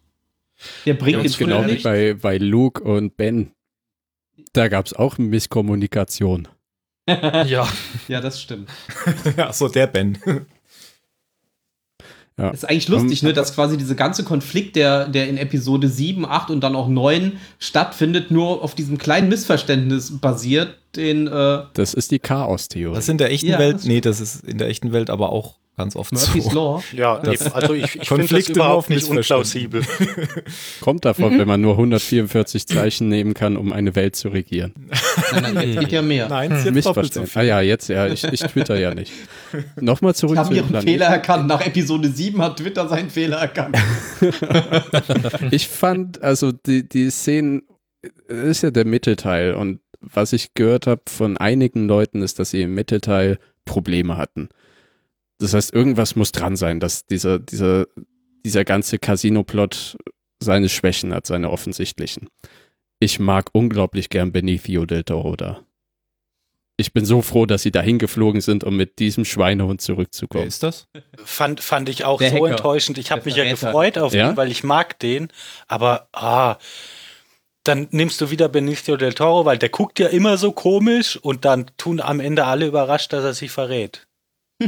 Der 0.85 0.93
bringt 0.93 1.17
Ja, 1.17 1.23
jetzt 1.23 1.37
genau 1.37 1.63
wie 1.65 1.71
nicht. 1.73 1.83
bei, 1.83 2.13
bei 2.13 2.37
Luke 2.37 2.83
und 2.83 3.17
Ben. 3.17 3.51
Da 4.53 4.67
gab 4.67 4.85
es 4.85 4.93
auch 4.93 5.17
Misskommunikation. 5.17 6.47
Ja, 7.09 7.67
Ja, 8.07 8.21
das 8.21 8.41
stimmt. 8.41 8.69
ja, 9.37 9.53
so 9.53 9.69
der 9.69 9.87
Ben. 9.87 10.17
Ja. 12.39 12.49
ist 12.49 12.69
eigentlich 12.69 12.87
lustig, 12.87 13.23
ne, 13.23 13.33
dass 13.33 13.55
quasi 13.55 13.77
dieser 13.77 13.95
ganze 13.95 14.23
Konflikt, 14.23 14.75
der, 14.75 15.07
der 15.07 15.27
in 15.27 15.37
Episode 15.37 15.87
7, 15.87 16.23
8 16.23 16.51
und 16.51 16.61
dann 16.61 16.75
auch 16.75 16.87
9 16.87 17.33
stattfindet, 17.57 18.29
nur 18.29 18.63
auf 18.63 18.75
diesem 18.75 18.99
kleinen 18.99 19.27
Missverständnis 19.27 20.19
basiert, 20.19 20.77
den 20.95 21.25
äh, 21.27 21.59
Das 21.73 21.95
ist 21.95 22.11
die 22.11 22.19
Chaos-Theorie. 22.19 22.93
Das 22.95 23.05
ist 23.05 23.09
in 23.09 23.17
der 23.17 23.31
echten 23.31 23.47
Ja, 23.47 23.59
Welt, 23.59 23.79
nee, 23.85 24.01
das 24.01 24.19
ist 24.19 24.43
in 24.43 24.59
der 24.59 24.67
echten 24.67 24.91
Welt 24.91 25.09
aber 25.09 25.31
auch 25.31 25.55
ganz 25.77 25.95
oft 25.95 26.11
Murphy's 26.11 26.43
so. 26.45 26.51
Law. 26.51 26.83
Ja, 26.93 27.19
Das- 27.23 27.41
eben. 27.45 27.53
also 27.53 27.73
ich, 27.73 27.83
ich 27.83 27.91
finde 27.91 28.01
das 28.01 28.07
Konflikte 28.09 28.53
nur 28.53 28.65
auf 28.65 28.89
überhaupt 28.89 28.89
nicht 28.89 29.09
unplausibel. 29.09 29.83
Kommt 30.81 31.05
davon, 31.05 31.37
wenn 31.37 31.47
man 31.47 31.61
nur 31.61 31.73
144 31.73 32.67
Zeichen 32.67 33.07
nehmen 33.09 33.33
kann, 33.33 33.55
um 33.57 33.71
eine 33.71 33.95
Welt 33.95 34.15
zu 34.15 34.29
regieren. 34.29 34.73
Nein, 35.31 35.53
nein, 35.53 35.69
jetzt 35.69 35.79
geht 35.81 35.91
ja 35.91 36.01
mehr. 36.01 36.27
Nein, 36.29 36.51
ist 36.51 36.65
jetzt 36.65 36.85
doppelt 36.85 37.13
so. 37.13 37.23
Ah 37.35 37.41
ja, 37.43 37.61
jetzt, 37.61 37.87
ja, 37.89 38.07
ich, 38.07 38.23
ich 38.23 38.41
twitter 38.41 38.77
ja 38.77 38.93
nicht. 38.93 39.11
Nochmal 39.79 40.13
Sie 40.13 40.21
zurück 40.21 40.37
haben 40.37 40.47
zu 40.47 40.53
dem 40.53 40.57
ihren 40.57 40.67
Planeten. 40.69 40.89
Fehler 40.89 41.05
erkannt. 41.07 41.47
Nach 41.47 41.65
Episode 41.65 42.09
7 42.09 42.41
hat 42.41 42.57
Twitter 42.57 42.87
seinen 42.89 43.09
Fehler 43.09 43.37
erkannt. 43.37 43.77
Ich 45.51 45.67
fand, 45.67 46.21
also 46.21 46.51
die, 46.51 46.87
die 46.87 47.09
Szenen, 47.09 47.63
das 48.27 48.37
ist 48.47 48.63
ja 48.63 48.71
der 48.71 48.85
Mittelteil 48.85 49.53
und 49.53 49.79
was 49.99 50.33
ich 50.33 50.53
gehört 50.53 50.87
habe 50.87 51.01
von 51.07 51.37
einigen 51.37 51.87
Leuten 51.87 52.21
ist, 52.21 52.39
dass 52.39 52.51
sie 52.51 52.61
im 52.61 52.73
Mittelteil 52.73 53.39
Probleme 53.65 54.17
hatten. 54.17 54.49
Das 55.39 55.53
heißt, 55.53 55.73
irgendwas 55.73 56.15
muss 56.15 56.31
dran 56.31 56.55
sein, 56.55 56.79
dass 56.79 57.05
dieser, 57.05 57.39
dieser, 57.39 57.85
dieser 58.45 58.65
ganze 58.65 58.97
Casino-Plot 58.99 59.97
seine 60.41 60.69
Schwächen 60.69 61.13
hat, 61.13 61.25
seine 61.27 61.51
offensichtlichen. 61.51 62.29
Ich 62.99 63.19
mag 63.19 63.49
unglaublich 63.53 64.09
gern 64.09 64.31
Benicio 64.31 64.85
del 64.85 65.03
Toro 65.03 65.35
da. 65.35 65.63
Ich 66.79 66.93
bin 66.93 67.05
so 67.05 67.23
froh, 67.23 67.47
dass 67.47 67.63
sie 67.63 67.71
dahin 67.71 67.97
geflogen 67.97 68.39
sind, 68.41 68.63
um 68.63 68.77
mit 68.77 68.99
diesem 68.99 69.25
Schweinehund 69.25 69.81
Wer 69.81 69.85
zurückzukommen. 69.85 70.47
ist 70.47 70.61
das? 70.61 70.87
Fand, 71.23 71.59
fand 71.59 71.89
ich 71.89 72.05
auch 72.05 72.19
Der 72.19 72.29
so 72.29 72.35
Hacker. 72.35 72.49
enttäuschend. 72.51 72.99
Ich 72.99 73.09
habe 73.11 73.23
mich 73.25 73.35
ja 73.35 73.45
gefreut 73.49 73.97
auf 73.97 74.13
Ja? 74.13 74.29
ihn, 74.31 74.37
weil 74.37 74.51
ich 74.51 74.63
mag 74.63 74.97
den. 74.99 75.29
Aber 75.67 76.07
ah, 76.13 76.57
dann 77.63 77.87
nimmst 77.91 78.21
du 78.21 78.29
wieder 78.29 78.47
Benicio 78.47 78.95
del 78.95 79.13
Toro, 79.13 79.45
weil 79.45 79.57
der 79.57 79.69
guckt 79.69 79.97
ja 79.99 80.07
immer 80.07 80.37
so 80.37 80.51
komisch 80.51 81.17
und 81.17 81.45
dann 81.45 81.65
tun 81.77 81.99
am 81.99 82.19
Ende 82.19 82.45
alle 82.45 82.67
überrascht, 82.67 83.11
dass 83.11 83.23
er 83.23 83.33
sich 83.33 83.51
verrät. 83.51 84.06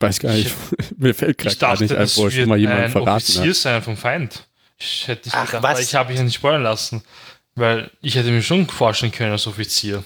Weiß 0.00 0.20
gar 0.20 0.32
nicht, 0.32 0.54
mir 0.96 1.14
fällt 1.14 1.38
gerade 1.38 1.52
Ich 1.54 1.58
gar 1.58 1.70
dachte, 1.70 1.82
nicht 1.84 1.92
ein, 1.92 1.98
das 1.98 2.16
wo 2.16 2.30
schon 2.30 2.48
mal 2.48 2.58
jemand 2.58 2.80
ein 2.82 2.90
verraten 2.90 3.16
Offizier 3.16 3.48
hat. 3.50 3.56
sein 3.56 3.82
vom 3.82 3.96
Feind. 3.96 4.46
Ich 4.78 5.08
hätte 5.08 5.26
nicht 5.28 5.34
Ach, 5.36 5.46
gedacht, 5.46 5.64
was? 5.64 5.80
ich 5.80 5.94
habe 5.94 6.10
mich 6.10 6.18
ja 6.18 6.24
nicht 6.24 6.34
spoilern 6.36 6.62
lassen. 6.62 7.02
Weil 7.56 7.90
ich 8.00 8.14
hätte 8.14 8.30
mir 8.30 8.42
schon 8.42 8.68
vorstellen 8.68 9.10
können 9.10 9.32
als 9.32 9.46
Offizier. 9.48 10.04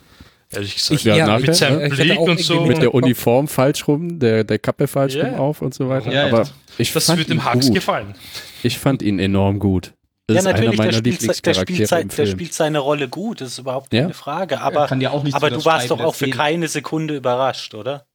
Ehrlich 0.52 0.74
gesagt. 0.74 0.92
Ich- 1.00 1.04
ja, 1.04 1.26
nachher, 1.26 1.40
mit 1.40 1.54
seinem 1.56 1.78
ne? 1.78 1.86
Ich 1.86 1.94
Blick 1.94 2.18
und 2.20 2.38
so. 2.40 2.66
Mit 2.66 2.82
der 2.82 2.92
Uniform 2.92 3.48
falsch 3.48 3.88
rum, 3.88 4.18
der, 4.18 4.44
der 4.44 4.58
Kappe 4.58 4.86
falsch 4.86 5.14
Ja. 5.14 5.24
rum 5.28 5.34
auf 5.36 5.62
und 5.62 5.72
so 5.72 5.88
weiter. 5.88 6.12
Ja, 6.12 6.26
ja. 6.26 6.32
Aber 6.34 6.46
ich 6.76 6.92
Das 6.92 7.06
fand 7.06 7.18
wird 7.20 7.28
ihn 7.30 7.38
dem 7.40 7.60
gut. 7.60 7.72
gefallen. 7.74 8.14
Ich 8.62 8.78
fand 8.78 9.00
ihn 9.00 9.18
enorm 9.18 9.58
gut. 9.58 9.94
Das 10.34 10.44
ist 10.44 10.46
einer 10.48 10.60
der 10.60 10.92
spielt, 10.92 11.46
der, 11.46 11.54
spielt 11.54 11.88
sein, 11.88 12.02
im 12.02 12.08
der 12.08 12.26
spielt 12.26 12.54
seine 12.54 12.78
Rolle 12.78 13.08
gut, 13.08 13.40
das 13.40 13.48
ist 13.52 13.58
überhaupt 13.58 13.92
Ja. 13.92 14.02
keine 14.02 14.14
Frage. 14.14 14.60
Aber, 14.60 14.86
kann 14.86 15.00
ja 15.00 15.10
auch 15.10 15.22
nicht 15.22 15.34
aber 15.34 15.48
für 15.48 15.54
du 15.54 15.64
warst 15.64 15.90
doch 15.90 16.00
auch 16.00 16.14
für 16.14 16.30
keine 16.30 16.68
Sekunde 16.68 17.16
überrascht, 17.16 17.74
oder? 17.74 18.06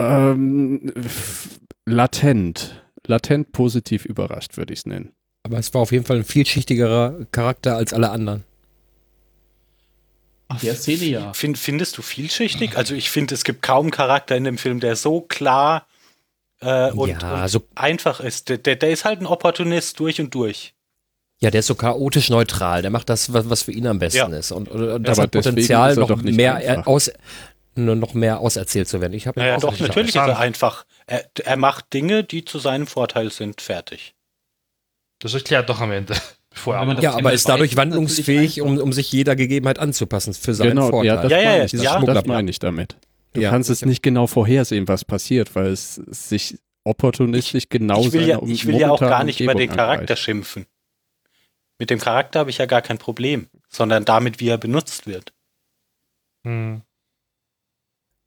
Ähm, 0.00 0.92
latent. 1.86 2.82
Latent 3.06 3.52
positiv 3.52 4.04
überrascht, 4.04 4.56
würde 4.56 4.72
ich 4.72 4.80
es 4.80 4.86
nennen. 4.86 5.12
Aber 5.42 5.58
es 5.58 5.72
war 5.74 5.80
auf 5.82 5.92
jeden 5.92 6.04
Fall 6.04 6.16
ein 6.18 6.24
vielschichtigerer 6.24 7.26
Charakter 7.32 7.76
als 7.76 7.92
alle 7.92 8.10
anderen. 8.10 8.44
Der 10.62 10.74
Szene 10.74 11.04
ja. 11.04 11.32
Find, 11.32 11.58
findest 11.58 11.96
du 11.96 12.02
vielschichtig? 12.02 12.76
Also 12.76 12.94
ich 12.94 13.10
finde, 13.10 13.34
es 13.34 13.44
gibt 13.44 13.62
kaum 13.62 13.86
einen 13.86 13.90
Charakter 13.92 14.36
in 14.36 14.44
dem 14.44 14.58
Film, 14.58 14.80
der 14.80 14.96
so 14.96 15.20
klar 15.20 15.86
äh, 16.60 16.90
und, 16.90 17.08
Ja, 17.20 17.42
und 17.42 17.48
so- 17.48 17.62
einfach 17.76 18.20
ist. 18.20 18.48
Der, 18.48 18.58
der, 18.58 18.76
der 18.76 18.90
ist 18.90 19.04
halt 19.04 19.20
ein 19.20 19.26
Opportunist 19.26 19.98
durch 20.00 20.20
und 20.20 20.34
durch. 20.34 20.74
Ja, 21.42 21.50
der 21.50 21.60
ist 21.60 21.66
so 21.68 21.74
chaotisch 21.74 22.28
neutral. 22.28 22.82
Der 22.82 22.90
macht 22.90 23.08
das, 23.08 23.32
was, 23.32 23.62
für 23.62 23.72
ihn 23.72 23.86
am 23.86 23.98
besten 23.98 24.18
Ja. 24.18 24.38
ist. 24.38 24.52
Und, 24.52 24.68
und, 24.68 24.82
und 24.88 25.08
das 25.08 25.18
Aber 25.18 25.24
hat 25.24 25.30
Potenzial, 25.30 25.90
er 25.98 26.06
noch 26.06 26.22
mehr 26.22 26.54
einfach. 26.56 26.86
aus, 26.86 27.10
noch 27.76 28.12
mehr 28.14 28.40
auserzählt 28.40 28.88
zu 28.88 29.00
werden. 29.00 29.14
Ich 29.14 29.26
habe 29.26 29.40
Naja, 29.40 29.56
auch 29.56 29.60
doch, 29.60 29.70
nicht 29.70 29.80
natürlich 29.80 30.10
ist 30.10 30.16
er 30.16 30.38
einfach. 30.38 30.84
Er, 31.06 31.24
er 31.44 31.56
macht 31.56 31.92
Dinge, 31.94 32.24
die 32.24 32.44
zu 32.44 32.58
seinem 32.58 32.86
Vorteil 32.86 33.30
sind. 33.32 33.62
Fertig. 33.62 34.14
Das 35.20 35.32
erklärt 35.34 35.68
doch 35.70 35.80
am 35.80 35.92
Ende. 35.92 36.14
Bevor 36.50 36.74
er 36.76 36.84
man 36.84 36.96
das 36.96 37.04
Ja, 37.04 37.14
aber 37.14 37.32
ist 37.32 37.48
dadurch 37.48 37.76
wandlungsfähig, 37.76 38.60
um, 38.60 38.76
um 38.78 38.92
sich 38.92 39.10
jeder 39.12 39.36
Gegebenheit 39.36 39.78
anzupassen 39.78 40.34
für 40.34 40.52
seinen 40.52 40.70
genau, 40.70 40.90
Vorteil. 40.90 41.06
ja, 41.06 41.22
das 41.22 41.30
Ja, 41.30 41.38
ja, 41.38 41.44
meine 41.44 41.58
ja, 41.58 41.64
ich, 41.64 41.70
das, 41.70 41.82
ja. 41.82 41.92
das 41.92 42.02
Schmuggler- 42.02 42.26
meine 42.26 42.50
ich 42.50 42.58
damit. 42.58 42.96
Du 43.32 43.40
Ja. 43.40 43.50
kannst 43.50 43.70
es 43.70 43.84
nicht 43.84 44.02
genau 44.02 44.26
vorhersehen, 44.26 44.88
was 44.88 45.04
passiert, 45.04 45.54
weil 45.54 45.68
es 45.68 45.94
sich 45.94 46.58
opportunistisch 46.84 47.68
genau 47.68 48.00
ich 48.00 48.12
will 48.12 48.22
ja, 48.22 48.26
seiner 48.34 48.42
um- 48.42 48.50
ich 48.50 48.66
will 48.66 48.76
ja 48.78 48.90
auch 48.90 48.98
gar 49.00 49.22
nicht 49.24 49.40
über 49.40 49.54
den 49.54 49.70
Charakter 49.70 50.00
angreift. 50.02 50.22
schimpfen. 50.22 50.66
Mit 51.80 51.88
dem 51.88 51.98
Charakter 51.98 52.40
habe 52.40 52.50
ich 52.50 52.58
ja 52.58 52.66
gar 52.66 52.82
kein 52.82 52.98
Problem, 52.98 53.48
sondern 53.70 54.04
damit, 54.04 54.38
wie 54.38 54.48
er 54.48 54.58
benutzt 54.58 55.06
wird. 55.06 55.32
Hm. 56.44 56.82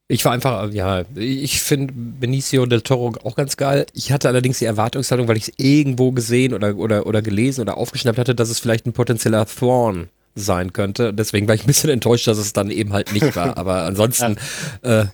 Ich 0.08 0.26
war 0.26 0.32
einfach, 0.32 0.72
ja, 0.72 1.04
ich 1.16 1.62
finde 1.62 1.94
Benicio 1.96 2.66
del 2.66 2.82
Toro 2.82 3.14
auch 3.24 3.36
ganz 3.36 3.56
geil. 3.56 3.86
Ich 3.94 4.12
hatte 4.12 4.28
allerdings 4.28 4.58
die 4.58 4.66
Erwartungshaltung, 4.66 5.28
weil 5.28 5.38
ich 5.38 5.50
es 5.50 5.54
irgendwo 5.58 6.12
gesehen 6.12 6.54
oder, 6.56 6.76
oder, 6.76 7.06
oder 7.06 7.22
gelesen 7.22 7.62
oder 7.62 7.78
aufgeschnappt 7.78 8.18
hatte, 8.18 8.34
dass 8.36 8.50
es 8.50 8.60
vielleicht 8.60 8.88
ein 8.88 8.94
potenzieller 8.94 9.46
Thrawn 9.46 10.10
sein 10.34 10.74
könnte. 10.74 11.14
Deswegen 11.14 11.48
war 11.48 11.54
ich 11.54 11.64
ein 11.64 11.68
bisschen 11.68 11.92
enttäuscht, 11.92 12.26
dass 12.28 12.40
es 12.40 12.54
dann 12.54 12.72
eben 12.72 12.92
halt 12.92 13.14
nicht 13.14 13.36
war. 13.36 13.56
Aber 13.58 13.84
ansonsten 13.84 14.36
äh, 14.82 15.02
äh, 15.02 15.06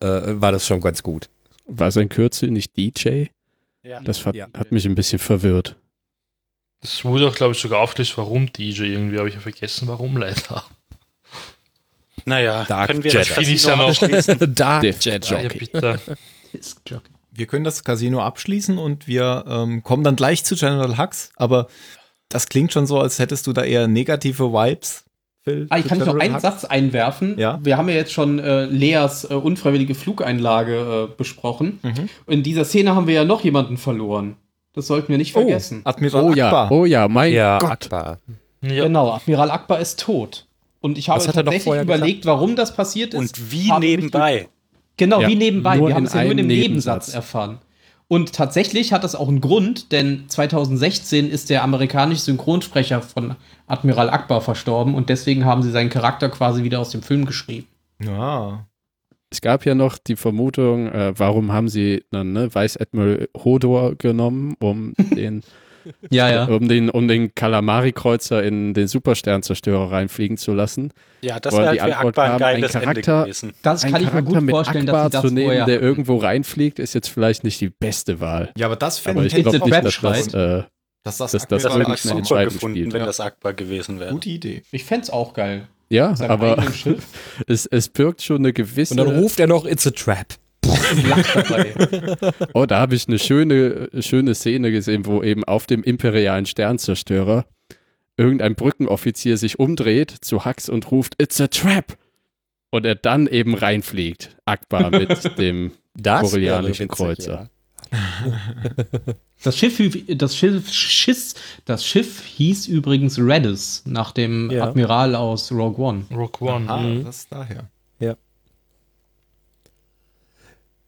war 0.00 0.52
das 0.52 0.64
schon 0.64 0.80
ganz 0.80 1.02
gut. 1.02 1.28
War 1.66 1.90
sein 1.90 2.08
Kürzel 2.08 2.52
nicht 2.52 2.76
DJ? 2.76 3.24
Ja. 3.82 4.00
Das 4.00 4.24
hat, 4.26 4.36
Ja. 4.36 4.46
hat 4.54 4.70
mich 4.70 4.86
ein 4.86 4.94
bisschen 4.94 5.18
verwirrt. 5.18 5.76
Das 6.82 7.04
wurde 7.04 7.28
auch, 7.28 7.34
glaube 7.34 7.52
ich, 7.52 7.60
sogar 7.60 7.80
aufgelöst, 7.80 8.16
warum 8.16 8.52
DJ 8.52 8.84
irgendwie, 8.84 9.18
habe 9.18 9.28
ich 9.28 9.34
ja 9.34 9.40
vergessen, 9.40 9.86
warum 9.88 10.16
leider. 10.16 10.64
Naja, 12.24 12.64
Dark 12.64 12.88
können 12.90 13.04
wir 13.04 13.10
Jedi. 13.10 13.24
das 13.24 13.34
Casino 13.34 13.86
abschließen? 13.86 14.54
Dark. 14.54 15.04
Ja, 15.04 15.48
bitte. 15.48 16.00
Wir 17.32 17.46
können 17.46 17.64
das 17.64 17.84
Casino 17.84 18.20
abschließen 18.22 18.78
und 18.78 19.06
wir 19.06 19.44
ähm, 19.46 19.82
kommen 19.82 20.04
dann 20.04 20.16
gleich 20.16 20.44
zu 20.44 20.56
General 20.56 20.98
Hux, 20.98 21.32
aber 21.36 21.68
das 22.28 22.48
klingt 22.48 22.72
schon 22.72 22.86
so, 22.86 22.98
als 23.00 23.18
hättest 23.18 23.46
du 23.46 23.52
da 23.52 23.62
eher 23.62 23.88
negative 23.88 24.52
Vibes. 24.52 25.04
Phil, 25.42 25.66
Ah, 25.70 25.78
ich 25.78 25.86
kann 25.86 25.98
ich 25.98 26.04
noch 26.04 26.12
General 26.12 26.20
einen 26.26 26.34
Hux? 26.34 26.42
Satz 26.42 26.64
einwerfen. 26.64 27.38
Ja. 27.38 27.58
Wir 27.62 27.76
haben 27.78 27.88
ja 27.88 27.94
jetzt 27.94 28.12
schon 28.12 28.38
äh, 28.38 28.64
Leas 28.66 29.24
äh, 29.24 29.34
unfreiwillige 29.34 29.94
Flugeinlage 29.94 31.08
äh, 31.10 31.16
besprochen. 31.16 31.78
Mhm. 31.82 32.08
In 32.26 32.42
dieser 32.42 32.64
Szene 32.64 32.94
haben 32.94 33.06
wir 33.06 33.14
ja 33.14 33.24
noch 33.24 33.42
jemanden 33.44 33.78
verloren. 33.78 34.36
Das 34.72 34.86
sollten 34.86 35.08
wir 35.08 35.18
nicht 35.18 35.32
vergessen. 35.32 35.80
Admiral 35.84 36.24
Oh 36.24 36.32
ja, 36.32 36.46
Akbar. 36.46 36.70
oh 36.72 36.84
ja, 36.84 37.08
mein 37.08 37.32
Ja, 37.32 37.58
Gott. 37.58 37.70
Akbar. 37.70 38.18
Ja. 38.62 38.84
Genau, 38.84 39.10
Admiral 39.12 39.50
Akbar 39.50 39.80
ist 39.80 39.98
tot. 40.00 40.46
Und 40.80 40.96
ich 40.96 41.08
habe 41.08 41.18
Was 41.20 41.28
hat 41.28 41.36
er 41.36 41.42
doch 41.42 41.46
tatsächlich 41.52 41.64
vorher 41.64 41.82
überlegt, 41.82 42.24
warum 42.26 42.56
das 42.56 42.74
passiert 42.74 43.14
ist. 43.14 43.20
Und 43.20 43.52
wie 43.52 43.70
nebenbei? 43.78 44.48
Genau, 44.96 45.20
Ja, 45.22 45.28
wie 45.28 45.34
nebenbei. 45.34 45.76
nur 45.76 45.88
Wir 45.88 45.94
haben 45.94 46.04
es 46.04 46.12
ja 46.14 46.22
nur 46.22 46.32
in 46.32 46.38
einem 46.38 46.48
dem 46.48 46.58
Nebensatz. 46.58 47.08
Nebensatz. 47.08 47.14
erfahren. 47.14 47.58
Und 48.08 48.32
tatsächlich 48.32 48.92
hat 48.92 49.04
das 49.04 49.14
auch 49.14 49.28
einen 49.28 49.40
Grund, 49.40 49.92
denn 49.92 50.24
2016 50.28 51.30
ist 51.30 51.48
der 51.48 51.62
amerikanische 51.62 52.22
Synchronsprecher 52.22 53.02
von 53.02 53.36
Admiral 53.66 54.10
Akbar 54.10 54.40
verstorben 54.40 54.94
und 54.94 55.08
deswegen 55.08 55.44
haben 55.44 55.62
sie 55.62 55.70
seinen 55.70 55.90
Charakter 55.90 56.28
quasi 56.28 56.62
wieder 56.64 56.80
aus 56.80 56.90
dem 56.90 57.02
Film 57.02 57.24
geschrieben. 57.24 57.66
Ja. 58.02 58.66
Es 59.30 59.40
gab 59.40 59.64
ja 59.64 59.74
noch 59.74 59.98
die 59.98 60.16
Vermutung, 60.16 60.88
äh, 60.88 61.12
warum 61.16 61.52
haben 61.52 61.68
sie 61.68 62.04
dann 62.10 62.32
ne, 62.32 62.54
Vice 62.54 62.76
Admiral 62.78 63.28
Hodor 63.36 63.94
genommen, 63.94 64.56
um 64.60 64.94
den, 64.98 65.42
Ja, 66.10 66.44
um 66.46 66.68
den, 66.68 66.90
um 66.90 67.08
den 67.08 67.34
Kalamari-Kreuzer 67.34 68.42
in 68.42 68.74
den 68.74 68.88
Supersternzerstörer 68.88 69.92
reinfliegen 69.92 70.36
zu 70.36 70.52
lassen. 70.52 70.92
Ja, 71.22 71.38
das 71.40 71.54
wäre 71.56 71.68
halt 71.68 71.80
für 71.80 71.96
Antwort 71.96 72.18
Akbar 72.18 72.24
ein 72.24 72.30
kam, 72.30 72.34
ein 72.34 72.54
geiles 72.54 72.74
Ende 72.74 72.86
Charakter- 72.86 73.22
gewesen. 73.22 73.52
Das 73.62 73.84
Ein 73.84 73.92
kann 73.92 74.02
ich 74.02 74.12
mir 74.12 74.22
gut 74.22 74.40
mit 74.40 74.50
vorstellen, 74.50 74.86
dass 74.86 74.94
Akbar 74.94 75.10
sie 75.10 75.12
das 75.12 75.22
zu 75.22 75.34
nehmen, 75.34 75.46
vorher 75.46 75.64
der 75.66 75.80
irgendwo 75.80 76.16
reinfliegt, 76.16 76.78
ist 76.78 76.94
jetzt 76.94 77.08
vielleicht 77.08 77.44
nicht 77.44 77.60
die 77.60 77.70
beste 77.70 78.20
Wahl. 78.20 78.50
Ja, 78.56 78.66
aber 78.66 78.76
das 78.76 78.98
fände 78.98 79.26
ich 79.26 79.34
ich 79.34 79.44
glaube 79.44 79.58
nicht, 79.70 79.84
dass 79.84 80.00
das, 80.00 80.34
äh, 80.34 80.62
dass 81.02 81.16
das, 81.16 81.32
dass 81.32 81.46
das 81.46 81.62
super 81.62 81.86
Entscheidung 82.18 82.52
gefunden, 82.52 82.76
spielt, 82.76 82.92
wenn 82.92 83.00
ja. 83.00 83.06
das 83.06 83.20
Akbar 83.20 83.54
gewesen 83.54 84.00
wäre. 84.00 84.12
Gute 84.12 84.28
Idee. 84.28 84.62
Ich 84.70 84.84
fände 84.84 85.04
es 85.04 85.10
auch 85.10 85.32
geil. 85.32 85.68
Ja, 85.90 86.14
aber 86.20 86.64
es, 87.46 87.66
es 87.66 87.88
birgt 87.88 88.22
schon 88.22 88.38
eine 88.38 88.52
gewisse. 88.52 88.94
Und 88.94 88.98
dann 88.98 89.20
ruft 89.20 89.38
er 89.40 89.46
noch, 89.46 89.66
it's 89.66 89.86
a 89.86 89.90
trap. 89.90 90.34
Oh, 92.52 92.66
da 92.66 92.80
habe 92.80 92.94
ich 92.94 93.08
eine 93.08 93.18
schöne, 93.18 93.88
schöne 94.00 94.34
Szene 94.34 94.70
gesehen, 94.70 95.06
wo 95.06 95.22
eben 95.22 95.44
auf 95.44 95.66
dem 95.66 95.82
imperialen 95.82 96.46
Sternzerstörer 96.46 97.46
irgendein 98.16 98.54
Brückenoffizier 98.54 99.36
sich 99.36 99.58
umdreht 99.58 100.14
zu 100.20 100.44
Hux 100.44 100.68
und 100.68 100.90
ruft, 100.90 101.20
It's 101.20 101.40
a 101.40 101.48
trap! 101.48 101.96
Und 102.70 102.84
er 102.84 102.94
dann 102.94 103.26
eben 103.26 103.54
reinfliegt. 103.54 104.36
Akbar 104.44 104.90
mit 104.90 105.08
dem 105.38 105.72
Das 105.94 106.22
Korellianischen 106.22 106.88
wäre 106.88 107.10
witzig, 107.10 107.24
Kreuzer. 107.24 107.50
Das 109.42 109.56
Schiff, 109.56 109.80
das 110.06 110.36
Schiff, 110.36 110.70
Schiss, 110.70 111.34
das 111.64 111.86
Schiff 111.86 112.22
hieß 112.24 112.68
übrigens 112.68 113.18
Redis, 113.18 113.82
nach 113.86 114.12
dem 114.12 114.50
Ja. 114.50 114.64
Admiral 114.68 115.14
aus 115.14 115.50
Rogue 115.50 115.82
One. 115.82 116.04
Rogue 116.14 116.46
One. 116.46 116.68
Ah, 116.68 116.76
Mhm. 116.82 117.04
das 117.04 117.18
ist 117.20 117.32
daher. 117.32 117.68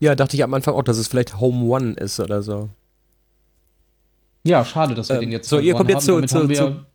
Ja, 0.01 0.15
dachte 0.17 0.37
ich 0.37 0.43
am 0.43 0.53
Anfang 0.53 0.75
auch, 0.75 0.83
dass 0.83 0.99
es 0.99 1.07
vielleicht 1.09 1.39
Home 1.41 1.65
One 1.65 1.93
ist 1.95 2.19
oder 2.19 2.43
so. 2.43 2.69
Ja, 4.43 4.65
schade, 4.65 4.95
dass 4.97 5.09
wir 5.11 5.17
Ähm, 5.17 5.21
den 5.23 5.31
jetzt 5.33 5.49
so, 5.49 5.61
ihr 5.61 5.75
kommt 5.75 5.91
jetzt 5.91 6.05
zu- 6.05 6.13
Damit 6.17 6.29
zu- 6.31 6.37
haben 6.37 6.87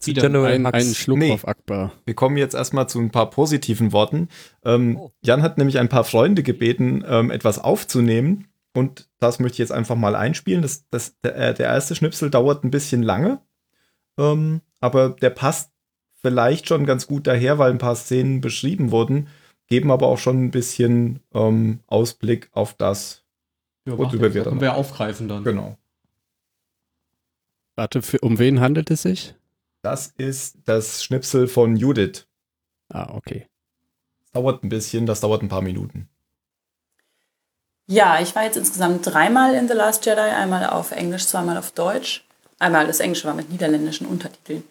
zu- 0.00 0.12
General 0.12 0.66
einen 0.66 0.94
Schluck 0.94 1.18
Nee. 1.18 1.32
auf 1.32 1.46
Akbar. 1.46 1.92
Wir 2.04 2.14
kommen 2.14 2.36
jetzt 2.36 2.54
erstmal 2.54 2.88
zu 2.88 2.98
ein 2.98 3.10
paar 3.10 3.30
positiven 3.30 3.92
Worten. 3.92 4.28
Ähm, 4.64 4.96
Oh. 5.00 5.12
Jan 5.22 5.42
hat 5.42 5.58
nämlich 5.58 5.78
ein 5.78 5.88
paar 5.88 6.02
Freunde 6.04 6.42
gebeten, 6.42 7.04
ähm, 7.06 7.30
etwas 7.30 7.60
aufzunehmen. 7.60 8.48
Und 8.74 9.08
das 9.20 9.38
möchte 9.38 9.54
ich 9.54 9.58
jetzt 9.60 9.72
einfach 9.72 9.96
mal 9.96 10.16
einspielen. 10.16 10.62
Das, 10.62 10.84
das, 10.90 11.18
der, 11.20 11.36
äh, 11.36 11.54
der 11.54 11.66
erste 11.66 11.94
Schnipsel 11.94 12.28
dauert 12.28 12.64
ein 12.64 12.70
bisschen 12.70 13.02
lange. 13.02 13.40
Ähm, 14.18 14.60
aber 14.80 15.10
der 15.10 15.30
passt 15.30 15.72
vielleicht 16.16 16.68
schon 16.68 16.84
ganz 16.84 17.06
gut 17.06 17.26
daher, 17.26 17.58
weil 17.58 17.70
ein 17.70 17.78
paar 17.78 17.96
Szenen 17.96 18.40
beschrieben 18.40 18.90
wurden, 18.90 19.28
geben 19.68 19.90
aber 19.90 20.08
auch 20.08 20.18
schon 20.18 20.44
ein 20.44 20.50
bisschen 20.50 21.20
ähm, 21.32 21.80
Ausblick 21.86 22.48
auf 22.52 22.74
das. 22.74 23.24
ja, 23.86 23.96
worüber 23.96 24.34
wir 24.34 24.42
dann 24.42 24.52
können 24.52 24.60
wir 24.60 24.74
aufgreifen 24.74 25.28
dann. 25.28 25.44
Genau. 25.44 25.78
Warte, 27.76 28.02
für, 28.02 28.18
um 28.20 28.38
wen 28.38 28.60
handelt 28.60 28.90
es 28.90 29.02
sich? 29.02 29.34
Das 29.82 30.08
ist 30.16 30.58
das 30.64 31.04
Schnipsel 31.04 31.46
von 31.46 31.76
Judith. 31.76 32.26
Ah, 32.88 33.14
okay. 33.14 33.46
dauert 34.32 34.64
ein 34.64 34.68
bisschen, 34.68 35.06
das 35.06 35.20
dauert 35.20 35.42
ein 35.42 35.48
paar 35.48 35.62
Minuten. 35.62 36.08
Ja, 37.86 38.18
ich 38.20 38.34
war 38.34 38.44
jetzt 38.44 38.56
insgesamt 38.56 39.06
dreimal 39.06 39.54
in 39.54 39.68
The 39.68 39.74
Last 39.74 40.06
Jedi, 40.06 40.20
einmal 40.20 40.66
auf 40.66 40.92
Englisch, 40.92 41.26
zweimal 41.26 41.58
auf 41.58 41.70
Deutsch. 41.72 42.24
Einmal 42.58 42.86
das 42.86 43.00
Englische 43.00 43.26
war 43.26 43.34
mit 43.34 43.50
niederländischen 43.50 44.06
Untertiteln. 44.06 44.64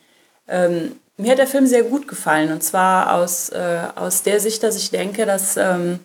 Ähm, 0.48 0.96
mir 1.18 1.32
hat 1.32 1.38
der 1.38 1.48
Film 1.48 1.68
sehr 1.68 1.84
gut 1.84 2.08
gefallen 2.08 2.52
und 2.52 2.64
zwar 2.64 3.14
aus, 3.14 3.50
äh, 3.50 3.84
aus 3.96 4.24
der 4.24 4.40
Sicht, 4.40 4.64
dass 4.64 4.76
ich 4.76 4.90
denke, 4.90 5.28
dass 5.28 5.58
ähm, 5.58 6.00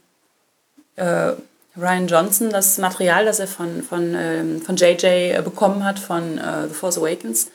äh, 0.96 1.32
Ryan 1.76 2.08
Johnson 2.08 2.50
das 2.50 2.76
Material, 2.76 3.24
das 3.24 3.38
er 3.38 3.46
von, 3.46 3.82
von, 3.82 4.14
ähm, 4.14 4.60
von 4.60 4.76
JJ 4.76 5.40
bekommen 5.42 5.84
hat, 5.84 5.98
von 5.98 6.36
äh, 6.36 6.68
The 6.68 6.74
Force 6.74 6.98
Awakens, 6.98 7.50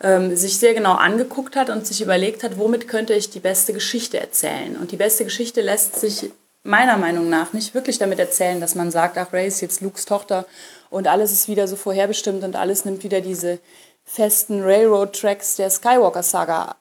ähm, 0.00 0.34
sich 0.34 0.58
sehr 0.58 0.74
genau 0.74 0.94
angeguckt 0.94 1.56
hat 1.56 1.68
und 1.68 1.86
sich 1.86 2.00
überlegt 2.00 2.42
hat, 2.42 2.56
womit 2.56 2.88
könnte 2.88 3.12
ich 3.12 3.30
die 3.30 3.40
beste 3.40 3.74
Geschichte 3.74 4.18
erzählen. 4.18 4.76
Und 4.76 4.92
die 4.92 4.96
beste 4.96 5.24
Geschichte 5.24 5.60
lässt 5.60 5.96
sich 5.96 6.30
meiner 6.64 6.96
Meinung 6.96 7.28
nach 7.28 7.52
nicht 7.52 7.74
wirklich 7.74 7.98
damit 7.98 8.18
erzählen, 8.18 8.60
dass 8.60 8.74
man 8.74 8.90
sagt, 8.90 9.16
ach, 9.18 9.32
Ray 9.32 9.46
ist 9.46 9.60
jetzt 9.60 9.82
Lukes 9.82 10.06
Tochter 10.06 10.46
und 10.90 11.06
alles 11.06 11.30
ist 11.30 11.48
wieder 11.48 11.68
so 11.68 11.76
vorherbestimmt 11.76 12.42
und 12.42 12.56
alles 12.56 12.84
nimmt 12.84 13.04
wieder 13.04 13.20
diese 13.20 13.60
festen 14.04 14.62
Railroad-Tracks 14.62 15.56
der 15.56 15.70
Skywalker-Saga 15.70 16.76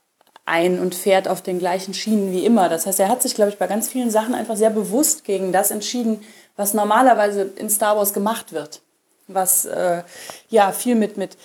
ein 0.46 0.80
und 0.80 0.96
fährt 0.96 1.28
auf 1.28 1.42
den 1.42 1.60
gleichen 1.60 1.94
Schienen 1.94 2.32
wie 2.32 2.46
immer. 2.46 2.70
Das 2.70 2.86
heißt, 2.86 3.00
er 3.00 3.10
hat 3.10 3.22
sich, 3.22 3.36
glaube 3.36 3.52
ich, 3.52 3.58
bei 3.58 3.68
ganz 3.68 3.88
vielen 3.88 4.10
Sachen 4.10 4.34
einfach 4.34 4.58
sehr 4.58 4.70
bewusst 4.70 5.24
gegen 5.24 5.52
das 5.54 5.72
entschieden, 5.72 6.22
was 6.56 6.74
normalerweise 6.74 7.44
in 7.56 7.70
Star 7.70 7.96
Wars 7.98 8.14
gemacht 8.14 8.52
wird. 8.52 8.82
Was 9.28 9.66
äh, 9.66 10.04
ja 10.50 10.72
viel 10.74 10.96
mit, 10.96 11.16
mit 11.16 11.38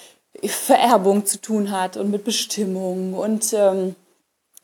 Vererbung 0.45 1.27
zu 1.27 1.41
tun 1.41 1.71
hat 1.71 1.97
und 1.97 2.11
mit 2.11 2.25
Bestimmung 2.25 3.15
und 3.15 3.53
ähm, 3.53 3.95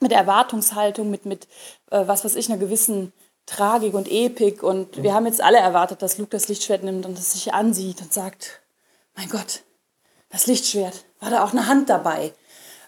mit 0.00 0.10
Erwartungshaltung, 0.10 1.10
mit, 1.10 1.26
mit 1.26 1.46
äh, 1.90 2.02
was 2.06 2.24
weiß 2.24 2.34
ich, 2.34 2.48
einer 2.50 2.58
gewissen 2.58 3.12
Tragik 3.46 3.94
und 3.94 4.10
Epik. 4.10 4.62
Und 4.62 5.02
wir 5.02 5.14
haben 5.14 5.26
jetzt 5.26 5.42
alle 5.42 5.58
erwartet, 5.58 6.02
dass 6.02 6.18
Luke 6.18 6.30
das 6.30 6.48
Lichtschwert 6.48 6.82
nimmt 6.82 7.06
und 7.06 7.18
es 7.18 7.32
sich 7.32 7.52
ansieht 7.54 8.00
und 8.00 8.12
sagt, 8.12 8.60
mein 9.16 9.28
Gott, 9.28 9.62
das 10.30 10.46
Lichtschwert, 10.46 11.04
war 11.20 11.30
da 11.30 11.44
auch 11.44 11.52
eine 11.52 11.66
Hand 11.66 11.88
dabei? 11.88 12.32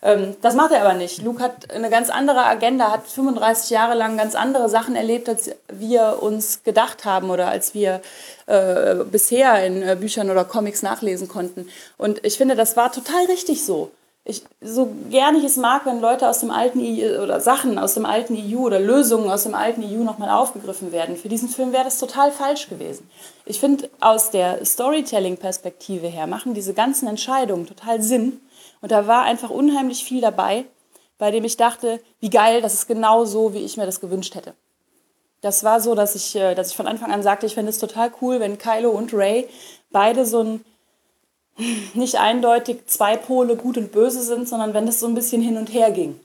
Ähm, 0.03 0.37
das 0.43 0.55
macht 0.55 0.73
er 0.73 0.83
aber 0.83 0.95
nicht. 0.95 1.23
Luke 1.23 1.43
hat 1.43 1.71
eine 1.71 1.91
ganz 1.91 2.11
andere 2.11 2.45
Agenda, 2.45 2.91
hat 2.91 3.07
35 3.07 3.71
Jahre 3.71 3.95
lang 3.95 4.17
ganz 4.17 4.35
andere 4.35 4.69
Sachen 4.69 4.97
erlebt, 4.97 5.29
als 5.29 5.51
wir 5.69 6.23
uns 6.23 6.63
gedacht 6.63 7.05
haben 7.05 7.31
oder 7.31 7.49
als 7.49 7.75
wir 7.75 8.01
äh, 8.47 8.97
bisher 9.05 9.65
in 9.65 9.83
äh, 9.83 9.97
Büchern 9.99 10.31
oder 10.31 10.45
Comics 10.45 10.83
nachlesen 10.83 11.29
konnten. 11.29 11.69
Und 11.97 12.25
ich 12.25 12.37
finde, 12.37 12.57
das 12.57 12.77
war 12.77 12.93
total 12.93 13.25
richtig 13.27 13.65
so 13.65 13.91
ich 14.29 14.43
so 14.61 14.89
gern 15.09 15.37
ich 15.37 15.45
es 15.45 15.57
mag, 15.57 15.87
wenn 15.87 16.01
Leute 16.01 16.29
aus 16.29 16.41
dem 16.41 16.51
alten 16.51 16.81
EU 16.81 17.23
oder 17.23 17.41
Sachen 17.41 17.79
aus 17.79 17.95
dem 17.95 18.05
alten 18.05 18.37
EU 18.37 18.59
oder 18.59 18.81
Lösungen 18.81 19.31
aus 19.31 19.45
dem 19.45 19.55
alten 19.55 19.85
EU 19.85 20.03
nochmal 20.03 20.31
aufgegriffen 20.31 20.91
werden. 20.91 21.17
Für 21.17 21.29
diesen 21.29 21.49
Film 21.49 21.73
wäre 21.73 21.85
das 21.85 21.99
total 21.99 22.33
falsch 22.33 22.69
gewesen. 22.69 23.09
Ich 23.45 23.61
finde, 23.61 23.89
aus 24.01 24.31
der 24.33 24.65
Storytelling-Perspektive 24.65 26.09
her 26.09 26.27
machen 26.27 26.55
diese 26.55 26.75
ganzen 26.75 27.07
Entscheidungen 27.07 27.67
total 27.67 28.03
Sinn. 28.03 28.41
Und 28.81 28.91
da 28.91 29.07
war 29.07 29.23
einfach 29.23 29.51
unheimlich 29.51 30.05
viel 30.05 30.21
dabei, 30.21 30.65
bei 31.19 31.31
dem 31.31 31.45
ich 31.45 31.57
dachte, 31.57 32.01
wie 32.19 32.31
geil, 32.31 32.61
das 32.61 32.75
ist 32.75 32.89
genau 32.89 33.25
so, 33.25 33.55
wie 33.55 33.65
ich 33.65 33.77
mir 33.77 33.87
das 33.87 34.01
gewünscht 34.01 34.35
hätte. 34.35 34.55
Das 35.41 35.63
war 35.63 35.81
so, 35.81 35.95
dass 35.95 36.17
ich, 36.17 36.35
äh, 36.35 36.57
dass 36.57 36.71
ich 36.71 36.77
von 36.77 36.89
Anfang 36.89 37.13
an 37.13 37.23
sagte, 37.23 37.47
ich 37.47 37.55
fände 37.55 37.71
es 37.71 37.79
total 37.79 38.11
cool, 38.21 38.41
wenn 38.41 38.59
Kylo 38.59 38.91
und 38.91 39.15
Ray 39.15 39.49
beide 39.91 40.27
so 40.27 40.43
ein 40.43 40.65
nicht 41.95 42.17
eindeutig 42.17 42.87
zwei 42.87 43.17
Pole 43.17 43.57
gut 43.57 43.79
und 43.79 43.93
böse 43.93 44.23
sind, 44.23 44.49
sondern 44.49 44.75
wenn 44.75 44.87
das 44.87 45.01
so 45.01 45.07
ein 45.07 45.15
bisschen 45.15 45.43
hin 45.43 45.57
und 45.57 45.73
her 45.73 45.91
ging. 45.91 46.21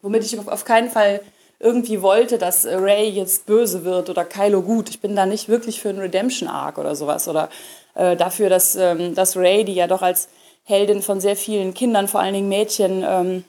Womit 0.00 0.24
ich 0.24 0.38
auf 0.38 0.64
keinen 0.64 0.90
Fall 0.90 1.20
irgendwie 1.60 2.02
wollte, 2.02 2.38
dass 2.38 2.66
Ray 2.66 3.08
jetzt 3.08 3.46
böse 3.46 3.84
wird 3.84 4.10
oder 4.10 4.24
Kylo 4.24 4.62
gut. 4.62 4.90
Ich 4.90 5.00
bin 5.00 5.14
da 5.14 5.26
nicht 5.26 5.48
wirklich 5.48 5.80
für 5.80 5.90
einen 5.90 6.00
Redemption-Arc 6.00 6.76
oder 6.76 6.96
sowas 6.96 7.28
oder 7.28 7.48
äh, 7.94 8.16
dafür, 8.16 8.48
dass, 8.48 8.74
ähm, 8.74 9.14
dass 9.14 9.36
Ray, 9.36 9.64
die 9.64 9.74
ja 9.74 9.86
doch 9.86 10.02
als 10.02 10.28
Heldin 10.64 11.02
von 11.02 11.20
sehr 11.20 11.36
vielen 11.36 11.72
Kindern, 11.72 12.08
vor 12.08 12.20
allen 12.20 12.34
Dingen 12.34 12.48
Mädchen, 12.48 13.04
ähm, 13.06 13.44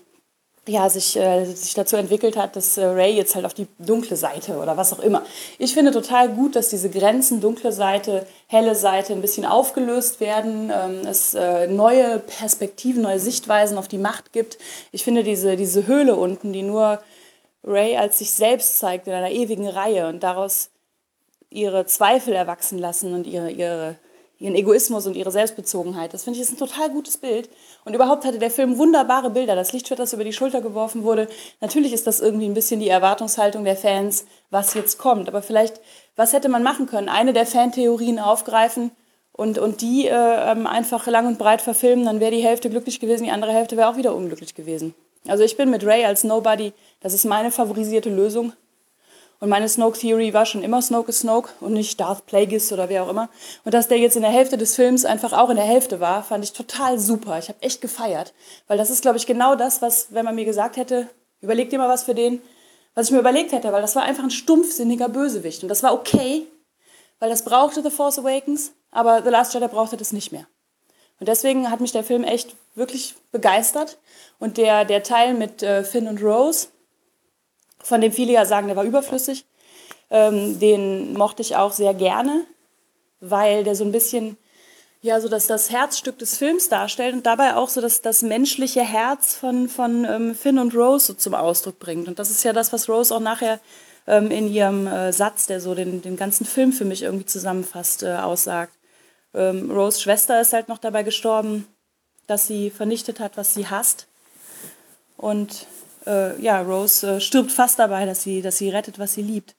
ja, 0.68 0.89
sich, 0.89 1.18
äh, 1.18 1.45
sich 1.45 1.74
dazu 1.74 1.97
entwickelt 1.97 2.38
hat, 2.38 2.55
dass 2.55 2.78
äh, 2.78 2.86
Ray 2.86 3.14
jetzt 3.14 3.36
halt 3.36 3.45
auf 3.45 3.53
die 3.53 3.68
dunkle 3.80 4.16
Seite 4.16 4.57
oder 4.57 4.78
was 4.78 4.93
auch 4.93 4.99
immer. 4.99 5.24
Ich 5.57 5.74
finde 5.74 5.91
total 5.91 6.30
gut, 6.30 6.55
dass 6.55 6.70
diese 6.70 6.89
Grenzen, 6.89 7.41
dunkle 7.41 7.74
Seite, 7.74 8.26
helle 8.47 8.76
Seite 8.76 9.11
ein 9.11 9.22
bisschen 9.22 9.45
aufgelöst 9.45 10.22
werden, 10.22 10.72
ähm, 10.74 11.01
es 11.05 11.34
äh, 11.34 11.68
neue 11.68 12.20
Perspektiven, 12.20 13.01
neue 13.01 13.20
Sichtweisen 13.20 13.78
auf 13.78 13.89
die 13.89 13.97
Macht 13.97 14.32
gibt. 14.32 14.57
Ich 14.93 15.03
finde 15.03 15.24
diese, 15.24 15.57
diese 15.57 15.86
Höhle 15.86 16.16
unten, 16.16 16.53
die 16.53 16.64
nur 16.64 17.01
Ray 17.66 17.97
als 17.97 18.20
sich 18.20 18.32
selbst 18.32 18.80
zeigt 18.80 19.07
in 19.07 19.14
einer 19.14 19.32
ewigen 19.32 19.68
Reihe 19.68 20.07
und 20.07 20.24
daraus 20.24 20.70
ihre 21.49 21.86
Zweifel 21.86 22.34
erwachsen 22.34 22.80
lassen 22.80 23.14
und 23.14 23.28
ihre, 23.28 23.51
ihre 23.51 23.95
ihren 24.44 24.56
Egoismus 24.56 25.08
und 25.08 25.16
ihre 25.16 25.32
Selbstbezogenheit. 25.32 26.14
Das 26.14 26.26
finde 26.26 26.38
ich 26.38 26.44
ist 26.44 26.52
ein 26.52 26.58
total 26.58 26.89
gutes 26.89 27.16
Bild. 27.16 27.50
Und 27.86 27.94
überhaupt 27.94 28.26
hatte 28.26 28.39
der 28.39 28.52
Film 28.52 28.78
wunderbare 28.78 29.30
Bilder. 29.30 29.56
Das 29.56 29.72
Lichtschwert, 29.72 30.00
das 30.00 30.12
über 30.12 30.26
die 30.26 30.34
Schulter 30.34 30.60
geworfen 30.60 31.04
wurde. 31.04 31.30
Natürlich 31.62 31.94
ist 31.94 32.08
das 32.08 32.20
irgendwie 32.20 32.46
ein 32.46 32.54
bisschen 32.54 32.82
die 32.82 32.89
Erwartungshaltung 32.89 33.64
der 33.64 33.78
Fans, 33.78 34.26
was 34.50 34.74
jetzt 34.74 34.98
kommt. 34.98 35.30
Aber 35.30 35.41
vielleicht, 35.41 35.80
was 36.18 36.34
hätte 36.34 36.50
man 36.50 36.62
machen 36.62 36.88
können? 36.88 37.08
Eine 37.08 37.32
der 37.32 37.46
Fantheorien 37.46 38.20
aufgreifen 38.20 38.91
und, 39.32 39.60
und 39.60 39.80
die 39.80 40.08
äh, 40.08 40.52
ähm, 40.52 40.68
einfach 40.68 41.08
lang 41.08 41.26
und 41.26 41.39
breit 41.39 41.62
verfilmen. 41.62 42.06
Dann 42.06 42.20
wäre 42.20 42.32
die 42.32 42.44
Hälfte 42.44 42.70
glücklich 42.70 43.00
gewesen, 43.00 43.24
die 43.24 43.32
andere 43.32 43.54
Hälfte 43.54 43.78
wäre 43.78 43.88
auch 43.88 43.98
wieder 43.98 44.14
unglücklich 44.14 44.56
gewesen. 44.56 44.94
Also 45.26 45.46
ich 45.46 45.56
bin 45.56 45.70
mit 45.70 45.86
Ray 45.86 46.04
als 46.04 46.26
Nobody, 46.26 46.74
das 47.00 47.14
ist 47.14 47.24
meine 47.24 47.50
favorisierte 47.50 48.10
Lösung. 48.10 48.52
Und 49.40 49.50
meine 49.50 49.68
Snoke 49.68 50.00
Theory 50.00 50.34
war 50.34 50.46
schon 50.46 50.64
immer 50.64 50.82
Snoke 50.82 51.10
ist 51.10 51.20
Snoke 51.20 51.52
und 51.60 51.74
nicht 51.74 52.00
Darth 52.00 52.26
Plagueis 52.26 52.72
oder 52.72 52.88
wer 52.88 53.04
auch 53.04 53.10
immer. 53.10 53.30
Und 53.66 53.74
dass 53.74 53.88
der 53.88 53.98
jetzt 53.98 54.16
in 54.16 54.22
der 54.22 54.32
Hälfte 54.32 54.58
des 54.58 54.76
Films 54.76 55.04
einfach 55.04 55.34
auch 55.34 55.50
in 55.50 55.58
der 55.58 55.66
Hälfte 55.66 56.00
war, 56.00 56.24
fand 56.24 56.44
ich 56.44 56.54
total 56.54 56.98
super. 56.98 57.38
Ich 57.40 57.50
habe 57.50 57.62
echt 57.62 57.82
gefeiert. 57.82 58.34
Weil 58.68 58.78
das 58.78 58.90
ist, 58.90 59.02
glaube 59.02 59.18
ich, 59.18 59.26
genau 59.26 59.56
das, 59.56 59.82
was, 59.82 60.08
wenn 60.12 60.24
man 60.24 60.36
mir 60.36 60.46
gesagt 60.46 60.78
hätte, 60.78 61.10
überleg 61.42 61.70
dir 61.70 61.80
mal 61.80 61.90
was 61.90 62.04
für 62.04 62.16
den, 62.16 62.42
was 62.96 63.08
ich 63.08 63.12
mir 63.12 63.20
überlegt 63.20 63.52
hätte, 63.52 63.72
weil 63.74 63.82
das 63.82 63.96
war 63.96 64.04
einfach 64.04 64.24
ein 64.24 64.32
stumpfsinniger 64.32 65.10
Bösewicht. 65.10 65.64
Und 65.64 65.70
das 65.70 65.84
war 65.84 65.94
okay, 65.94 66.48
weil 67.20 67.30
das 67.30 67.44
brauchte 67.44 67.82
The 67.82 67.90
Force 67.90 68.20
Awakens, 68.20 68.74
aber 68.92 69.24
The 69.24 69.30
Last 69.30 69.54
Jedi 69.54 69.68
brauchte 69.68 69.98
das 69.98 70.14
nicht 70.14 70.32
mehr. 70.32 70.48
Und 71.20 71.28
deswegen 71.28 71.70
hat 71.70 71.80
mich 71.80 71.92
der 71.92 72.04
Film 72.04 72.24
echt 72.24 72.56
wirklich 72.76 73.16
begeistert. 73.32 73.98
Und 74.40 74.58
der, 74.58 74.86
der 74.86 75.04
Teil 75.04 75.34
mit 75.34 75.64
äh, 75.64 75.84
Finn 75.84 76.08
und 76.08 76.22
Rose, 76.22 76.68
von 77.84 78.02
dem 78.02 78.12
viele 78.12 78.34
ja 78.34 78.46
sagen, 78.46 78.68
der 78.68 78.76
war 78.76 78.84
überflüssig. 78.84 79.46
Ähm, 80.10 80.60
den 80.60 81.14
mochte 81.14 81.42
ich 81.42 81.56
auch 81.56 81.72
sehr 81.72 81.94
gerne, 81.94 82.46
weil 83.20 83.64
der 83.64 83.76
so 83.76 83.84
ein 83.84 83.92
bisschen 83.92 84.38
ja 85.04 85.20
so 85.20 85.28
dass 85.28 85.48
das 85.48 85.70
Herzstück 85.70 86.18
des 86.18 86.38
Films 86.38 86.70
darstellt 86.70 87.14
und 87.14 87.26
dabei 87.26 87.56
auch 87.56 87.70
so 87.70 87.82
das, 87.82 88.02
das 88.02 88.22
menschliche 88.22 88.82
Herz 88.82 89.36
von, 89.36 89.70
von 89.70 90.06
ähm, 90.06 90.34
Finn 90.34 90.58
und 90.58 90.74
Rose 90.74 91.08
so 91.08 91.14
zum 91.14 91.36
Ausdruck 91.36 91.78
bringt. 91.78 92.08
Und 92.08 92.20
das 92.20 92.32
ist 92.32 92.44
ja 92.44 92.54
das, 92.54 92.74
was 92.74 92.90
Rose 92.90 93.14
auch 93.14 93.20
nachher 93.20 93.60
ähm, 94.07 94.32
in 94.32 94.52
ihrem 94.52 94.88
äh, 94.88 95.12
Satz, 95.12 95.45
der 95.45 95.60
so 95.60 95.76
den, 95.76 96.02
den 96.02 96.16
ganzen 96.16 96.45
Film 96.45 96.72
für 96.72 96.86
mich 96.86 97.03
irgendwie 97.03 97.26
zusammenfasst, 97.26 98.03
äh, 98.03 98.16
aussagt. 98.16 98.74
Ähm, 99.34 99.70
Rose 99.72 99.99
Schwester 99.99 100.40
ist 100.40 100.53
halt 100.53 100.70
noch 100.70 100.78
dabei 100.78 101.03
gestorben, 101.03 101.68
dass 102.28 102.48
sie 102.48 102.70
vernichtet 102.70 103.20
hat, 103.20 103.36
was 103.36 103.53
sie 103.53 103.68
hasst. 103.68 104.07
Und 105.18 105.68
äh, 106.06 106.40
ja, 106.42 106.62
Rose 106.62 107.16
äh, 107.16 107.20
stirbt 107.22 107.52
fast 107.52 107.80
dabei, 107.80 108.06
dass 108.06 108.24
sie, 108.24 108.42
dass 108.42 108.58
sie 108.58 108.70
rettet, 108.70 109.00
was 109.00 109.14
sie 109.14 109.22
liebt. 109.22 109.56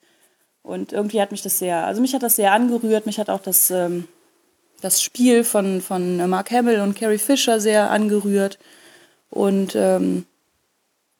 Und 0.63 0.93
irgendwie 0.93 1.21
hat 1.21 1.31
mich 1.31 1.41
das 1.41 1.59
sehr, 1.59 1.85
also 1.85 2.01
mich 2.01 2.13
hat 2.13 2.23
das 2.23 2.35
sehr 2.35 2.51
angerührt, 2.51 3.05
mich 3.05 3.19
hat 3.19 3.29
auch 3.29 3.41
das, 3.41 3.69
ähm, 3.69 4.07
das 4.81 5.01
Spiel 5.01 5.43
von, 5.43 5.81
von 5.81 6.29
Mark 6.29 6.51
Hamill 6.51 6.81
und 6.81 6.95
Carrie 6.95 7.19
Fisher 7.19 7.59
sehr 7.59 7.91
angerührt. 7.91 8.57
Und 9.29 9.75
ähm, 9.75 10.25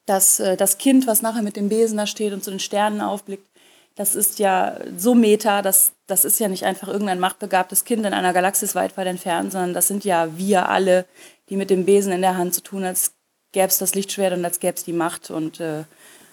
das, 0.06 0.40
äh, 0.40 0.58
das 0.58 0.78
Kind, 0.78 1.08
was 1.08 1.22
nachher 1.22 1.44
mit 1.44 1.56
dem 1.56 1.70
Besen 1.70 1.98
da 1.98 2.08
steht 2.08 2.34
und 2.34 2.44
zu 2.44 2.50
den 2.50 2.60
Sternen 2.60 3.02
aufblickt, 3.02 3.48
das 3.96 4.16
ist 4.16 4.40
ja 4.40 4.78
so 4.98 5.16
meta, 5.16 5.62
das, 5.62 5.94
das 6.06 6.26
ist 6.26 6.40
ja 6.40 6.50
nicht 6.50 6.66
einfach 6.66 6.90
irgendein 6.90 7.20
machtbegabtes 7.20 7.86
Kind 7.86 8.06
in 8.06 8.14
einer 8.14 8.34
Galaxis 8.34 8.76
weit 8.76 8.98
weit 8.98 9.08
entfernt, 9.08 9.54
sondern 9.54 9.74
das 9.74 9.88
sind 9.88 10.04
ja 10.04 10.38
wir 10.38 10.70
alle, 10.70 11.06
die 11.50 11.56
mit 11.56 11.70
dem 11.70 11.86
Besen 11.86 12.12
in 12.12 12.22
der 12.22 12.36
Hand 12.36 12.54
zu 12.54 12.62
tun 12.62 12.84
als 12.84 13.14
gäbe 13.56 13.68
es 13.68 13.78
das 13.78 13.96
Lichtschwert 13.96 14.34
und 14.34 14.44
als 14.44 14.60
gäbe 14.60 14.76
es 14.76 14.84
die 14.84 14.94
Macht 14.94 15.32
und 15.32 15.62
äh, 15.62 15.86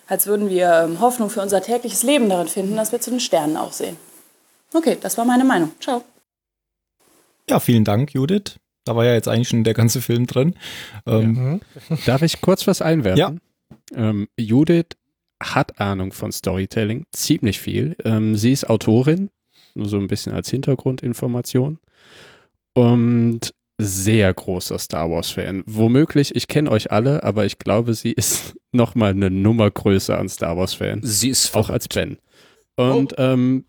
als 0.08 0.26
würden 0.26 0.50
wir 0.50 0.82
ähm, 0.84 1.00
Hoffnung 1.00 1.30
für 1.30 1.40
unser 1.40 1.62
tägliches 1.62 2.02
Leben 2.02 2.28
darin 2.28 2.48
finden, 2.48 2.76
dass 2.76 2.90
wir 2.90 3.00
zu 3.00 3.10
den 3.10 3.20
Sternen 3.20 3.56
auch 3.56 3.72
sehen. 3.72 3.96
Okay, 4.74 4.98
das 5.00 5.16
war 5.16 5.24
meine 5.24 5.44
Meinung. 5.44 5.72
Ciao. 5.80 6.04
Ja, 7.48 7.60
vielen 7.60 7.84
Dank, 7.84 8.12
Judith. 8.12 8.56
Da 8.84 8.96
war 8.96 9.04
ja 9.04 9.14
jetzt 9.14 9.28
eigentlich 9.28 9.48
schon 9.48 9.62
der 9.62 9.74
ganze 9.74 10.02
Film 10.02 10.26
drin. 10.26 10.56
Ähm, 11.06 11.60
ja. 11.88 11.96
Darf 12.06 12.22
ich 12.22 12.40
kurz 12.40 12.66
was 12.66 12.82
einwerfen? 12.82 13.18
Ja. 13.18 13.34
Ähm, 13.94 14.28
Judith 14.36 14.96
hat 15.40 15.80
Ahnung 15.80 16.12
von 16.12 16.32
Storytelling, 16.32 17.06
ziemlich 17.12 17.60
viel. 17.60 17.96
Ähm, 18.04 18.36
sie 18.36 18.50
ist 18.50 18.68
Autorin, 18.68 19.30
nur 19.74 19.88
so 19.88 19.96
ein 19.96 20.08
bisschen 20.08 20.32
als 20.32 20.50
Hintergrundinformation. 20.50 21.78
Und 22.74 23.54
sehr 23.84 24.32
großer 24.32 24.78
Star 24.78 25.10
Wars-Fan. 25.10 25.62
Womöglich, 25.66 26.34
ich 26.34 26.48
kenne 26.48 26.70
euch 26.70 26.90
alle, 26.92 27.22
aber 27.22 27.44
ich 27.44 27.58
glaube, 27.58 27.94
sie 27.94 28.12
ist 28.12 28.54
noch 28.72 28.94
mal 28.94 29.10
eine 29.10 29.30
Nummer 29.30 29.70
größer 29.70 30.18
an 30.18 30.28
Star 30.28 30.56
Wars-Fan. 30.56 31.00
Sie 31.02 31.30
ist 31.30 31.54
Auch 31.54 31.70
als 31.70 31.88
Ben. 31.88 32.18
Und 32.76 33.14
ähm, 33.18 33.64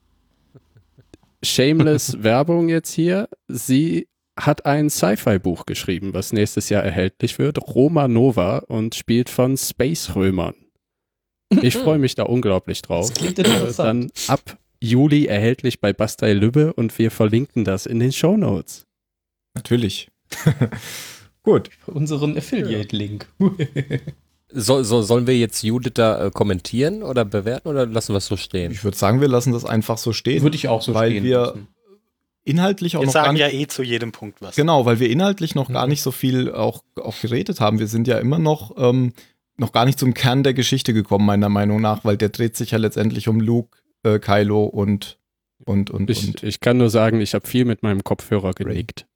shameless 1.44 2.24
Werbung 2.24 2.70
jetzt 2.70 2.94
hier. 2.94 3.28
Sie 3.48 4.08
hat 4.40 4.66
ein 4.66 4.90
Sci-Fi-Buch 4.90 5.66
geschrieben, 5.66 6.14
was 6.14 6.34
nächstes 6.34 6.70
Jahr 6.70 6.84
erhältlich 6.84 7.38
wird. 7.38 7.60
Roma 7.76 8.08
Nova 8.08 8.60
und 8.60 8.96
spielt 8.96 9.30
von 9.30 9.58
Space-Römern. 9.58 10.56
Ich 11.62 11.76
freue 11.78 12.00
mich 12.00 12.16
da 12.16 12.24
unglaublich 12.24 12.82
drauf. 12.82 13.10
Das 13.10 13.18
klingt 13.18 13.38
Äh, 13.38 13.44
interessant. 13.44 14.12
Dann 14.28 14.36
ab 14.36 14.58
Juli 14.82 15.26
erhältlich 15.28 15.80
bei 15.80 15.94
Bastei 15.94 16.34
Lübbe 16.34 16.74
und 16.74 16.98
wir 16.98 17.12
verlinken 17.12 17.64
das 17.64 17.86
in 17.86 18.00
den 18.00 18.12
Show 18.12 18.36
Notes. 18.38 18.88
Natürlich. 19.54 20.10
Gut. 21.44 21.70
Unseren 21.88 22.38
Affiliate-Link. 22.38 23.28
So, 24.56 24.84
so, 24.84 25.02
sollen 25.02 25.26
wir 25.26 25.36
jetzt 25.36 25.64
Judith 25.64 25.94
da 25.96 26.28
äh, 26.28 26.30
kommentieren 26.30 27.02
oder 27.02 27.26
bewerten 27.26 27.70
oder 27.70 27.88
lassen 27.88 28.14
wir 28.14 28.20
es 28.20 28.28
so 28.28 28.38
stehen? 28.38 28.72
Ich 28.72 28.84
würde 28.84 28.96
sagen, 28.96 29.20
wir 29.20 29.28
lassen 29.28 29.52
das 29.52 29.66
einfach 29.66 29.98
so 29.98 30.14
stehen. 30.14 30.44
Würde 30.44 30.56
ich 30.56 30.68
auch 30.68 30.84
so 30.84 30.94
Weil 30.94 31.10
stehen 31.10 31.24
wir- 31.24 31.40
lassen. 31.40 31.68
Inhaltlich 32.44 32.96
auch 32.96 33.00
Wir 33.02 33.08
noch 33.08 33.14
gar 33.16 33.24
sagen 33.24 33.34
nicht 33.34 33.42
ja 33.52 33.60
eh 33.60 33.66
zu 33.66 33.82
jedem 33.82 34.12
Punkt 34.12 34.44
was. 34.44 34.56
Genau, 34.56 34.86
weil 34.86 35.00
wir 35.00 35.10
inhaltlich 35.10 35.56
noch 35.56 35.72
gar 35.72 35.88
nicht 35.88 36.04
so 36.04 36.12
viel 36.12 36.52
auch, 36.52 36.84
auch 37.02 37.20
geredet 37.20 37.62
haben. 37.62 37.80
Wir 37.80 37.88
sind 37.88 38.08
ja 38.08 38.20
immer 38.20 38.38
noch, 38.38 38.76
ähm, 38.78 39.14
noch 39.58 39.72
gar 39.72 39.86
nicht 39.86 39.98
zum 39.98 40.14
Kern 40.14 40.44
der 40.44 40.54
Geschichte 40.54 40.94
gekommen, 40.94 41.26
meiner 41.26 41.50
Meinung 41.50 41.82
nach, 41.82 42.06
weil 42.06 42.18
der 42.18 42.30
dreht 42.30 42.56
sich 42.56 42.70
ja 42.70 42.78
letztendlich 42.78 43.28
um 43.28 43.40
Luke, 43.40 43.80
äh, 44.04 44.20
Kylo 44.20 44.66
und 44.66 45.18
und 45.66 45.90
und, 45.90 46.12
Ich, 46.12 46.28
und. 46.28 46.44
ich 46.44 46.60
kann 46.60 46.78
nur 46.78 46.92
sagen, 46.92 47.22
ich 47.22 47.34
habe 47.34 47.48
viel 47.48 47.66
mit 47.66 47.82
meinem 47.82 48.04
Kopfhörer 48.04 48.54
genickt. 48.54 49.08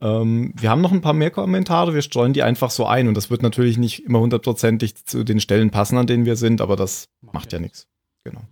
Ähm, 0.00 0.54
wir 0.56 0.70
haben 0.70 0.80
noch 0.80 0.92
ein 0.92 1.02
paar 1.02 1.12
mehr 1.12 1.30
Kommentare, 1.30 1.94
wir 1.94 2.02
streuen 2.02 2.32
die 2.32 2.42
einfach 2.42 2.70
so 2.70 2.86
ein 2.86 3.08
und 3.08 3.14
das 3.14 3.30
wird 3.30 3.42
natürlich 3.42 3.78
nicht 3.78 4.04
immer 4.04 4.20
hundertprozentig 4.20 5.04
zu 5.04 5.24
den 5.24 5.40
Stellen 5.40 5.70
passen, 5.70 5.98
an 5.98 6.06
denen 6.06 6.24
wir 6.24 6.36
sind, 6.36 6.60
aber 6.60 6.76
das 6.76 7.08
macht 7.20 7.52
ja 7.52 7.58
nichts. 7.58 7.86
Genau. 8.24 8.42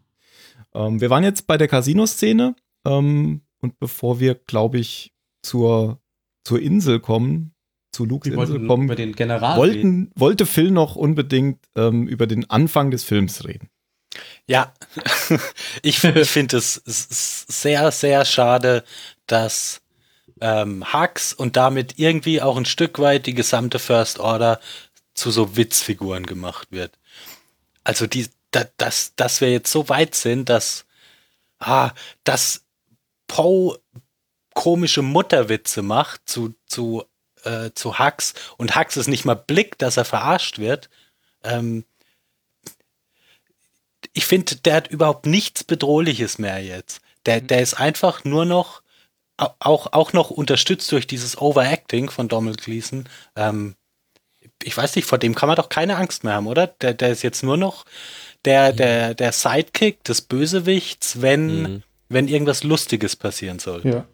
Ähm, 0.75 1.01
wir 1.01 1.11
waren 1.11 1.25
jetzt 1.25 1.47
bei 1.47 1.57
der 1.57 1.69
Casino-Szene 1.69 2.55
ähm, 2.85 3.41
und 3.61 3.79
bevor 3.79 4.21
wir, 4.21 4.35
glaube 4.35 4.79
ich, 4.79 5.13
zur, 5.43 6.01
zur 6.45 6.61
Insel 6.61 7.01
kommen, 7.01 7.55
zu 7.93 8.05
Lukes 8.05 8.31
Wir 8.31 8.39
Insel 8.39 8.55
wollten 8.55 8.69
kommen, 8.69 8.85
über 8.85 8.97
den 8.97 9.15
General 9.15 9.59
reden. 9.59 9.59
wollten, 9.59 10.13
wollte 10.15 10.47
Phil 10.47 10.71
noch 10.71 10.97
unbedingt 10.97 11.59
ähm, 11.77 12.07
über 12.07 12.27
den 12.27 12.49
Anfang 12.51 12.91
des 12.91 13.05
Films 13.05 13.45
reden. 13.47 13.69
Ja, 14.47 14.75
ich, 15.83 16.03
ich 16.05 16.29
finde 16.29 16.57
es 16.57 16.75
sehr, 16.85 17.91
sehr 17.93 18.25
schade, 18.25 18.85
dass 19.27 19.80
ähm, 20.41 20.93
Hux 20.93 21.33
und 21.33 21.57
damit 21.57 21.99
irgendwie 21.99 22.43
auch 22.43 22.57
ein 22.57 22.65
Stück 22.65 22.99
weit 22.99 23.27
die 23.27 23.35
gesamte 23.35 23.79
First 23.79 24.19
Order 24.19 24.61
zu 25.15 25.31
so 25.31 25.57
Witzfiguren 25.57 26.27
gemacht 26.27 26.69
wird. 26.71 26.99
Also 27.85 28.07
die, 28.07 28.29
da, 28.51 28.65
dass, 28.77 29.15
dass 29.17 29.41
wir 29.41 29.51
jetzt 29.51 29.71
so 29.71 29.89
weit 29.89 30.15
sind, 30.15 30.49
dass, 30.49 30.87
ah, 31.59 31.93
dass 32.25 32.65
Poe 33.27 33.79
komische 34.55 35.03
Mutterwitze 35.03 35.83
macht 35.83 36.23
zu, 36.27 36.55
zu, 36.67 37.05
äh, 37.45 37.71
zu 37.75 37.99
Hux 37.99 38.35
und 38.57 38.77
Hux 38.77 38.97
es 38.97 39.07
nicht 39.07 39.25
mal 39.25 39.35
blickt, 39.35 39.83
dass 39.83 39.97
er 39.97 40.05
verarscht 40.05 40.59
wird. 40.59 40.91
Ähm, 41.45 41.85
ich 44.13 44.27
finde, 44.27 44.57
der 44.57 44.75
hat 44.75 44.89
überhaupt 44.89 45.27
nichts 45.27 45.65
Bedrohliches 45.65 46.39
mehr 46.39 46.63
jetzt. 46.63 47.01
Der, 47.27 47.41
der 47.41 47.63
ist 47.63 47.75
einfach 47.75 48.25
nur 48.25 48.45
noch, 48.45 48.83
auch, 49.59 49.93
auch 49.93 50.13
noch 50.13 50.31
unterstützt 50.31 50.91
durch 50.93 51.07
dieses 51.07 51.39
Overacting 51.39 52.11
von 52.11 52.29
Donald 52.29 52.63
Gleason. 52.63 53.09
Ähm, 53.37 53.75
ich 54.63 54.77
weiß 54.77 54.97
nicht, 54.97 55.07
vor 55.07 55.19
dem 55.19 55.35
kann 55.35 55.47
man 55.49 55.57
doch 55.57 55.69
keine 55.69 55.97
Angst 55.97 56.25
mehr 56.25 56.35
haben, 56.35 56.47
oder? 56.47 56.67
Der, 56.67 56.95
der 56.95 57.11
ist 57.11 57.23
jetzt 57.23 57.43
nur 57.43 57.57
noch 57.57 57.85
der, 58.45 58.73
der, 58.73 59.15
der 59.15 59.33
Sidekick 59.33 60.03
des 60.05 60.23
Bösewichts, 60.23 61.23
wenn, 61.23 61.63
Mhm. 61.63 61.83
wenn 62.09 62.29
irgendwas 62.29 62.63
Lustiges 62.65 63.17
passieren 63.17 63.59
soll. 63.59 63.83
Ja. 63.85 64.05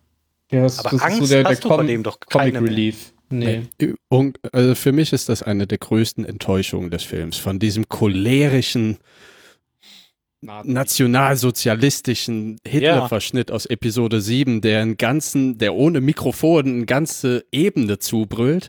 ja 0.52 0.62
das, 0.62 0.78
Aber 0.78 0.90
das 0.90 1.02
Angst 1.02 1.20
ist 1.22 1.28
so 1.28 1.34
der, 1.34 1.42
der 1.44 1.52
hast 1.52 1.64
du 1.64 1.68
vor 1.68 1.78
Com 1.78 1.86
dem 1.86 2.02
doch 2.02 2.18
Comic 2.20 2.30
keine 2.54 2.60
mehr. 2.60 2.70
Relief. 2.70 3.12
Nee. 3.28 3.66
Und, 4.08 4.38
also 4.52 4.76
für 4.76 4.92
mich 4.92 5.12
ist 5.12 5.28
das 5.28 5.42
eine 5.42 5.66
der 5.66 5.78
größten 5.78 6.24
Enttäuschungen 6.24 6.90
des 6.90 7.02
Films. 7.02 7.36
Von 7.38 7.58
diesem 7.58 7.88
cholerischen, 7.88 8.98
nationalsozialistischen 10.42 12.58
Hitler-Verschnitt 12.66 13.50
aus 13.50 13.66
Episode 13.66 14.20
7, 14.20 14.60
der 14.60 14.82
einen 14.82 14.96
ganzen, 14.96 15.58
der 15.58 15.74
ohne 15.74 16.00
Mikrofon 16.00 16.66
eine 16.66 16.86
ganze 16.86 17.44
Ebene 17.50 17.98
zubrüllt, 17.98 18.68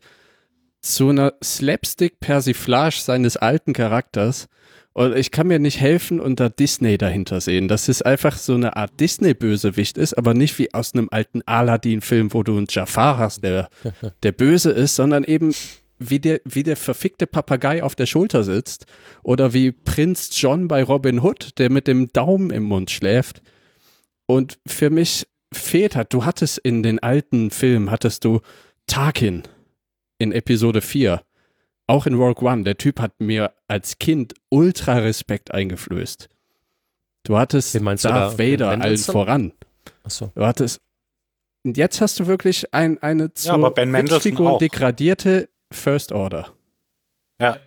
zu 0.82 1.10
einer 1.10 1.34
Slapstick-Persiflage 1.44 3.02
seines 3.02 3.38
alten 3.38 3.74
Charakters. 3.74 4.48
Und 4.94 5.16
ich 5.16 5.30
kann 5.30 5.48
mir 5.48 5.60
nicht 5.60 5.80
helfen 5.80 6.20
und 6.20 6.40
da 6.40 6.50
Disney 6.50 6.98
dahinter 6.98 7.40
sehen, 7.40 7.68
dass 7.68 7.88
es 7.88 8.02
einfach 8.02 8.36
so 8.36 8.56
eine 8.56 8.78
Art 8.78 9.00
Disney-Bösewicht 9.00 9.98
ist, 9.98 10.16
aber 10.16 10.34
nicht 10.34 10.58
wie 10.58 10.74
aus 10.74 10.94
einem 10.94 11.10
alten 11.12 11.44
Aladdin-Film, 11.46 12.34
wo 12.34 12.42
du 12.42 12.58
einen 12.58 12.66
Jafar 12.68 13.20
hast, 13.20 13.44
der, 13.44 13.70
der 14.24 14.32
böse 14.32 14.72
ist, 14.72 14.96
sondern 14.96 15.24
eben 15.24 15.54
wie 16.00 16.20
der, 16.20 16.42
wie 16.46 16.64
der 16.64 16.78
verfickte 16.78 17.28
Papagei 17.28 17.84
auf 17.84 17.96
der 17.96 18.06
Schulter 18.06 18.44
sitzt 18.44 18.86
oder 19.24 19.54
wie 19.54 19.72
Prinz 19.72 20.30
John 20.34 20.68
bei 20.68 20.84
Robin 20.84 21.22
Hood, 21.22 21.58
der 21.58 21.72
mit 21.72 21.88
dem 21.88 22.12
Daumen 22.14 22.52
im 22.52 22.64
Mund 22.64 22.92
schläft. 22.92 23.42
Und 24.26 24.60
für 24.68 24.90
mich 24.90 25.28
fehlt 25.54 25.96
hat, 25.96 26.14
du 26.14 26.26
hattest 26.26 26.58
in 26.58 26.84
den 26.84 27.00
alten 27.00 27.52
Filmen, 27.52 27.90
hattest 27.90 28.26
du 28.26 28.42
Tarkin 28.86 29.44
in 30.20 30.32
Episode 30.32 30.82
4, 30.82 31.22
auch 31.88 32.06
in 32.06 32.16
Rogue 32.16 32.48
One, 32.50 32.64
der 32.64 32.78
Typ 32.78 33.00
hat 33.00 33.20
mir 33.20 33.54
als 33.68 33.98
Kind 33.98 34.34
ultra 34.50 34.98
Respekt 34.98 35.54
eingeflößt. 35.54 36.30
Du 37.24 37.38
hattest 37.38 37.80
meinst 37.80 38.06
du 38.06 38.10
Darth 38.10 38.40
da? 38.40 38.44
Vader 38.44 38.70
allen 38.70 38.98
voran. 38.98 39.54
Achso. 40.04 40.32
Du 40.36 40.46
hattest 40.46 40.82
und 41.68 41.76
jetzt 41.76 42.00
hast 42.00 42.18
du 42.20 42.28
wirklich 42.28 42.74
ein, 42.74 42.98
eine 43.04 43.24
Mendelsohn 43.24 43.94
Witzfigur 43.94 44.52
auch. 44.52 44.58
degradierte 44.58 45.50
First 45.72 46.12
Order. 46.12 46.54
Ja. 47.42 47.60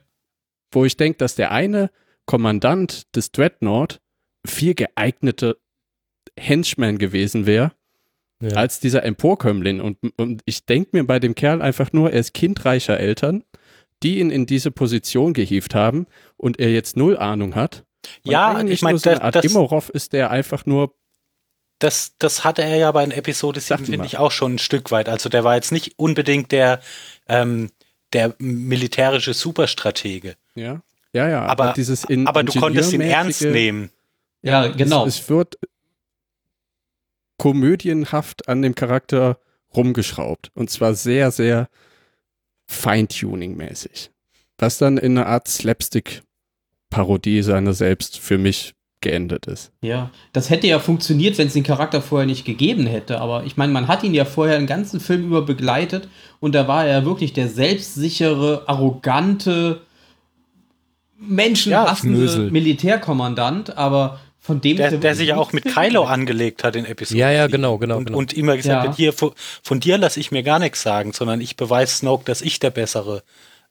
Wo 0.73 0.85
ich 0.85 0.97
denke, 0.97 1.19
dass 1.19 1.35
der 1.35 1.51
eine 1.51 1.91
Kommandant 2.27 3.15
des 3.17 3.33
Dreadnought 3.33 4.01
viel 4.47 4.75
geeigneter 4.75 5.57
Henchman 6.39 6.99
gewesen 6.99 7.47
wäre, 7.47 7.73
Ja. 8.43 8.57
als 8.57 8.81
dieser 8.81 9.03
Emporkömmling. 9.05 9.81
Und, 9.81 9.99
und 10.17 10.43
ich 10.47 10.65
denke 10.65 10.91
mir 10.97 11.05
bei 11.05 11.19
dem 11.19 11.35
Kerl 11.35 11.61
einfach 11.61 11.93
nur, 11.93 12.13
er 12.13 12.21
ist 12.21 12.33
Kind 12.35 12.65
reicher 12.65 12.99
Eltern, 12.99 13.45
die 14.03 14.19
ihn 14.21 14.31
in 14.31 14.47
diese 14.47 14.71
Position 14.71 15.35
gehievt 15.35 15.75
haben 15.75 16.07
und 16.37 16.59
er 16.59 16.71
jetzt 16.71 16.97
null 16.97 17.19
Ahnung 17.19 17.55
hat. 17.55 17.85
Und 18.25 18.33
Ja, 18.33 18.55
eigentlich 18.55 18.75
ich 18.79 18.83
meine, 18.83 18.95
nur 18.95 19.01
so 19.01 19.11
eine 19.11 19.19
das, 19.19 19.25
Art 19.25 19.35
das, 19.37 19.45
Imorov 19.45 19.89
ist 19.91 20.13
der 20.15 20.31
einfach 20.31 20.65
nur 20.67 20.95
das, 21.81 22.15
das 22.19 22.45
hatte 22.45 22.63
er 22.63 22.77
ja 22.77 22.93
bei 22.93 23.03
in 23.05 23.11
Episode 23.11 23.59
7, 23.59 23.69
Sag 23.69 23.81
mal. 23.81 23.87
finde 23.87 24.07
ich, 24.07 24.19
auch 24.19 24.33
schon 24.33 24.55
ein 24.55 24.59
Stück 24.59 24.91
weit. 24.91 25.09
Also 25.09 25.29
der 25.31 25.45
war 25.45 25.55
jetzt 25.55 25.73
nicht 25.73 25.99
unbedingt 25.99 26.53
der, 26.53 26.81
ähm, 27.27 27.71
der 28.13 28.35
militärische 28.39 29.35
Superstratege. 29.35 30.37
ja. 30.55 30.83
Ja, 31.13 31.29
ja, 31.29 31.43
Aber- 31.47 31.73
dieses 31.73 32.05
in 32.05 32.29
Aber 32.29 32.45
du 32.45 32.53
konntest 32.61 32.93
ihn 32.93 33.01
ernst 33.01 33.43
nehmen. 33.43 33.91
Ja, 34.43 34.69
genau. 34.69 35.07
Es, 35.07 35.19
es 35.23 35.29
wird 35.29 35.59
komödienhaft 37.37 38.49
an 38.49 38.63
dem 38.63 38.75
Charakter 38.75 39.41
rumgeschraubt. 39.75 40.53
Und 40.55 40.71
zwar 40.71 40.95
sehr, 40.95 41.31
sehr 41.31 41.69
Feintuning-mäßig. 42.69 44.11
Was 44.59 44.79
dann 44.79 44.99
in 44.99 45.19
einer 45.19 45.27
Art 45.27 45.49
Slapstick-Parodie 45.49 47.43
seiner 47.43 47.73
selbst 47.73 48.19
für 48.19 48.39
mich 48.39 48.75
geendet 49.01 49.47
ist. 49.47 49.73
Ja, 49.83 50.11
das 50.33 50.51
hätte 50.51 50.67
ja 50.67 50.79
funktioniert, 50.79 51.39
wenn 51.39 51.47
es 51.49 51.53
den 51.55 51.63
Charakter 51.63 52.03
vorher 52.03 52.27
nicht 52.27 52.45
gegeben 52.45 52.87
hätte. 52.87 53.21
Aber 53.21 53.45
ich 53.45 53.57
meine, 53.57 53.73
man 53.73 53.89
hat 53.89 54.03
ihn 54.05 54.15
ja 54.15 54.25
vorher 54.25 54.59
den 54.59 54.67
ganzen 54.67 55.01
Film 55.01 55.27
über 55.27 55.43
begleitet 55.43 56.09
und 56.41 56.55
da 56.55 56.69
war 56.69 56.87
er 56.87 57.01
ja 57.01 57.05
wirklich 57.05 57.33
der 57.33 57.49
selbstsichere, 57.49 58.65
arrogante, 58.67 59.81
menschenhassende 61.19 62.19
Knösel. 62.19 62.51
Militärkommandant. 62.51 63.77
Aber 63.77 64.21
von 64.39 64.61
dem 64.61 64.79
Der, 64.79 64.91
er 64.93 64.99
der 64.99 65.15
sich 65.15 65.29
ja 65.29 65.37
auch 65.37 65.53
mit 65.53 65.65
Kylo 65.65 66.05
angelegt 66.05 66.65
hat 66.65 66.75
in 66.77 66.87
Episode 66.87 67.21
Ja, 67.21 67.31
ja, 67.31 67.43
7. 67.45 67.53
genau, 67.53 67.79
genau, 67.79 67.99
Und, 67.99 68.07
genau. 68.07 68.19
und 68.19 68.33
immer 68.33 68.57
gesagt 68.57 68.85
Ja. 68.85 68.91
hat, 68.91 68.97
hier, 68.97 69.13
von, 69.13 69.33
von 69.63 69.81
dir 69.81 69.99
lasse 69.99 70.19
ich 70.19 70.31
mir 70.31 70.43
gar 70.43 70.59
nichts 70.59 70.83
sagen, 70.83 71.13
sondern 71.13 71.41
ich 71.43 71.57
beweise 71.57 71.95
Snoke, 71.95 72.25
dass 72.25 72.41
ich 72.41 72.59
der 72.59 72.71
bessere, 72.71 73.23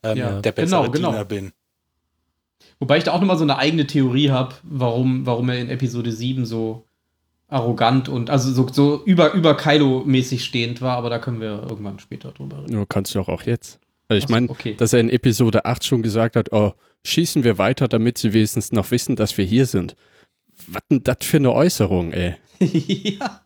ähm, 0.04 0.16
Ja, 0.18 0.40
der 0.40 0.52
bessere 0.52 0.82
genau, 0.82 0.92
genau. 0.92 1.10
Diener 1.10 1.24
bin. 1.24 1.52
Wobei 2.80 2.96
ich 2.96 3.04
da 3.04 3.12
auch 3.12 3.20
nochmal 3.20 3.36
so 3.36 3.44
eine 3.44 3.58
eigene 3.58 3.86
Theorie 3.86 4.30
habe, 4.30 4.54
warum, 4.62 5.26
warum 5.26 5.50
er 5.50 5.58
in 5.58 5.68
Episode 5.68 6.10
7 6.10 6.46
so 6.46 6.86
arrogant 7.46 8.08
und 8.08 8.30
also 8.30 8.52
so, 8.52 8.66
so 8.72 9.02
über, 9.04 9.34
über 9.34 9.52
Kylo-mäßig 9.56 10.40
stehend 10.40 10.80
war, 10.80 10.96
aber 10.96 11.10
da 11.10 11.18
können 11.18 11.40
wir 11.40 11.62
irgendwann 11.68 11.98
später 11.98 12.32
drüber 12.32 12.62
reden. 12.62 12.72
Nur 12.72 12.88
kannst 12.88 13.14
du 13.14 13.18
doch 13.18 13.28
auch 13.28 13.42
jetzt. 13.42 13.80
Also 14.08 14.18
ich 14.18 14.28
so, 14.28 14.32
meine, 14.32 14.48
okay. 14.48 14.74
dass 14.76 14.92
er 14.92 15.00
in 15.00 15.10
Episode 15.10 15.66
8 15.66 15.84
schon 15.84 16.02
gesagt 16.02 16.36
hat, 16.36 16.52
oh, 16.52 16.72
schießen 17.04 17.44
wir 17.44 17.58
weiter, 17.58 17.86
damit 17.86 18.18
sie 18.18 18.32
wenigstens 18.32 18.72
noch 18.72 18.90
wissen, 18.90 19.14
dass 19.14 19.36
wir 19.36 19.44
hier 19.44 19.66
sind. 19.66 19.94
Was 20.66 20.82
denn 20.90 21.02
das 21.02 21.18
für 21.20 21.36
eine 21.36 21.52
Äußerung, 21.52 22.12
ey? 22.12 22.36
ja. 22.60 23.40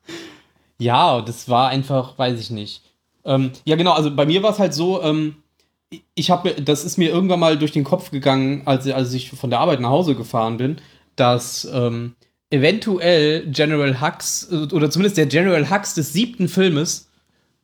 Ja, 0.78 1.20
das 1.22 1.48
war 1.48 1.68
einfach, 1.68 2.18
weiß 2.18 2.38
ich 2.38 2.50
nicht. 2.50 2.82
Ähm, 3.24 3.52
ja, 3.64 3.76
genau, 3.76 3.92
also 3.92 4.14
bei 4.14 4.26
mir 4.26 4.42
war 4.42 4.50
es 4.50 4.58
halt 4.58 4.74
so, 4.74 5.02
ähm, 5.02 5.36
ich 6.14 6.30
habe 6.30 6.60
das 6.62 6.84
ist 6.84 6.98
mir 6.98 7.10
irgendwann 7.10 7.40
mal 7.40 7.58
durch 7.58 7.72
den 7.72 7.84
Kopf 7.84 8.10
gegangen, 8.10 8.62
als, 8.64 8.88
als 8.88 9.12
ich 9.12 9.30
von 9.30 9.50
der 9.50 9.60
Arbeit 9.60 9.80
nach 9.80 9.90
Hause 9.90 10.14
gefahren 10.14 10.56
bin, 10.56 10.76
dass 11.16 11.68
ähm, 11.72 12.14
eventuell 12.50 13.46
General 13.50 14.00
Hux, 14.00 14.48
äh, 14.50 14.74
oder 14.74 14.90
zumindest 14.90 15.16
der 15.16 15.26
General 15.26 15.70
Hux 15.70 15.94
des 15.94 16.12
siebten 16.12 16.48
Filmes, 16.48 17.08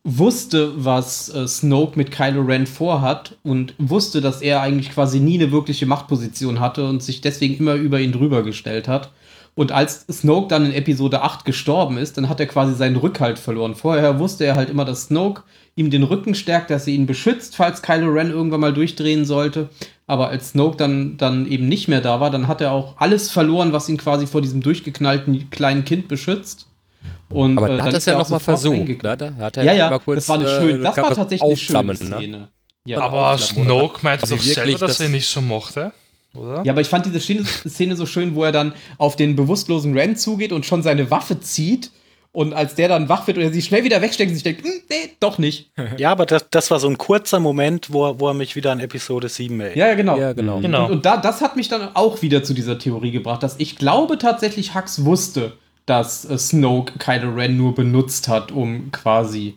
wusste, 0.02 0.72
was 0.76 1.28
äh, 1.28 1.46
Snoke 1.46 1.96
mit 1.98 2.10
Kylo 2.10 2.42
Ren 2.42 2.66
vorhat 2.66 3.36
und 3.42 3.74
wusste, 3.78 4.20
dass 4.20 4.40
er 4.40 4.62
eigentlich 4.62 4.90
quasi 4.92 5.20
nie 5.20 5.40
eine 5.40 5.52
wirkliche 5.52 5.86
Machtposition 5.86 6.58
hatte 6.60 6.88
und 6.88 7.02
sich 7.02 7.20
deswegen 7.20 7.58
immer 7.58 7.74
über 7.74 8.00
ihn 8.00 8.12
drüber 8.12 8.42
gestellt 8.42 8.88
hat. 8.88 9.10
Und 9.60 9.72
als 9.72 10.06
Snoke 10.10 10.48
dann 10.48 10.64
in 10.64 10.72
Episode 10.72 11.20
8 11.20 11.44
gestorben 11.44 11.98
ist, 11.98 12.16
dann 12.16 12.30
hat 12.30 12.40
er 12.40 12.46
quasi 12.46 12.74
seinen 12.74 12.96
Rückhalt 12.96 13.38
verloren. 13.38 13.74
Vorher 13.74 14.18
wusste 14.18 14.46
er 14.46 14.56
halt 14.56 14.70
immer, 14.70 14.86
dass 14.86 15.08
Snoke 15.08 15.42
ihm 15.76 15.90
den 15.90 16.02
Rücken 16.02 16.34
stärkt, 16.34 16.70
dass 16.70 16.86
er 16.86 16.94
ihn 16.94 17.04
beschützt, 17.04 17.56
falls 17.56 17.82
Kylo 17.82 18.08
Ren 18.10 18.30
irgendwann 18.30 18.60
mal 18.60 18.72
durchdrehen 18.72 19.26
sollte. 19.26 19.68
Aber 20.06 20.30
als 20.30 20.52
Snoke 20.52 20.78
dann, 20.78 21.18
dann 21.18 21.46
eben 21.46 21.68
nicht 21.68 21.88
mehr 21.88 22.00
da 22.00 22.20
war, 22.20 22.30
dann 22.30 22.48
hat 22.48 22.62
er 22.62 22.72
auch 22.72 22.94
alles 22.96 23.30
verloren, 23.30 23.74
was 23.74 23.86
ihn 23.90 23.98
quasi 23.98 24.26
vor 24.26 24.40
diesem 24.40 24.62
durchgeknallten 24.62 25.50
kleinen 25.50 25.84
Kind 25.84 26.08
beschützt. 26.08 26.66
Und, 27.28 27.58
Aber 27.58 27.66
äh, 27.66 27.70
da 27.72 27.76
dann 27.76 27.86
hat 27.88 27.94
es 27.96 28.06
ja 28.06 28.14
er 28.14 28.18
nochmal 28.20 28.40
versucht. 28.40 28.78
Ne? 28.78 28.96
Da 29.18 29.34
hat 29.40 29.58
er 29.58 29.64
Ja, 29.64 29.74
ja, 29.74 29.90
mal 29.90 29.98
kurz, 29.98 30.26
das 30.26 30.28
war 30.30 30.36
eine 30.36 30.48
äh, 30.48 30.58
schöne, 30.58 30.78
das 30.78 30.96
war 30.96 31.14
tatsächlich 31.14 31.42
eine 31.42 31.56
schöne 31.58 31.84
ne? 31.84 31.94
Szene. 31.96 32.48
Ja, 32.86 33.02
Aber? 33.02 33.36
Snoke 33.36 33.98
meinte 34.00 34.22
Also 34.22 34.36
doch 34.36 34.42
selber, 34.42 34.70
dass 34.78 34.80
das- 34.80 35.00
er 35.00 35.06
ihn 35.06 35.12
nicht 35.12 35.28
so 35.28 35.42
mochte, 35.42 35.92
oder? 36.34 36.62
Ja, 36.64 36.72
aber 36.72 36.80
ich 36.80 36.88
fand 36.88 37.06
diese 37.06 37.20
Szene, 37.20 37.96
so 37.96 38.06
schön, 38.06 38.34
wo 38.34 38.44
er 38.44 38.52
dann 38.52 38.72
auf 38.98 39.16
den 39.16 39.36
bewusstlosen 39.36 39.96
Ren 39.96 40.16
zugeht 40.16 40.52
und 40.52 40.64
schon 40.66 40.82
seine 40.82 41.10
Waffe 41.10 41.40
zieht. 41.40 41.90
Und 42.32 42.52
als 42.52 42.76
der 42.76 42.86
dann 42.86 43.08
wach 43.08 43.26
wird 43.26 43.38
und 43.38 43.42
er 43.42 43.52
sie 43.52 43.60
schnell 43.60 43.82
wieder 43.82 44.00
wegsteckt 44.02 44.28
und 44.30 44.36
sich 44.36 44.44
denkt, 44.44 44.62
hm, 44.64 44.70
nee, 44.88 45.10
doch 45.18 45.38
nicht. 45.38 45.72
Ja, 45.98 46.12
aber 46.12 46.26
das, 46.26 46.46
das 46.48 46.70
war 46.70 46.78
so 46.78 46.86
ein 46.88 46.96
kurzer 46.96 47.40
Moment, 47.40 47.92
wo, 47.92 48.06
er- 48.06 48.20
wo 48.20 48.28
er 48.28 48.34
mich 48.34 48.54
wieder 48.54 48.70
an 48.70 48.78
Episode 48.78 49.28
7 49.28 49.58
erinnert. 49.58 49.76
Ja, 49.76 49.88
ja, 49.88 49.94
genau. 49.94 50.16
Ja, 50.16 50.32
genau. 50.32 50.60
Genau. 50.60 50.84
Und, 50.86 50.92
und 50.92 51.04
da, 51.06 51.16
das 51.16 51.40
hat 51.40 51.56
mich 51.56 51.68
dann 51.68 51.88
auch 51.94 52.22
wieder 52.22 52.44
zu 52.44 52.54
dieser 52.54 52.78
Theorie 52.78 53.10
gebracht, 53.10 53.42
dass 53.42 53.56
ich 53.58 53.74
glaube 53.74 54.16
tatsächlich 54.16 54.76
Hux 54.76 55.04
wusste, 55.04 55.54
dass 55.86 56.24
äh, 56.24 56.38
Snoke 56.38 56.98
Kylo 57.00 57.34
Ren 57.34 57.56
nur 57.56 57.74
benutzt 57.74 58.28
hat, 58.28 58.52
um 58.52 58.92
quasi 58.92 59.56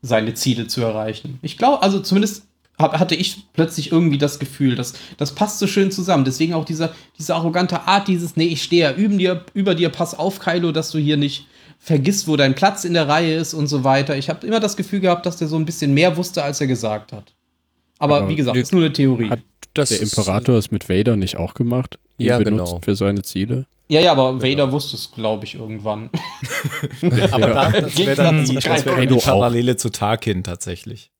seine 0.00 0.32
Ziele 0.32 0.66
zu 0.66 0.80
erreichen. 0.80 1.38
Ich 1.42 1.58
glaube, 1.58 1.82
also 1.82 2.00
zumindest 2.00 2.44
hab, 2.78 2.98
hatte 2.98 3.14
ich 3.14 3.44
plötzlich 3.52 3.92
irgendwie 3.92 4.18
das 4.18 4.38
Gefühl, 4.38 4.74
dass 4.74 4.94
das 5.16 5.34
passt 5.34 5.58
so 5.58 5.66
schön 5.66 5.90
zusammen. 5.90 6.24
Deswegen 6.24 6.54
auch 6.54 6.64
dieser, 6.64 6.92
diese 7.18 7.34
arrogante 7.34 7.82
Art, 7.82 8.08
dieses, 8.08 8.36
nee, 8.36 8.46
ich 8.46 8.62
stehe 8.62 8.82
ja 8.82 8.92
über 8.92 9.16
dir, 9.16 9.44
über 9.54 9.74
dir, 9.74 9.88
pass 9.90 10.18
auf, 10.18 10.38
Kylo, 10.40 10.72
dass 10.72 10.90
du 10.90 10.98
hier 10.98 11.16
nicht 11.16 11.46
vergisst, 11.78 12.26
wo 12.28 12.36
dein 12.36 12.54
Platz 12.54 12.84
in 12.84 12.94
der 12.94 13.08
Reihe 13.08 13.34
ist 13.36 13.54
und 13.54 13.66
so 13.66 13.84
weiter. 13.84 14.16
Ich 14.16 14.28
habe 14.30 14.46
immer 14.46 14.58
das 14.60 14.76
Gefühl 14.76 15.00
gehabt, 15.00 15.26
dass 15.26 15.36
der 15.36 15.48
so 15.48 15.56
ein 15.56 15.66
bisschen 15.66 15.92
mehr 15.94 16.16
wusste, 16.16 16.42
als 16.42 16.60
er 16.60 16.66
gesagt 16.66 17.12
hat. 17.12 17.32
Aber 17.98 18.18
Aber 18.18 18.28
wie 18.28 18.36
gesagt, 18.36 18.56
ist 18.56 18.72
nur 18.72 18.82
eine 18.82 18.92
Theorie. 18.92 19.30
Hat 19.30 19.40
Das 19.74 19.90
der 19.90 20.00
ist- 20.00 20.16
Imperator 20.16 20.56
es 20.56 20.70
mit 20.70 20.88
Vader 20.88 21.16
nicht 21.16 21.36
auch 21.36 21.54
gemacht? 21.54 21.98
Ihn 22.18 22.26
Ja, 22.26 22.38
benutzt 22.38 22.70
genau. 22.72 22.80
für 22.82 22.96
seine 22.96 23.22
Ziele? 23.22 23.66
Ja, 23.88 24.00
ja, 24.00 24.12
aber 24.12 24.40
Vader 24.42 24.72
wusste 24.72 24.96
es, 24.96 25.12
glaube 25.12 25.44
ich, 25.44 25.56
irgendwann. 25.56 26.08
Aber 27.32 27.46
da, 27.48 27.70
das 27.70 27.98
wäre 27.98 28.16
dann 28.16 28.46
das 28.54 28.64
wär 28.86 29.06
die 29.06 29.14
auch. 29.14 29.22
Parallele 29.24 29.76
zu 29.76 29.90
Tarkin 29.90 30.42
tatsächlich. 30.42 31.10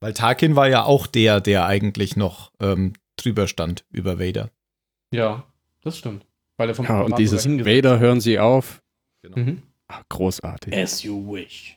Weil 0.00 0.14
Tarkin 0.14 0.56
war 0.56 0.68
ja 0.68 0.84
auch 0.84 1.06
der, 1.06 1.40
der 1.40 1.66
eigentlich 1.66 2.16
noch 2.16 2.52
ähm, 2.60 2.94
drüber 3.16 3.46
stand 3.46 3.84
über 3.90 4.18
Vader. 4.18 4.50
Ja, 5.12 5.44
das 5.82 5.98
stimmt. 5.98 6.26
Weil 6.56 6.68
er 6.70 6.74
vom 6.74 6.86
Ja, 6.86 7.02
und 7.02 7.18
dieses 7.18 7.46
Vader 7.46 7.98
hören 7.98 8.20
sie 8.20 8.38
auf. 8.38 8.82
Mhm. 9.22 9.62
Ah, 9.88 10.02
großartig. 10.08 10.74
As 10.74 11.02
you 11.02 11.32
wish. 11.32 11.76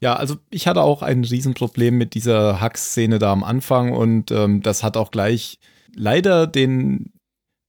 Ja, 0.00 0.14
also 0.14 0.36
ich 0.50 0.66
hatte 0.68 0.82
auch 0.82 1.02
ein 1.02 1.24
Riesenproblem 1.24 1.98
mit 1.98 2.14
dieser 2.14 2.62
Hux-Szene 2.62 3.18
da 3.18 3.32
am 3.32 3.42
Anfang 3.42 3.92
und 3.92 4.30
ähm, 4.30 4.62
das 4.62 4.82
hat 4.82 4.96
auch 4.96 5.10
gleich 5.10 5.58
leider 5.94 6.46
den, 6.46 7.12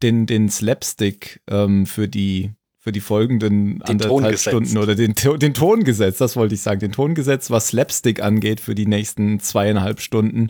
den, 0.03 0.27
den 0.27 0.49
Slapstick 0.49 1.41
ähm, 1.49 1.85
für 1.87 2.07
die 2.07 2.53
für 2.89 2.91
die 2.91 3.01
folgenden 3.01 3.79
Den 3.79 4.01
anderthalb. 4.01 4.39
Stunden 4.39 4.79
oder 4.79 4.95
den, 4.95 5.13
den 5.13 5.53
Ton 5.53 5.83
gesetzt, 5.83 6.21
das 6.21 6.35
wollte 6.35 6.55
ich 6.55 6.61
sagen, 6.61 6.79
den 6.79 6.91
Ton 6.91 7.13
gesetzt, 7.13 7.51
was 7.51 7.67
Slapstick 7.67 8.19
angeht 8.19 8.59
für 8.59 8.73
die 8.73 8.87
nächsten 8.87 9.39
zweieinhalb 9.39 10.01
Stunden. 10.01 10.49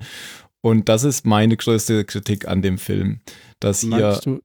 Und 0.61 0.87
das 0.87 1.03
ist 1.03 1.25
meine 1.25 1.57
größte 1.57 2.05
Kritik 2.05 2.47
an 2.47 2.61
dem 2.61 2.77
Film, 2.77 3.19
dass 3.59 3.81
hier 3.81 3.89
Meinst 3.89 4.25
du, 4.25 4.39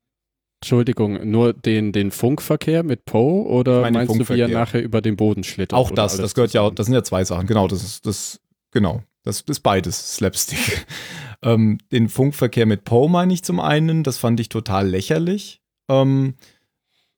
Entschuldigung, 0.61 1.31
nur 1.31 1.53
den, 1.53 1.93
den 1.93 2.11
Funkverkehr 2.11 2.83
mit 2.83 3.05
Poe 3.05 3.47
oder 3.47 3.83
meine 3.83 3.99
meinst 3.99 4.19
du, 4.19 4.35
wie 4.35 4.41
er 4.41 4.49
nachher 4.49 4.83
über 4.83 5.01
den 5.01 5.15
Boden 5.15 5.45
schlittert? 5.45 5.79
Auch 5.79 5.93
das, 5.93 6.17
das 6.17 6.35
gehört 6.35 6.53
ja 6.53 6.63
auch, 6.63 6.65
zusammen? 6.65 6.77
das 6.77 6.87
sind 6.87 6.95
ja 6.95 7.05
zwei 7.05 7.25
Sachen. 7.25 7.47
Genau, 7.47 7.69
das 7.69 7.85
ist 7.85 8.07
das, 8.07 8.41
genau, 8.73 9.05
das 9.23 9.43
ist 9.43 9.61
beides 9.61 10.17
Slapstick. 10.17 10.85
ähm, 11.43 11.79
den 11.93 12.09
Funkverkehr 12.09 12.67
mit 12.67 12.83
Poe 12.83 13.09
meine 13.09 13.33
ich 13.33 13.45
zum 13.45 13.61
einen, 13.61 14.03
das 14.03 14.19
fand 14.19 14.41
ich 14.41 14.49
total 14.49 14.89
lächerlich, 14.89 15.61
ähm, 15.89 16.35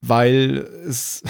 weil 0.08 0.58
es, 0.86 1.22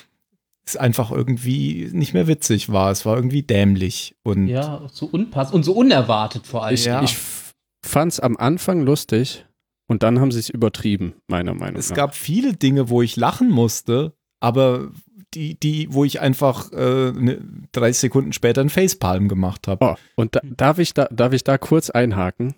es 0.66 0.76
einfach 0.76 1.10
irgendwie 1.10 1.90
nicht 1.92 2.14
mehr 2.14 2.26
witzig 2.26 2.70
war. 2.72 2.90
Es 2.90 3.04
war 3.04 3.16
irgendwie 3.16 3.42
dämlich 3.42 4.16
und 4.22 4.48
Ja, 4.48 4.82
so 4.92 5.06
unpassend 5.06 5.54
und 5.54 5.62
so 5.62 5.72
unerwartet 5.74 6.46
vor 6.46 6.64
allem. 6.64 6.74
Ich, 6.74 6.84
Ja. 6.86 7.02
ich 7.02 7.12
f- 7.12 7.52
fand's 7.84 8.20
am 8.20 8.36
Anfang 8.36 8.80
lustig 8.82 9.44
und 9.86 10.02
dann 10.02 10.20
haben 10.20 10.32
sie 10.32 10.38
es 10.40 10.48
übertrieben, 10.48 11.14
meiner 11.26 11.54
Meinung 11.54 11.78
es 11.78 11.90
nach. 11.90 11.96
gab 11.96 12.14
viele 12.14 12.54
Dinge, 12.54 12.88
wo 12.88 13.02
ich 13.02 13.16
lachen 13.16 13.50
musste, 13.50 14.14
aber 14.40 14.90
die, 15.34 15.58
die, 15.58 15.88
wo 15.92 16.04
ich 16.04 16.20
einfach 16.20 16.70
äh, 16.72 17.12
ne, 17.12 17.40
30 17.72 17.98
Sekunden 18.00 18.32
später 18.32 18.60
einen 18.60 18.70
Facepalm 18.70 19.28
gemacht 19.28 19.66
habe. 19.68 19.84
Oh, 19.84 19.94
und 20.16 20.36
da, 20.36 20.40
darf, 20.44 20.78
ich 20.78 20.94
da, 20.94 21.06
darf 21.10 21.32
ich 21.32 21.44
da 21.44 21.58
kurz 21.58 21.90
einhaken? 21.90 22.54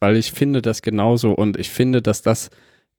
Weil 0.00 0.16
ich 0.16 0.30
finde 0.30 0.62
das 0.62 0.82
genauso 0.82 1.32
und 1.32 1.56
ich 1.58 1.70
finde, 1.70 2.02
dass 2.02 2.22
das 2.22 2.50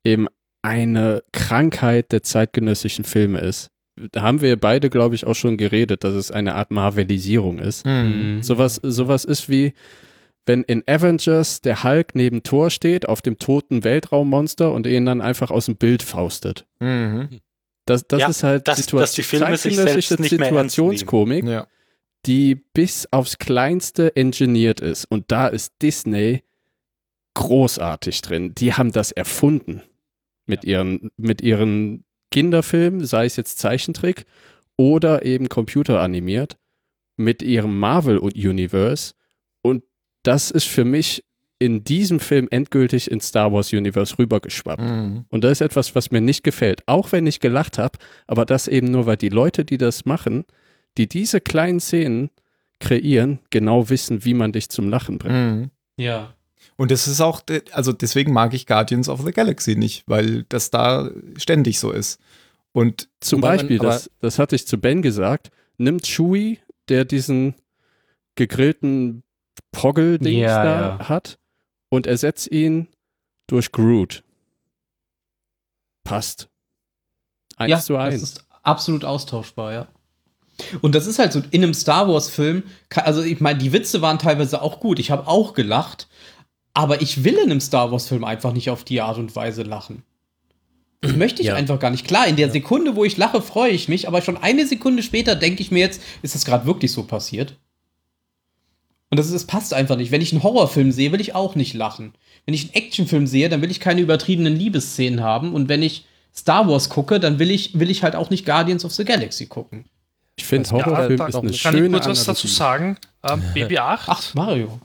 eben 0.04 0.28
eine 0.62 1.24
Krankheit 1.32 2.12
der 2.12 2.24
zeitgenössischen 2.24 3.06
Filme 3.06 3.40
ist. 3.40 3.70
Da 4.12 4.22
haben 4.22 4.42
wir 4.42 4.58
beide, 4.58 4.90
glaube 4.90 5.16
ich, 5.16 5.26
auch 5.26 5.34
schon 5.36 5.58
geredet, 5.58 6.04
dass 6.04 6.14
es 6.14 6.32
eine 6.32 6.56
Art 6.56 6.72
Marvelisierung 6.72 7.60
ist. 7.60 7.86
Mhm. 7.86 8.42
Sowas, 8.42 8.76
sowas 8.82 9.26
ist 9.26 9.50
wie, 9.50 9.74
wenn 10.46 10.64
in 10.64 10.84
Avengers 10.88 11.62
der 11.62 11.84
Hulk 11.84 12.16
neben 12.16 12.44
Thor 12.44 12.70
steht, 12.70 13.08
auf 13.10 13.22
dem 13.22 13.40
toten 13.40 13.84
Weltraummonster 13.84 14.72
und 14.72 14.88
ihn 14.88 15.06
dann 15.06 15.22
einfach 15.22 15.52
aus 15.52 15.66
dem 15.66 15.76
Bild 15.76 16.02
faustet. 16.02 16.66
Mhm. 16.80 17.40
Das, 17.86 18.08
das 18.08 18.22
Ja, 18.22 18.28
ist 18.30 18.44
halt 18.44 18.68
dass- 18.68 18.80
Situa- 18.88 19.00
dass 19.02 19.14
die 19.14 19.24
Filme 19.24 19.58
sich 19.58 19.76
zeitgenössische 19.76 20.16
selbst 20.16 20.20
nicht. 20.22 20.30
Situationskomik, 20.44 21.46
Ja. 21.46 21.68
die 22.26 22.56
bis 22.56 23.08
aufs 23.12 23.38
Kleinste 23.38 24.16
engineert 24.16 24.80
ist. 24.80 25.06
Und 25.10 25.26
da 25.32 25.48
ist 25.48 25.74
Disney 25.82 26.44
großartig 27.34 28.22
drin. 28.22 28.54
Die 28.56 28.74
haben 28.74 28.92
das 28.92 29.12
erfunden 29.12 29.82
mit, 30.50 30.66
ihren, 30.66 31.12
mit 31.18 31.42
ihren 31.42 32.04
Kinderfilmen, 32.32 33.06
sei 33.06 33.26
es 33.26 33.36
jetzt 33.36 33.60
Zeichentrick 33.60 34.26
oder 34.76 35.26
eben 35.26 35.50
computeranimiert, 35.50 36.58
mit 37.16 37.42
ihrem 37.42 37.80
Marvel-Universe. 37.80 39.14
Und 39.62 39.84
das 40.24 40.52
ist 40.52 40.66
für 40.66 40.86
mich 40.86 41.24
in 41.60 41.84
diesem 41.84 42.22
Film 42.22 42.48
endgültig 42.52 43.12
ins 43.12 43.28
Star 43.28 43.52
Wars 43.52 43.74
Universe 43.74 44.18
rübergeschwappt. 44.18 44.82
Mhm. 44.82 45.26
Und 45.30 45.44
das 45.44 45.54
ist 45.54 45.62
etwas, 45.62 45.94
was 45.94 46.10
mir 46.10 46.22
nicht 46.22 46.44
gefällt. 46.44 46.82
Auch 46.88 47.12
wenn 47.12 47.28
ich 47.28 47.42
gelacht 47.42 47.78
habe, 47.78 48.00
aber 48.28 48.46
das 48.46 48.70
eben 48.70 48.90
nur, 48.90 49.06
weil 49.06 49.18
die 49.18 49.30
Leute, 49.30 49.66
die 49.66 49.78
das 49.78 50.06
machen, 50.06 50.46
die 50.98 51.08
diese 51.08 51.42
kleinen 51.42 51.82
Szenen 51.82 52.30
kreieren, 52.80 53.40
genau 53.50 53.90
wissen, 53.90 54.24
wie 54.24 54.34
man 54.34 54.54
dich 54.54 54.70
zum 54.70 54.90
Lachen 54.90 55.18
bringt. 55.18 55.36
Mhm. 55.36 55.72
Ja. 55.98 56.34
Und 56.78 56.92
das 56.92 57.08
ist 57.08 57.22
auch, 57.22 57.42
also 57.72 57.92
deswegen 57.94 58.34
mag 58.34 58.54
ich 58.54 58.66
Guardians 58.66 59.10
of 59.10 59.22
the 59.26 59.32
Galaxy 59.32 59.76
nicht, 59.76 60.04
weil 60.08 60.44
das 60.50 60.70
da 60.72 61.10
ständig 61.38 61.80
so 61.80 61.92
ist. 61.92 62.20
Und 62.72 63.10
Zum 63.20 63.42
man 63.42 63.58
Beispiel, 63.58 63.80
aber- 63.80 63.90
das, 63.90 64.10
das 64.20 64.40
hatte 64.40 64.56
ich 64.56 64.68
zu 64.68 64.78
Ben 64.78 65.02
gesagt, 65.02 65.52
nimmt 65.78 66.06
Chewie, 66.06 66.60
der 66.88 67.06
diesen 67.06 67.56
gegrillten 68.36 69.24
Poggle-Dings 69.72 70.40
Ja, 70.42 70.64
da 70.64 70.80
ja. 71.00 71.10
hat, 71.10 71.38
und 71.90 72.08
ersetzt 72.08 72.52
ihn 72.52 72.88
durch 73.48 73.72
Groot. 73.72 74.24
Passt. 76.04 76.50
Eins 77.58 77.72
ja, 77.72 77.80
zu 77.80 77.94
das 77.94 78.02
eins. 78.14 78.22
ist 78.24 78.46
absolut 78.64 79.04
austauschbar, 79.06 79.74
ja. 79.74 79.88
Und 80.82 80.94
das 80.96 81.08
ist 81.08 81.20
halt 81.20 81.32
so, 81.34 81.42
in 81.52 81.64
einem 81.64 81.74
Star 81.74 82.08
Wars-Film, 82.08 82.64
ka- 82.90 83.02
also 83.02 83.22
ich 83.22 83.40
meine, 83.40 83.60
die 83.60 83.72
Witze 83.74 84.02
waren 84.02 84.20
teilweise 84.20 84.62
auch 84.62 84.80
gut, 84.80 85.00
ich 85.00 85.10
habe 85.12 85.28
auch 85.28 85.54
gelacht, 85.54 86.08
aber 86.80 87.02
ich 87.02 87.24
will 87.26 87.36
in 87.36 87.52
einem 87.52 87.60
Star 87.62 87.92
Wars-Film 87.92 88.24
einfach 88.24 88.54
nicht 88.54 88.70
auf 88.70 88.84
die 88.86 89.02
Art 89.02 89.18
und 89.18 89.36
Weise 89.36 89.64
lachen. 89.64 90.04
Das 91.02 91.14
möchte 91.16 91.42
ich 91.42 91.48
Ja. 91.50 91.56
einfach 91.56 91.80
gar 91.80 91.92
nicht. 91.92 92.08
Klar, 92.08 92.28
in 92.28 92.36
der 92.38 92.50
Sekunde, 92.50 92.96
wo 92.96 93.04
ich 93.06 93.18
lache, 93.18 93.42
freue 93.42 93.72
ich 93.72 93.88
mich, 93.90 94.08
aber 94.08 94.22
schon 94.22 94.38
eine 94.38 94.66
Sekunde 94.66 95.04
später 95.04 95.36
denke 95.36 95.62
ich 95.62 95.72
mir 95.72 95.80
jetzt, 95.80 96.02
ist 96.22 96.36
das 96.36 96.46
gerade 96.46 96.66
wirklich 96.66 96.92
so 96.92 97.04
passiert? 97.04 97.56
Und 99.10 99.18
das, 99.18 99.26
ist, 99.28 99.34
das 99.34 99.46
passt 99.46 99.74
einfach 99.74 99.98
nicht. 99.98 100.12
Wenn 100.12 100.22
ich 100.22 100.32
einen 100.34 100.44
Horrorfilm 100.44 100.92
sehe, 100.92 101.12
will 101.12 101.20
ich 101.22 101.36
auch 101.36 101.56
nicht 101.56 101.74
lachen. 101.74 102.14
Wenn 102.46 102.54
ich 102.54 102.64
einen 102.66 102.74
Actionfilm 102.74 103.28
sehe, 103.28 103.50
dann 103.50 103.62
will 103.62 103.72
ich 103.72 103.80
keine 103.80 104.02
übertriebenen 104.02 104.56
Liebesszenen 104.56 105.22
haben. 105.22 105.54
Und 105.54 105.68
wenn 105.68 105.82
ich 105.82 106.06
Star 106.36 106.68
Wars 106.70 106.90
gucke, 106.90 107.20
dann 107.20 107.40
will 107.40 107.50
ich, 107.52 107.78
will 107.80 107.90
ich 107.90 108.04
halt 108.04 108.16
auch 108.16 108.30
nicht 108.30 108.46
Guardians 108.46 108.86
of 108.86 108.94
the 108.94 109.04
Galaxy 109.06 109.48
gucken. 109.48 109.86
Ich 110.36 110.46
finde, 110.46 110.70
Ja, 110.70 110.86
Horrorfilm 110.86 111.18
da 111.18 111.28
ist 111.28 111.36
eine 111.36 111.48
nicht. 111.50 111.64
Kann 111.64 111.74
ich 111.76 111.80
schöne 111.82 111.92
kurz 111.98 112.08
was 112.08 112.24
dazu 112.26 112.48
sagen? 112.48 112.98
Ähm, 113.24 113.42
Baby 113.54 113.80
8, 113.80 114.08
Ach, 114.10 114.34
Mario. 114.36 114.80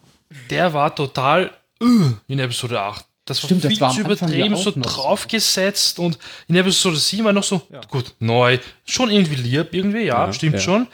der 0.50 0.72
war 0.72 0.94
total 0.94 1.50
in 1.80 2.38
Episode 2.38 2.80
8. 2.80 3.04
Das 3.26 3.42
war 3.42 3.48
Stimmt, 3.48 3.64
das 3.64 3.72
viel 3.72 3.80
war 3.80 3.88
am 3.88 3.94
zu 3.94 4.00
ja 4.02 4.06
übertrieben, 4.06 4.56
so 4.56 4.72
draufgesetzt 4.76 5.98
und 5.98 6.18
in 6.48 6.56
Episode 6.56 6.96
7 6.96 7.24
war 7.24 7.32
noch 7.32 7.42
so, 7.42 7.62
gut, 7.90 8.14
neu, 8.18 8.58
schon 8.84 9.10
irgendwie 9.10 9.36
lieb, 9.36 9.68
irgendwie, 9.72 10.02
ja, 10.04 10.26
Ja, 10.26 10.32
stimmt 10.32 10.54
ja. 10.56 10.60
schon. 10.60 10.86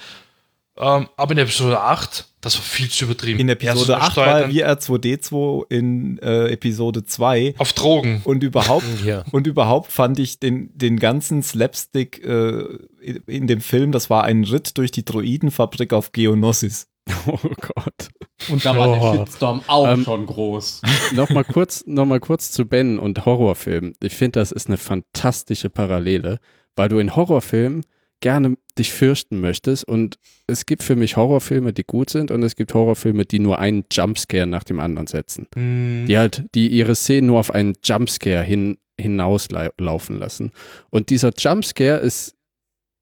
Ähm, 0.78 1.08
aber 1.16 1.32
in 1.32 1.38
Episode 1.38 1.80
8, 1.80 2.24
das 2.40 2.56
war 2.56 2.62
viel 2.62 2.88
zu 2.88 3.04
übertrieben. 3.04 3.40
In 3.40 3.48
Episode 3.48 3.92
mal 3.92 3.98
8 4.02 4.12
steuert 4.12 4.42
war 4.44 4.48
wie 4.48 4.64
R2D2 4.64 5.64
in 5.68 6.18
äh, 6.22 6.52
Episode 6.52 7.04
2 7.04 7.54
auf 7.58 7.72
Drogen. 7.72 8.22
und 8.24 8.42
überhaupt 8.44 8.84
Ja. 9.04 9.24
und 9.32 9.46
überhaupt 9.48 9.90
fand 9.92 10.18
ich 10.20 10.38
den, 10.38 10.70
den 10.78 10.98
ganzen 10.98 11.42
Slapstick 11.42 12.24
äh, 12.24 12.62
in- 13.00 13.22
in 13.26 13.46
dem 13.48 13.60
Film, 13.60 13.90
das 13.92 14.08
war 14.08 14.22
ein 14.24 14.44
Ritt 14.44 14.78
durch 14.78 14.90
die 14.92 15.04
Droidenfabrik 15.04 15.92
auf 15.92 16.12
Geonosis. 16.12 16.86
Oh 17.26 17.38
Gott. 17.60 18.08
Und 18.48 18.64
da 18.64 18.76
war 18.76 18.88
Oh. 18.88 19.12
der 19.12 19.18
Shitstorm 19.26 19.62
auch 19.66 19.88
Ähm, 19.88 20.04
schon 20.04 20.26
groß. 20.26 20.82
Nochmal 21.14 21.44
kurz, 21.44 21.84
noch 21.86 22.06
mal 22.06 22.20
kurz 22.20 22.50
zu 22.52 22.64
Ben 22.66 22.98
und 22.98 23.24
Horrorfilm. 23.26 23.92
Ich 24.02 24.14
finde, 24.16 24.40
das 24.40 24.50
ist 24.52 24.68
eine 24.68 24.76
fantastische 24.78 25.68
Parallele, 25.70 26.38
weil 26.76 26.88
du 26.88 26.98
in 26.98 27.14
Horrorfilmen 27.16 27.84
gerne 28.22 28.56
dich 28.78 28.92
fürchten 28.92 29.40
möchtest 29.40 29.84
und 29.84 30.16
es 30.46 30.66
gibt 30.66 30.82
für 30.82 30.94
mich 30.96 31.16
Horrorfilme, 31.16 31.72
die 31.72 31.84
gut 31.84 32.10
sind 32.10 32.30
und 32.30 32.42
es 32.42 32.54
gibt 32.54 32.74
Horrorfilme, 32.74 33.24
die 33.24 33.38
nur 33.38 33.58
einen 33.58 33.84
Jumpscare 33.90 34.46
nach 34.46 34.64
dem 34.64 34.78
anderen 34.80 35.06
setzen. 35.06 35.46
Die 35.56 36.18
halt, 36.18 36.44
die 36.54 36.68
ihre 36.68 36.94
Szenen 36.94 37.28
nur 37.28 37.40
auf 37.40 37.50
einen 37.50 37.74
Jumpscare 37.82 38.42
hin, 38.42 38.76
hinauslaufen 39.00 40.18
lassen. 40.18 40.52
Und 40.90 41.10
dieser 41.10 41.30
Jumpscare 41.36 41.98
ist 42.00 42.34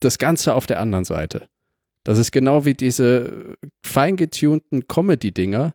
das 0.01 0.19
Ganze 0.19 0.55
auf 0.55 0.67
der 0.67 0.81
anderen 0.81 1.05
Seite. 1.05 1.49
Das 2.09 2.17
ist 2.17 2.33
genau 2.33 2.65
wie 2.65 2.73
diese 2.73 3.59
feingetunten 3.85 4.89
Comedy-Dinger, 4.89 5.75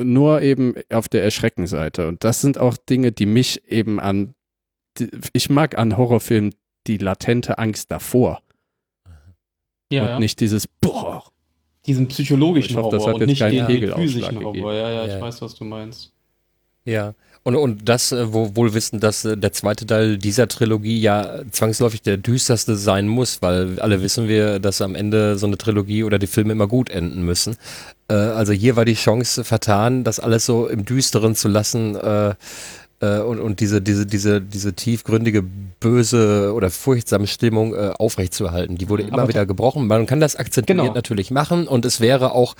nur 0.00 0.42
eben 0.42 0.74
auf 0.90 1.08
der 1.08 1.22
Erschreckenseite. 1.22 2.08
Und 2.08 2.24
das 2.24 2.40
sind 2.40 2.58
auch 2.58 2.76
Dinge, 2.76 3.12
die 3.12 3.26
mich 3.26 3.62
eben 3.70 4.00
an, 4.00 4.34
die, 4.98 5.08
ich 5.32 5.50
mag 5.50 5.78
an 5.78 5.96
Horrorfilmen 5.96 6.52
die 6.88 6.96
latente 6.96 7.58
Angst 7.58 7.92
davor 7.92 8.42
Ja, 9.92 10.02
und 10.02 10.08
ja. 10.08 10.18
nicht 10.18 10.40
dieses 10.40 10.66
Boah. 10.66 11.22
diesen 11.86 12.08
psychologischen 12.08 12.72
Ich 12.72 12.76
hoffe, 12.76 12.96
das 12.96 13.02
Horror 13.04 13.08
hat 13.10 13.14
und 13.14 13.20
jetzt 13.20 13.28
nicht 13.28 13.38
keinen 13.38 13.54
den 13.54 13.66
Pegelausschlag 13.66 14.02
physischen 14.08 14.38
gegeben. 14.40 14.64
Horror. 14.64 14.74
Ja, 14.74 14.90
ja, 14.90 15.04
ich 15.04 15.12
Ja. 15.12 15.20
weiß, 15.20 15.40
was 15.42 15.54
du 15.54 15.64
meinst. 15.64 16.12
Ja. 16.84 17.14
Und, 17.42 17.56
und 17.56 17.88
das, 17.88 18.12
äh, 18.12 18.32
wo, 18.32 18.54
wohl 18.56 18.74
wissen, 18.74 19.00
dass 19.00 19.24
äh, 19.24 19.36
der 19.36 19.52
zweite 19.52 19.86
Teil 19.86 20.18
dieser 20.18 20.48
Trilogie 20.48 21.00
ja 21.00 21.40
zwangsläufig 21.50 22.02
der 22.02 22.16
düsterste 22.16 22.76
sein 22.76 23.08
muss, 23.08 23.40
weil 23.42 23.80
alle 23.80 24.02
wissen 24.02 24.28
wir, 24.28 24.58
dass 24.58 24.82
am 24.82 24.94
Ende 24.94 25.38
so 25.38 25.46
eine 25.46 25.58
Trilogie 25.58 26.04
oder 26.04 26.18
die 26.18 26.26
Filme 26.26 26.52
immer 26.52 26.66
gut 26.66 26.90
enden 26.90 27.22
müssen. 27.22 27.56
Äh, 28.08 28.14
also 28.14 28.52
hier 28.52 28.76
war 28.76 28.84
die 28.84 28.94
Chance 28.94 29.44
vertan, 29.44 30.04
das 30.04 30.20
alles 30.20 30.46
so 30.46 30.66
im 30.66 30.84
Düsteren 30.84 31.34
zu 31.34 31.48
lassen 31.48 31.96
äh, 31.96 32.34
äh, 33.00 33.18
und, 33.20 33.38
und 33.40 33.60
diese, 33.60 33.80
diese, 33.80 34.06
diese, 34.06 34.40
diese 34.40 34.72
tiefgründige, 34.72 35.44
böse 35.80 36.52
oder 36.54 36.70
furchtsame 36.70 37.26
Stimmung 37.28 37.74
äh, 37.74 37.92
aufrechtzuerhalten. 37.98 38.76
Die 38.76 38.88
wurde 38.88 39.04
immer 39.04 39.20
Aber- 39.20 39.28
wieder 39.28 39.46
gebrochen. 39.46 39.86
Man 39.86 40.06
kann 40.06 40.20
das 40.20 40.34
akzentuiert 40.36 40.80
Genau. 40.82 40.94
natürlich 40.94 41.30
machen 41.30 41.68
und 41.68 41.84
es 41.84 42.00
wäre 42.00 42.32
auch, 42.32 42.54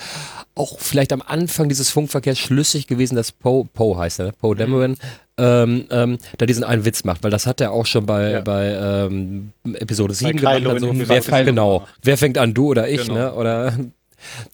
auch 0.54 0.78
vielleicht 0.78 1.12
am 1.12 1.22
Anfang 1.26 1.68
dieses 1.68 1.90
Funkverkehrs 1.90 2.38
schlüssig 2.38 2.86
gewesen, 2.86 3.16
dass 3.16 3.32
Poe, 3.32 3.64
Poe 3.72 3.96
heißt 3.98 4.20
er, 4.20 4.26
ne? 4.26 4.32
Poe 4.40 4.54
Dameron, 4.54 4.96
ähm, 5.36 5.86
ähm, 5.90 6.18
da 6.36 6.46
diesen 6.46 6.62
einen 6.64 6.84
Witz 6.84 7.04
macht, 7.04 7.22
weil 7.24 7.30
das 7.30 7.46
hat 7.46 7.60
er 7.60 7.72
auch 7.72 7.86
schon 7.86 8.06
bei, 8.06 8.30
Ja. 8.32 8.40
bei 8.40 8.72
ähm, 9.08 9.52
Episode 9.74 10.14
7 10.14 10.38
Kylo 10.38 10.58
gemacht. 10.60 10.74
Also, 10.74 10.86
in 10.90 11.08
wer, 11.08 11.44
genau, 11.44 11.86
wer 12.02 12.16
fängt 12.16 12.38
an, 12.38 12.54
du 12.54 12.66
oder 12.68 12.88
ich, 12.88 13.02
Genau. 13.02 13.14
ne? 13.14 13.32
Oder 13.34 13.72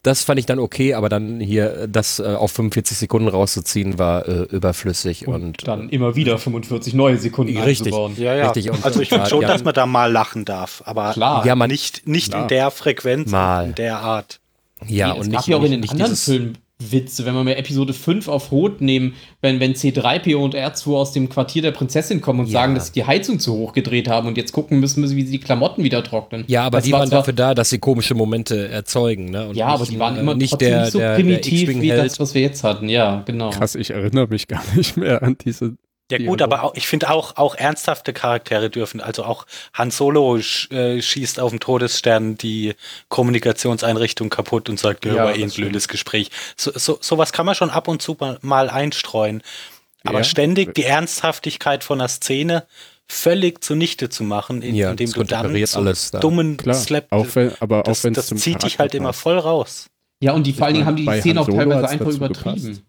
das 0.02 0.22
fand 0.24 0.38
ich 0.38 0.46
dann 0.46 0.58
okay, 0.58 0.94
aber 0.94 1.08
dann 1.08 1.40
hier 1.40 1.86
das 1.88 2.18
äh, 2.18 2.24
auf 2.24 2.52
45 2.52 2.96
Sekunden 2.96 3.28
rauszuziehen, 3.28 3.98
war 3.98 4.28
äh, 4.28 4.42
überflüssig 4.50 5.26
und, 5.26 5.34
Und 5.42 5.68
dann 5.68 5.88
immer 5.88 6.16
wieder 6.16 6.38
45 6.38 6.94
neue 6.94 7.18
Sekunden 7.18 7.56
Richtig. 7.56 7.86
einzubauen. 7.88 8.14
Ja, 8.16 8.34
ja. 8.34 8.44
Richtig, 8.46 8.70
und- 8.70 8.84
also 8.84 9.00
ich 9.00 9.08
finde 9.08 9.26
schon, 9.28 9.42
ja. 9.42 9.48
dass 9.48 9.64
man 9.64 9.74
da 9.74 9.86
mal 9.86 10.10
lachen 10.12 10.44
darf, 10.44 10.82
aber 10.84 11.12
Klar. 11.12 11.46
Ja, 11.46 11.54
man- 11.54 11.70
nicht, 11.70 12.06
nicht 12.06 12.30
Klar. 12.30 12.42
in 12.42 12.48
der 12.48 12.70
Frequenz, 12.70 13.30
Mal. 13.30 13.66
in 13.68 13.74
der 13.74 13.98
Art. 14.00 14.40
ja, 14.86 15.12
Nee, 15.14 15.20
und 15.20 15.28
nicht, 15.28 15.46
ja 15.46 15.56
auch 15.56 15.62
in 15.64 15.70
den 15.72 15.80
nicht, 15.80 15.92
anderen 15.92 16.16
Filmen 16.16 16.58
Witze, 16.92 17.24
wenn 17.26 17.34
wir 17.34 17.44
mal 17.44 17.52
Episode 17.52 17.92
5 17.92 18.28
auf 18.28 18.50
Rot 18.52 18.80
nehmen, 18.80 19.14
wenn, 19.40 19.60
wenn 19.60 19.74
C3PO 19.74 20.36
und 20.36 20.54
R2 20.54 20.94
aus 20.96 21.12
dem 21.12 21.28
Quartier 21.28 21.62
der 21.62 21.70
Prinzessin 21.72 22.20
kommen 22.20 22.40
und 22.40 22.46
Ja. 22.46 22.52
sagen, 22.60 22.74
dass 22.74 22.86
sie 22.88 22.92
die 22.92 23.04
Heizung 23.04 23.38
zu 23.38 23.52
hoch 23.54 23.72
gedreht 23.72 24.08
haben 24.08 24.28
und 24.28 24.36
jetzt 24.36 24.52
gucken 24.52 24.80
müssen, 24.80 25.00
müssen, 25.00 25.16
wie 25.16 25.22
sie 25.24 25.32
die 25.32 25.38
Klamotten 25.38 25.84
wieder 25.84 26.02
trocknen. 26.02 26.44
Ja, 26.46 26.64
aber 26.64 26.78
Das 26.78 26.84
die 26.86 26.92
war 26.92 27.00
waren 27.00 27.08
zwar- 27.08 27.18
dafür 27.20 27.32
da, 27.34 27.54
dass 27.54 27.70
sie 27.70 27.78
komische 27.78 28.14
Momente 28.14 28.68
erzeugen. 28.68 29.26
Ne? 29.30 29.48
Und 29.48 29.56
Ja, 29.56 29.68
aber 29.68 29.84
die 29.86 29.98
waren 29.98 30.16
äh, 30.16 30.20
immer 30.20 30.34
nicht 30.34 30.50
trotzdem 30.50 30.68
der, 30.70 30.80
nicht 30.82 30.92
so 30.92 30.98
der, 30.98 31.14
primitiv 31.14 31.72
der 31.72 31.80
wie 31.82 31.88
das, 31.88 32.20
was 32.20 32.34
wir 32.34 32.42
jetzt 32.42 32.64
hatten. 32.64 32.88
Ja, 32.88 33.22
genau. 33.26 33.50
Krass, 33.50 33.74
ich 33.74 33.90
erinnere 33.90 34.26
mich 34.28 34.46
gar 34.48 34.62
nicht 34.76 34.96
mehr 34.96 35.22
an 35.22 35.36
diese. 35.44 35.76
Ja 36.18 36.26
gut, 36.28 36.42
aber 36.42 36.62
auch, 36.64 36.74
ich 36.74 36.86
finde 36.86 37.10
auch, 37.10 37.36
auch 37.36 37.54
ernsthafte 37.54 38.12
Charaktere 38.12 38.70
dürfen, 38.70 39.00
also 39.00 39.24
auch 39.24 39.46
Han 39.72 39.90
Solo 39.90 40.38
sch, 40.40 40.70
äh, 40.70 41.00
schießt 41.02 41.40
auf 41.40 41.50
dem 41.50 41.60
Todesstern 41.60 42.36
die 42.36 42.74
Kommunikationseinrichtung 43.08 44.30
kaputt 44.30 44.68
und 44.68 44.78
sagt, 44.78 45.04
ja, 45.04 45.14
Ja, 45.14 45.24
war 45.24 45.32
eh 45.36 45.42
ein 45.42 45.48
das 45.48 45.54
blödes 45.54 45.88
Gespräch. 45.88 46.30
So, 46.56 46.70
so, 46.74 46.98
sowas 47.00 47.32
kann 47.32 47.46
man 47.46 47.54
schon 47.54 47.70
ab 47.70 47.88
und 47.88 48.00
zu 48.02 48.16
mal- 48.20 48.38
mal 48.42 48.70
einstreuen. 48.70 49.42
Aber 50.04 50.18
Ja. 50.18 50.24
ständig 50.24 50.74
die 50.74 50.84
Ernsthaftigkeit 50.84 51.82
von 51.84 52.00
einer 52.00 52.08
Szene 52.08 52.64
völlig 53.08 53.62
zunichte 53.62 54.08
zu 54.08 54.22
machen, 54.24 54.62
in, 54.62 54.74
Ja, 54.74 54.90
indem 54.90 55.06
das 55.06 55.14
du 55.14 55.22
dann 55.24 55.66
so 55.66 55.78
alles 55.78 56.10
da. 56.10 56.20
dummen 56.20 56.56
Klar, 56.56 56.74
Slap, 56.74 57.06
auch 57.10 57.26
wenn, 57.34 57.52
aber 57.60 57.80
auch 57.80 57.82
das, 57.84 58.04
es 58.04 58.12
das 58.12 58.26
zum 58.28 58.38
zieht 58.38 58.54
dich 58.62 58.76
Charakter 58.76 58.78
halt 58.80 58.94
immer 58.94 59.08
passt. 59.10 59.20
voll 59.20 59.38
raus. 59.38 59.86
Ja, 60.20 60.32
und 60.32 60.46
die 60.46 60.52
vor 60.52 60.66
allen 60.66 60.74
Dingen 60.74 60.86
haben 60.86 60.96
die 60.96 61.04
die 61.06 61.20
Szene 61.20 61.40
auch 61.40 61.46
teilweise 61.48 61.88
einfach 61.88 62.06
übertrieben. 62.06 62.54
gepasst. 62.54 62.82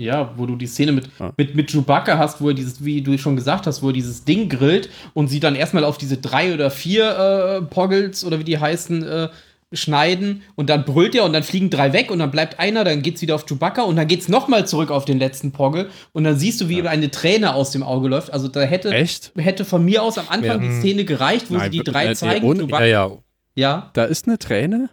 Ja, 0.00 0.32
wo 0.36 0.46
du 0.46 0.54
die 0.56 0.66
Szene 0.68 0.92
mit, 0.92 1.08
Ja. 1.18 1.32
mit, 1.36 1.56
mit 1.56 1.70
Chewbacca 1.72 2.16
hast, 2.18 2.40
wo 2.40 2.48
er 2.48 2.54
dieses, 2.54 2.84
wie 2.84 3.02
du 3.02 3.18
schon 3.18 3.34
gesagt 3.36 3.66
hast, 3.66 3.82
wo 3.82 3.88
er 3.88 3.92
dieses 3.92 4.24
Ding 4.24 4.48
grillt 4.48 4.88
und 5.12 5.26
sie 5.28 5.40
dann 5.40 5.56
erstmal 5.56 5.84
auf 5.84 5.98
diese 5.98 6.16
drei 6.18 6.54
oder 6.54 6.70
vier 6.70 7.10
äh, 7.18 7.62
Poggles 7.62 8.24
oder 8.24 8.38
wie 8.38 8.44
die 8.44 8.58
heißen, 8.58 9.02
äh, 9.02 9.28
schneiden 9.72 10.42
und 10.54 10.70
dann 10.70 10.84
brüllt 10.86 11.14
er 11.14 11.24
und 11.24 11.34
dann 11.34 11.42
fliegen 11.42 11.68
drei 11.68 11.92
weg 11.92 12.10
und 12.10 12.20
dann 12.20 12.30
bleibt 12.30 12.58
einer, 12.58 12.84
dann 12.84 13.02
geht's 13.02 13.20
wieder 13.20 13.34
auf 13.34 13.44
Chewbacca 13.44 13.82
und 13.82 13.96
dann 13.96 14.06
geht's 14.06 14.28
nochmal 14.28 14.66
zurück 14.66 14.90
auf 14.90 15.04
den 15.04 15.18
letzten 15.18 15.52
Poggle 15.52 15.90
und 16.12 16.24
dann 16.24 16.38
siehst 16.38 16.60
du, 16.62 16.68
wie 16.70 16.78
ihm 16.78 16.86
eine 16.86 17.10
Träne 17.10 17.52
aus 17.54 17.70
dem 17.72 17.82
Auge 17.82 18.08
läuft. 18.08 18.32
Also 18.32 18.48
da 18.48 18.60
hätte, 18.62 18.90
Echt? 18.92 19.32
hätte 19.36 19.66
von 19.66 19.84
mir 19.84 20.02
aus 20.02 20.16
am 20.16 20.24
Anfang 20.30 20.62
Ja. 20.62 20.68
die 20.70 20.78
Szene 20.78 21.04
gereicht, 21.04 21.50
wo 21.50 21.54
Nein, 21.56 21.64
sie 21.64 21.70
die 21.70 21.78
äh, 21.80 21.84
drei 21.84 22.06
äh, 22.06 22.14
zeigen. 22.14 22.46
und- 22.46 22.56
Ja, 22.56 22.62
Chewbacca, 22.62 22.84
ja. 22.86 23.10
ja. 23.56 23.90
Da 23.92 24.04
ist 24.04 24.26
eine 24.26 24.38
Träne? 24.38 24.88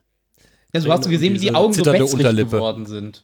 Ja, 0.73 0.82
so 0.82 0.91
hast 0.91 1.06
du 1.06 1.10
gesehen, 1.10 1.36
wie 1.36 1.40
die 1.40 1.53
Augen 1.56 1.72
so 1.72 1.86
wässrig 1.86 2.36
geworden 2.36 2.86
sind. 2.86 3.23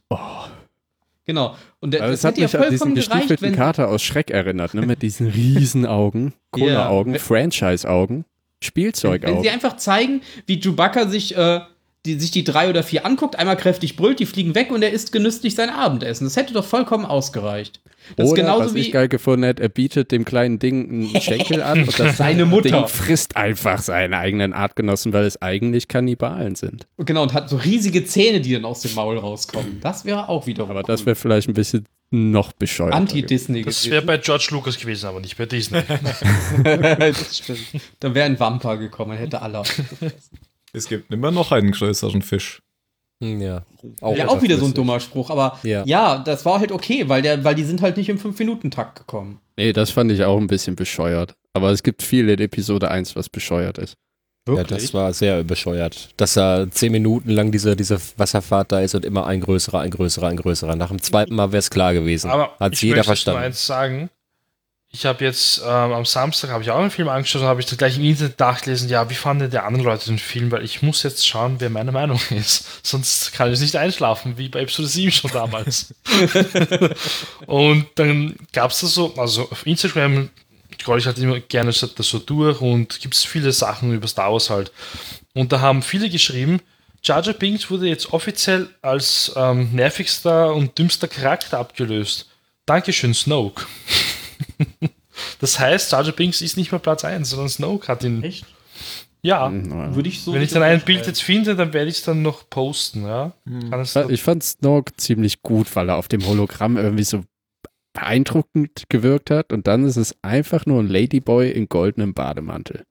Genau. 1.33 1.55
Und 1.79 1.95
Aber 1.95 2.07
das, 2.11 2.19
es 2.19 2.25
hat 2.25 2.37
hätte 2.37 2.41
ja 2.41 2.45
mich 2.47 2.55
an 2.67 2.71
diesen 2.71 2.95
gestiefelten 2.95 3.47
wenn. 3.47 3.55
Kater 3.55 3.87
aus 3.89 4.01
Schreck 4.03 4.29
erinnert, 4.31 4.73
ne? 4.73 4.81
Mit 4.85 5.01
diesen 5.01 5.27
riesen 5.27 5.85
Augen, 5.85 6.33
Cola-Augen, 6.51 7.13
Ja. 7.13 7.19
Franchise-Augen, 7.19 8.15
Wenn, 8.15 8.23
wenn 8.23 8.25
Spielzeugaugen. 8.61 9.41
sie 9.43 9.49
einfach 9.49 9.77
zeigen, 9.77 10.21
wie 10.45 10.59
Chewbacca 10.59 11.07
sich, 11.07 11.35
äh, 11.37 11.61
die, 12.05 12.19
sich 12.19 12.31
die 12.31 12.43
drei 12.43 12.69
oder 12.69 12.83
vier 12.83 13.05
anguckt, 13.05 13.35
einmal 13.37 13.57
kräftig 13.57 13.95
brüllt, 13.95 14.19
die 14.19 14.25
fliegen 14.25 14.55
weg 14.55 14.71
und 14.71 14.81
er 14.81 14.91
isst 14.91 15.11
genüsslich 15.11 15.55
sein 15.55 15.69
Abendessen. 15.69 16.25
Das 16.25 16.35
hätte 16.35 16.53
doch 16.53 16.65
vollkommen 16.65 17.05
ausgereicht. 17.05 17.79
Das 18.15 18.25
ist 18.25 18.31
Oder, 18.31 18.41
genauso 18.41 18.65
was 18.65 18.73
wie. 18.73 18.79
ich 18.79 18.91
geil 18.91 19.07
gefunden 19.07 19.43
hätte, 19.43 19.61
er 19.61 19.69
bietet 19.69 20.11
dem 20.11 20.25
kleinen 20.25 20.57
Ding 20.57 20.89
einen 20.89 21.21
Schenkel 21.21 21.61
an 21.61 21.83
und 21.83 21.99
das 21.99 22.17
Seine 22.17 22.45
Mutter. 22.45 22.69
Ding 22.69 22.87
frisst 22.87 23.37
einfach 23.37 23.79
seine 23.79 24.17
eigenen 24.17 24.53
Artgenossen, 24.53 25.13
weil 25.13 25.25
es 25.25 25.41
eigentlich 25.41 25.87
Kannibalen 25.87 26.55
sind. 26.55 26.87
Genau, 26.97 27.23
und 27.23 27.33
hat 27.33 27.49
so 27.49 27.57
riesige 27.57 28.03
Zähne, 28.03 28.41
die 28.41 28.53
dann 28.53 28.65
aus 28.65 28.81
dem 28.81 28.95
Maul 28.95 29.17
rauskommen. 29.17 29.79
Das 29.81 30.03
wäre 30.03 30.29
auch 30.29 30.47
wiederum. 30.47 30.71
Aber 30.71 30.83
das 30.83 31.05
wäre 31.05 31.15
vielleicht 31.15 31.47
ein 31.47 31.53
bisschen 31.53 31.85
noch 32.09 32.51
bescheuert. 32.51 32.93
Anti-Disney 32.93 33.61
Das 33.61 33.89
wäre 33.89 34.01
bei 34.01 34.17
George 34.17 34.47
Lucas 34.51 34.77
gewesen, 34.77 35.05
aber 35.05 35.21
nicht 35.21 35.37
bei 35.37 35.45
Disney. 35.45 35.81
das 36.63 37.37
stimmt. 37.37 37.59
Da 37.99 38.13
wäre 38.13 38.25
ein 38.25 38.39
Wampa 38.39 38.75
gekommen, 38.75 39.17
hätte 39.17 39.41
alle. 39.41 39.63
Es 40.73 40.87
gibt 40.87 41.11
immer 41.11 41.31
noch 41.31 41.51
einen 41.51 41.71
größeren 41.71 42.21
Fisch. 42.21 42.61
Hm, 43.23 43.41
Ja, 43.41 43.65
Auch, 44.01 44.15
ja, 44.15 44.27
auch 44.27 44.41
wieder 44.41 44.57
so 44.57 44.65
ein 44.65 44.73
dummer 44.73 44.99
Spruch, 44.99 45.29
aber 45.29 45.59
ja. 45.63 45.83
Ja. 45.85 46.17
das 46.19 46.43
war 46.45 46.59
halt 46.59 46.71
okay, 46.71 47.07
weil, 47.07 47.21
der, 47.21 47.43
weil 47.43 47.55
die 47.55 47.63
sind 47.63 47.81
halt 47.81 47.97
nicht 47.97 48.09
im 48.09 48.17
5-Minuten-Takt 48.17 48.97
gekommen. 48.97 49.39
Nee, 49.57 49.73
das 49.73 49.91
fand 49.91 50.11
ich 50.11 50.23
auch 50.23 50.37
ein 50.37 50.47
bisschen 50.47 50.75
bescheuert. 50.75 51.35
Aber 51.53 51.69
es 51.69 51.83
gibt 51.83 52.01
viel 52.01 52.29
in 52.29 52.39
Episode 52.39 52.89
1, 52.89 53.15
was 53.15 53.29
bescheuert 53.29 53.77
ist. 53.77 53.95
Ja, 54.49 54.63
das 54.63 54.91
war 54.95 55.13
sehr 55.13 55.43
bescheuert. 55.43 56.09
Dass 56.17 56.35
er 56.35 56.71
zehn 56.71 56.91
Minuten 56.91 57.29
lang 57.29 57.51
diese, 57.51 57.75
diese 57.75 57.99
Wasserfahrt 58.17 58.71
da 58.71 58.79
ist 58.79 58.95
und 58.95 59.05
immer 59.05 59.27
ein 59.27 59.39
größerer, 59.41 59.81
ein 59.81 59.91
größerer, 59.91 60.27
ein 60.29 60.37
größerer. 60.37 60.75
Nach 60.75 60.87
dem 60.89 60.99
zweiten 61.01 61.35
Mal 61.35 61.51
wäre 61.51 61.59
es 61.59 61.69
klar 61.69 61.93
gewesen. 61.93 62.31
Aber 62.31 62.55
Hat 62.59 62.73
ich 62.73 62.81
jeder 62.81 62.97
möchte 62.97 62.99
jetzt 63.01 63.05
verstanden. 63.05 63.39
Nur 63.39 63.45
eins 63.45 63.65
sagen. 63.67 64.09
Ich 64.93 65.05
habe 65.05 65.23
jetzt 65.23 65.59
ähm, 65.59 65.93
am 65.93 66.05
Samstag 66.05 66.49
habe 66.49 66.63
ich 66.63 66.71
auch 66.71 66.79
einen 66.79 66.91
Film 66.91 67.07
angeschaut 67.07 67.43
und 67.43 67.47
habe 67.47 67.61
ich 67.61 67.65
dann 67.65 67.77
gleich 67.77 67.97
im 67.97 68.03
Internet 68.03 68.37
nachgelesen, 68.39 68.89
ja, 68.89 69.09
wie 69.09 69.15
fanden 69.15 69.49
die 69.49 69.57
anderen 69.57 69.85
Leute 69.85 70.07
den 70.07 70.19
Film, 70.19 70.51
weil 70.51 70.65
ich 70.65 70.81
muss 70.81 71.03
jetzt 71.03 71.25
schauen, 71.25 71.55
wer 71.59 71.69
meine 71.69 71.93
Meinung 71.93 72.19
ist. 72.29 72.65
Sonst 72.85 73.31
kann 73.31 73.53
ich 73.53 73.59
nicht 73.61 73.77
einschlafen, 73.77 74.37
wie 74.37 74.49
bei 74.49 74.61
Episode 74.61 74.89
7 74.89 75.11
schon 75.11 75.31
damals. 75.31 75.93
und 77.45 77.87
dann 77.95 78.35
gab 78.51 78.71
es 78.71 78.81
das 78.81 78.93
so, 78.93 79.13
also 79.15 79.49
auf 79.49 79.65
Instagram 79.65 80.29
scroll 80.81 80.99
ich 80.99 81.05
halt 81.05 81.19
immer 81.19 81.39
gerne 81.39 81.71
das 81.71 82.07
so 82.07 82.19
durch 82.19 82.59
und 82.59 82.99
gibt 82.99 83.13
es 83.13 83.23
viele 83.23 83.51
Sachen 83.51 83.93
über 83.93 84.07
Star 84.07 84.31
Wars 84.31 84.49
halt. 84.49 84.71
Und 85.33 85.51
da 85.51 85.61
haben 85.61 85.81
viele 85.81 86.09
geschrieben, 86.09 86.59
Jar 87.03 87.23
Jar 87.23 87.33
Binks 87.33 87.69
wurde 87.69 87.87
jetzt 87.87 88.11
offiziell 88.13 88.69
als 88.81 89.31
ähm, 89.35 89.69
nervigster 89.73 90.53
und 90.53 90.77
dümmster 90.77 91.07
Charakter 91.07 91.59
abgelöst. 91.59 92.27
Dankeschön, 92.65 93.13
Snoke. 93.13 93.65
Das 95.39 95.59
heißt, 95.59 95.91
Jar 95.91 96.03
Binks 96.11 96.41
ist 96.41 96.57
nicht 96.57 96.71
mehr 96.71 96.79
Platz 96.79 97.03
1, 97.03 97.29
sondern 97.29 97.49
Snoke 97.49 97.87
hat 97.87 98.03
ihn. 98.03 98.23
Echt? 98.23 98.45
Ja. 99.21 99.49
Na, 99.49 99.93
Würde 99.95 100.09
ich 100.09 100.21
so. 100.23 100.33
Wenn 100.33 100.41
ich 100.41 100.51
dann 100.51 100.63
ein 100.63 100.81
Bild 100.81 101.05
jetzt 101.05 101.21
finde, 101.21 101.55
dann 101.55 101.73
werde 101.73 101.89
ich 101.89 101.97
es 101.97 102.03
dann 102.03 102.21
noch 102.21 102.49
posten, 102.49 103.03
ja. 103.05 103.33
Kann 103.69 103.79
es 103.81 103.95
Ich 103.95 104.23
fand 104.23 104.43
Snoke 104.43 104.93
ziemlich 104.97 105.41
gut, 105.43 105.73
weil 105.75 105.89
er 105.89 105.97
auf 105.97 106.07
dem 106.07 106.25
Hologramm 106.25 106.77
irgendwie 106.77 107.03
so 107.03 107.23
beeindruckend 107.93 108.83
gewirkt 108.89 109.29
hat 109.31 109.51
und 109.51 109.67
dann 109.67 109.85
ist 109.85 109.97
es 109.97 110.15
einfach 110.21 110.65
nur 110.65 110.79
ein 110.81 110.87
Ladyboy 110.87 111.51
in 111.51 111.67
goldenem 111.67 112.13
Bademantel. 112.13 112.83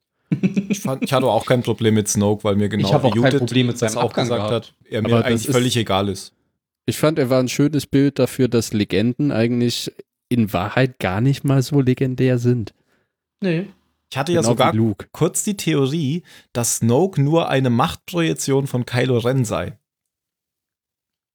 Ich, 0.69 0.81
fand, 0.81 1.03
ich 1.03 1.13
hatte 1.13 1.27
auch 1.27 1.47
kein 1.47 1.63
Problem 1.63 1.95
mit 1.95 2.07
Snoke, 2.07 2.45
weil 2.45 2.55
mir 2.55 2.69
genau 2.69 2.87
Ich 2.87 2.95
hab 2.95 3.03
auch 3.03 3.09
wie 3.15 3.21
kein 3.21 3.33
Judith 3.33 3.39
Problem 3.41 3.67
mit 3.69 3.81
das 3.83 3.93
seinem 3.93 3.99
auch 4.03 4.11
Abgang 4.11 4.27
gesagt 4.27 4.49
gehabt. 4.49 4.67
hat, 4.69 4.75
er 4.89 5.03
mir 5.03 5.09
Aber 5.09 5.17
das 5.19 5.27
eigentlich 5.27 5.47
ist- 5.49 5.53
völlig 5.53 5.77
egal 5.77 6.09
ist. 6.09 6.33
Ich 6.87 6.99
fand, 6.99 7.19
er 7.19 7.31
war 7.31 7.41
ein 7.41 7.49
schönes 7.49 7.87
Bild 7.87 8.19
dafür, 8.19 8.49
dass 8.49 8.73
Legenden 8.73 9.33
eigentlich 9.33 9.93
in 10.31 10.53
Wahrheit 10.55 10.99
gar 10.99 11.21
nicht 11.21 11.45
mal 11.45 11.61
so 11.63 11.81
legendär 11.83 12.39
sind. 12.39 12.73
Nee. 13.43 13.67
Ich 14.11 14.17
hatte 14.19 14.33
ja 14.33 14.41
Genau 14.41 14.51
sogar 14.53 14.73
wie 14.73 14.79
Luke. 14.79 15.07
kurz 15.13 15.45
die 15.45 15.57
Theorie, 15.57 16.23
dass 16.53 16.77
Snoke 16.77 17.21
nur 17.21 17.49
eine 17.49 17.69
Machtprojektion 17.71 18.67
von 18.67 18.85
Kylo 18.87 19.19
Ren 19.19 19.45
sei. 19.45 19.77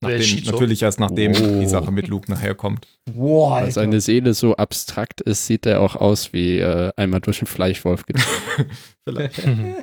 Nachdem, 0.02 0.44
natürlich 0.44 0.84
erst 0.84 1.00
nachdem 1.00 1.32
Oh. 1.32 1.60
die 1.62 1.68
Sache 1.68 1.92
mit 1.92 2.08
Luke 2.10 2.30
nachher 2.30 2.54
kommt. 2.54 2.86
Boah, 3.06 3.62
Weil 3.62 3.72
seine 3.72 4.02
Seele 4.02 4.34
so 4.34 4.56
abstrakt 4.56 5.22
ist, 5.22 5.48
sieht 5.48 5.66
er 5.66 5.82
auch 5.82 5.96
aus 5.96 6.34
wie 6.34 6.60
äh, 6.60 6.92
einmal 6.98 7.22
durch 7.22 7.40
einen 7.40 7.48
Fleischwolf 7.48 8.06
gezogen. 8.06 8.70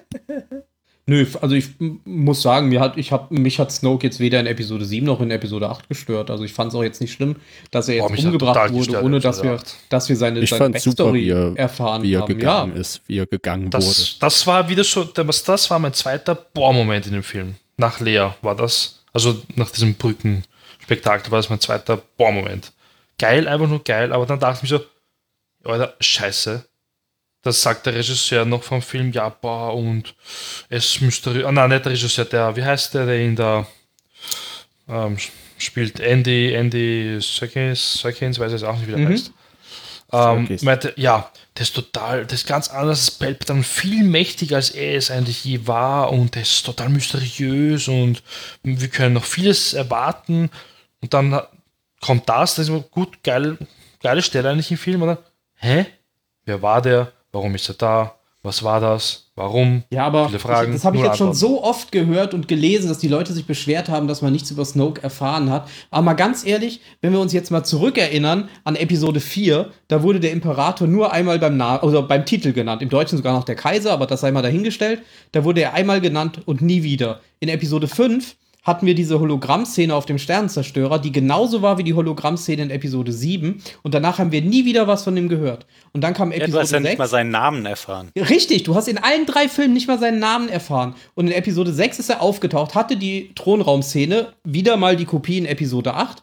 Nö, 1.04 1.26
also 1.40 1.56
ich 1.56 1.70
muss 2.04 2.42
sagen, 2.42 2.68
mir 2.68 2.78
hat, 2.80 2.96
ich 2.96 3.10
hab, 3.10 3.32
mich 3.32 3.58
hat 3.58 3.72
Snoke 3.72 4.06
jetzt 4.06 4.20
weder 4.20 4.38
in 4.38 4.46
Episode 4.46 4.84
7 4.84 5.04
noch 5.04 5.20
in 5.20 5.32
Episode 5.32 5.68
8 5.68 5.88
gestört. 5.88 6.30
Also 6.30 6.44
ich 6.44 6.52
fand 6.52 6.68
es 6.72 6.76
auch 6.76 6.82
jetzt 6.84 7.00
nicht 7.00 7.12
schlimm, 7.12 7.36
dass 7.72 7.88
er 7.88 8.02
Boah, 8.02 8.10
jetzt 8.10 8.18
hat 8.20 8.24
umgebracht 8.26 8.70
wurde, 8.70 8.78
gestört, 8.78 9.04
ohne 9.04 9.18
dass 9.18 9.42
wir, 9.42 9.52
8. 9.54 9.74
dass 9.88 10.08
wir 10.08 10.14
seine, 10.16 10.38
Ich 10.40 10.50
seine 10.50 10.58
fand 10.64 10.80
super, 10.80 11.04
Backstory 11.04 11.24
wie 11.24 11.30
er- 11.30 11.56
erfahren 11.58 12.02
wie 12.04 12.14
er 12.14 12.20
haben. 12.20 12.28
gegangen 12.38 12.74
Ja, 12.76 12.80
ist, 12.80 13.00
wie 13.08 13.18
er 13.18 13.26
gegangen 13.26 13.64
wurde. 13.64 13.78
Das, 13.84 14.16
das 14.20 14.46
war 14.46 14.68
wieder 14.68 14.84
so, 14.84 15.02
das, 15.02 15.42
das 15.42 15.68
war 15.70 15.80
mein 15.80 15.92
zweiter 15.92 16.36
Bohr-Moment 16.36 17.06
in 17.08 17.14
dem 17.14 17.24
Film. 17.24 17.56
Nach 17.78 17.98
Lea 17.98 18.28
war 18.42 18.54
das, 18.54 19.02
also 19.12 19.42
nach 19.56 19.70
diesem 19.72 19.94
Brückenspektakel 19.94 21.32
war 21.32 21.40
das 21.40 21.50
mein 21.50 21.58
zweiter 21.60 21.96
Bohr-Moment. 22.16 22.72
Geil, 23.18 23.48
einfach 23.48 23.68
nur 23.68 23.82
geil, 23.82 24.12
aber 24.12 24.24
dann 24.26 24.38
dachte 24.38 24.64
ich 24.64 24.70
mir 24.70 24.78
so, 24.78 24.84
Alter, 25.68 25.94
scheiße. 26.00 26.64
Das 27.42 27.60
sagt 27.60 27.86
der 27.86 27.94
Regisseur 27.94 28.44
noch 28.44 28.62
vom 28.62 28.80
Film, 28.82 29.10
ja, 29.12 29.28
boah, 29.28 29.74
und 29.74 30.14
es 30.68 31.00
mysteriös, 31.00 31.44
ah, 31.44 31.52
nein, 31.52 31.70
nicht 31.70 31.84
der 31.84 31.92
Regisseur, 31.92 32.24
der, 32.24 32.54
wie 32.56 32.64
heißt 32.64 32.94
der, 32.94 33.06
der 33.06 33.18
in 33.20 33.34
der, 33.36 33.66
ähm, 34.88 35.16
spielt 35.58 35.98
Andy, 36.00 36.54
Andy 36.54 37.18
Serkins, 37.20 37.94
Serkins, 38.00 38.38
weiß 38.38 38.52
ich 38.52 38.64
auch 38.64 38.76
nicht, 38.76 38.86
wie 38.86 38.92
der 38.92 39.00
Mhm. 39.00 39.08
heißt. 39.12 39.32
Ähm, 40.12 40.46
Serkis. 40.46 40.62
meinte, 40.62 40.92
ja, 40.96 41.30
das 41.54 41.68
ist 41.68 41.74
total, 41.74 42.24
das 42.26 42.40
ist 42.40 42.46
ganz 42.46 42.68
anders. 42.68 43.18
Das 43.18 43.28
ist 43.30 43.48
dann 43.50 43.64
viel 43.64 44.04
mächtiger, 44.04 44.56
als 44.56 44.70
er 44.70 44.96
es 44.96 45.10
eigentlich 45.10 45.44
je 45.44 45.66
war 45.66 46.12
und 46.12 46.36
das 46.36 46.48
ist 46.48 46.66
total 46.66 46.90
mysteriös 46.90 47.88
und 47.88 48.22
wir 48.62 48.88
können 48.88 49.14
noch 49.14 49.24
vieles 49.24 49.72
erwarten. 49.74 50.50
Und 51.00 51.12
dann 51.14 51.40
kommt 52.00 52.28
das, 52.28 52.54
das 52.54 52.64
ist 52.64 52.68
immer 52.68 52.80
gut, 52.80 53.22
geil, 53.24 53.58
geile 54.00 54.22
Stelle 54.22 54.50
eigentlich 54.50 54.70
im 54.70 54.78
Film, 54.78 55.02
oder? 55.02 55.18
Hä? 55.56 55.86
Wer 56.44 56.62
war 56.62 56.80
der? 56.82 57.12
Warum 57.32 57.54
ist 57.54 57.68
er 57.68 57.74
da? 57.74 58.14
Was 58.44 58.64
war 58.64 58.80
das? 58.80 59.30
Warum? 59.36 59.84
Ja, 59.90 60.04
aber 60.04 60.26
Viele 60.26 60.40
Fragen, 60.40 60.72
das 60.72 60.84
habe 60.84 60.96
ich 60.96 61.02
jetzt 61.02 61.16
schon 61.16 61.32
so 61.32 61.62
oft 61.62 61.92
gehört 61.92 62.34
und 62.34 62.48
gelesen, 62.48 62.88
dass 62.88 62.98
die 62.98 63.08
Leute 63.08 63.32
sich 63.32 63.46
beschwert 63.46 63.88
haben, 63.88 64.08
dass 64.08 64.20
man 64.20 64.32
nichts 64.32 64.50
über 64.50 64.64
Snoke 64.64 65.00
erfahren 65.00 65.48
hat. 65.48 65.68
Aber 65.92 66.02
mal 66.02 66.14
ganz 66.14 66.44
ehrlich, 66.44 66.80
wenn 67.00 67.12
wir 67.12 67.20
uns 67.20 67.32
jetzt 67.32 67.52
mal 67.52 67.62
zurückerinnern 67.62 68.48
an 68.64 68.74
Episode 68.74 69.20
4, 69.20 69.70
da 69.86 70.02
wurde 70.02 70.18
der 70.18 70.32
Imperator 70.32 70.88
nur 70.88 71.12
einmal 71.12 71.38
beim, 71.38 71.56
Na 71.56 71.80
oder 71.82 72.02
beim 72.02 72.26
Titel 72.26 72.52
genannt. 72.52 72.82
Im 72.82 72.88
Deutschen 72.88 73.16
sogar 73.16 73.32
noch 73.32 73.44
der 73.44 73.54
Kaiser, 73.54 73.92
aber 73.92 74.06
das 74.06 74.20
sei 74.20 74.32
mal 74.32 74.42
dahingestellt. 74.42 75.02
Da 75.30 75.44
wurde 75.44 75.62
er 75.62 75.74
einmal 75.74 76.00
genannt 76.00 76.40
und 76.44 76.62
nie 76.62 76.82
wieder. 76.82 77.20
In 77.38 77.48
Episode 77.48 77.86
5 77.86 78.34
hatten 78.62 78.86
wir 78.86 78.94
diese 78.94 79.18
Hologrammszene 79.18 79.92
auf 79.94 80.06
dem 80.06 80.18
Sternenzerstörer, 80.18 81.00
die 81.00 81.10
genauso 81.10 81.62
war 81.62 81.78
wie 81.78 81.82
die 81.84 81.94
Hologrammszene 81.94 82.62
in 82.62 82.70
Episode 82.70 83.12
7. 83.12 83.60
Und 83.82 83.92
danach 83.94 84.18
haben 84.18 84.30
wir 84.30 84.40
nie 84.42 84.64
wieder 84.64 84.86
was 84.86 85.02
von 85.02 85.16
ihm 85.16 85.28
gehört. 85.28 85.66
Und 85.92 86.02
dann 86.02 86.14
kam 86.14 86.30
Ja, 86.30 86.36
Episode 86.38 86.52
du 86.52 86.60
hast 86.60 86.70
ja 86.70 86.78
6. 86.78 86.88
nicht 86.90 86.98
mal 86.98 87.08
seinen 87.08 87.30
Namen 87.30 87.66
erfahren. 87.66 88.10
Richtig, 88.16 88.62
du 88.62 88.74
hast 88.76 88.86
in 88.86 88.98
allen 88.98 89.26
drei 89.26 89.48
Filmen 89.48 89.74
nicht 89.74 89.88
mal 89.88 89.98
seinen 89.98 90.20
Namen 90.20 90.48
erfahren. 90.48 90.94
Und 91.14 91.26
in 91.26 91.32
Episode 91.32 91.72
6 91.72 91.98
ist 91.98 92.08
er 92.10 92.22
aufgetaucht, 92.22 92.74
hatte 92.76 92.96
die 92.96 93.32
Thronraumszene, 93.34 94.32
wieder 94.44 94.76
mal 94.76 94.94
die 94.96 95.06
Kopie 95.06 95.38
in 95.38 95.46
Episode 95.46 95.94
8. 95.94 96.22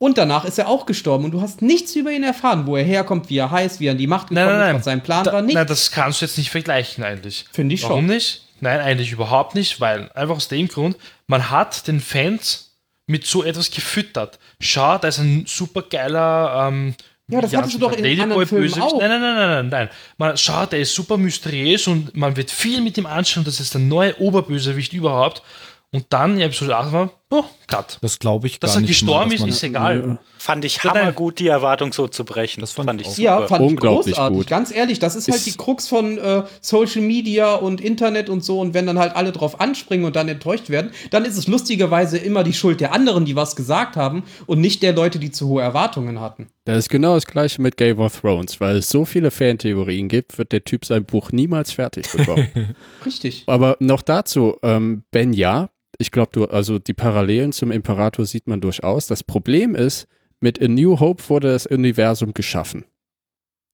Und 0.00 0.16
danach 0.16 0.44
ist 0.44 0.58
er 0.58 0.68
auch 0.68 0.86
gestorben 0.86 1.24
und 1.24 1.32
du 1.32 1.40
hast 1.40 1.60
nichts 1.60 1.96
über 1.96 2.12
ihn 2.12 2.22
erfahren, 2.22 2.66
wo 2.68 2.76
er 2.76 2.84
herkommt, 2.84 3.30
wie 3.30 3.38
er 3.38 3.50
heißt, 3.50 3.80
wie 3.80 3.86
er 3.86 3.92
an 3.92 3.98
die 3.98 4.06
Macht 4.06 4.28
gekommen 4.28 4.46
Nein, 4.46 4.58
nein, 4.58 4.60
ist, 4.60 4.66
nein. 4.66 4.76
was 4.76 4.84
sein 4.84 5.02
Plan 5.02 5.24
Da, 5.24 5.32
war. 5.32 5.42
Nicht. 5.42 5.54
nein, 5.56 5.66
das 5.66 5.90
kannst 5.90 6.20
du 6.20 6.26
jetzt 6.26 6.38
nicht 6.38 6.50
vergleichen 6.50 7.02
eigentlich. 7.02 7.46
Finde 7.50 7.74
ich 7.74 7.80
schon. 7.80 7.90
Warum 7.90 8.06
nicht? 8.06 8.44
Nein, 8.60 8.80
eigentlich 8.80 9.12
überhaupt 9.12 9.54
nicht, 9.54 9.80
weil 9.80 10.10
einfach 10.12 10.36
aus 10.36 10.48
dem 10.48 10.68
Grund, 10.68 10.96
man 11.26 11.50
hat 11.50 11.86
den 11.86 12.00
Fans 12.00 12.76
mit 13.06 13.26
so 13.26 13.42
etwas 13.42 13.70
gefüttert. 13.70 14.38
Schau, 14.60 14.98
da 14.98 15.08
ist 15.08 15.18
ein 15.18 15.44
super 15.46 15.82
geiler. 15.82 16.68
Ähm, 16.68 16.94
Ja, 17.30 17.40
das 17.40 17.54
hattest 17.54 17.74
du 17.74 17.78
doch 17.78 17.92
in 17.92 18.20
anderen 18.20 18.46
Filmen 18.46 18.80
auch. 18.80 18.98
Nein, 18.98 19.10
nein, 19.10 19.20
nein, 19.20 19.34
nein, 19.36 19.48
nein, 19.48 19.68
nein. 19.68 19.88
Man, 20.16 20.36
schau, 20.36 20.66
der 20.66 20.80
ist 20.80 20.94
super 20.94 21.16
mysteriös 21.16 21.86
und 21.86 22.16
man 22.16 22.36
wird 22.36 22.50
viel 22.50 22.80
mit 22.80 22.96
ihm 22.98 23.06
anschauen. 23.06 23.44
Das 23.44 23.60
ist 23.60 23.74
der 23.74 23.80
neue 23.80 24.18
Oberbösewicht 24.20 24.92
überhaupt. 24.92 25.42
Und 25.90 26.06
dann 26.10 26.34
in 26.34 26.42
Episode 26.42 26.76
8 26.76 26.92
war, 26.92 27.10
oh, 27.30 27.44
cut. 27.66 27.98
Das 28.02 28.18
glaube 28.18 28.46
ich 28.46 28.60
Dass 28.60 28.72
gar 28.72 28.78
er 28.78 28.80
nicht 28.82 29.02
mal, 29.02 29.24
gestorben 29.24 29.30
dass 29.30 29.40
ist, 29.40 29.56
ist 29.56 29.62
egal. 29.62 30.18
Fand 30.38 30.64
ich 30.64 30.82
hammergut, 30.84 31.38
die 31.40 31.48
Erwartung 31.48 31.92
so 31.92 32.06
zu 32.08 32.24
brechen. 32.24 32.60
Das 32.60 32.72
fand 32.72 33.00
ich 33.00 33.06
ich 33.08 33.12
auch. 33.14 33.18
Ja, 33.40 33.46
fand 33.46 33.64
ich 33.64 33.70
Unglaublich 33.70 34.14
großartig. 34.14 34.38
gut. 34.38 34.46
Ganz 34.46 34.72
ehrlich, 34.74 34.98
das 34.98 35.16
ist 35.16 35.28
halt 35.28 35.38
Ist- 35.38 35.46
die 35.46 35.56
Krux 35.56 35.88
von 35.88 36.16
äh, 36.18 36.44
Social 36.60 37.02
Media 37.02 37.54
und 37.54 37.80
Internet 37.80 38.28
und 38.30 38.44
so. 38.44 38.60
Und 38.60 38.72
wenn 38.74 38.86
dann 38.86 38.98
halt 38.98 39.16
alle 39.16 39.32
drauf 39.32 39.60
anspringen 39.60 40.06
und 40.06 40.16
dann 40.16 40.28
enttäuscht 40.28 40.70
werden, 40.70 40.90
dann 41.10 41.24
ist 41.24 41.36
es 41.36 41.48
lustigerweise 41.48 42.18
immer 42.18 42.44
die 42.44 42.52
Schuld 42.52 42.80
der 42.80 42.92
anderen, 42.92 43.24
die 43.24 43.36
was 43.36 43.56
gesagt 43.56 43.96
haben 43.96 44.22
und 44.46 44.60
nicht 44.60 44.82
der 44.82 44.94
Leute, 44.94 45.18
die 45.18 45.30
zu 45.30 45.48
hohe 45.48 45.62
Erwartungen 45.62 46.20
hatten. 46.20 46.46
Das 46.64 46.78
ist 46.78 46.88
genau 46.90 47.14
das 47.14 47.26
gleiche 47.26 47.60
mit 47.62 47.76
Game 47.76 47.98
of 47.98 48.20
Thrones, 48.20 48.60
weil 48.60 48.76
es 48.76 48.88
so 48.90 49.04
viele 49.04 49.30
Fantheorien 49.30 50.08
gibt, 50.08 50.38
wird 50.38 50.52
der 50.52 50.64
Typ 50.64 50.84
sein 50.84 51.04
Buch 51.04 51.32
niemals 51.32 51.72
fertig 51.72 52.10
bekommen. 52.12 52.46
Richtig. 53.06 53.44
Aber 53.46 53.76
noch 53.80 54.02
dazu, 54.02 54.56
ähm, 54.62 55.02
Ben 55.10 55.32
ja, 55.32 55.70
ich 55.98 56.10
glaube, 56.10 56.30
du, 56.32 56.44
also 56.44 56.78
die 56.78 56.94
Parallelen 56.94 57.52
zum 57.52 57.72
Imperator 57.72 58.24
sieht 58.24 58.46
man 58.46 58.60
durchaus. 58.60 59.06
Das 59.08 59.24
Problem 59.24 59.74
ist, 59.74 60.06
mit 60.40 60.62
A 60.62 60.68
New 60.68 61.00
Hope 61.00 61.22
wurde 61.28 61.52
das 61.52 61.66
Universum 61.66 62.34
geschaffen. 62.34 62.84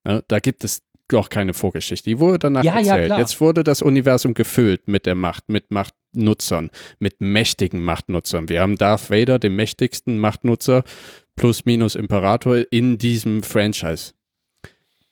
Ja, 0.07 0.23
da 0.29 0.39
gibt 0.39 0.65
es 0.65 0.83
doch 1.09 1.29
keine 1.29 1.53
Vorgeschichte. 1.55 2.09
Die 2.09 2.19
wurde 2.19 2.39
danach 2.39 2.65
Ja, 2.65 2.79
ja, 2.81 2.93
erzählt. 2.93 3.07
klar. 3.07 3.19
Jetzt 3.21 3.41
wurde 3.41 3.63
das 3.65 3.83
Universum 3.83 4.35
gefüllt 4.35 4.89
mit 4.89 5.07
der 5.07 5.15
Macht, 5.15 5.49
mit 5.49 5.71
Machtnutzern, 5.71 6.71
mit 6.99 7.21
mächtigen 7.21 7.83
Machtnutzern. 7.85 8.49
Wir 8.49 8.61
haben 8.63 8.77
Darth 8.77 9.11
Vader, 9.11 9.39
den 9.39 9.55
mächtigsten 9.57 10.19
Machtnutzer, 10.19 10.83
plus 11.37 11.65
minus 11.67 11.95
Imperator 11.95 12.65
in 12.71 12.97
diesem 12.99 13.43
Franchise. 13.43 14.13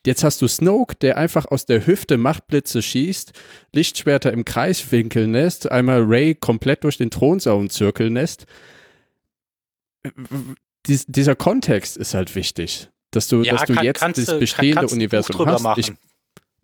Jetzt 0.05 0.24
hast 0.24 0.43
du 0.43 0.49
Snoke, 0.49 0.97
der 0.97 1.16
einfach 1.16 1.47
aus 1.47 1.65
der 1.66 1.87
Hüfte 1.87 2.16
Machtblitze 2.16 2.83
schießt, 2.83 3.33
Lichtschwerter 3.73 4.33
im 4.33 4.45
Kreis 4.45 4.91
winkeln 4.91 5.33
lässt, 5.33 5.70
einmal 5.70 6.03
Ray 6.03 6.35
komplett 6.35 6.83
durch 6.85 6.97
den 6.97 7.11
Thronsaum 7.11 7.70
zirkeln 7.70 8.15
lässt. 8.15 8.47
Dies, 10.87 11.07
dieser 11.07 11.37
Kontext 11.37 11.97
ist 11.97 12.15
halt 12.15 12.35
wichtig, 12.35 12.89
dass 13.13 13.29
du, 13.29 13.43
dass 13.43 13.65
du 13.65 13.75
kann- 13.75 13.85
jetzt 13.85 14.03
das 14.03 14.39
bestehende 14.39 14.83
Buch 14.87 14.93
Universum 14.93 15.47
hast. 15.47 15.63
machen. 15.63 15.81
Ich, 15.81 15.93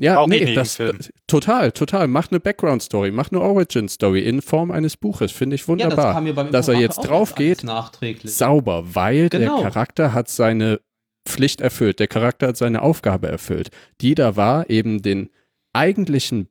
ja, 0.00 0.22
ich 0.22 0.28
nee, 0.28 0.54
das, 0.54 0.78
total, 1.26 1.72
total. 1.72 2.06
Mach 2.08 2.30
eine 2.30 2.38
Background-Story, 2.40 3.10
mach 3.10 3.30
eine 3.32 3.40
Origin-Story 3.40 4.20
in 4.20 4.42
Form 4.42 4.70
eines 4.70 4.96
Buches, 4.96 5.32
finde 5.32 5.56
ich 5.56 5.66
wunderbar. 5.68 6.20
mir 6.20 6.34
beim 6.34 6.52
Dass 6.52 6.68
er 6.68 6.74
jetzt 6.74 6.98
auch 7.00 7.06
drauf 7.06 7.34
geht, 7.34 7.64
nachträglich. 7.64 8.32
sauber, 8.34 8.94
weil 8.94 9.28
Genau. 9.28 9.60
der 9.62 9.70
Charakter 9.70 10.12
hat 10.14 10.28
seine 10.28 10.80
Pflicht 11.26 11.60
erfüllt, 11.60 11.98
der 12.00 12.06
Charakter 12.08 12.48
hat 12.48 12.56
seine 12.56 12.82
Aufgabe 12.82 13.28
erfüllt. 13.28 13.70
Die 14.00 14.14
da 14.14 14.36
war, 14.36 14.70
eben 14.70 15.02
den 15.02 15.30
eigentlichen 15.72 16.48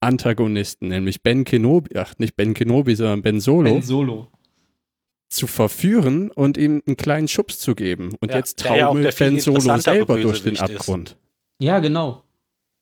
Antagonisten, 0.00 0.88
nämlich 0.88 1.22
Ben 1.22 1.44
Kenobi, 1.44 1.96
ach 1.96 2.14
nicht 2.18 2.36
Ben 2.36 2.54
Kenobi, 2.54 2.94
sondern 2.94 3.22
Ben 3.22 3.40
Solo, 3.40 3.72
Ben 3.74 3.82
Solo. 3.82 4.28
Zu 5.28 5.46
verführen 5.46 6.30
und 6.30 6.56
ihm 6.56 6.82
einen 6.86 6.96
kleinen 6.96 7.28
Schubs 7.28 7.58
zu 7.58 7.74
geben. 7.74 8.14
Und 8.20 8.30
Ja, 8.30 8.38
jetzt 8.38 8.60
taumelt 8.60 9.16
Ben 9.18 9.38
Solo 9.40 9.78
selber 9.78 10.18
durch 10.18 10.42
den 10.42 10.54
Bösewicht 10.54 10.70
ist. 10.70 10.80
Abgrund. 10.80 11.16
Ja, 11.58 11.78
genau. 11.80 12.22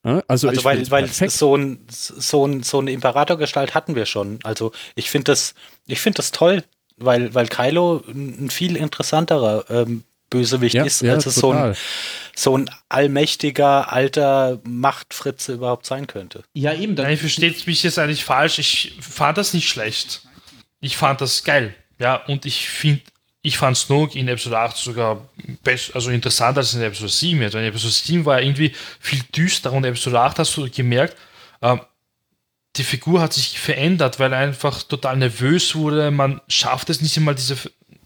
Also, 0.02 0.22
Also 0.28 0.52
ich 0.52 0.64
weil, 0.64 0.88
weil 0.90 1.08
so, 1.08 1.56
ein, 1.56 1.80
so, 1.88 2.46
ein, 2.46 2.62
so 2.62 2.78
eine 2.78 2.92
Imperatorgestalt 2.92 3.74
hatten 3.74 3.96
wir 3.96 4.06
schon. 4.06 4.38
Also 4.44 4.70
ich 4.94 5.10
finde 5.10 5.32
das, 5.32 5.54
ich 5.86 6.00
finde 6.00 6.18
das 6.18 6.30
toll, 6.30 6.62
weil, 6.96 7.34
weil 7.34 7.48
Kylo 7.48 8.04
ein 8.06 8.48
viel 8.50 8.76
interessanterer 8.76 9.64
ähm, 9.68 10.04
Bösewicht 10.30 10.74
ja, 10.74 10.84
ist, 10.84 11.02
ja, 11.02 11.14
als 11.14 11.26
es 11.26 11.36
so 11.36 11.52
ein, 11.52 11.76
so 12.34 12.56
ein 12.56 12.70
allmächtiger, 12.88 13.92
alter 13.92 14.60
Machtfritze 14.64 15.54
überhaupt 15.54 15.86
sein 15.86 16.06
könnte. 16.06 16.44
Ja, 16.52 16.72
eben. 16.72 16.94
Nein, 16.94 17.12
ihr 17.12 17.18
versteht 17.18 17.66
mich 17.66 17.82
jetzt 17.82 17.98
eigentlich 17.98 18.24
falsch. 18.24 18.58
Ich 18.58 18.94
fand 19.00 19.38
das 19.38 19.54
nicht 19.54 19.68
schlecht. 19.68 20.22
Ich 20.80 20.96
fand 20.96 21.20
das 21.20 21.42
geil. 21.44 21.74
Ja, 21.98 22.16
und 22.26 22.44
ich 22.46 22.68
finde, 22.68 23.02
ich 23.42 23.58
fand 23.58 23.76
Snoke 23.76 24.18
in 24.18 24.28
Episode 24.28 24.58
8 24.58 24.76
sogar 24.76 25.28
besser, 25.62 25.94
also 25.94 26.10
interessanter 26.10 26.58
als 26.58 26.74
in 26.74 26.82
Episode 26.82 27.12
7 27.12 27.40
jetzt. 27.40 27.54
Weil 27.54 27.62
in 27.62 27.68
Episode 27.68 27.92
7 27.92 28.24
war 28.24 28.38
er 28.38 28.42
irgendwie 28.42 28.72
viel 28.98 29.20
düsterer 29.34 29.72
und 29.72 29.84
in 29.84 29.90
Episode 29.90 30.20
8 30.20 30.40
hast 30.40 30.56
du 30.56 30.68
gemerkt, 30.68 31.16
ähm, 31.62 31.80
die 32.76 32.84
Figur 32.84 33.20
hat 33.20 33.32
sich 33.32 33.58
verändert, 33.58 34.18
weil 34.18 34.32
er 34.32 34.40
einfach 34.40 34.82
total 34.82 35.16
nervös 35.16 35.74
wurde. 35.74 36.10
Man 36.10 36.40
schafft 36.48 36.90
es 36.90 37.00
nicht 37.00 37.16
einmal, 37.16 37.34
diese, 37.34 37.56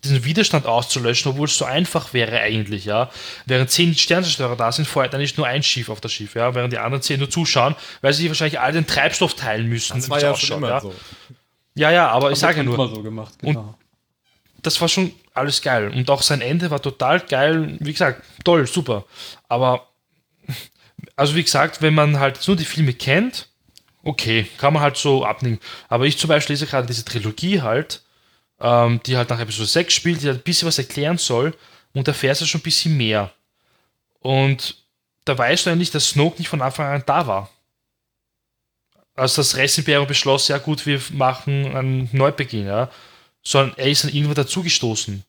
diesen 0.04 0.24
Widerstand 0.24 0.66
auszulöschen, 0.66 1.32
obwohl 1.32 1.46
es 1.46 1.58
so 1.58 1.64
einfach 1.64 2.12
wäre 2.12 2.38
eigentlich, 2.38 2.84
ja. 2.84 3.10
Während 3.46 3.70
zehn 3.70 3.94
Sternzerstörer 3.94 4.56
da 4.56 4.70
sind, 4.70 4.86
feuert 4.86 5.14
eigentlich 5.14 5.36
nur 5.36 5.46
ein 5.46 5.62
Schiff 5.62 5.88
auf 5.88 6.00
das 6.00 6.12
Schiff, 6.12 6.34
ja. 6.34 6.54
Während 6.54 6.72
die 6.72 6.78
anderen 6.78 7.02
zehn 7.02 7.18
nur 7.18 7.30
zuschauen, 7.30 7.74
weil 8.00 8.12
sie 8.12 8.28
wahrscheinlich 8.28 8.60
alle 8.60 8.74
den 8.74 8.86
Treibstoff 8.86 9.34
teilen 9.34 9.68
müssen. 9.68 9.94
Das 9.94 10.08
war 10.08 10.20
ja 10.20 10.36
schon 10.36 10.58
immer 10.58 10.68
ja. 10.68 10.80
so. 10.80 10.94
Ja, 11.74 11.90
ja, 11.90 12.08
aber 12.08 12.30
ich 12.30 12.38
sage 12.38 12.58
ja 12.58 12.62
nur, 12.62 12.76
so 12.88 13.02
gemacht, 13.02 13.34
Und- 13.42 13.54
genau. 13.54 13.74
Das 14.62 14.80
war 14.80 14.88
schon 14.88 15.12
alles 15.34 15.62
geil. 15.62 15.90
Und 15.90 16.10
auch 16.10 16.22
sein 16.22 16.40
Ende 16.40 16.70
war 16.70 16.82
total 16.82 17.20
geil. 17.20 17.76
Wie 17.80 17.92
gesagt, 17.92 18.22
toll, 18.44 18.66
super. 18.66 19.04
Aber, 19.48 19.88
also 21.16 21.34
wie 21.34 21.42
gesagt, 21.42 21.82
wenn 21.82 21.94
man 21.94 22.18
halt 22.18 22.46
nur 22.46 22.56
die 22.56 22.64
Filme 22.64 22.92
kennt, 22.92 23.48
okay, 24.02 24.46
kann 24.58 24.74
man 24.74 24.82
halt 24.82 24.96
so 24.96 25.24
abnehmen. 25.24 25.60
Aber 25.88 26.06
ich 26.06 26.18
zum 26.18 26.28
Beispiel 26.28 26.54
lese 26.54 26.66
gerade 26.66 26.86
diese 26.86 27.04
Trilogie 27.04 27.62
halt, 27.62 28.02
ähm, 28.60 29.00
die 29.04 29.16
halt 29.16 29.30
nach 29.30 29.40
Episode 29.40 29.68
6 29.68 29.92
spielt, 29.92 30.22
die 30.22 30.28
halt 30.28 30.40
ein 30.40 30.44
bisschen 30.44 30.68
was 30.68 30.78
erklären 30.78 31.18
soll. 31.18 31.54
Und 31.92 32.06
da 32.06 32.12
fährst 32.12 32.40
du 32.40 32.46
schon 32.46 32.60
ein 32.60 32.64
bisschen 32.64 32.96
mehr. 32.96 33.32
Und 34.20 34.76
da 35.24 35.36
weißt 35.36 35.66
du 35.66 35.70
eigentlich, 35.70 35.90
dass 35.90 36.10
Snoke 36.10 36.38
nicht 36.38 36.48
von 36.48 36.62
Anfang 36.62 36.86
an 36.86 37.02
da 37.06 37.26
war. 37.26 37.50
Als 39.14 39.34
das 39.34 39.56
Restimperium 39.56 40.06
beschloss, 40.06 40.48
ja 40.48 40.58
gut, 40.58 40.86
wir 40.86 41.00
machen 41.12 41.76
einen 41.76 42.08
Neubeginn, 42.12 42.66
ja 42.66 42.90
sondern 43.42 43.76
er 43.78 43.88
ist 43.90 44.04
dann 44.04 44.12
irgendwo 44.12 44.34
dazugestoßen. 44.34 45.22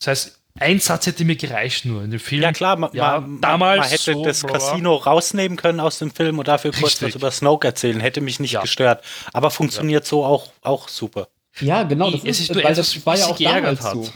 Das 0.00 0.06
heißt, 0.06 0.38
ein 0.60 0.80
Satz 0.80 1.06
hätte 1.06 1.24
mir 1.24 1.36
gereicht 1.36 1.84
nur 1.84 2.02
in 2.02 2.10
dem 2.10 2.18
Film. 2.20 2.42
Ja 2.42 2.52
klar, 2.52 2.76
man, 2.76 2.90
Ja, 2.92 3.20
man, 3.20 3.40
damals 3.40 3.80
man 3.80 3.88
hätte 3.90 4.12
so, 4.12 4.24
das 4.24 4.40
bla, 4.40 4.50
bla. 4.52 4.58
Casino 4.58 4.94
rausnehmen 4.96 5.56
können 5.56 5.78
aus 5.78 5.98
dem 5.98 6.10
Film 6.10 6.38
und 6.38 6.48
dafür 6.48 6.72
kurz 6.72 6.92
Richtig. 7.00 7.08
was 7.08 7.14
über 7.14 7.30
Snoke 7.30 7.68
erzählen, 7.68 8.00
hätte 8.00 8.20
mich 8.20 8.40
nicht 8.40 8.52
Ja. 8.52 8.62
gestört. 8.62 9.04
Aber 9.32 9.50
funktioniert 9.50 10.04
so 10.06 10.24
auch, 10.24 10.50
auch 10.62 10.88
super. 10.88 11.28
Ja, 11.60 11.82
genau. 11.84 12.08
Es 12.08 12.14
Das 12.14 12.24
ist 12.24 12.40
ist, 12.40 12.54
nur 12.54 12.64
weil 12.64 12.72
etwas, 12.72 12.92
das 12.92 13.06
war 13.06 13.16
ja 13.18 13.26
auch 13.26 13.38
damals 13.38 13.82
hat. 13.82 13.94
so. 13.94 14.08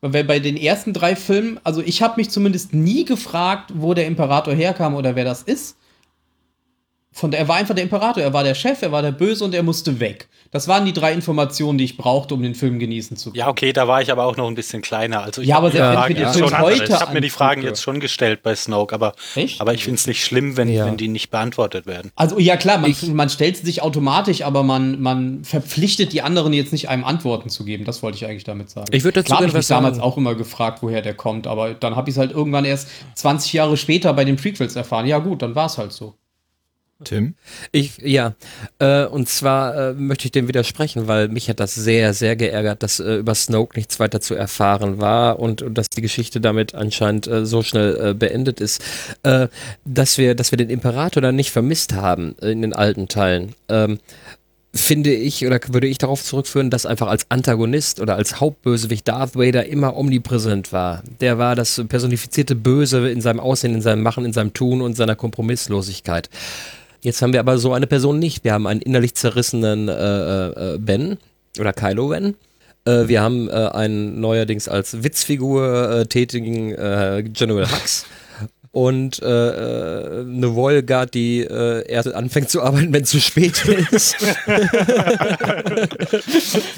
Weil 0.00 0.24
bei 0.24 0.40
den 0.40 0.56
ersten 0.56 0.92
drei 0.92 1.14
Filmen, 1.14 1.60
also 1.62 1.80
ich 1.80 2.02
habe 2.02 2.14
mich 2.16 2.28
zumindest 2.30 2.72
nie 2.74 3.04
gefragt, 3.04 3.70
wo 3.74 3.94
der 3.94 4.06
Imperator 4.06 4.52
herkam 4.54 4.96
oder 4.96 5.14
wer 5.14 5.24
das 5.24 5.42
ist. 5.42 5.76
Von 7.14 7.30
der, 7.30 7.40
er 7.40 7.48
war 7.48 7.56
einfach 7.56 7.74
der 7.74 7.84
Imperator, 7.84 8.22
er 8.22 8.32
war 8.32 8.42
der 8.42 8.54
Chef, 8.54 8.80
er 8.80 8.90
war 8.90 9.02
der 9.02 9.12
Böse 9.12 9.44
und 9.44 9.54
er 9.54 9.62
musste 9.62 10.00
weg. 10.00 10.28
Das 10.50 10.66
waren 10.68 10.84
die 10.86 10.92
drei 10.94 11.12
Informationen, 11.12 11.76
die 11.78 11.84
ich 11.84 11.96
brauchte, 11.98 12.34
um 12.34 12.42
den 12.42 12.54
Film 12.54 12.78
genießen 12.78 13.16
zu 13.18 13.30
können. 13.30 13.38
Ja, 13.38 13.48
okay, 13.48 13.72
da 13.72 13.86
war 13.86 14.00
ich 14.02 14.10
aber 14.10 14.24
auch 14.24 14.36
noch 14.36 14.46
ein 14.48 14.54
bisschen 14.54 14.80
kleiner. 14.82 15.22
Also 15.22 15.42
ich 15.42 15.48
Ja, 15.48 15.58
aber 15.58 15.70
selbst 15.70 16.08
wenn 16.08 16.16
ich 16.16 16.28
Film 16.28 16.48
schon- 16.48 16.58
heute 16.58 16.84
Ich 16.84 16.90
habe 17.00 17.12
mir 17.12 17.20
die 17.20 17.30
Fragen 17.30 17.60
angucke. 17.60 17.68
jetzt 17.68 17.82
schon 17.82 18.00
gestellt 18.00 18.42
bei 18.42 18.54
Snoke, 18.54 18.94
aber, 18.94 19.14
Echt? 19.34 19.60
aber 19.60 19.74
ich 19.74 19.84
finde 19.84 19.96
es 19.98 20.06
nicht 20.06 20.24
schlimm, 20.24 20.56
wenn, 20.56 20.68
Ja. 20.68 20.86
wenn 20.86 20.96
die 20.96 21.08
nicht 21.08 21.30
beantwortet 21.30 21.86
werden. 21.86 22.12
Also 22.16 22.38
ja 22.38 22.56
klar, 22.56 22.78
man, 22.78 22.94
man 23.14 23.28
stellt 23.28 23.58
sie 23.58 23.64
sich 23.66 23.82
automatisch, 23.82 24.42
aber 24.42 24.62
man, 24.62 25.00
man 25.00 25.44
verpflichtet 25.44 26.12
die 26.12 26.22
anderen 26.22 26.52
jetzt 26.54 26.72
nicht 26.72 26.88
einem 26.88 27.04
Antworten 27.04 27.48
zu 27.50 27.64
geben. 27.64 27.84
Das 27.84 28.02
wollte 28.02 28.16
ich 28.16 28.24
eigentlich 28.26 28.44
damit 28.44 28.70
sagen. 28.70 28.86
Ich 28.90 29.04
würde 29.04 29.20
dazu 29.20 29.26
Klar 29.26 29.38
habe 29.40 29.48
ich 29.48 29.52
mich 29.54 29.66
damals 29.66 29.98
auch 29.98 30.16
immer 30.16 30.34
gefragt, 30.34 30.82
woher 30.82 31.02
der 31.02 31.14
kommt, 31.14 31.46
aber 31.46 31.74
dann 31.74 31.94
habe 31.96 32.08
ich 32.10 32.14
es 32.16 32.18
halt 32.18 32.32
irgendwann 32.32 32.64
erst 32.64 32.88
20 33.16 33.52
Jahre 33.52 33.76
später 33.76 34.12
bei 34.14 34.24
den 34.24 34.36
Prequels 34.36 34.76
erfahren. 34.76 35.06
Ja 35.06 35.18
gut, 35.18 35.42
dann 35.42 35.54
war 35.54 35.66
es 35.66 35.76
halt 35.78 35.92
so. 35.92 36.14
Tim? 37.04 37.34
Ich, 37.70 37.98
ja, 37.98 38.34
äh, 38.78 39.04
und 39.04 39.28
zwar 39.28 39.90
äh, 39.90 39.92
möchte 39.94 40.26
ich 40.26 40.32
dem 40.32 40.48
widersprechen, 40.48 41.08
weil 41.08 41.28
mich 41.28 41.48
hat 41.48 41.60
das 41.60 41.74
sehr, 41.74 42.14
sehr 42.14 42.36
geärgert, 42.36 42.82
dass 42.82 43.00
äh, 43.00 43.16
über 43.16 43.34
Snoke 43.34 43.76
nichts 43.78 44.00
weiter 44.00 44.20
zu 44.20 44.34
erfahren 44.34 45.00
war 45.00 45.38
und, 45.38 45.62
und 45.62 45.74
dass 45.74 45.88
die 45.88 46.02
Geschichte 46.02 46.40
damit 46.40 46.74
anscheinend 46.74 47.26
äh, 47.26 47.46
so 47.46 47.62
schnell 47.62 48.10
äh, 48.10 48.14
beendet 48.14 48.60
ist. 48.60 48.82
Äh, 49.22 49.48
dass, 49.84 50.18
wir, 50.18 50.34
dass 50.34 50.52
wir 50.52 50.56
den 50.56 50.70
Imperator 50.70 51.20
dann 51.20 51.36
nicht 51.36 51.50
vermisst 51.50 51.94
haben 51.94 52.34
in 52.40 52.62
den 52.62 52.72
alten 52.72 53.08
Teilen. 53.08 53.54
Ähm, 53.68 53.98
finde 54.74 55.12
ich 55.12 55.46
oder 55.46 55.60
würde 55.68 55.86
ich 55.86 55.98
darauf 55.98 56.22
zurückführen, 56.22 56.70
dass 56.70 56.86
einfach 56.86 57.08
als 57.08 57.26
Antagonist 57.28 58.00
oder 58.00 58.16
als 58.16 58.40
Hauptbösewicht 58.40 59.06
Darth 59.06 59.36
Vader 59.36 59.66
immer 59.66 59.96
omnipräsent 59.96 60.72
war. 60.72 61.02
Der 61.20 61.38
war 61.38 61.54
das 61.54 61.82
personifizierte 61.88 62.54
Böse 62.54 63.10
in 63.10 63.20
seinem 63.20 63.40
Aussehen, 63.40 63.74
in 63.74 63.82
seinem 63.82 64.02
Machen, 64.02 64.24
in 64.24 64.32
seinem 64.32 64.54
Tun 64.54 64.80
und 64.80 64.94
seiner 64.94 65.14
Kompromisslosigkeit. 65.14 66.30
Jetzt 67.02 67.20
haben 67.20 67.32
wir 67.32 67.40
aber 67.40 67.58
so 67.58 67.72
eine 67.72 67.88
Person 67.88 68.18
nicht. 68.20 68.44
Wir 68.44 68.52
haben 68.52 68.66
einen 68.66 68.80
innerlich 68.80 69.14
zerrissenen 69.14 69.88
äh, 69.88 70.46
äh, 70.74 70.78
Ben 70.78 71.18
oder 71.58 71.72
Kylo 71.72 72.06
Ren. 72.06 72.36
Äh, 72.84 73.08
wir 73.08 73.20
haben 73.20 73.48
äh, 73.48 73.52
einen 73.52 74.20
neuerdings 74.20 74.68
als 74.68 75.02
Witzfigur 75.02 75.90
äh, 75.90 76.06
tätigen 76.06 76.72
äh, 76.72 77.24
General 77.26 77.68
Hux. 77.70 78.06
Und 78.72 79.22
äh, 79.22 79.26
äh, 79.26 80.20
eine 80.22 80.54
Volgard, 80.54 81.12
die 81.12 81.40
äh, 81.40 81.86
erst 81.86 82.14
anfängt 82.14 82.48
zu 82.48 82.62
arbeiten, 82.62 82.92
wenn 82.92 83.02
es 83.02 83.10
zu 83.10 83.20
spät 83.20 83.62
ist. 83.90 84.16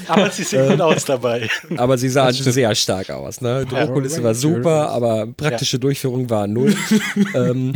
Aber 0.07 0.29
sie 0.29 0.43
sehen 0.43 0.71
gut 0.71 0.81
aus 0.81 1.05
dabei. 1.05 1.49
aber 1.77 1.97
sie 1.97 2.09
sah 2.09 2.31
sehr 2.31 2.75
stark 2.75 3.09
aus. 3.09 3.41
Ne? 3.41 3.65
Die 3.65 3.75
Druckkulisse 3.75 4.23
war 4.23 4.33
super, 4.33 4.89
aber 4.89 5.27
praktische 5.27 5.79
Durchführung 5.79 6.29
war 6.29 6.47
null. 6.47 6.75
ähm, 7.35 7.73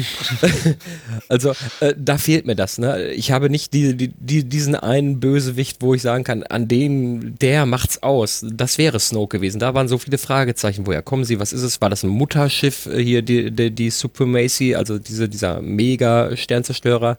also 1.29 1.53
äh, 1.79 1.93
da 1.97 2.17
fehlt 2.17 2.45
mir 2.45 2.55
das. 2.55 2.77
Ne? 2.77 3.11
Ich 3.11 3.31
habe 3.31 3.49
nicht 3.49 3.73
die, 3.73 3.95
die, 3.95 4.09
die, 4.09 4.43
diesen 4.43 4.75
einen 4.75 5.19
Bösewicht, 5.19 5.77
wo 5.81 5.93
ich 5.93 6.01
sagen 6.01 6.23
kann, 6.23 6.43
an 6.43 6.67
den, 6.67 7.37
der 7.39 7.65
macht's 7.65 8.03
aus. 8.03 8.45
Das 8.51 8.77
wäre 8.77 8.99
Snoke 8.99 9.37
gewesen. 9.37 9.59
Da 9.59 9.73
waren 9.73 9.87
so 9.87 9.97
viele 9.97 10.17
Fragezeichen. 10.17 10.87
Woher 10.87 11.01
kommen 11.01 11.23
sie? 11.23 11.39
Was 11.39 11.53
ist 11.53 11.63
es? 11.63 11.81
War 11.81 11.89
das 11.89 12.03
ein 12.03 12.09
Mutterschiff 12.09 12.85
äh, 12.87 13.03
hier, 13.03 13.21
die, 13.21 13.51
die, 13.51 13.71
die 13.71 13.89
Supremacy, 14.09 14.75
also 14.75 14.97
diese, 14.99 15.29
dieser 15.29 15.61
Mega-Sternzerstörer, 15.61 17.17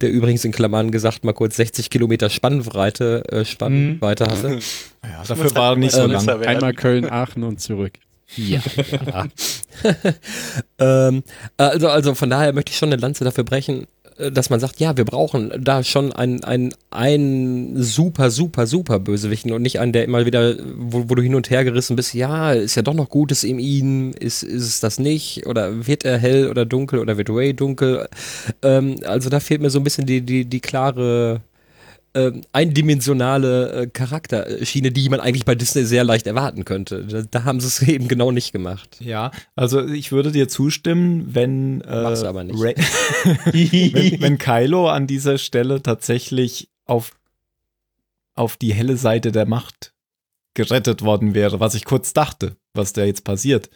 der 0.00 0.10
übrigens 0.10 0.44
in 0.44 0.52
Klammern 0.52 0.90
gesagt 0.90 1.24
mal 1.24 1.32
kurz 1.32 1.56
60 1.56 1.90
Kilometer 1.90 2.30
Spannweite, 2.30 3.24
äh, 3.30 3.44
Spannweite 3.44 4.26
hatte. 4.26 4.58
Ja, 5.02 5.22
dafür 5.26 5.54
war 5.54 5.72
er 5.72 5.76
nicht 5.76 5.92
so 5.92 6.06
lang. 6.06 6.26
werden. 6.26 6.44
Einmal 6.44 6.74
Köln, 6.74 7.10
Aachen 7.10 7.44
und 7.44 7.60
zurück. 7.60 7.92
Ja. 8.36 8.60
ähm, 10.78 11.22
also, 11.56 11.88
also 11.88 12.14
von 12.14 12.30
daher 12.30 12.52
möchte 12.52 12.70
ich 12.70 12.78
schon 12.78 12.92
eine 12.92 13.00
Lanze 13.00 13.24
dafür 13.24 13.44
brechen, 13.44 13.86
dass 14.16 14.50
man 14.50 14.60
sagt, 14.60 14.78
ja, 14.80 14.96
wir 14.96 15.04
brauchen 15.04 15.52
da 15.60 15.82
schon 15.82 16.12
einen, 16.12 16.44
einen, 16.44 16.74
einen 16.90 17.82
super, 17.82 18.30
super, 18.30 18.66
super 18.66 19.00
Bösewichten 19.00 19.52
und 19.52 19.62
nicht 19.62 19.80
einen, 19.80 19.92
der 19.92 20.04
immer 20.04 20.24
wieder, 20.24 20.56
wo, 20.76 21.08
wo 21.08 21.14
du 21.14 21.22
hin 21.22 21.34
und 21.34 21.50
her 21.50 21.64
gerissen 21.64 21.96
bist, 21.96 22.14
ja, 22.14 22.52
ist 22.52 22.76
ja 22.76 22.82
doch 22.82 22.94
noch 22.94 23.08
Gutes 23.08 23.42
in 23.42 23.58
ihm, 23.58 24.12
ist, 24.12 24.42
ist 24.42 24.62
es 24.62 24.80
das 24.80 24.98
nicht? 24.98 25.46
Oder 25.46 25.86
wird 25.86 26.04
er 26.04 26.18
hell 26.18 26.48
oder 26.48 26.64
dunkel 26.64 27.00
oder 27.00 27.18
wird 27.18 27.30
Ray 27.30 27.54
dunkel? 27.54 28.08
Ähm, 28.62 29.00
also 29.04 29.30
da 29.30 29.40
fehlt 29.40 29.60
mir 29.60 29.70
so 29.70 29.80
ein 29.80 29.84
bisschen 29.84 30.06
die, 30.06 30.20
die, 30.20 30.44
die 30.44 30.60
klare 30.60 31.40
ähm, 32.14 32.42
eindimensionale 32.52 33.72
äh, 33.72 33.86
Charakterschiene, 33.88 34.92
die 34.92 35.08
man 35.08 35.20
eigentlich 35.20 35.44
bei 35.44 35.54
Disney 35.54 35.84
sehr 35.84 36.04
leicht 36.04 36.26
erwarten 36.26 36.64
könnte. 36.64 37.04
Da, 37.04 37.22
da 37.22 37.44
haben 37.44 37.60
sie 37.60 37.66
es 37.66 37.82
eben 37.88 38.08
genau 38.08 38.30
nicht 38.30 38.52
gemacht. 38.52 38.98
Ja, 39.00 39.32
also 39.56 39.84
ich 39.86 40.12
würde 40.12 40.30
dir 40.30 40.48
zustimmen, 40.48 41.34
wenn, 41.34 41.80
äh, 41.80 41.86
aber 41.86 42.44
nicht. 42.44 42.58
Wenn, 43.54 44.20
wenn 44.20 44.38
Kylo 44.38 44.88
an 44.88 45.06
dieser 45.06 45.38
Stelle 45.38 45.82
tatsächlich 45.82 46.68
auf, 46.84 47.12
auf 48.34 48.56
die 48.56 48.74
helle 48.74 48.96
Seite 48.96 49.32
der 49.32 49.46
Macht 49.46 49.92
gerettet 50.54 51.02
worden 51.02 51.34
wäre, 51.34 51.60
was 51.60 51.74
ich 51.74 51.84
kurz 51.84 52.12
dachte, 52.12 52.56
was 52.74 52.92
da 52.92 53.04
jetzt 53.04 53.24
passiert, 53.24 53.70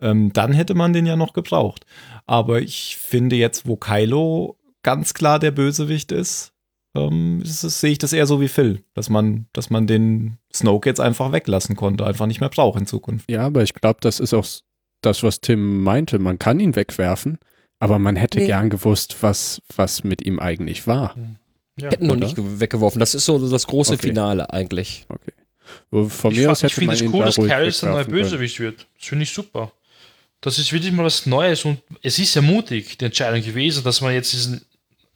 ähm, 0.00 0.32
dann 0.32 0.52
hätte 0.52 0.74
man 0.74 0.92
den 0.92 1.06
ja 1.06 1.16
noch 1.16 1.32
gebraucht. 1.32 1.84
Aber 2.26 2.60
ich 2.60 2.96
finde 2.96 3.36
jetzt, 3.36 3.66
wo 3.66 3.76
Kylo 3.76 4.58
ganz 4.82 5.14
klar 5.14 5.38
der 5.38 5.50
Bösewicht 5.50 6.12
ist, 6.12 6.53
ähm, 6.94 7.40
ist 7.42 7.64
es, 7.64 7.80
sehe 7.80 7.92
ich 7.92 7.98
das 7.98 8.12
eher 8.12 8.26
so 8.26 8.40
wie 8.40 8.48
Phil, 8.48 8.82
dass 8.94 9.08
man, 9.10 9.46
dass 9.52 9.70
man 9.70 9.86
den 9.86 10.38
Snoke 10.52 10.88
jetzt 10.88 11.00
einfach 11.00 11.32
weglassen 11.32 11.76
konnte, 11.76 12.06
einfach 12.06 12.26
nicht 12.26 12.40
mehr 12.40 12.48
braucht 12.50 12.78
in 12.78 12.86
Zukunft. 12.86 13.30
Ja, 13.30 13.42
aber 13.46 13.62
ich 13.62 13.74
glaube, 13.74 13.98
das 14.00 14.20
ist 14.20 14.32
auch 14.34 14.46
das, 15.00 15.22
was 15.22 15.40
Tim 15.40 15.82
meinte. 15.82 16.18
Man 16.18 16.38
kann 16.38 16.60
ihn 16.60 16.76
wegwerfen, 16.76 17.38
aber 17.78 17.98
man 17.98 18.16
hätte 18.16 18.38
Nee. 18.38 18.46
gern 18.46 18.70
gewusst, 18.70 19.16
was, 19.22 19.60
was 19.74 20.04
mit 20.04 20.24
ihm 20.24 20.38
eigentlich 20.38 20.86
war. 20.86 21.16
Ja. 21.80 21.90
Hätten 21.90 22.06
noch 22.06 22.16
nicht 22.16 22.36
ge- 22.36 22.44
weggeworfen. 22.60 23.00
Das 23.00 23.14
ist 23.16 23.24
so 23.24 23.48
das 23.50 23.66
große 23.66 23.94
Okay. 23.94 24.08
Finale 24.08 24.52
eigentlich. 24.52 25.06
Okay. 25.08 25.32
Von 26.08 26.32
ich 26.32 26.38
mir 26.38 26.50
aus 26.52 26.58
ich 26.58 26.64
hätte 26.64 26.74
finde 26.74 26.86
man 26.88 26.94
es 26.94 27.02
ihn 27.02 27.10
cool, 27.12 27.18
da 27.20 27.24
dass 27.26 27.38
ein 27.38 27.46
neuer 27.46 27.58
wegwerfen 27.66 28.12
können. 28.12 28.22
Bösewicht 28.22 28.60
wird. 28.60 28.86
Das 28.98 29.08
finde 29.08 29.22
ich 29.24 29.30
super. 29.32 29.72
Das 30.40 30.58
ist 30.58 30.72
wirklich 30.72 30.92
mal 30.92 31.04
was 31.04 31.26
Neues 31.26 31.64
und 31.64 31.78
es 32.02 32.18
ist 32.18 32.34
ja 32.34 32.42
mutig, 32.42 32.98
die 32.98 33.06
Entscheidung 33.06 33.42
gewesen, 33.42 33.82
dass 33.82 34.00
man 34.02 34.12
jetzt 34.12 34.32
diesen 34.34 34.60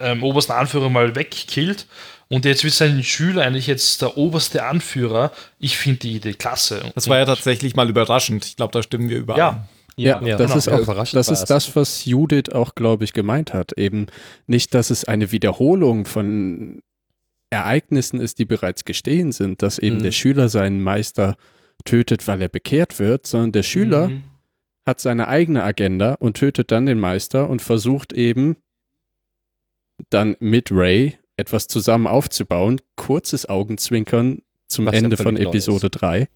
ähm, 0.00 0.22
obersten 0.22 0.52
Anführer 0.52 0.88
mal 0.90 1.14
wegkillt 1.16 1.86
und 2.28 2.44
jetzt 2.44 2.62
wird 2.64 2.74
sein 2.74 3.02
Schüler 3.02 3.42
eigentlich 3.44 3.66
jetzt 3.66 4.00
der 4.02 4.16
oberste 4.16 4.64
Anführer. 4.64 5.32
Ich 5.58 5.76
finde 5.78 6.00
die 6.00 6.16
Idee 6.16 6.34
klasse. 6.34 6.82
Das 6.94 7.08
war 7.08 7.18
ja 7.18 7.24
tatsächlich 7.24 7.74
mal 7.76 7.88
überraschend. 7.88 8.44
Ich 8.44 8.56
glaube, 8.56 8.72
da 8.72 8.82
stimmen 8.82 9.08
wir 9.08 9.18
überein. 9.18 9.38
Ja, 9.38 9.68
Ja, 9.96 10.20
Ja, 10.22 10.36
das 10.36 10.46
genau. 10.48 10.58
ist 10.58 10.68
auch 10.68 10.78
überraschend 10.78 11.18
das 11.18 11.28
ist 11.28 11.40
es. 11.40 11.44
das, 11.48 11.74
was 11.74 12.04
Judith 12.04 12.50
auch, 12.52 12.74
glaube 12.76 13.04
ich, 13.04 13.12
gemeint 13.12 13.52
hat. 13.54 13.72
Eben 13.78 14.06
nicht, 14.46 14.72
dass 14.74 14.90
es 14.90 15.04
eine 15.04 15.32
Wiederholung 15.32 16.04
von 16.04 16.80
Ereignissen 17.50 18.20
ist, 18.20 18.38
die 18.38 18.44
bereits 18.44 18.84
gestehen 18.84 19.32
sind, 19.32 19.62
dass 19.62 19.78
eben 19.78 19.96
Mhm. 19.96 20.02
der 20.02 20.12
Schüler 20.12 20.48
seinen 20.48 20.82
Meister 20.82 21.36
tötet, 21.84 22.28
weil 22.28 22.42
er 22.42 22.48
bekehrt 22.48 22.98
wird, 22.98 23.26
sondern 23.26 23.52
der 23.52 23.62
Schüler 23.62 24.08
Mhm. 24.08 24.22
hat 24.86 25.00
seine 25.00 25.28
eigene 25.28 25.62
Agenda 25.64 26.14
und 26.14 26.36
tötet 26.36 26.70
dann 26.70 26.86
den 26.86 27.00
Meister 27.00 27.48
und 27.48 27.62
versucht 27.62 28.12
eben 28.12 28.56
dann 30.10 30.36
mit 30.40 30.70
Ray 30.70 31.16
etwas 31.36 31.68
zusammen 31.68 32.06
aufzubauen. 32.06 32.80
Kurzes 32.96 33.46
Augenzwinkern 33.46 34.42
zum 34.66 34.86
Was 34.86 34.94
ja 34.94 35.00
Ende 35.00 35.16
von 35.16 35.36
völlig 35.36 35.44
neu 35.44 35.50
Episode 35.50 35.90
3. 35.90 36.28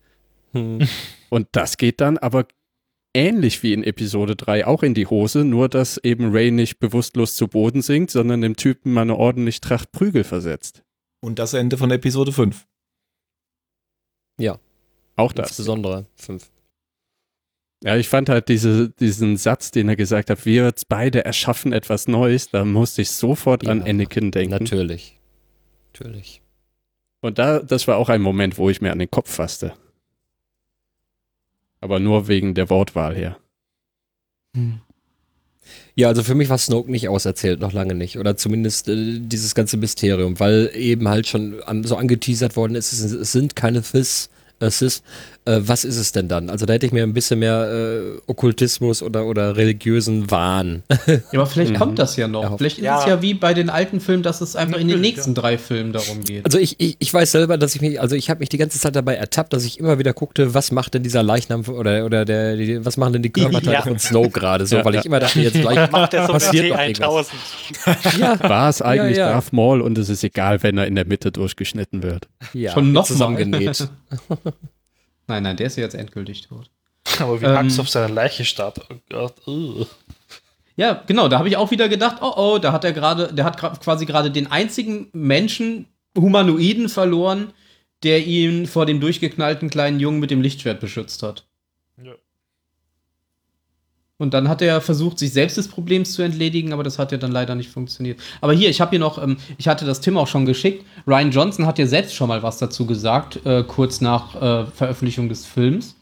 Hm. 0.53 0.89
Und 1.31 1.49
das 1.53 1.77
geht 1.77 2.01
dann 2.01 2.19
aber 2.19 2.47
ähnlich 3.15 3.63
wie 3.63 3.73
in 3.73 3.85
Episode 3.85 4.37
3 4.37 4.67
auch 4.67 4.83
in 4.83 4.95
die 4.95 5.07
Hose, 5.07 5.45
nur 5.45 5.69
dass 5.69 5.99
eben 5.99 6.33
Ray 6.33 6.51
nicht 6.51 6.79
bewusstlos 6.79 7.37
zu 7.37 7.49
Boden 7.49 7.83
sinkt, 7.83 8.11
sondern 8.11 8.41
dem 8.41 8.57
Typen 8.57 8.93
mal 8.93 9.03
eine 9.03 9.17
ordentlich 9.17 9.61
Tracht 9.61 9.93
Prügel 9.93 10.25
versetzt. 10.25 10.83
Und 11.21 11.39
das 11.39 11.55
Ende 11.55 11.77
von 11.77 11.91
Episode 11.91 12.33
5. 12.33 12.67
Auch 15.17 15.33
das. 15.33 15.51
Insbesondere 15.51 16.07
fünf. 16.17 16.51
Ja, 17.85 17.97
ich 17.97 18.09
fand 18.09 18.29
halt 18.29 18.49
diese, 18.49 18.91
diesen 18.91 19.37
Satz, 19.37 19.73
den 19.73 19.89
er 19.89 19.97
gesagt 19.97 20.31
hat, 20.31 20.47
wir 20.47 20.73
beide 20.89 21.25
erschaffen 21.25 21.73
etwas 21.73 22.07
Neues, 22.07 22.49
da 22.49 22.65
musste 22.65 23.03
ich 23.03 23.11
sofort 23.11 23.67
an 23.67 23.81
Ja, 23.81 23.87
Anakin 23.87 24.31
denken. 24.31 24.53
Natürlich. 24.53 25.19
Natürlich. 25.93 26.43
Und 27.21 27.39
da, 27.39 27.59
das 27.59 27.89
war 27.89 27.97
auch 27.97 28.09
ein 28.09 28.23
Moment, 28.23 28.57
wo 28.59 28.71
ich 28.71 28.81
mir 28.81 28.93
an 28.93 28.99
den 28.99 29.11
Kopf 29.11 29.33
fasste. 29.33 29.73
Aber 31.81 31.99
nur 31.99 32.29
wegen 32.29 32.55
der 32.55 32.71
Wortwahl 32.71 33.17
her. 33.17 33.37
Ja, 35.95 36.09
also 36.09 36.23
für 36.23 36.35
mich 36.35 36.49
war 36.49 36.59
Snoke 36.59 36.91
nicht 36.91 37.09
auserzählt, 37.09 37.61
noch 37.61 37.73
lange 37.73 37.95
nicht. 37.95 38.19
Oder 38.19 38.37
zumindest 38.37 38.89
äh, 38.89 39.19
dieses 39.19 39.55
ganze 39.55 39.77
Mysterium, 39.77 40.39
weil 40.39 40.71
eben 40.75 41.09
halt 41.09 41.27
schon 41.27 41.63
an, 41.63 41.85
so 41.85 41.97
angeteasert 41.97 42.57
worden 42.57 42.77
ist, 42.77 42.93
es, 42.93 43.13
es 43.13 43.33
sind 43.33 43.57
keine 43.57 43.83
Thys, 43.83 44.31
Sis. 44.71 45.03
Äh, 45.45 45.59
was 45.63 45.85
ist 45.85 45.97
es 45.97 46.13
denn 46.13 46.29
dann? 46.29 46.51
Also 46.51 46.67
da 46.67 46.75
hätte 46.75 46.87
ich 46.87 46.93
mir 46.93 47.03
ein 47.03 47.15
bisschen 47.15 47.41
mehr 47.41 47.69
äh, 47.73 48.19
Okkultismus 48.29 49.03
oder, 49.03 49.27
oder 49.27 49.57
religiösen 49.57 50.31
Wahn. 50.31 50.85
Ja, 51.07 51.19
aber 51.33 51.47
vielleicht 51.47 51.73
Mhm. 51.73 51.77
kommt 51.79 51.99
das 51.99 52.17
ja 52.17 52.29
noch. 52.29 52.43
Ja, 52.45 52.57
vielleicht 52.57 52.79
ist 52.79 52.85
ja. 52.85 53.01
es 53.01 53.07
ja 53.07 53.23
wie 53.23 53.35
bei 53.35 53.53
den 53.55 53.69
alten 53.71 54.01
Filmen, 54.01 54.23
dass 54.23 54.41
es 54.41 54.55
einfach 54.57 54.79
in 54.79 54.87
den 54.89 55.01
nächsten 55.01 55.35
drei 55.35 55.59
Filmen 55.59 55.93
darum 55.93 56.23
geht. 56.23 56.45
Also 56.45 56.59
ich, 56.59 56.77
ich, 56.79 56.97
ich 57.01 57.13
weiß 57.13 57.33
selber, 57.33 57.59
dass 57.59 57.75
ich 57.75 57.81
mich, 57.81 58.01
also 58.01 58.15
ich 58.15 58.31
habe 58.31 58.39
mich 58.41 58.51
die 58.51 58.59
ganze 58.59 58.79
Zeit 58.79 58.95
dabei 58.95 59.15
ertappt, 59.17 59.53
dass 59.53 59.65
ich 59.65 59.81
immer 59.81 59.99
wieder 59.99 60.13
guckte, 60.13 60.55
was 60.55 60.71
macht 60.71 60.95
denn 60.95 61.03
dieser 61.03 61.23
Leichnam 61.25 61.63
oder, 61.69 62.05
oder 62.05 62.25
der, 62.25 62.57
die, 62.57 62.85
was 62.85 62.97
machen 62.97 63.15
denn 63.15 63.23
die 63.23 63.31
Körperteile 63.33 63.73
Ja. 63.75 63.83
von 63.83 63.99
Snoke 63.99 64.31
gerade 64.31 64.67
so, 64.67 64.77
Ja, 64.77 64.85
weil 64.85 64.95
ich 64.97 65.05
immer 65.07 65.19
dachte, 65.19 65.41
jetzt 65.41 65.61
gleich 65.61 65.91
Macht 65.91 66.15
er 66.15 66.27
so 66.27 66.33
passiert 66.35 66.71
doch 66.71 66.79
irgendwas. 66.79 67.31
T1000. 67.31 68.19
Ja, 68.21 68.39
War 68.49 68.69
es 68.69 68.81
eigentlich 68.83 69.17
ja. 69.19 69.31
Darth 69.33 69.53
Maul 69.53 69.81
und 69.81 69.99
es 69.99 70.09
ist 70.09 70.23
egal, 70.23 70.63
wenn 70.63 70.79
er 70.79 70.87
in 70.87 70.95
der 70.95 71.07
Mitte 71.07 71.33
durchgeschnitten 71.33 72.03
wird. 72.03 72.29
ja, 72.53 72.73
Schon 72.73 72.93
noch 72.93 73.07
zusammengenäht. 73.07 73.89
Nein, 75.29 75.45
nein, 75.45 75.57
der 75.57 75.69
ist 75.69 75.77
ja 75.77 75.85
jetzt 75.85 75.95
endgültig 75.95 76.43
tot. 76.43 76.69
Aber 77.21 77.41
wie 77.41 77.47
Ähm. 77.47 77.65
Hux 77.65 77.79
auf 77.79 77.89
seiner 77.89 78.13
Leiche 78.13 78.45
starb. 78.45 78.85
Oh 78.91 78.97
Gott. 79.09 79.35
ugh. 79.47 79.87
Ja, 80.77 81.03
genau, 81.07 81.29
da 81.29 81.39
habe 81.39 81.49
ich 81.49 81.57
auch 81.57 81.71
wieder 81.71 81.89
gedacht, 81.89 82.19
oh 82.23 82.33
oh, 82.37 82.59
da 82.59 82.73
hat 82.73 82.85
er 82.85 82.93
gerade, 82.93 83.33
der 83.33 83.45
hat 83.45 83.59
quasi 83.81 84.07
gerade 84.07 84.31
den 84.31 84.51
einzigen 84.51 85.09
Menschen, 85.13 85.87
Humanoiden 86.17 86.89
verloren, 86.89 87.53
der 88.03 88.27
ihn 88.27 88.67
vor 88.67 88.87
dem 88.87 89.01
durchgeknallten 89.01 89.71
kleinen 89.71 90.01
Jungen 90.01 90.21
mit 90.21 90.31
dem 90.31 90.43
Lichtschwert 90.43 90.81
beschützt 90.81 91.23
hat. 91.23 91.47
Und 94.23 94.33
dann 94.35 94.49
hat 94.49 94.63
er 94.63 94.81
versucht, 94.81 95.19
sich 95.19 95.33
selbst 95.33 95.57
des 95.57 95.67
Problems 95.69 96.13
zu 96.13 96.23
entledigen, 96.23 96.73
aber 96.73 96.85
das 96.85 96.99
hat 96.99 97.11
ja 97.11 97.19
dann 97.19 97.33
leider 97.33 97.55
nicht 97.57 97.71
funktioniert. 97.71 98.21
Aber 98.41 98.53
hier, 98.53 98.71
ich 98.71 98.81
habe 98.81 98.91
hier 98.91 99.01
noch, 99.01 99.21
ähm, 99.23 99.37
ich 99.59 99.67
hatte 99.69 99.85
das 99.85 100.01
Tim 100.01 100.17
auch 100.17 100.29
schon 100.29 100.47
geschickt. 100.47 100.87
Ryan 101.09 101.33
Johnson 101.33 101.67
hat 101.67 101.79
ja 101.79 101.87
selbst 101.87 102.15
schon 102.15 102.29
mal 102.29 102.43
was 102.43 102.59
dazu 102.59 102.87
gesagt, 102.87 103.45
äh, 103.45 103.65
kurz 103.65 104.01
nach 104.01 104.35
äh, 104.41 104.67
Veröffentlichung 104.67 105.29
des 105.29 105.45
Films. 105.45 105.97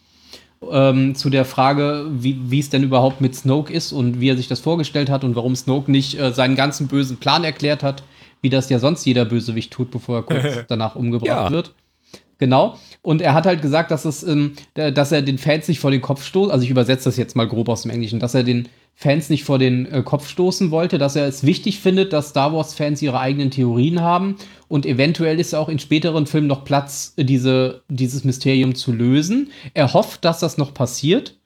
Ähm, 0.71 1.15
zu 1.15 1.31
der 1.31 1.47
Frage, 1.47 2.05
wie 2.11 2.39
wie 2.51 2.59
es 2.59 2.69
denn 2.69 2.83
überhaupt 2.83 3.23
mit 3.23 3.35
Snoke 3.35 3.73
ist 3.73 3.93
und 3.93 4.21
wie 4.21 4.29
er 4.29 4.37
sich 4.37 4.47
das 4.49 4.61
vorgestellt 4.61 5.09
hat 5.09 5.25
und 5.25 5.35
warum 5.35 5.57
Snoke 5.57 5.91
nicht 5.91 6.21
äh, 6.21 6.33
seinen 6.35 6.55
ganzen 6.55 6.87
bösen 6.87 7.17
Plan 7.17 7.43
erklärt 7.45 7.83
hat, 7.83 8.03
wie 8.43 8.51
das 8.51 8.69
ja 8.69 8.79
sonst 8.79 9.07
jeder 9.07 9.25
Bösewicht 9.25 9.73
tut, 9.73 9.91
bevor 9.91 10.17
er 10.19 10.23
kurz 10.25 10.45
danach 10.69 10.97
umgebracht 10.97 11.27
Ja. 11.29 11.51
wird. 11.51 11.73
Genau. 12.41 12.77
Und 13.03 13.21
er 13.21 13.35
hat 13.35 13.47
halt 13.47 13.61
gesagt, 13.63 13.91
dass 13.91 14.05
es, 14.07 14.23
ähm, 14.23 14.55
da- 14.75 14.91
dass 14.91 15.13
er 15.13 15.21
den 15.23 15.39
Fans 15.39 15.69
nicht 15.69 15.79
vor 15.79 15.91
den 15.91 16.01
Kopf 16.01 16.25
stoßt. 16.25 16.51
Also 16.51 16.65
ich 16.65 16.71
übersetze 16.71 17.05
das 17.05 17.17
jetzt 17.19 17.37
mal 17.37 17.47
grob 17.47 17.69
aus 17.69 17.83
dem 17.83 17.91
Englischen, 17.91 18.19
dass 18.19 18.35
er 18.35 18.43
den 18.43 18.69
Fans 18.95 19.29
nicht 19.31 19.45
vor 19.45 19.59
den 19.59 19.87
äh, 19.87 20.03
Kopf 20.03 20.27
stoßen 20.29 20.71
wollte, 20.71 20.99
dass 20.99 21.17
er 21.17 21.27
es 21.27 21.45
wichtig 21.45 21.81
findet, 21.81 22.13
dass 22.13 22.31
Star 22.31 22.53
Wars-Fans 22.53 23.01
ihre 23.03 23.21
eigenen 23.21 23.51
Theorien 23.51 24.01
haben 24.01 24.37
und 24.69 24.85
eventuell 24.87 25.39
ist 25.39 25.55
auch 25.55 25.69
in 25.69 25.79
späteren 25.79 26.27
Filmen 26.27 26.47
noch 26.49 26.65
Platz, 26.65 27.13
äh, 27.17 27.25
diese, 27.25 27.83
dieses 27.89 28.25
Mysterium 28.25 28.75
zu 28.75 28.93
lösen. 28.93 29.51
Er 29.75 29.93
hofft, 29.93 30.25
dass 30.25 30.41
das 30.41 30.57
noch 30.59 30.73
passiert 30.75 31.37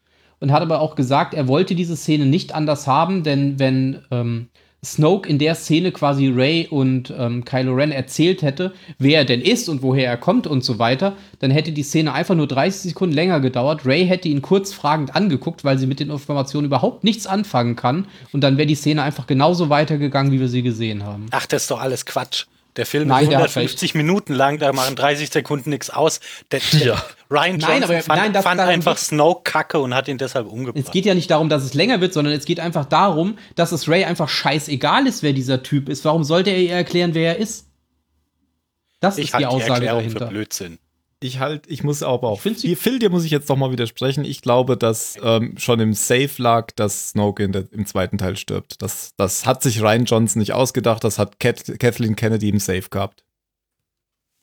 und 0.40 0.52
hat 0.52 0.62
aber 0.62 0.80
auch 0.80 0.94
gesagt, 0.94 1.34
er 1.34 1.48
wollte 1.48 1.74
diese 1.74 1.96
Szene 1.96 2.26
nicht 2.26 2.54
anders 2.54 2.86
haben, 2.86 3.22
denn 3.24 3.58
wenn 3.58 3.98
ähm, 4.10 4.48
Snoke 4.84 5.28
in 5.28 5.38
der 5.38 5.54
Szene 5.54 5.92
quasi 5.92 6.28
Ray 6.28 6.68
und 6.68 7.12
ähm, 7.16 7.44
Kylo 7.44 7.74
Ren 7.74 7.90
erzählt 7.90 8.42
hätte, 8.42 8.72
wer 8.98 9.20
er 9.20 9.24
denn 9.24 9.40
ist 9.40 9.68
und 9.68 9.82
woher 9.82 10.08
er 10.08 10.16
kommt 10.16 10.46
und 10.46 10.62
so 10.62 10.78
weiter, 10.78 11.14
dann 11.38 11.50
hätte 11.50 11.72
die 11.72 11.82
Szene 11.82 12.12
einfach 12.12 12.34
nur 12.34 12.46
30 12.46 12.90
Sekunden 12.90 13.14
länger 13.14 13.40
gedauert. 13.40 13.86
Ray 13.86 14.06
hätte 14.06 14.28
ihn 14.28 14.42
kurz 14.42 14.72
fragend 14.72 15.16
angeguckt, 15.16 15.64
weil 15.64 15.78
sie 15.78 15.86
mit 15.86 16.00
den 16.00 16.10
Informationen 16.10 16.66
überhaupt 16.66 17.04
nichts 17.04 17.26
anfangen 17.26 17.76
kann 17.76 18.06
und 18.32 18.42
dann 18.42 18.56
wäre 18.56 18.66
die 18.66 18.74
Szene 18.74 19.02
einfach 19.02 19.26
genauso 19.26 19.70
weitergegangen, 19.70 20.32
wie 20.32 20.40
wir 20.40 20.48
sie 20.48 20.62
gesehen 20.62 21.04
haben. 21.04 21.26
Ach, 21.30 21.46
das 21.46 21.62
ist 21.62 21.70
doch 21.70 21.80
alles 21.80 22.04
Quatsch. 22.04 22.46
Der 22.76 22.86
Film 22.86 23.06
Nein, 23.08 23.24
ist 23.24 23.30
der 23.30 23.38
hat 23.38 23.50
150 23.50 23.94
Minuten 23.94 24.32
lang, 24.34 24.58
da 24.58 24.72
machen 24.72 24.96
30 24.96 25.30
Sekunden 25.30 25.70
nichts 25.70 25.90
aus. 25.90 26.18
Der, 26.50 26.60
der 26.72 26.80
Ja. 26.86 27.04
Ryan 27.30 27.60
Johnson 27.60 27.68
Nein, 27.68 27.84
aber- 27.84 28.02
fand, 28.02 28.32
nein, 28.34 28.42
fand 28.42 28.60
einfach 28.60 28.98
Snoke 28.98 29.42
kacke 29.50 29.78
und 29.78 29.94
hat 29.94 30.08
ihn 30.08 30.18
deshalb 30.18 30.46
Es 30.46 30.52
umgebracht. 30.52 30.90
geht 30.92 31.06
ja 31.06 31.14
nicht 31.14 31.30
darum, 31.30 31.48
dass 31.48 31.62
es 31.62 31.74
länger 31.74 32.00
wird, 32.00 32.12
sondern 32.12 32.34
es 32.34 32.44
geht 32.46 32.58
einfach 32.58 32.84
darum, 32.84 33.38
dass 33.54 33.70
es 33.70 33.88
Ray 33.88 34.04
einfach 34.04 34.28
scheißegal 34.28 35.06
ist, 35.06 35.22
wer 35.22 35.32
dieser 35.32 35.62
Typ 35.62 35.88
ist. 35.88 36.04
Warum 36.04 36.24
sollte 36.24 36.50
er 36.50 36.58
ihr 36.58 36.72
erklären, 36.72 37.14
wer 37.14 37.34
er 37.36 37.38
ist? 37.38 37.68
Das 39.00 39.18
ich 39.18 39.26
ist 39.26 39.30
die 39.30 39.34
halte 39.44 39.48
die 39.48 39.54
Aussage 39.54 39.72
Erklärung 39.86 39.98
dahinter. 40.00 40.26
für 40.26 40.32
Blödsinn. 40.32 40.78
Ich 41.24 41.38
halt, 41.38 41.66
ich 41.68 41.82
muss 41.82 42.02
aber 42.02 42.28
auch. 42.28 42.40
find 42.40 42.58
sie- 42.58 42.76
Phil, 42.76 42.98
dir 42.98 43.08
muss 43.08 43.24
ich 43.24 43.30
jetzt 43.30 43.48
doch 43.48 43.56
mal 43.56 43.72
widersprechen. 43.72 44.24
Ich 44.26 44.42
glaube, 44.42 44.76
dass 44.76 45.16
ähm, 45.22 45.54
schon 45.56 45.80
im 45.80 45.94
Safe 45.94 46.30
lag, 46.36 46.70
dass 46.72 47.10
Snoke 47.10 47.42
in 47.42 47.52
der, 47.52 47.64
im 47.72 47.86
zweiten 47.86 48.18
Teil 48.18 48.36
stirbt. 48.36 48.82
Das, 48.82 49.12
das 49.16 49.46
hat 49.46 49.62
sich 49.62 49.80
Ryan 49.80 50.04
Johnson 50.04 50.40
nicht 50.40 50.52
ausgedacht, 50.52 51.02
das 51.02 51.18
hat 51.18 51.40
Kat, 51.40 51.78
Kathleen 51.78 52.14
Kennedy 52.14 52.50
im 52.50 52.58
Safe 52.60 52.88
gehabt. 52.90 53.24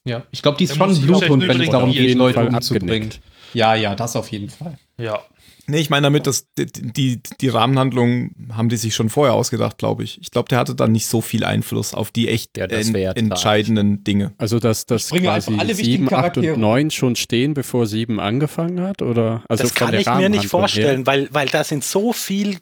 Ja, 0.08 0.24
ich 0.32 0.42
glaube, 0.42 0.58
die 0.58 0.64
ist 0.64 0.76
schon 0.76 0.90
ein 0.90 1.02
Bluthund, 1.02 1.48
wenn 1.48 1.62
es 1.62 1.70
darum 1.70 1.92
geht, 1.92 2.16
Leute 2.18 2.40
umzubringen. 2.48 3.12
Ja, 3.54 3.76
ja, 3.76 3.94
das 3.94 4.16
auf 4.16 4.30
jeden 4.32 4.50
Fall. 4.50 4.80
Ja. 4.98 5.22
Nee, 5.68 5.80
ich 5.80 5.90
meine 5.90 6.06
damit, 6.06 6.28
dass 6.28 6.48
die, 6.58 6.66
die, 6.66 7.22
die 7.40 7.48
Rahmenhandlung 7.50 8.32
haben 8.54 8.70
die 8.70 8.78
sich 8.78 8.96
schon 8.96 9.10
vorher 9.10 9.34
ausgedacht, 9.36 9.78
glaube 9.78 10.04
ich. 10.04 10.20
Ich 10.22 10.32
glaube, 10.32 10.50
der 10.50 10.58
hatte 10.58 10.76
dann 10.76 10.92
nicht 10.92 11.06
so 11.08 11.22
viel 11.22 11.44
Einfluss 11.44 11.94
auf 11.94 12.12
die 12.12 12.28
echt 12.30 12.58
Ja, 12.58 12.68
das 12.68 12.90
en- 12.90 12.96
entscheidenden 12.96 14.04
Dinge. 14.04 14.34
Also, 14.38 14.60
dass 14.60 14.86
das 14.86 15.10
bringe 15.10 15.28
quasi 15.28 15.56
alle 15.58 15.70
wichtigen 15.78 16.04
7, 16.04 16.08
8 16.08 16.10
Charaktere. 16.10 16.54
und 16.56 16.62
9 16.62 16.92
schon 16.92 17.16
stehen, 17.16 17.54
bevor 17.54 17.86
7 17.88 18.20
angefangen 18.20 18.82
hat? 18.82 19.02
Oder? 19.02 19.44
Also 19.48 19.64
das 19.64 19.74
kann 19.76 19.94
ich 19.94 20.08
mir 20.08 20.30
nicht 20.30 20.48
vorstellen, 20.48 21.06
weil, 21.06 21.28
weil 21.32 21.48
da 21.48 21.64
sind 21.64 21.84
so 21.84 22.12
viel, 22.14 22.58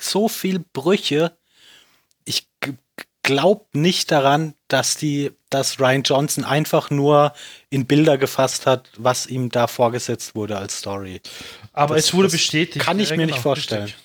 so 0.00 0.28
viel 0.28 0.64
Brüche. 0.72 1.32
Ich 2.24 2.48
glaube 3.22 3.66
nicht 3.74 4.10
daran, 4.10 4.54
dass 4.68 4.96
die, 4.96 5.30
dass 5.50 5.78
Ryan 5.78 6.02
Johnson 6.02 6.44
einfach 6.44 6.90
nur 6.90 7.32
in 7.68 7.86
Bilder 7.86 8.16
gefasst 8.18 8.66
hat, 8.66 8.88
was 8.96 9.26
ihm 9.26 9.50
da 9.50 9.66
vorgesetzt 9.66 10.34
wurde 10.34 10.56
als 10.56 10.78
Story. 10.78 11.20
Aber 11.80 11.94
Das- 11.94 12.04
es 12.06 12.14
wurde 12.14 12.24
das 12.24 12.32
bestätigt. 12.32 12.84
kann 12.84 13.00
ich 13.00 13.08
Ja, 13.08 13.16
mir 13.16 13.22
genau, 13.22 13.34
nicht 13.36 13.42
vorstellen. 13.42 13.84
richtig. 13.84 14.02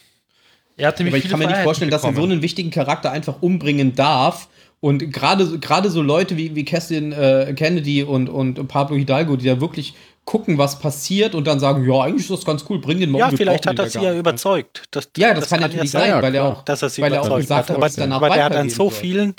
Er 0.77 0.87
hatte 0.87 0.97
Aber 0.97 1.03
nämlich 1.05 1.25
ich 1.25 1.29
kann 1.31 1.39
mir 1.39 1.47
nicht 1.47 1.59
vorstellen, 1.59 1.91
dass 1.91 2.03
er 2.05 2.13
so 2.13 2.23
einen 2.23 2.41
wichtigen 2.41 2.71
Charakter 2.71 3.11
einfach 3.11 3.41
umbringen 3.41 3.95
darf. 3.95 4.47
Und 4.79 5.11
gerade 5.11 5.59
gerade 5.59 5.89
so 5.89 6.01
Leute 6.01 6.37
wie, 6.37 6.55
wie 6.55 6.63
Kathleen 6.63 7.11
äh, 7.11 7.53
Kennedy 7.55 8.03
und, 8.03 8.29
und 8.29 8.65
Pablo 8.67 8.95
Hidalgo, 8.95 9.35
die 9.35 9.45
da 9.45 9.59
wirklich 9.59 9.93
gucken, 10.25 10.57
was 10.57 10.79
passiert 10.79 11.35
und 11.35 11.45
dann 11.47 11.59
sagen, 11.59 11.89
ja, 11.89 12.01
eigentlich 12.01 12.23
ist 12.23 12.31
das 12.31 12.45
ganz 12.45 12.65
cool, 12.69 12.79
bring 12.79 12.99
den 12.99 13.11
mal 13.11 13.19
Ja, 13.19 13.25
um, 13.25 13.31
wir 13.31 13.37
vielleicht 13.37 13.67
hat 13.67 13.77
er 13.77 13.89
sie 13.89 13.99
ja 14.01 14.13
überzeugt. 14.13 14.83
Das, 14.91 15.09
Ja, 15.17 15.33
das, 15.33 15.49
kann 15.49 15.59
natürlich 15.59 15.93
ja 15.93 15.99
sein, 15.99 16.09
ja, 16.09 16.21
weil 16.21 16.33
er 16.35 16.45
auch, 16.45 16.63
dass 16.63 16.81
er 16.81 16.89
sie 16.89 17.01
weil 17.01 17.13
er 17.13 17.21
auch 17.21 17.35
gesagt 17.37 17.69
hat, 17.69 17.75
aber, 17.75 17.87
dass 17.87 17.99
aber 17.99 18.29
der 18.29 18.43
hat 18.45 18.55
an 18.55 18.69
so 18.69 18.89
vielen, 18.89 19.35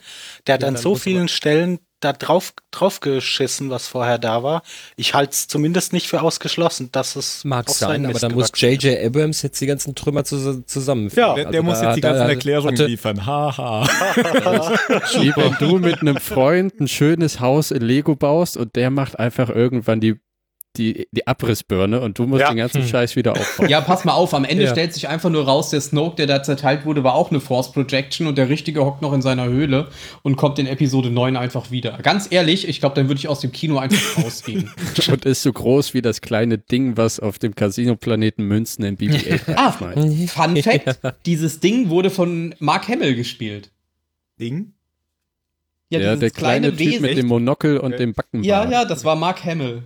der 0.46 0.54
hat 0.54 0.62
Ja, 0.62 0.68
an 0.68 0.76
so 0.76 0.94
vielen 0.94 1.28
Stellen 1.28 1.80
da 2.00 2.12
drauf, 2.12 2.52
drauf 2.70 3.00
geschissen, 3.00 3.70
was 3.70 3.88
vorher 3.88 4.18
da 4.18 4.42
war. 4.42 4.62
Ich 4.96 5.14
halte 5.14 5.32
es 5.32 5.48
zumindest 5.48 5.92
nicht 5.92 6.08
für 6.08 6.22
ausgeschlossen, 6.22 6.90
dass 6.92 7.16
es 7.16 7.44
Mag 7.44 7.70
sein, 7.70 8.04
aber 8.06 8.18
dann 8.18 8.32
muss 8.32 8.50
J.J. 8.54 8.98
Abrams 9.04 9.42
jetzt 9.42 9.60
die 9.60 9.66
ganzen 9.66 9.94
Trümmer 9.94 10.24
zus 10.24 10.64
zusammenführen. 10.66 11.28
Ja, 11.28 11.34
Der, 11.34 11.50
der 11.50 11.62
muss 11.62 11.80
jetzt 11.80 11.96
die 11.96 12.00
ganzen 12.02 12.28
Erklärungen 12.28 12.76
liefern. 12.76 13.24
Haha. 13.24 13.86
Wie 15.20 15.34
wenn 15.36 15.56
du 15.58 15.78
mit 15.78 16.00
einem 16.00 16.16
Freund 16.16 16.78
ein 16.80 16.88
schönes 16.88 17.40
Haus 17.40 17.70
in 17.70 17.82
Lego 17.82 18.14
baust 18.14 18.56
und 18.56 18.76
der 18.76 18.90
macht 18.90 19.18
einfach 19.18 19.48
irgendwann 19.48 20.00
die 20.00 20.16
die, 20.78 21.08
die 21.10 21.26
Abrissbirne 21.26 22.00
und 22.00 22.18
du 22.18 22.26
musst 22.26 22.40
Ja. 22.42 22.48
den 22.50 22.58
ganzen 22.58 22.82
Scheiß 22.86 23.16
wieder 23.16 23.32
aufbauen. 23.32 23.68
Ja, 23.68 23.80
pass 23.80 24.04
mal 24.04 24.12
auf, 24.12 24.34
am 24.34 24.44
Ende 24.44 24.64
Ja. 24.64 24.70
stellt 24.70 24.92
sich 24.94 25.08
einfach 25.08 25.30
nur 25.30 25.44
raus, 25.44 25.70
der 25.70 25.80
Snoke, 25.80 26.16
der 26.16 26.26
da 26.26 26.42
zerteilt 26.42 26.84
wurde, 26.84 27.02
war 27.04 27.14
auch 27.14 27.30
eine 27.30 27.40
Force 27.40 27.72
Projection 27.72 28.26
und 28.26 28.38
der 28.38 28.48
Richtige 28.48 28.84
hockt 28.84 29.02
noch 29.02 29.12
in 29.12 29.22
seiner 29.22 29.46
Höhle 29.46 29.88
und 30.22 30.36
kommt 30.36 30.58
in 30.58 30.66
Episode 30.66 31.10
9 31.10 31.36
einfach 31.36 31.70
wieder. 31.70 31.98
Ganz 32.02 32.28
ehrlich, 32.30 32.68
ich 32.68 32.80
glaube, 32.80 32.94
dann 32.94 33.08
würde 33.08 33.18
ich 33.18 33.28
aus 33.28 33.40
dem 33.40 33.52
Kino 33.52 33.78
einfach 33.78 33.98
rausgehen. 34.24 34.70
und 35.10 35.24
ist 35.24 35.42
so 35.42 35.52
groß 35.52 35.94
wie 35.94 36.02
das 36.02 36.20
kleine 36.20 36.58
Ding, 36.58 36.96
was 36.96 37.18
auf 37.20 37.38
dem 37.38 37.54
Casino-Planeten 37.54 38.42
Münzen 38.44 38.84
in 38.84 38.96
BB-8 38.96 39.40
Ah. 39.56 39.72
Fun 39.72 40.56
Fact: 40.62 41.00
Dieses 41.26 41.60
Ding 41.60 41.88
wurde 41.88 42.10
von 42.10 42.54
Mark 42.58 42.88
Hamill 42.88 43.14
gespielt. 43.14 43.70
Ding. 44.38 44.72
Ja, 45.88 46.00
Ja, 46.00 46.06
dieses 46.16 46.20
der 46.20 46.30
kleine 46.30 46.76
Typ 46.76 47.00
mit 47.00 47.16
dem 47.16 47.26
Monokel 47.28 47.78
und 47.78 47.98
dem 47.98 48.12
Backenbart. 48.12 48.44
Ja, 48.46 48.68
ja, 48.70 48.84
das 48.84 49.04
war 49.04 49.14
Mark 49.16 49.44
Hamill. 49.44 49.84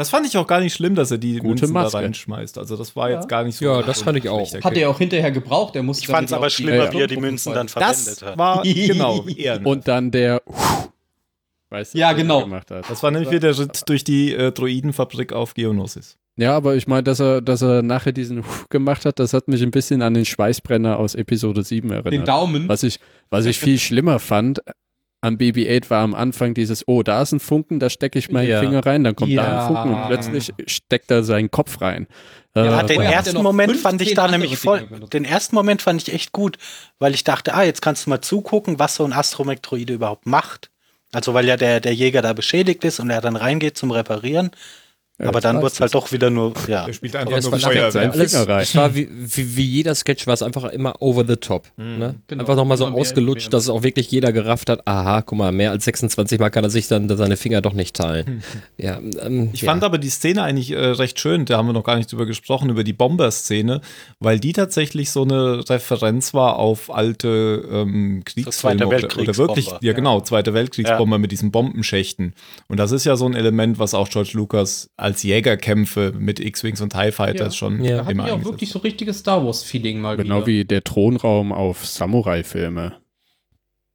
Das 0.00 0.08
fand 0.08 0.26
ich 0.26 0.36
auch 0.38 0.46
gar 0.46 0.60
nicht 0.60 0.72
schlimm, 0.72 0.94
dass 0.94 1.10
er 1.10 1.18
die 1.18 1.34
Gute 1.36 1.46
Münzen 1.66 1.72
Maske. 1.72 1.92
da 1.92 1.98
reinschmeißt. 1.98 2.56
Also 2.56 2.74
das 2.76 2.96
war 2.96 3.10
jetzt 3.10 3.28
gar 3.28 3.44
nicht 3.44 3.56
so. 3.56 3.66
Ja, 3.66 3.82
das 3.82 4.00
fand 4.00 4.16
ich 4.16 4.28
auch. 4.30 4.50
Hat 4.64 4.74
er 4.76 4.88
auch 4.88 4.96
hinterher 4.98 5.30
gebraucht. 5.30 5.74
Der 5.74 5.82
musste 5.82 6.04
Ich 6.04 6.10
fand 6.10 6.26
es 6.28 6.32
aber 6.32 6.48
schlimmer, 6.48 6.84
Ja. 6.86 6.92
wie 6.92 7.00
er 7.02 7.06
die 7.06 7.18
Münzen 7.18 7.52
dann 7.52 7.68
verwendet 7.68 8.06
Das 8.06 8.22
hat. 8.22 8.38
war, 8.38 8.62
genau. 8.64 9.24
Und 9.64 9.86
dann 9.86 10.10
der 10.10 10.40
weißt 11.68 11.92
du, 11.94 11.98
Ja, 11.98 12.08
er 12.08 12.14
genau. 12.14 12.40
Gemacht 12.44 12.70
hat. 12.70 12.88
Das 12.88 13.02
war 13.02 13.10
nämlich 13.10 13.30
wieder 13.30 13.52
der 13.52 13.58
Ritt 13.58 13.88
durch 13.88 14.02
die 14.02 14.32
äh, 14.34 14.52
Droidenfabrik 14.52 15.32
auf 15.34 15.52
Geonosis. 15.52 16.16
Ja, 16.36 16.56
aber 16.56 16.74
ich 16.76 16.86
meine, 16.86 17.02
dass 17.02 17.20
er, 17.20 17.42
dass 17.42 17.60
er 17.60 17.82
nachher 17.82 18.12
diesen 18.12 18.42
gemacht 18.70 19.04
hat, 19.04 19.18
das 19.18 19.34
hat 19.34 19.48
mich 19.48 19.62
ein 19.62 19.70
bisschen 19.70 20.00
an 20.00 20.14
den 20.14 20.24
Schweißbrenner 20.24 20.98
aus 20.98 21.14
Episode 21.14 21.62
7 21.62 21.88
den 21.88 21.96
erinnert. 22.06 22.28
Daumen. 22.28 22.68
Was 22.68 22.82
ich, 22.82 22.98
was 23.28 23.44
ich 23.44 23.58
viel 23.58 23.78
schlimmer 23.78 24.18
fand 24.18 24.60
am 25.22 25.36
BB-8 25.36 25.90
war 25.90 26.02
am 26.02 26.14
Anfang 26.14 26.54
dieses, 26.54 26.88
oh, 26.88 27.02
da 27.02 27.20
ist 27.22 27.32
ein 27.32 27.40
Funken, 27.40 27.78
da 27.78 27.90
stecke 27.90 28.18
ich 28.18 28.30
meinen 28.30 28.48
Ja. 28.48 28.60
Finger 28.60 28.84
rein, 28.86 29.04
dann 29.04 29.14
kommt 29.14 29.36
da 29.36 29.44
Ja. 29.44 29.60
ein 29.60 29.74
Funken 29.74 29.94
und 29.94 30.06
plötzlich 30.06 30.52
steckt 30.66 31.10
er 31.10 31.22
seinen 31.22 31.50
Kopf 31.50 31.80
rein. 31.80 32.06
Ja, 32.54 32.80
Äh, 32.80 32.86
den 32.86 33.00
er 33.02 33.12
ersten 33.12 33.42
Moment 33.42 33.76
fand 33.76 34.00
15 34.00 34.08
ich 34.08 34.14
da 34.14 34.28
nämlich 34.28 34.56
voll. 34.58 34.86
Den 35.12 35.24
ersten 35.24 35.54
Moment 35.54 35.82
fand 35.82 36.02
ich 36.02 36.12
echt 36.12 36.32
gut, 36.32 36.56
weil 36.98 37.14
ich 37.14 37.22
dachte, 37.22 37.54
ah, 37.54 37.62
jetzt 37.62 37.82
kannst 37.82 38.06
du 38.06 38.10
mal 38.10 38.20
zugucken, 38.20 38.78
was 38.78 38.94
so 38.96 39.04
ein 39.04 39.12
Astromektroide 39.12 39.92
überhaupt 39.92 40.26
macht. 40.26 40.70
Also 41.12 41.34
weil 41.34 41.46
ja 41.46 41.56
der, 41.56 41.80
der 41.80 41.94
Jäger 41.94 42.22
da 42.22 42.32
beschädigt 42.32 42.84
ist 42.84 42.98
und 43.00 43.10
er 43.10 43.20
dann 43.20 43.36
reingeht 43.36 43.76
zum 43.76 43.90
Reparieren. 43.90 44.50
Ja, 45.20 45.28
aber 45.28 45.40
dann 45.40 45.60
wird 45.60 45.72
es 45.72 45.80
halt 45.80 45.94
doch 45.94 46.12
wieder 46.12 46.30
nur, 46.30 46.54
ja. 46.66 46.86
Er 46.86 46.92
spielt 46.94 47.12
Ja, 47.12 47.20
einfach 47.20 47.36
es 47.36 47.50
nur 47.50 47.58
Feuerwehr. 47.58 47.92
Feuerwehr. 47.92 48.12
alles, 48.12 48.32
Finger 48.32 48.48
rein. 48.48 48.62
es 48.62 48.74
war 48.74 48.94
wie, 48.94 49.08
wie, 49.10 49.56
wie 49.56 49.64
jeder 49.64 49.94
Sketch 49.94 50.26
war 50.26 50.34
es 50.34 50.42
einfach 50.42 50.64
immer 50.64 50.94
over 51.00 51.24
the 51.26 51.36
top. 51.36 51.68
Ne? 51.76 52.14
genau. 52.26 52.40
Einfach 52.40 52.56
nochmal 52.56 52.78
so 52.78 52.86
mehr, 52.86 52.94
ausgelutscht, 52.98 53.46
mehr. 53.46 53.50
dass 53.50 53.64
es 53.64 53.68
auch 53.68 53.82
wirklich 53.82 54.10
jeder 54.10 54.32
gerafft 54.32 54.70
hat, 54.70 54.86
aha, 54.86 55.20
guck 55.20 55.36
mal, 55.36 55.52
mehr 55.52 55.72
als 55.72 55.84
26 55.84 56.40
Mal 56.40 56.48
kann 56.48 56.64
er 56.64 56.70
sich 56.70 56.88
dann 56.88 57.14
seine 57.14 57.36
Finger 57.36 57.60
doch 57.60 57.74
nicht 57.74 57.96
teilen. 57.96 58.42
ja, 58.78 58.98
ähm, 59.20 59.50
Ich 59.52 59.62
ja. 59.62 59.70
fand 59.70 59.84
aber 59.84 59.98
die 59.98 60.08
Szene 60.08 60.42
eigentlich 60.42 60.70
äh, 60.70 60.78
recht 60.78 61.20
schön, 61.20 61.44
da 61.44 61.58
haben 61.58 61.66
wir 61.66 61.74
noch 61.74 61.84
gar 61.84 61.96
nicht 61.96 62.10
drüber 62.10 62.24
gesprochen, 62.24 62.70
über 62.70 62.82
die 62.82 62.94
Bomber-Szene, 62.94 63.82
weil 64.20 64.40
die 64.40 64.54
tatsächlich 64.54 65.10
so 65.10 65.22
eine 65.22 65.68
Referenz 65.68 66.32
war 66.32 66.56
auf 66.56 66.90
alte 66.94 67.68
ähm, 67.70 68.22
Kriegsfilme. 68.24 68.86
Oder, 68.86 69.18
oder 69.18 69.36
wirklich, 69.36 69.70
ja 69.82 69.92
genau, 69.92 70.20
Zweite 70.20 70.54
Weltkriegsbomber 70.54 71.18
mit 71.18 71.32
diesen 71.32 71.50
Bombenschächten. 71.50 72.34
Und 72.68 72.78
das 72.78 72.92
ist 72.92 73.04
ja 73.04 73.16
so 73.16 73.26
ein 73.26 73.34
Element, 73.34 73.78
was 73.78 73.94
auch 73.94 74.08
George 74.08 74.30
Lucas 74.34 74.90
als 74.96 75.09
Jägerkämpfe 75.22 76.12
mit 76.18 76.40
X-Wings 76.40 76.80
und 76.80 76.92
TIE 76.92 77.12
Fighters 77.12 77.54
Ja. 77.54 77.58
schon 77.58 77.82
Ja. 77.84 77.98
Da 77.98 78.04
hat 78.04 78.10
immer 78.12 78.22
mir 78.24 78.28
auch 78.30 78.34
eingesetzt 78.34 78.52
wirklich 78.52 78.70
so 78.70 78.78
richtiges 78.80 79.18
Star 79.18 79.44
Wars-Feeling 79.44 80.00
mal 80.00 80.16
Genau 80.16 80.36
wieder. 80.38 80.46
wie 80.46 80.64
der 80.64 80.84
Thronraum 80.84 81.52
auf 81.52 81.84
Samurai-Filme 81.86 82.94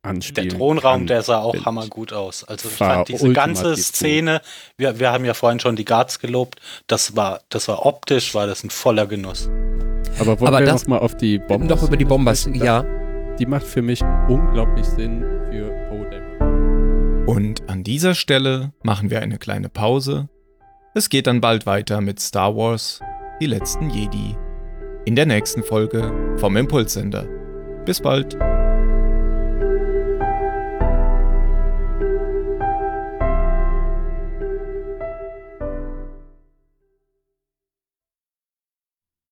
Der 0.04 0.10
anspielen 0.12 0.50
Thronraum, 0.50 1.00
kann. 1.00 1.08
der 1.08 1.22
sah 1.24 1.40
auch 1.42 1.66
hammergut 1.66 2.14
aus. 2.14 2.44
Also 2.44 2.70
ich 2.70 2.76
fand 2.76 3.08
diese 3.08 3.32
ganze 3.34 3.76
Szene, 3.76 4.42
wir, 4.78 5.00
wir 5.00 5.12
haben 5.12 5.26
ja 5.26 5.34
vorhin 5.34 5.60
schon 5.60 5.76
die 5.76 5.86
Guards 5.86 6.20
gelobt, 6.20 6.60
das 6.88 7.16
war, 7.16 7.42
das 7.50 7.68
war 7.68 7.86
optisch, 7.86 8.36
war 8.36 8.46
das 8.48 8.64
ein 8.64 8.70
voller 8.70 9.08
Genuss. 9.08 9.50
Aber 10.20 10.40
wollen 10.40 10.48
Aber 10.48 10.60
wir 10.60 10.66
das- 10.68 10.84
noch 10.84 10.88
mal 10.90 11.00
auf 11.00 11.16
die 11.18 11.40
Bomben 11.40 11.68
Noch 11.68 11.82
über 11.84 11.98
die 11.98 12.06
Bombers, 12.06 12.48
ja. 12.54 12.86
Die 13.40 13.46
macht 13.46 13.66
für 13.66 13.82
mich 13.82 14.02
unglaublich 14.30 14.86
Sinn 14.86 15.22
für 15.52 15.70
Poe. 15.90 17.26
Und 17.28 17.68
an 17.68 17.84
dieser 17.84 18.14
Stelle 18.14 18.72
machen 18.84 19.10
wir 19.10 19.22
eine 19.22 19.40
kleine 19.40 19.68
Pause. 19.68 20.30
Es 20.98 21.10
geht 21.10 21.28
dann 21.28 21.42
bald 21.42 21.66
weiter 21.66 22.00
mit 22.00 22.22
Star 22.22 22.56
Wars, 22.56 23.02
die 23.42 23.48
letzten 23.48 23.90
Jedi. 23.90 24.38
In 25.04 25.18
der 25.18 25.26
nächsten 25.26 25.62
Folge 25.62 26.10
vom 26.38 26.56
Impulssender. 26.56 27.28
Bis 27.84 28.00
bald. 28.00 28.38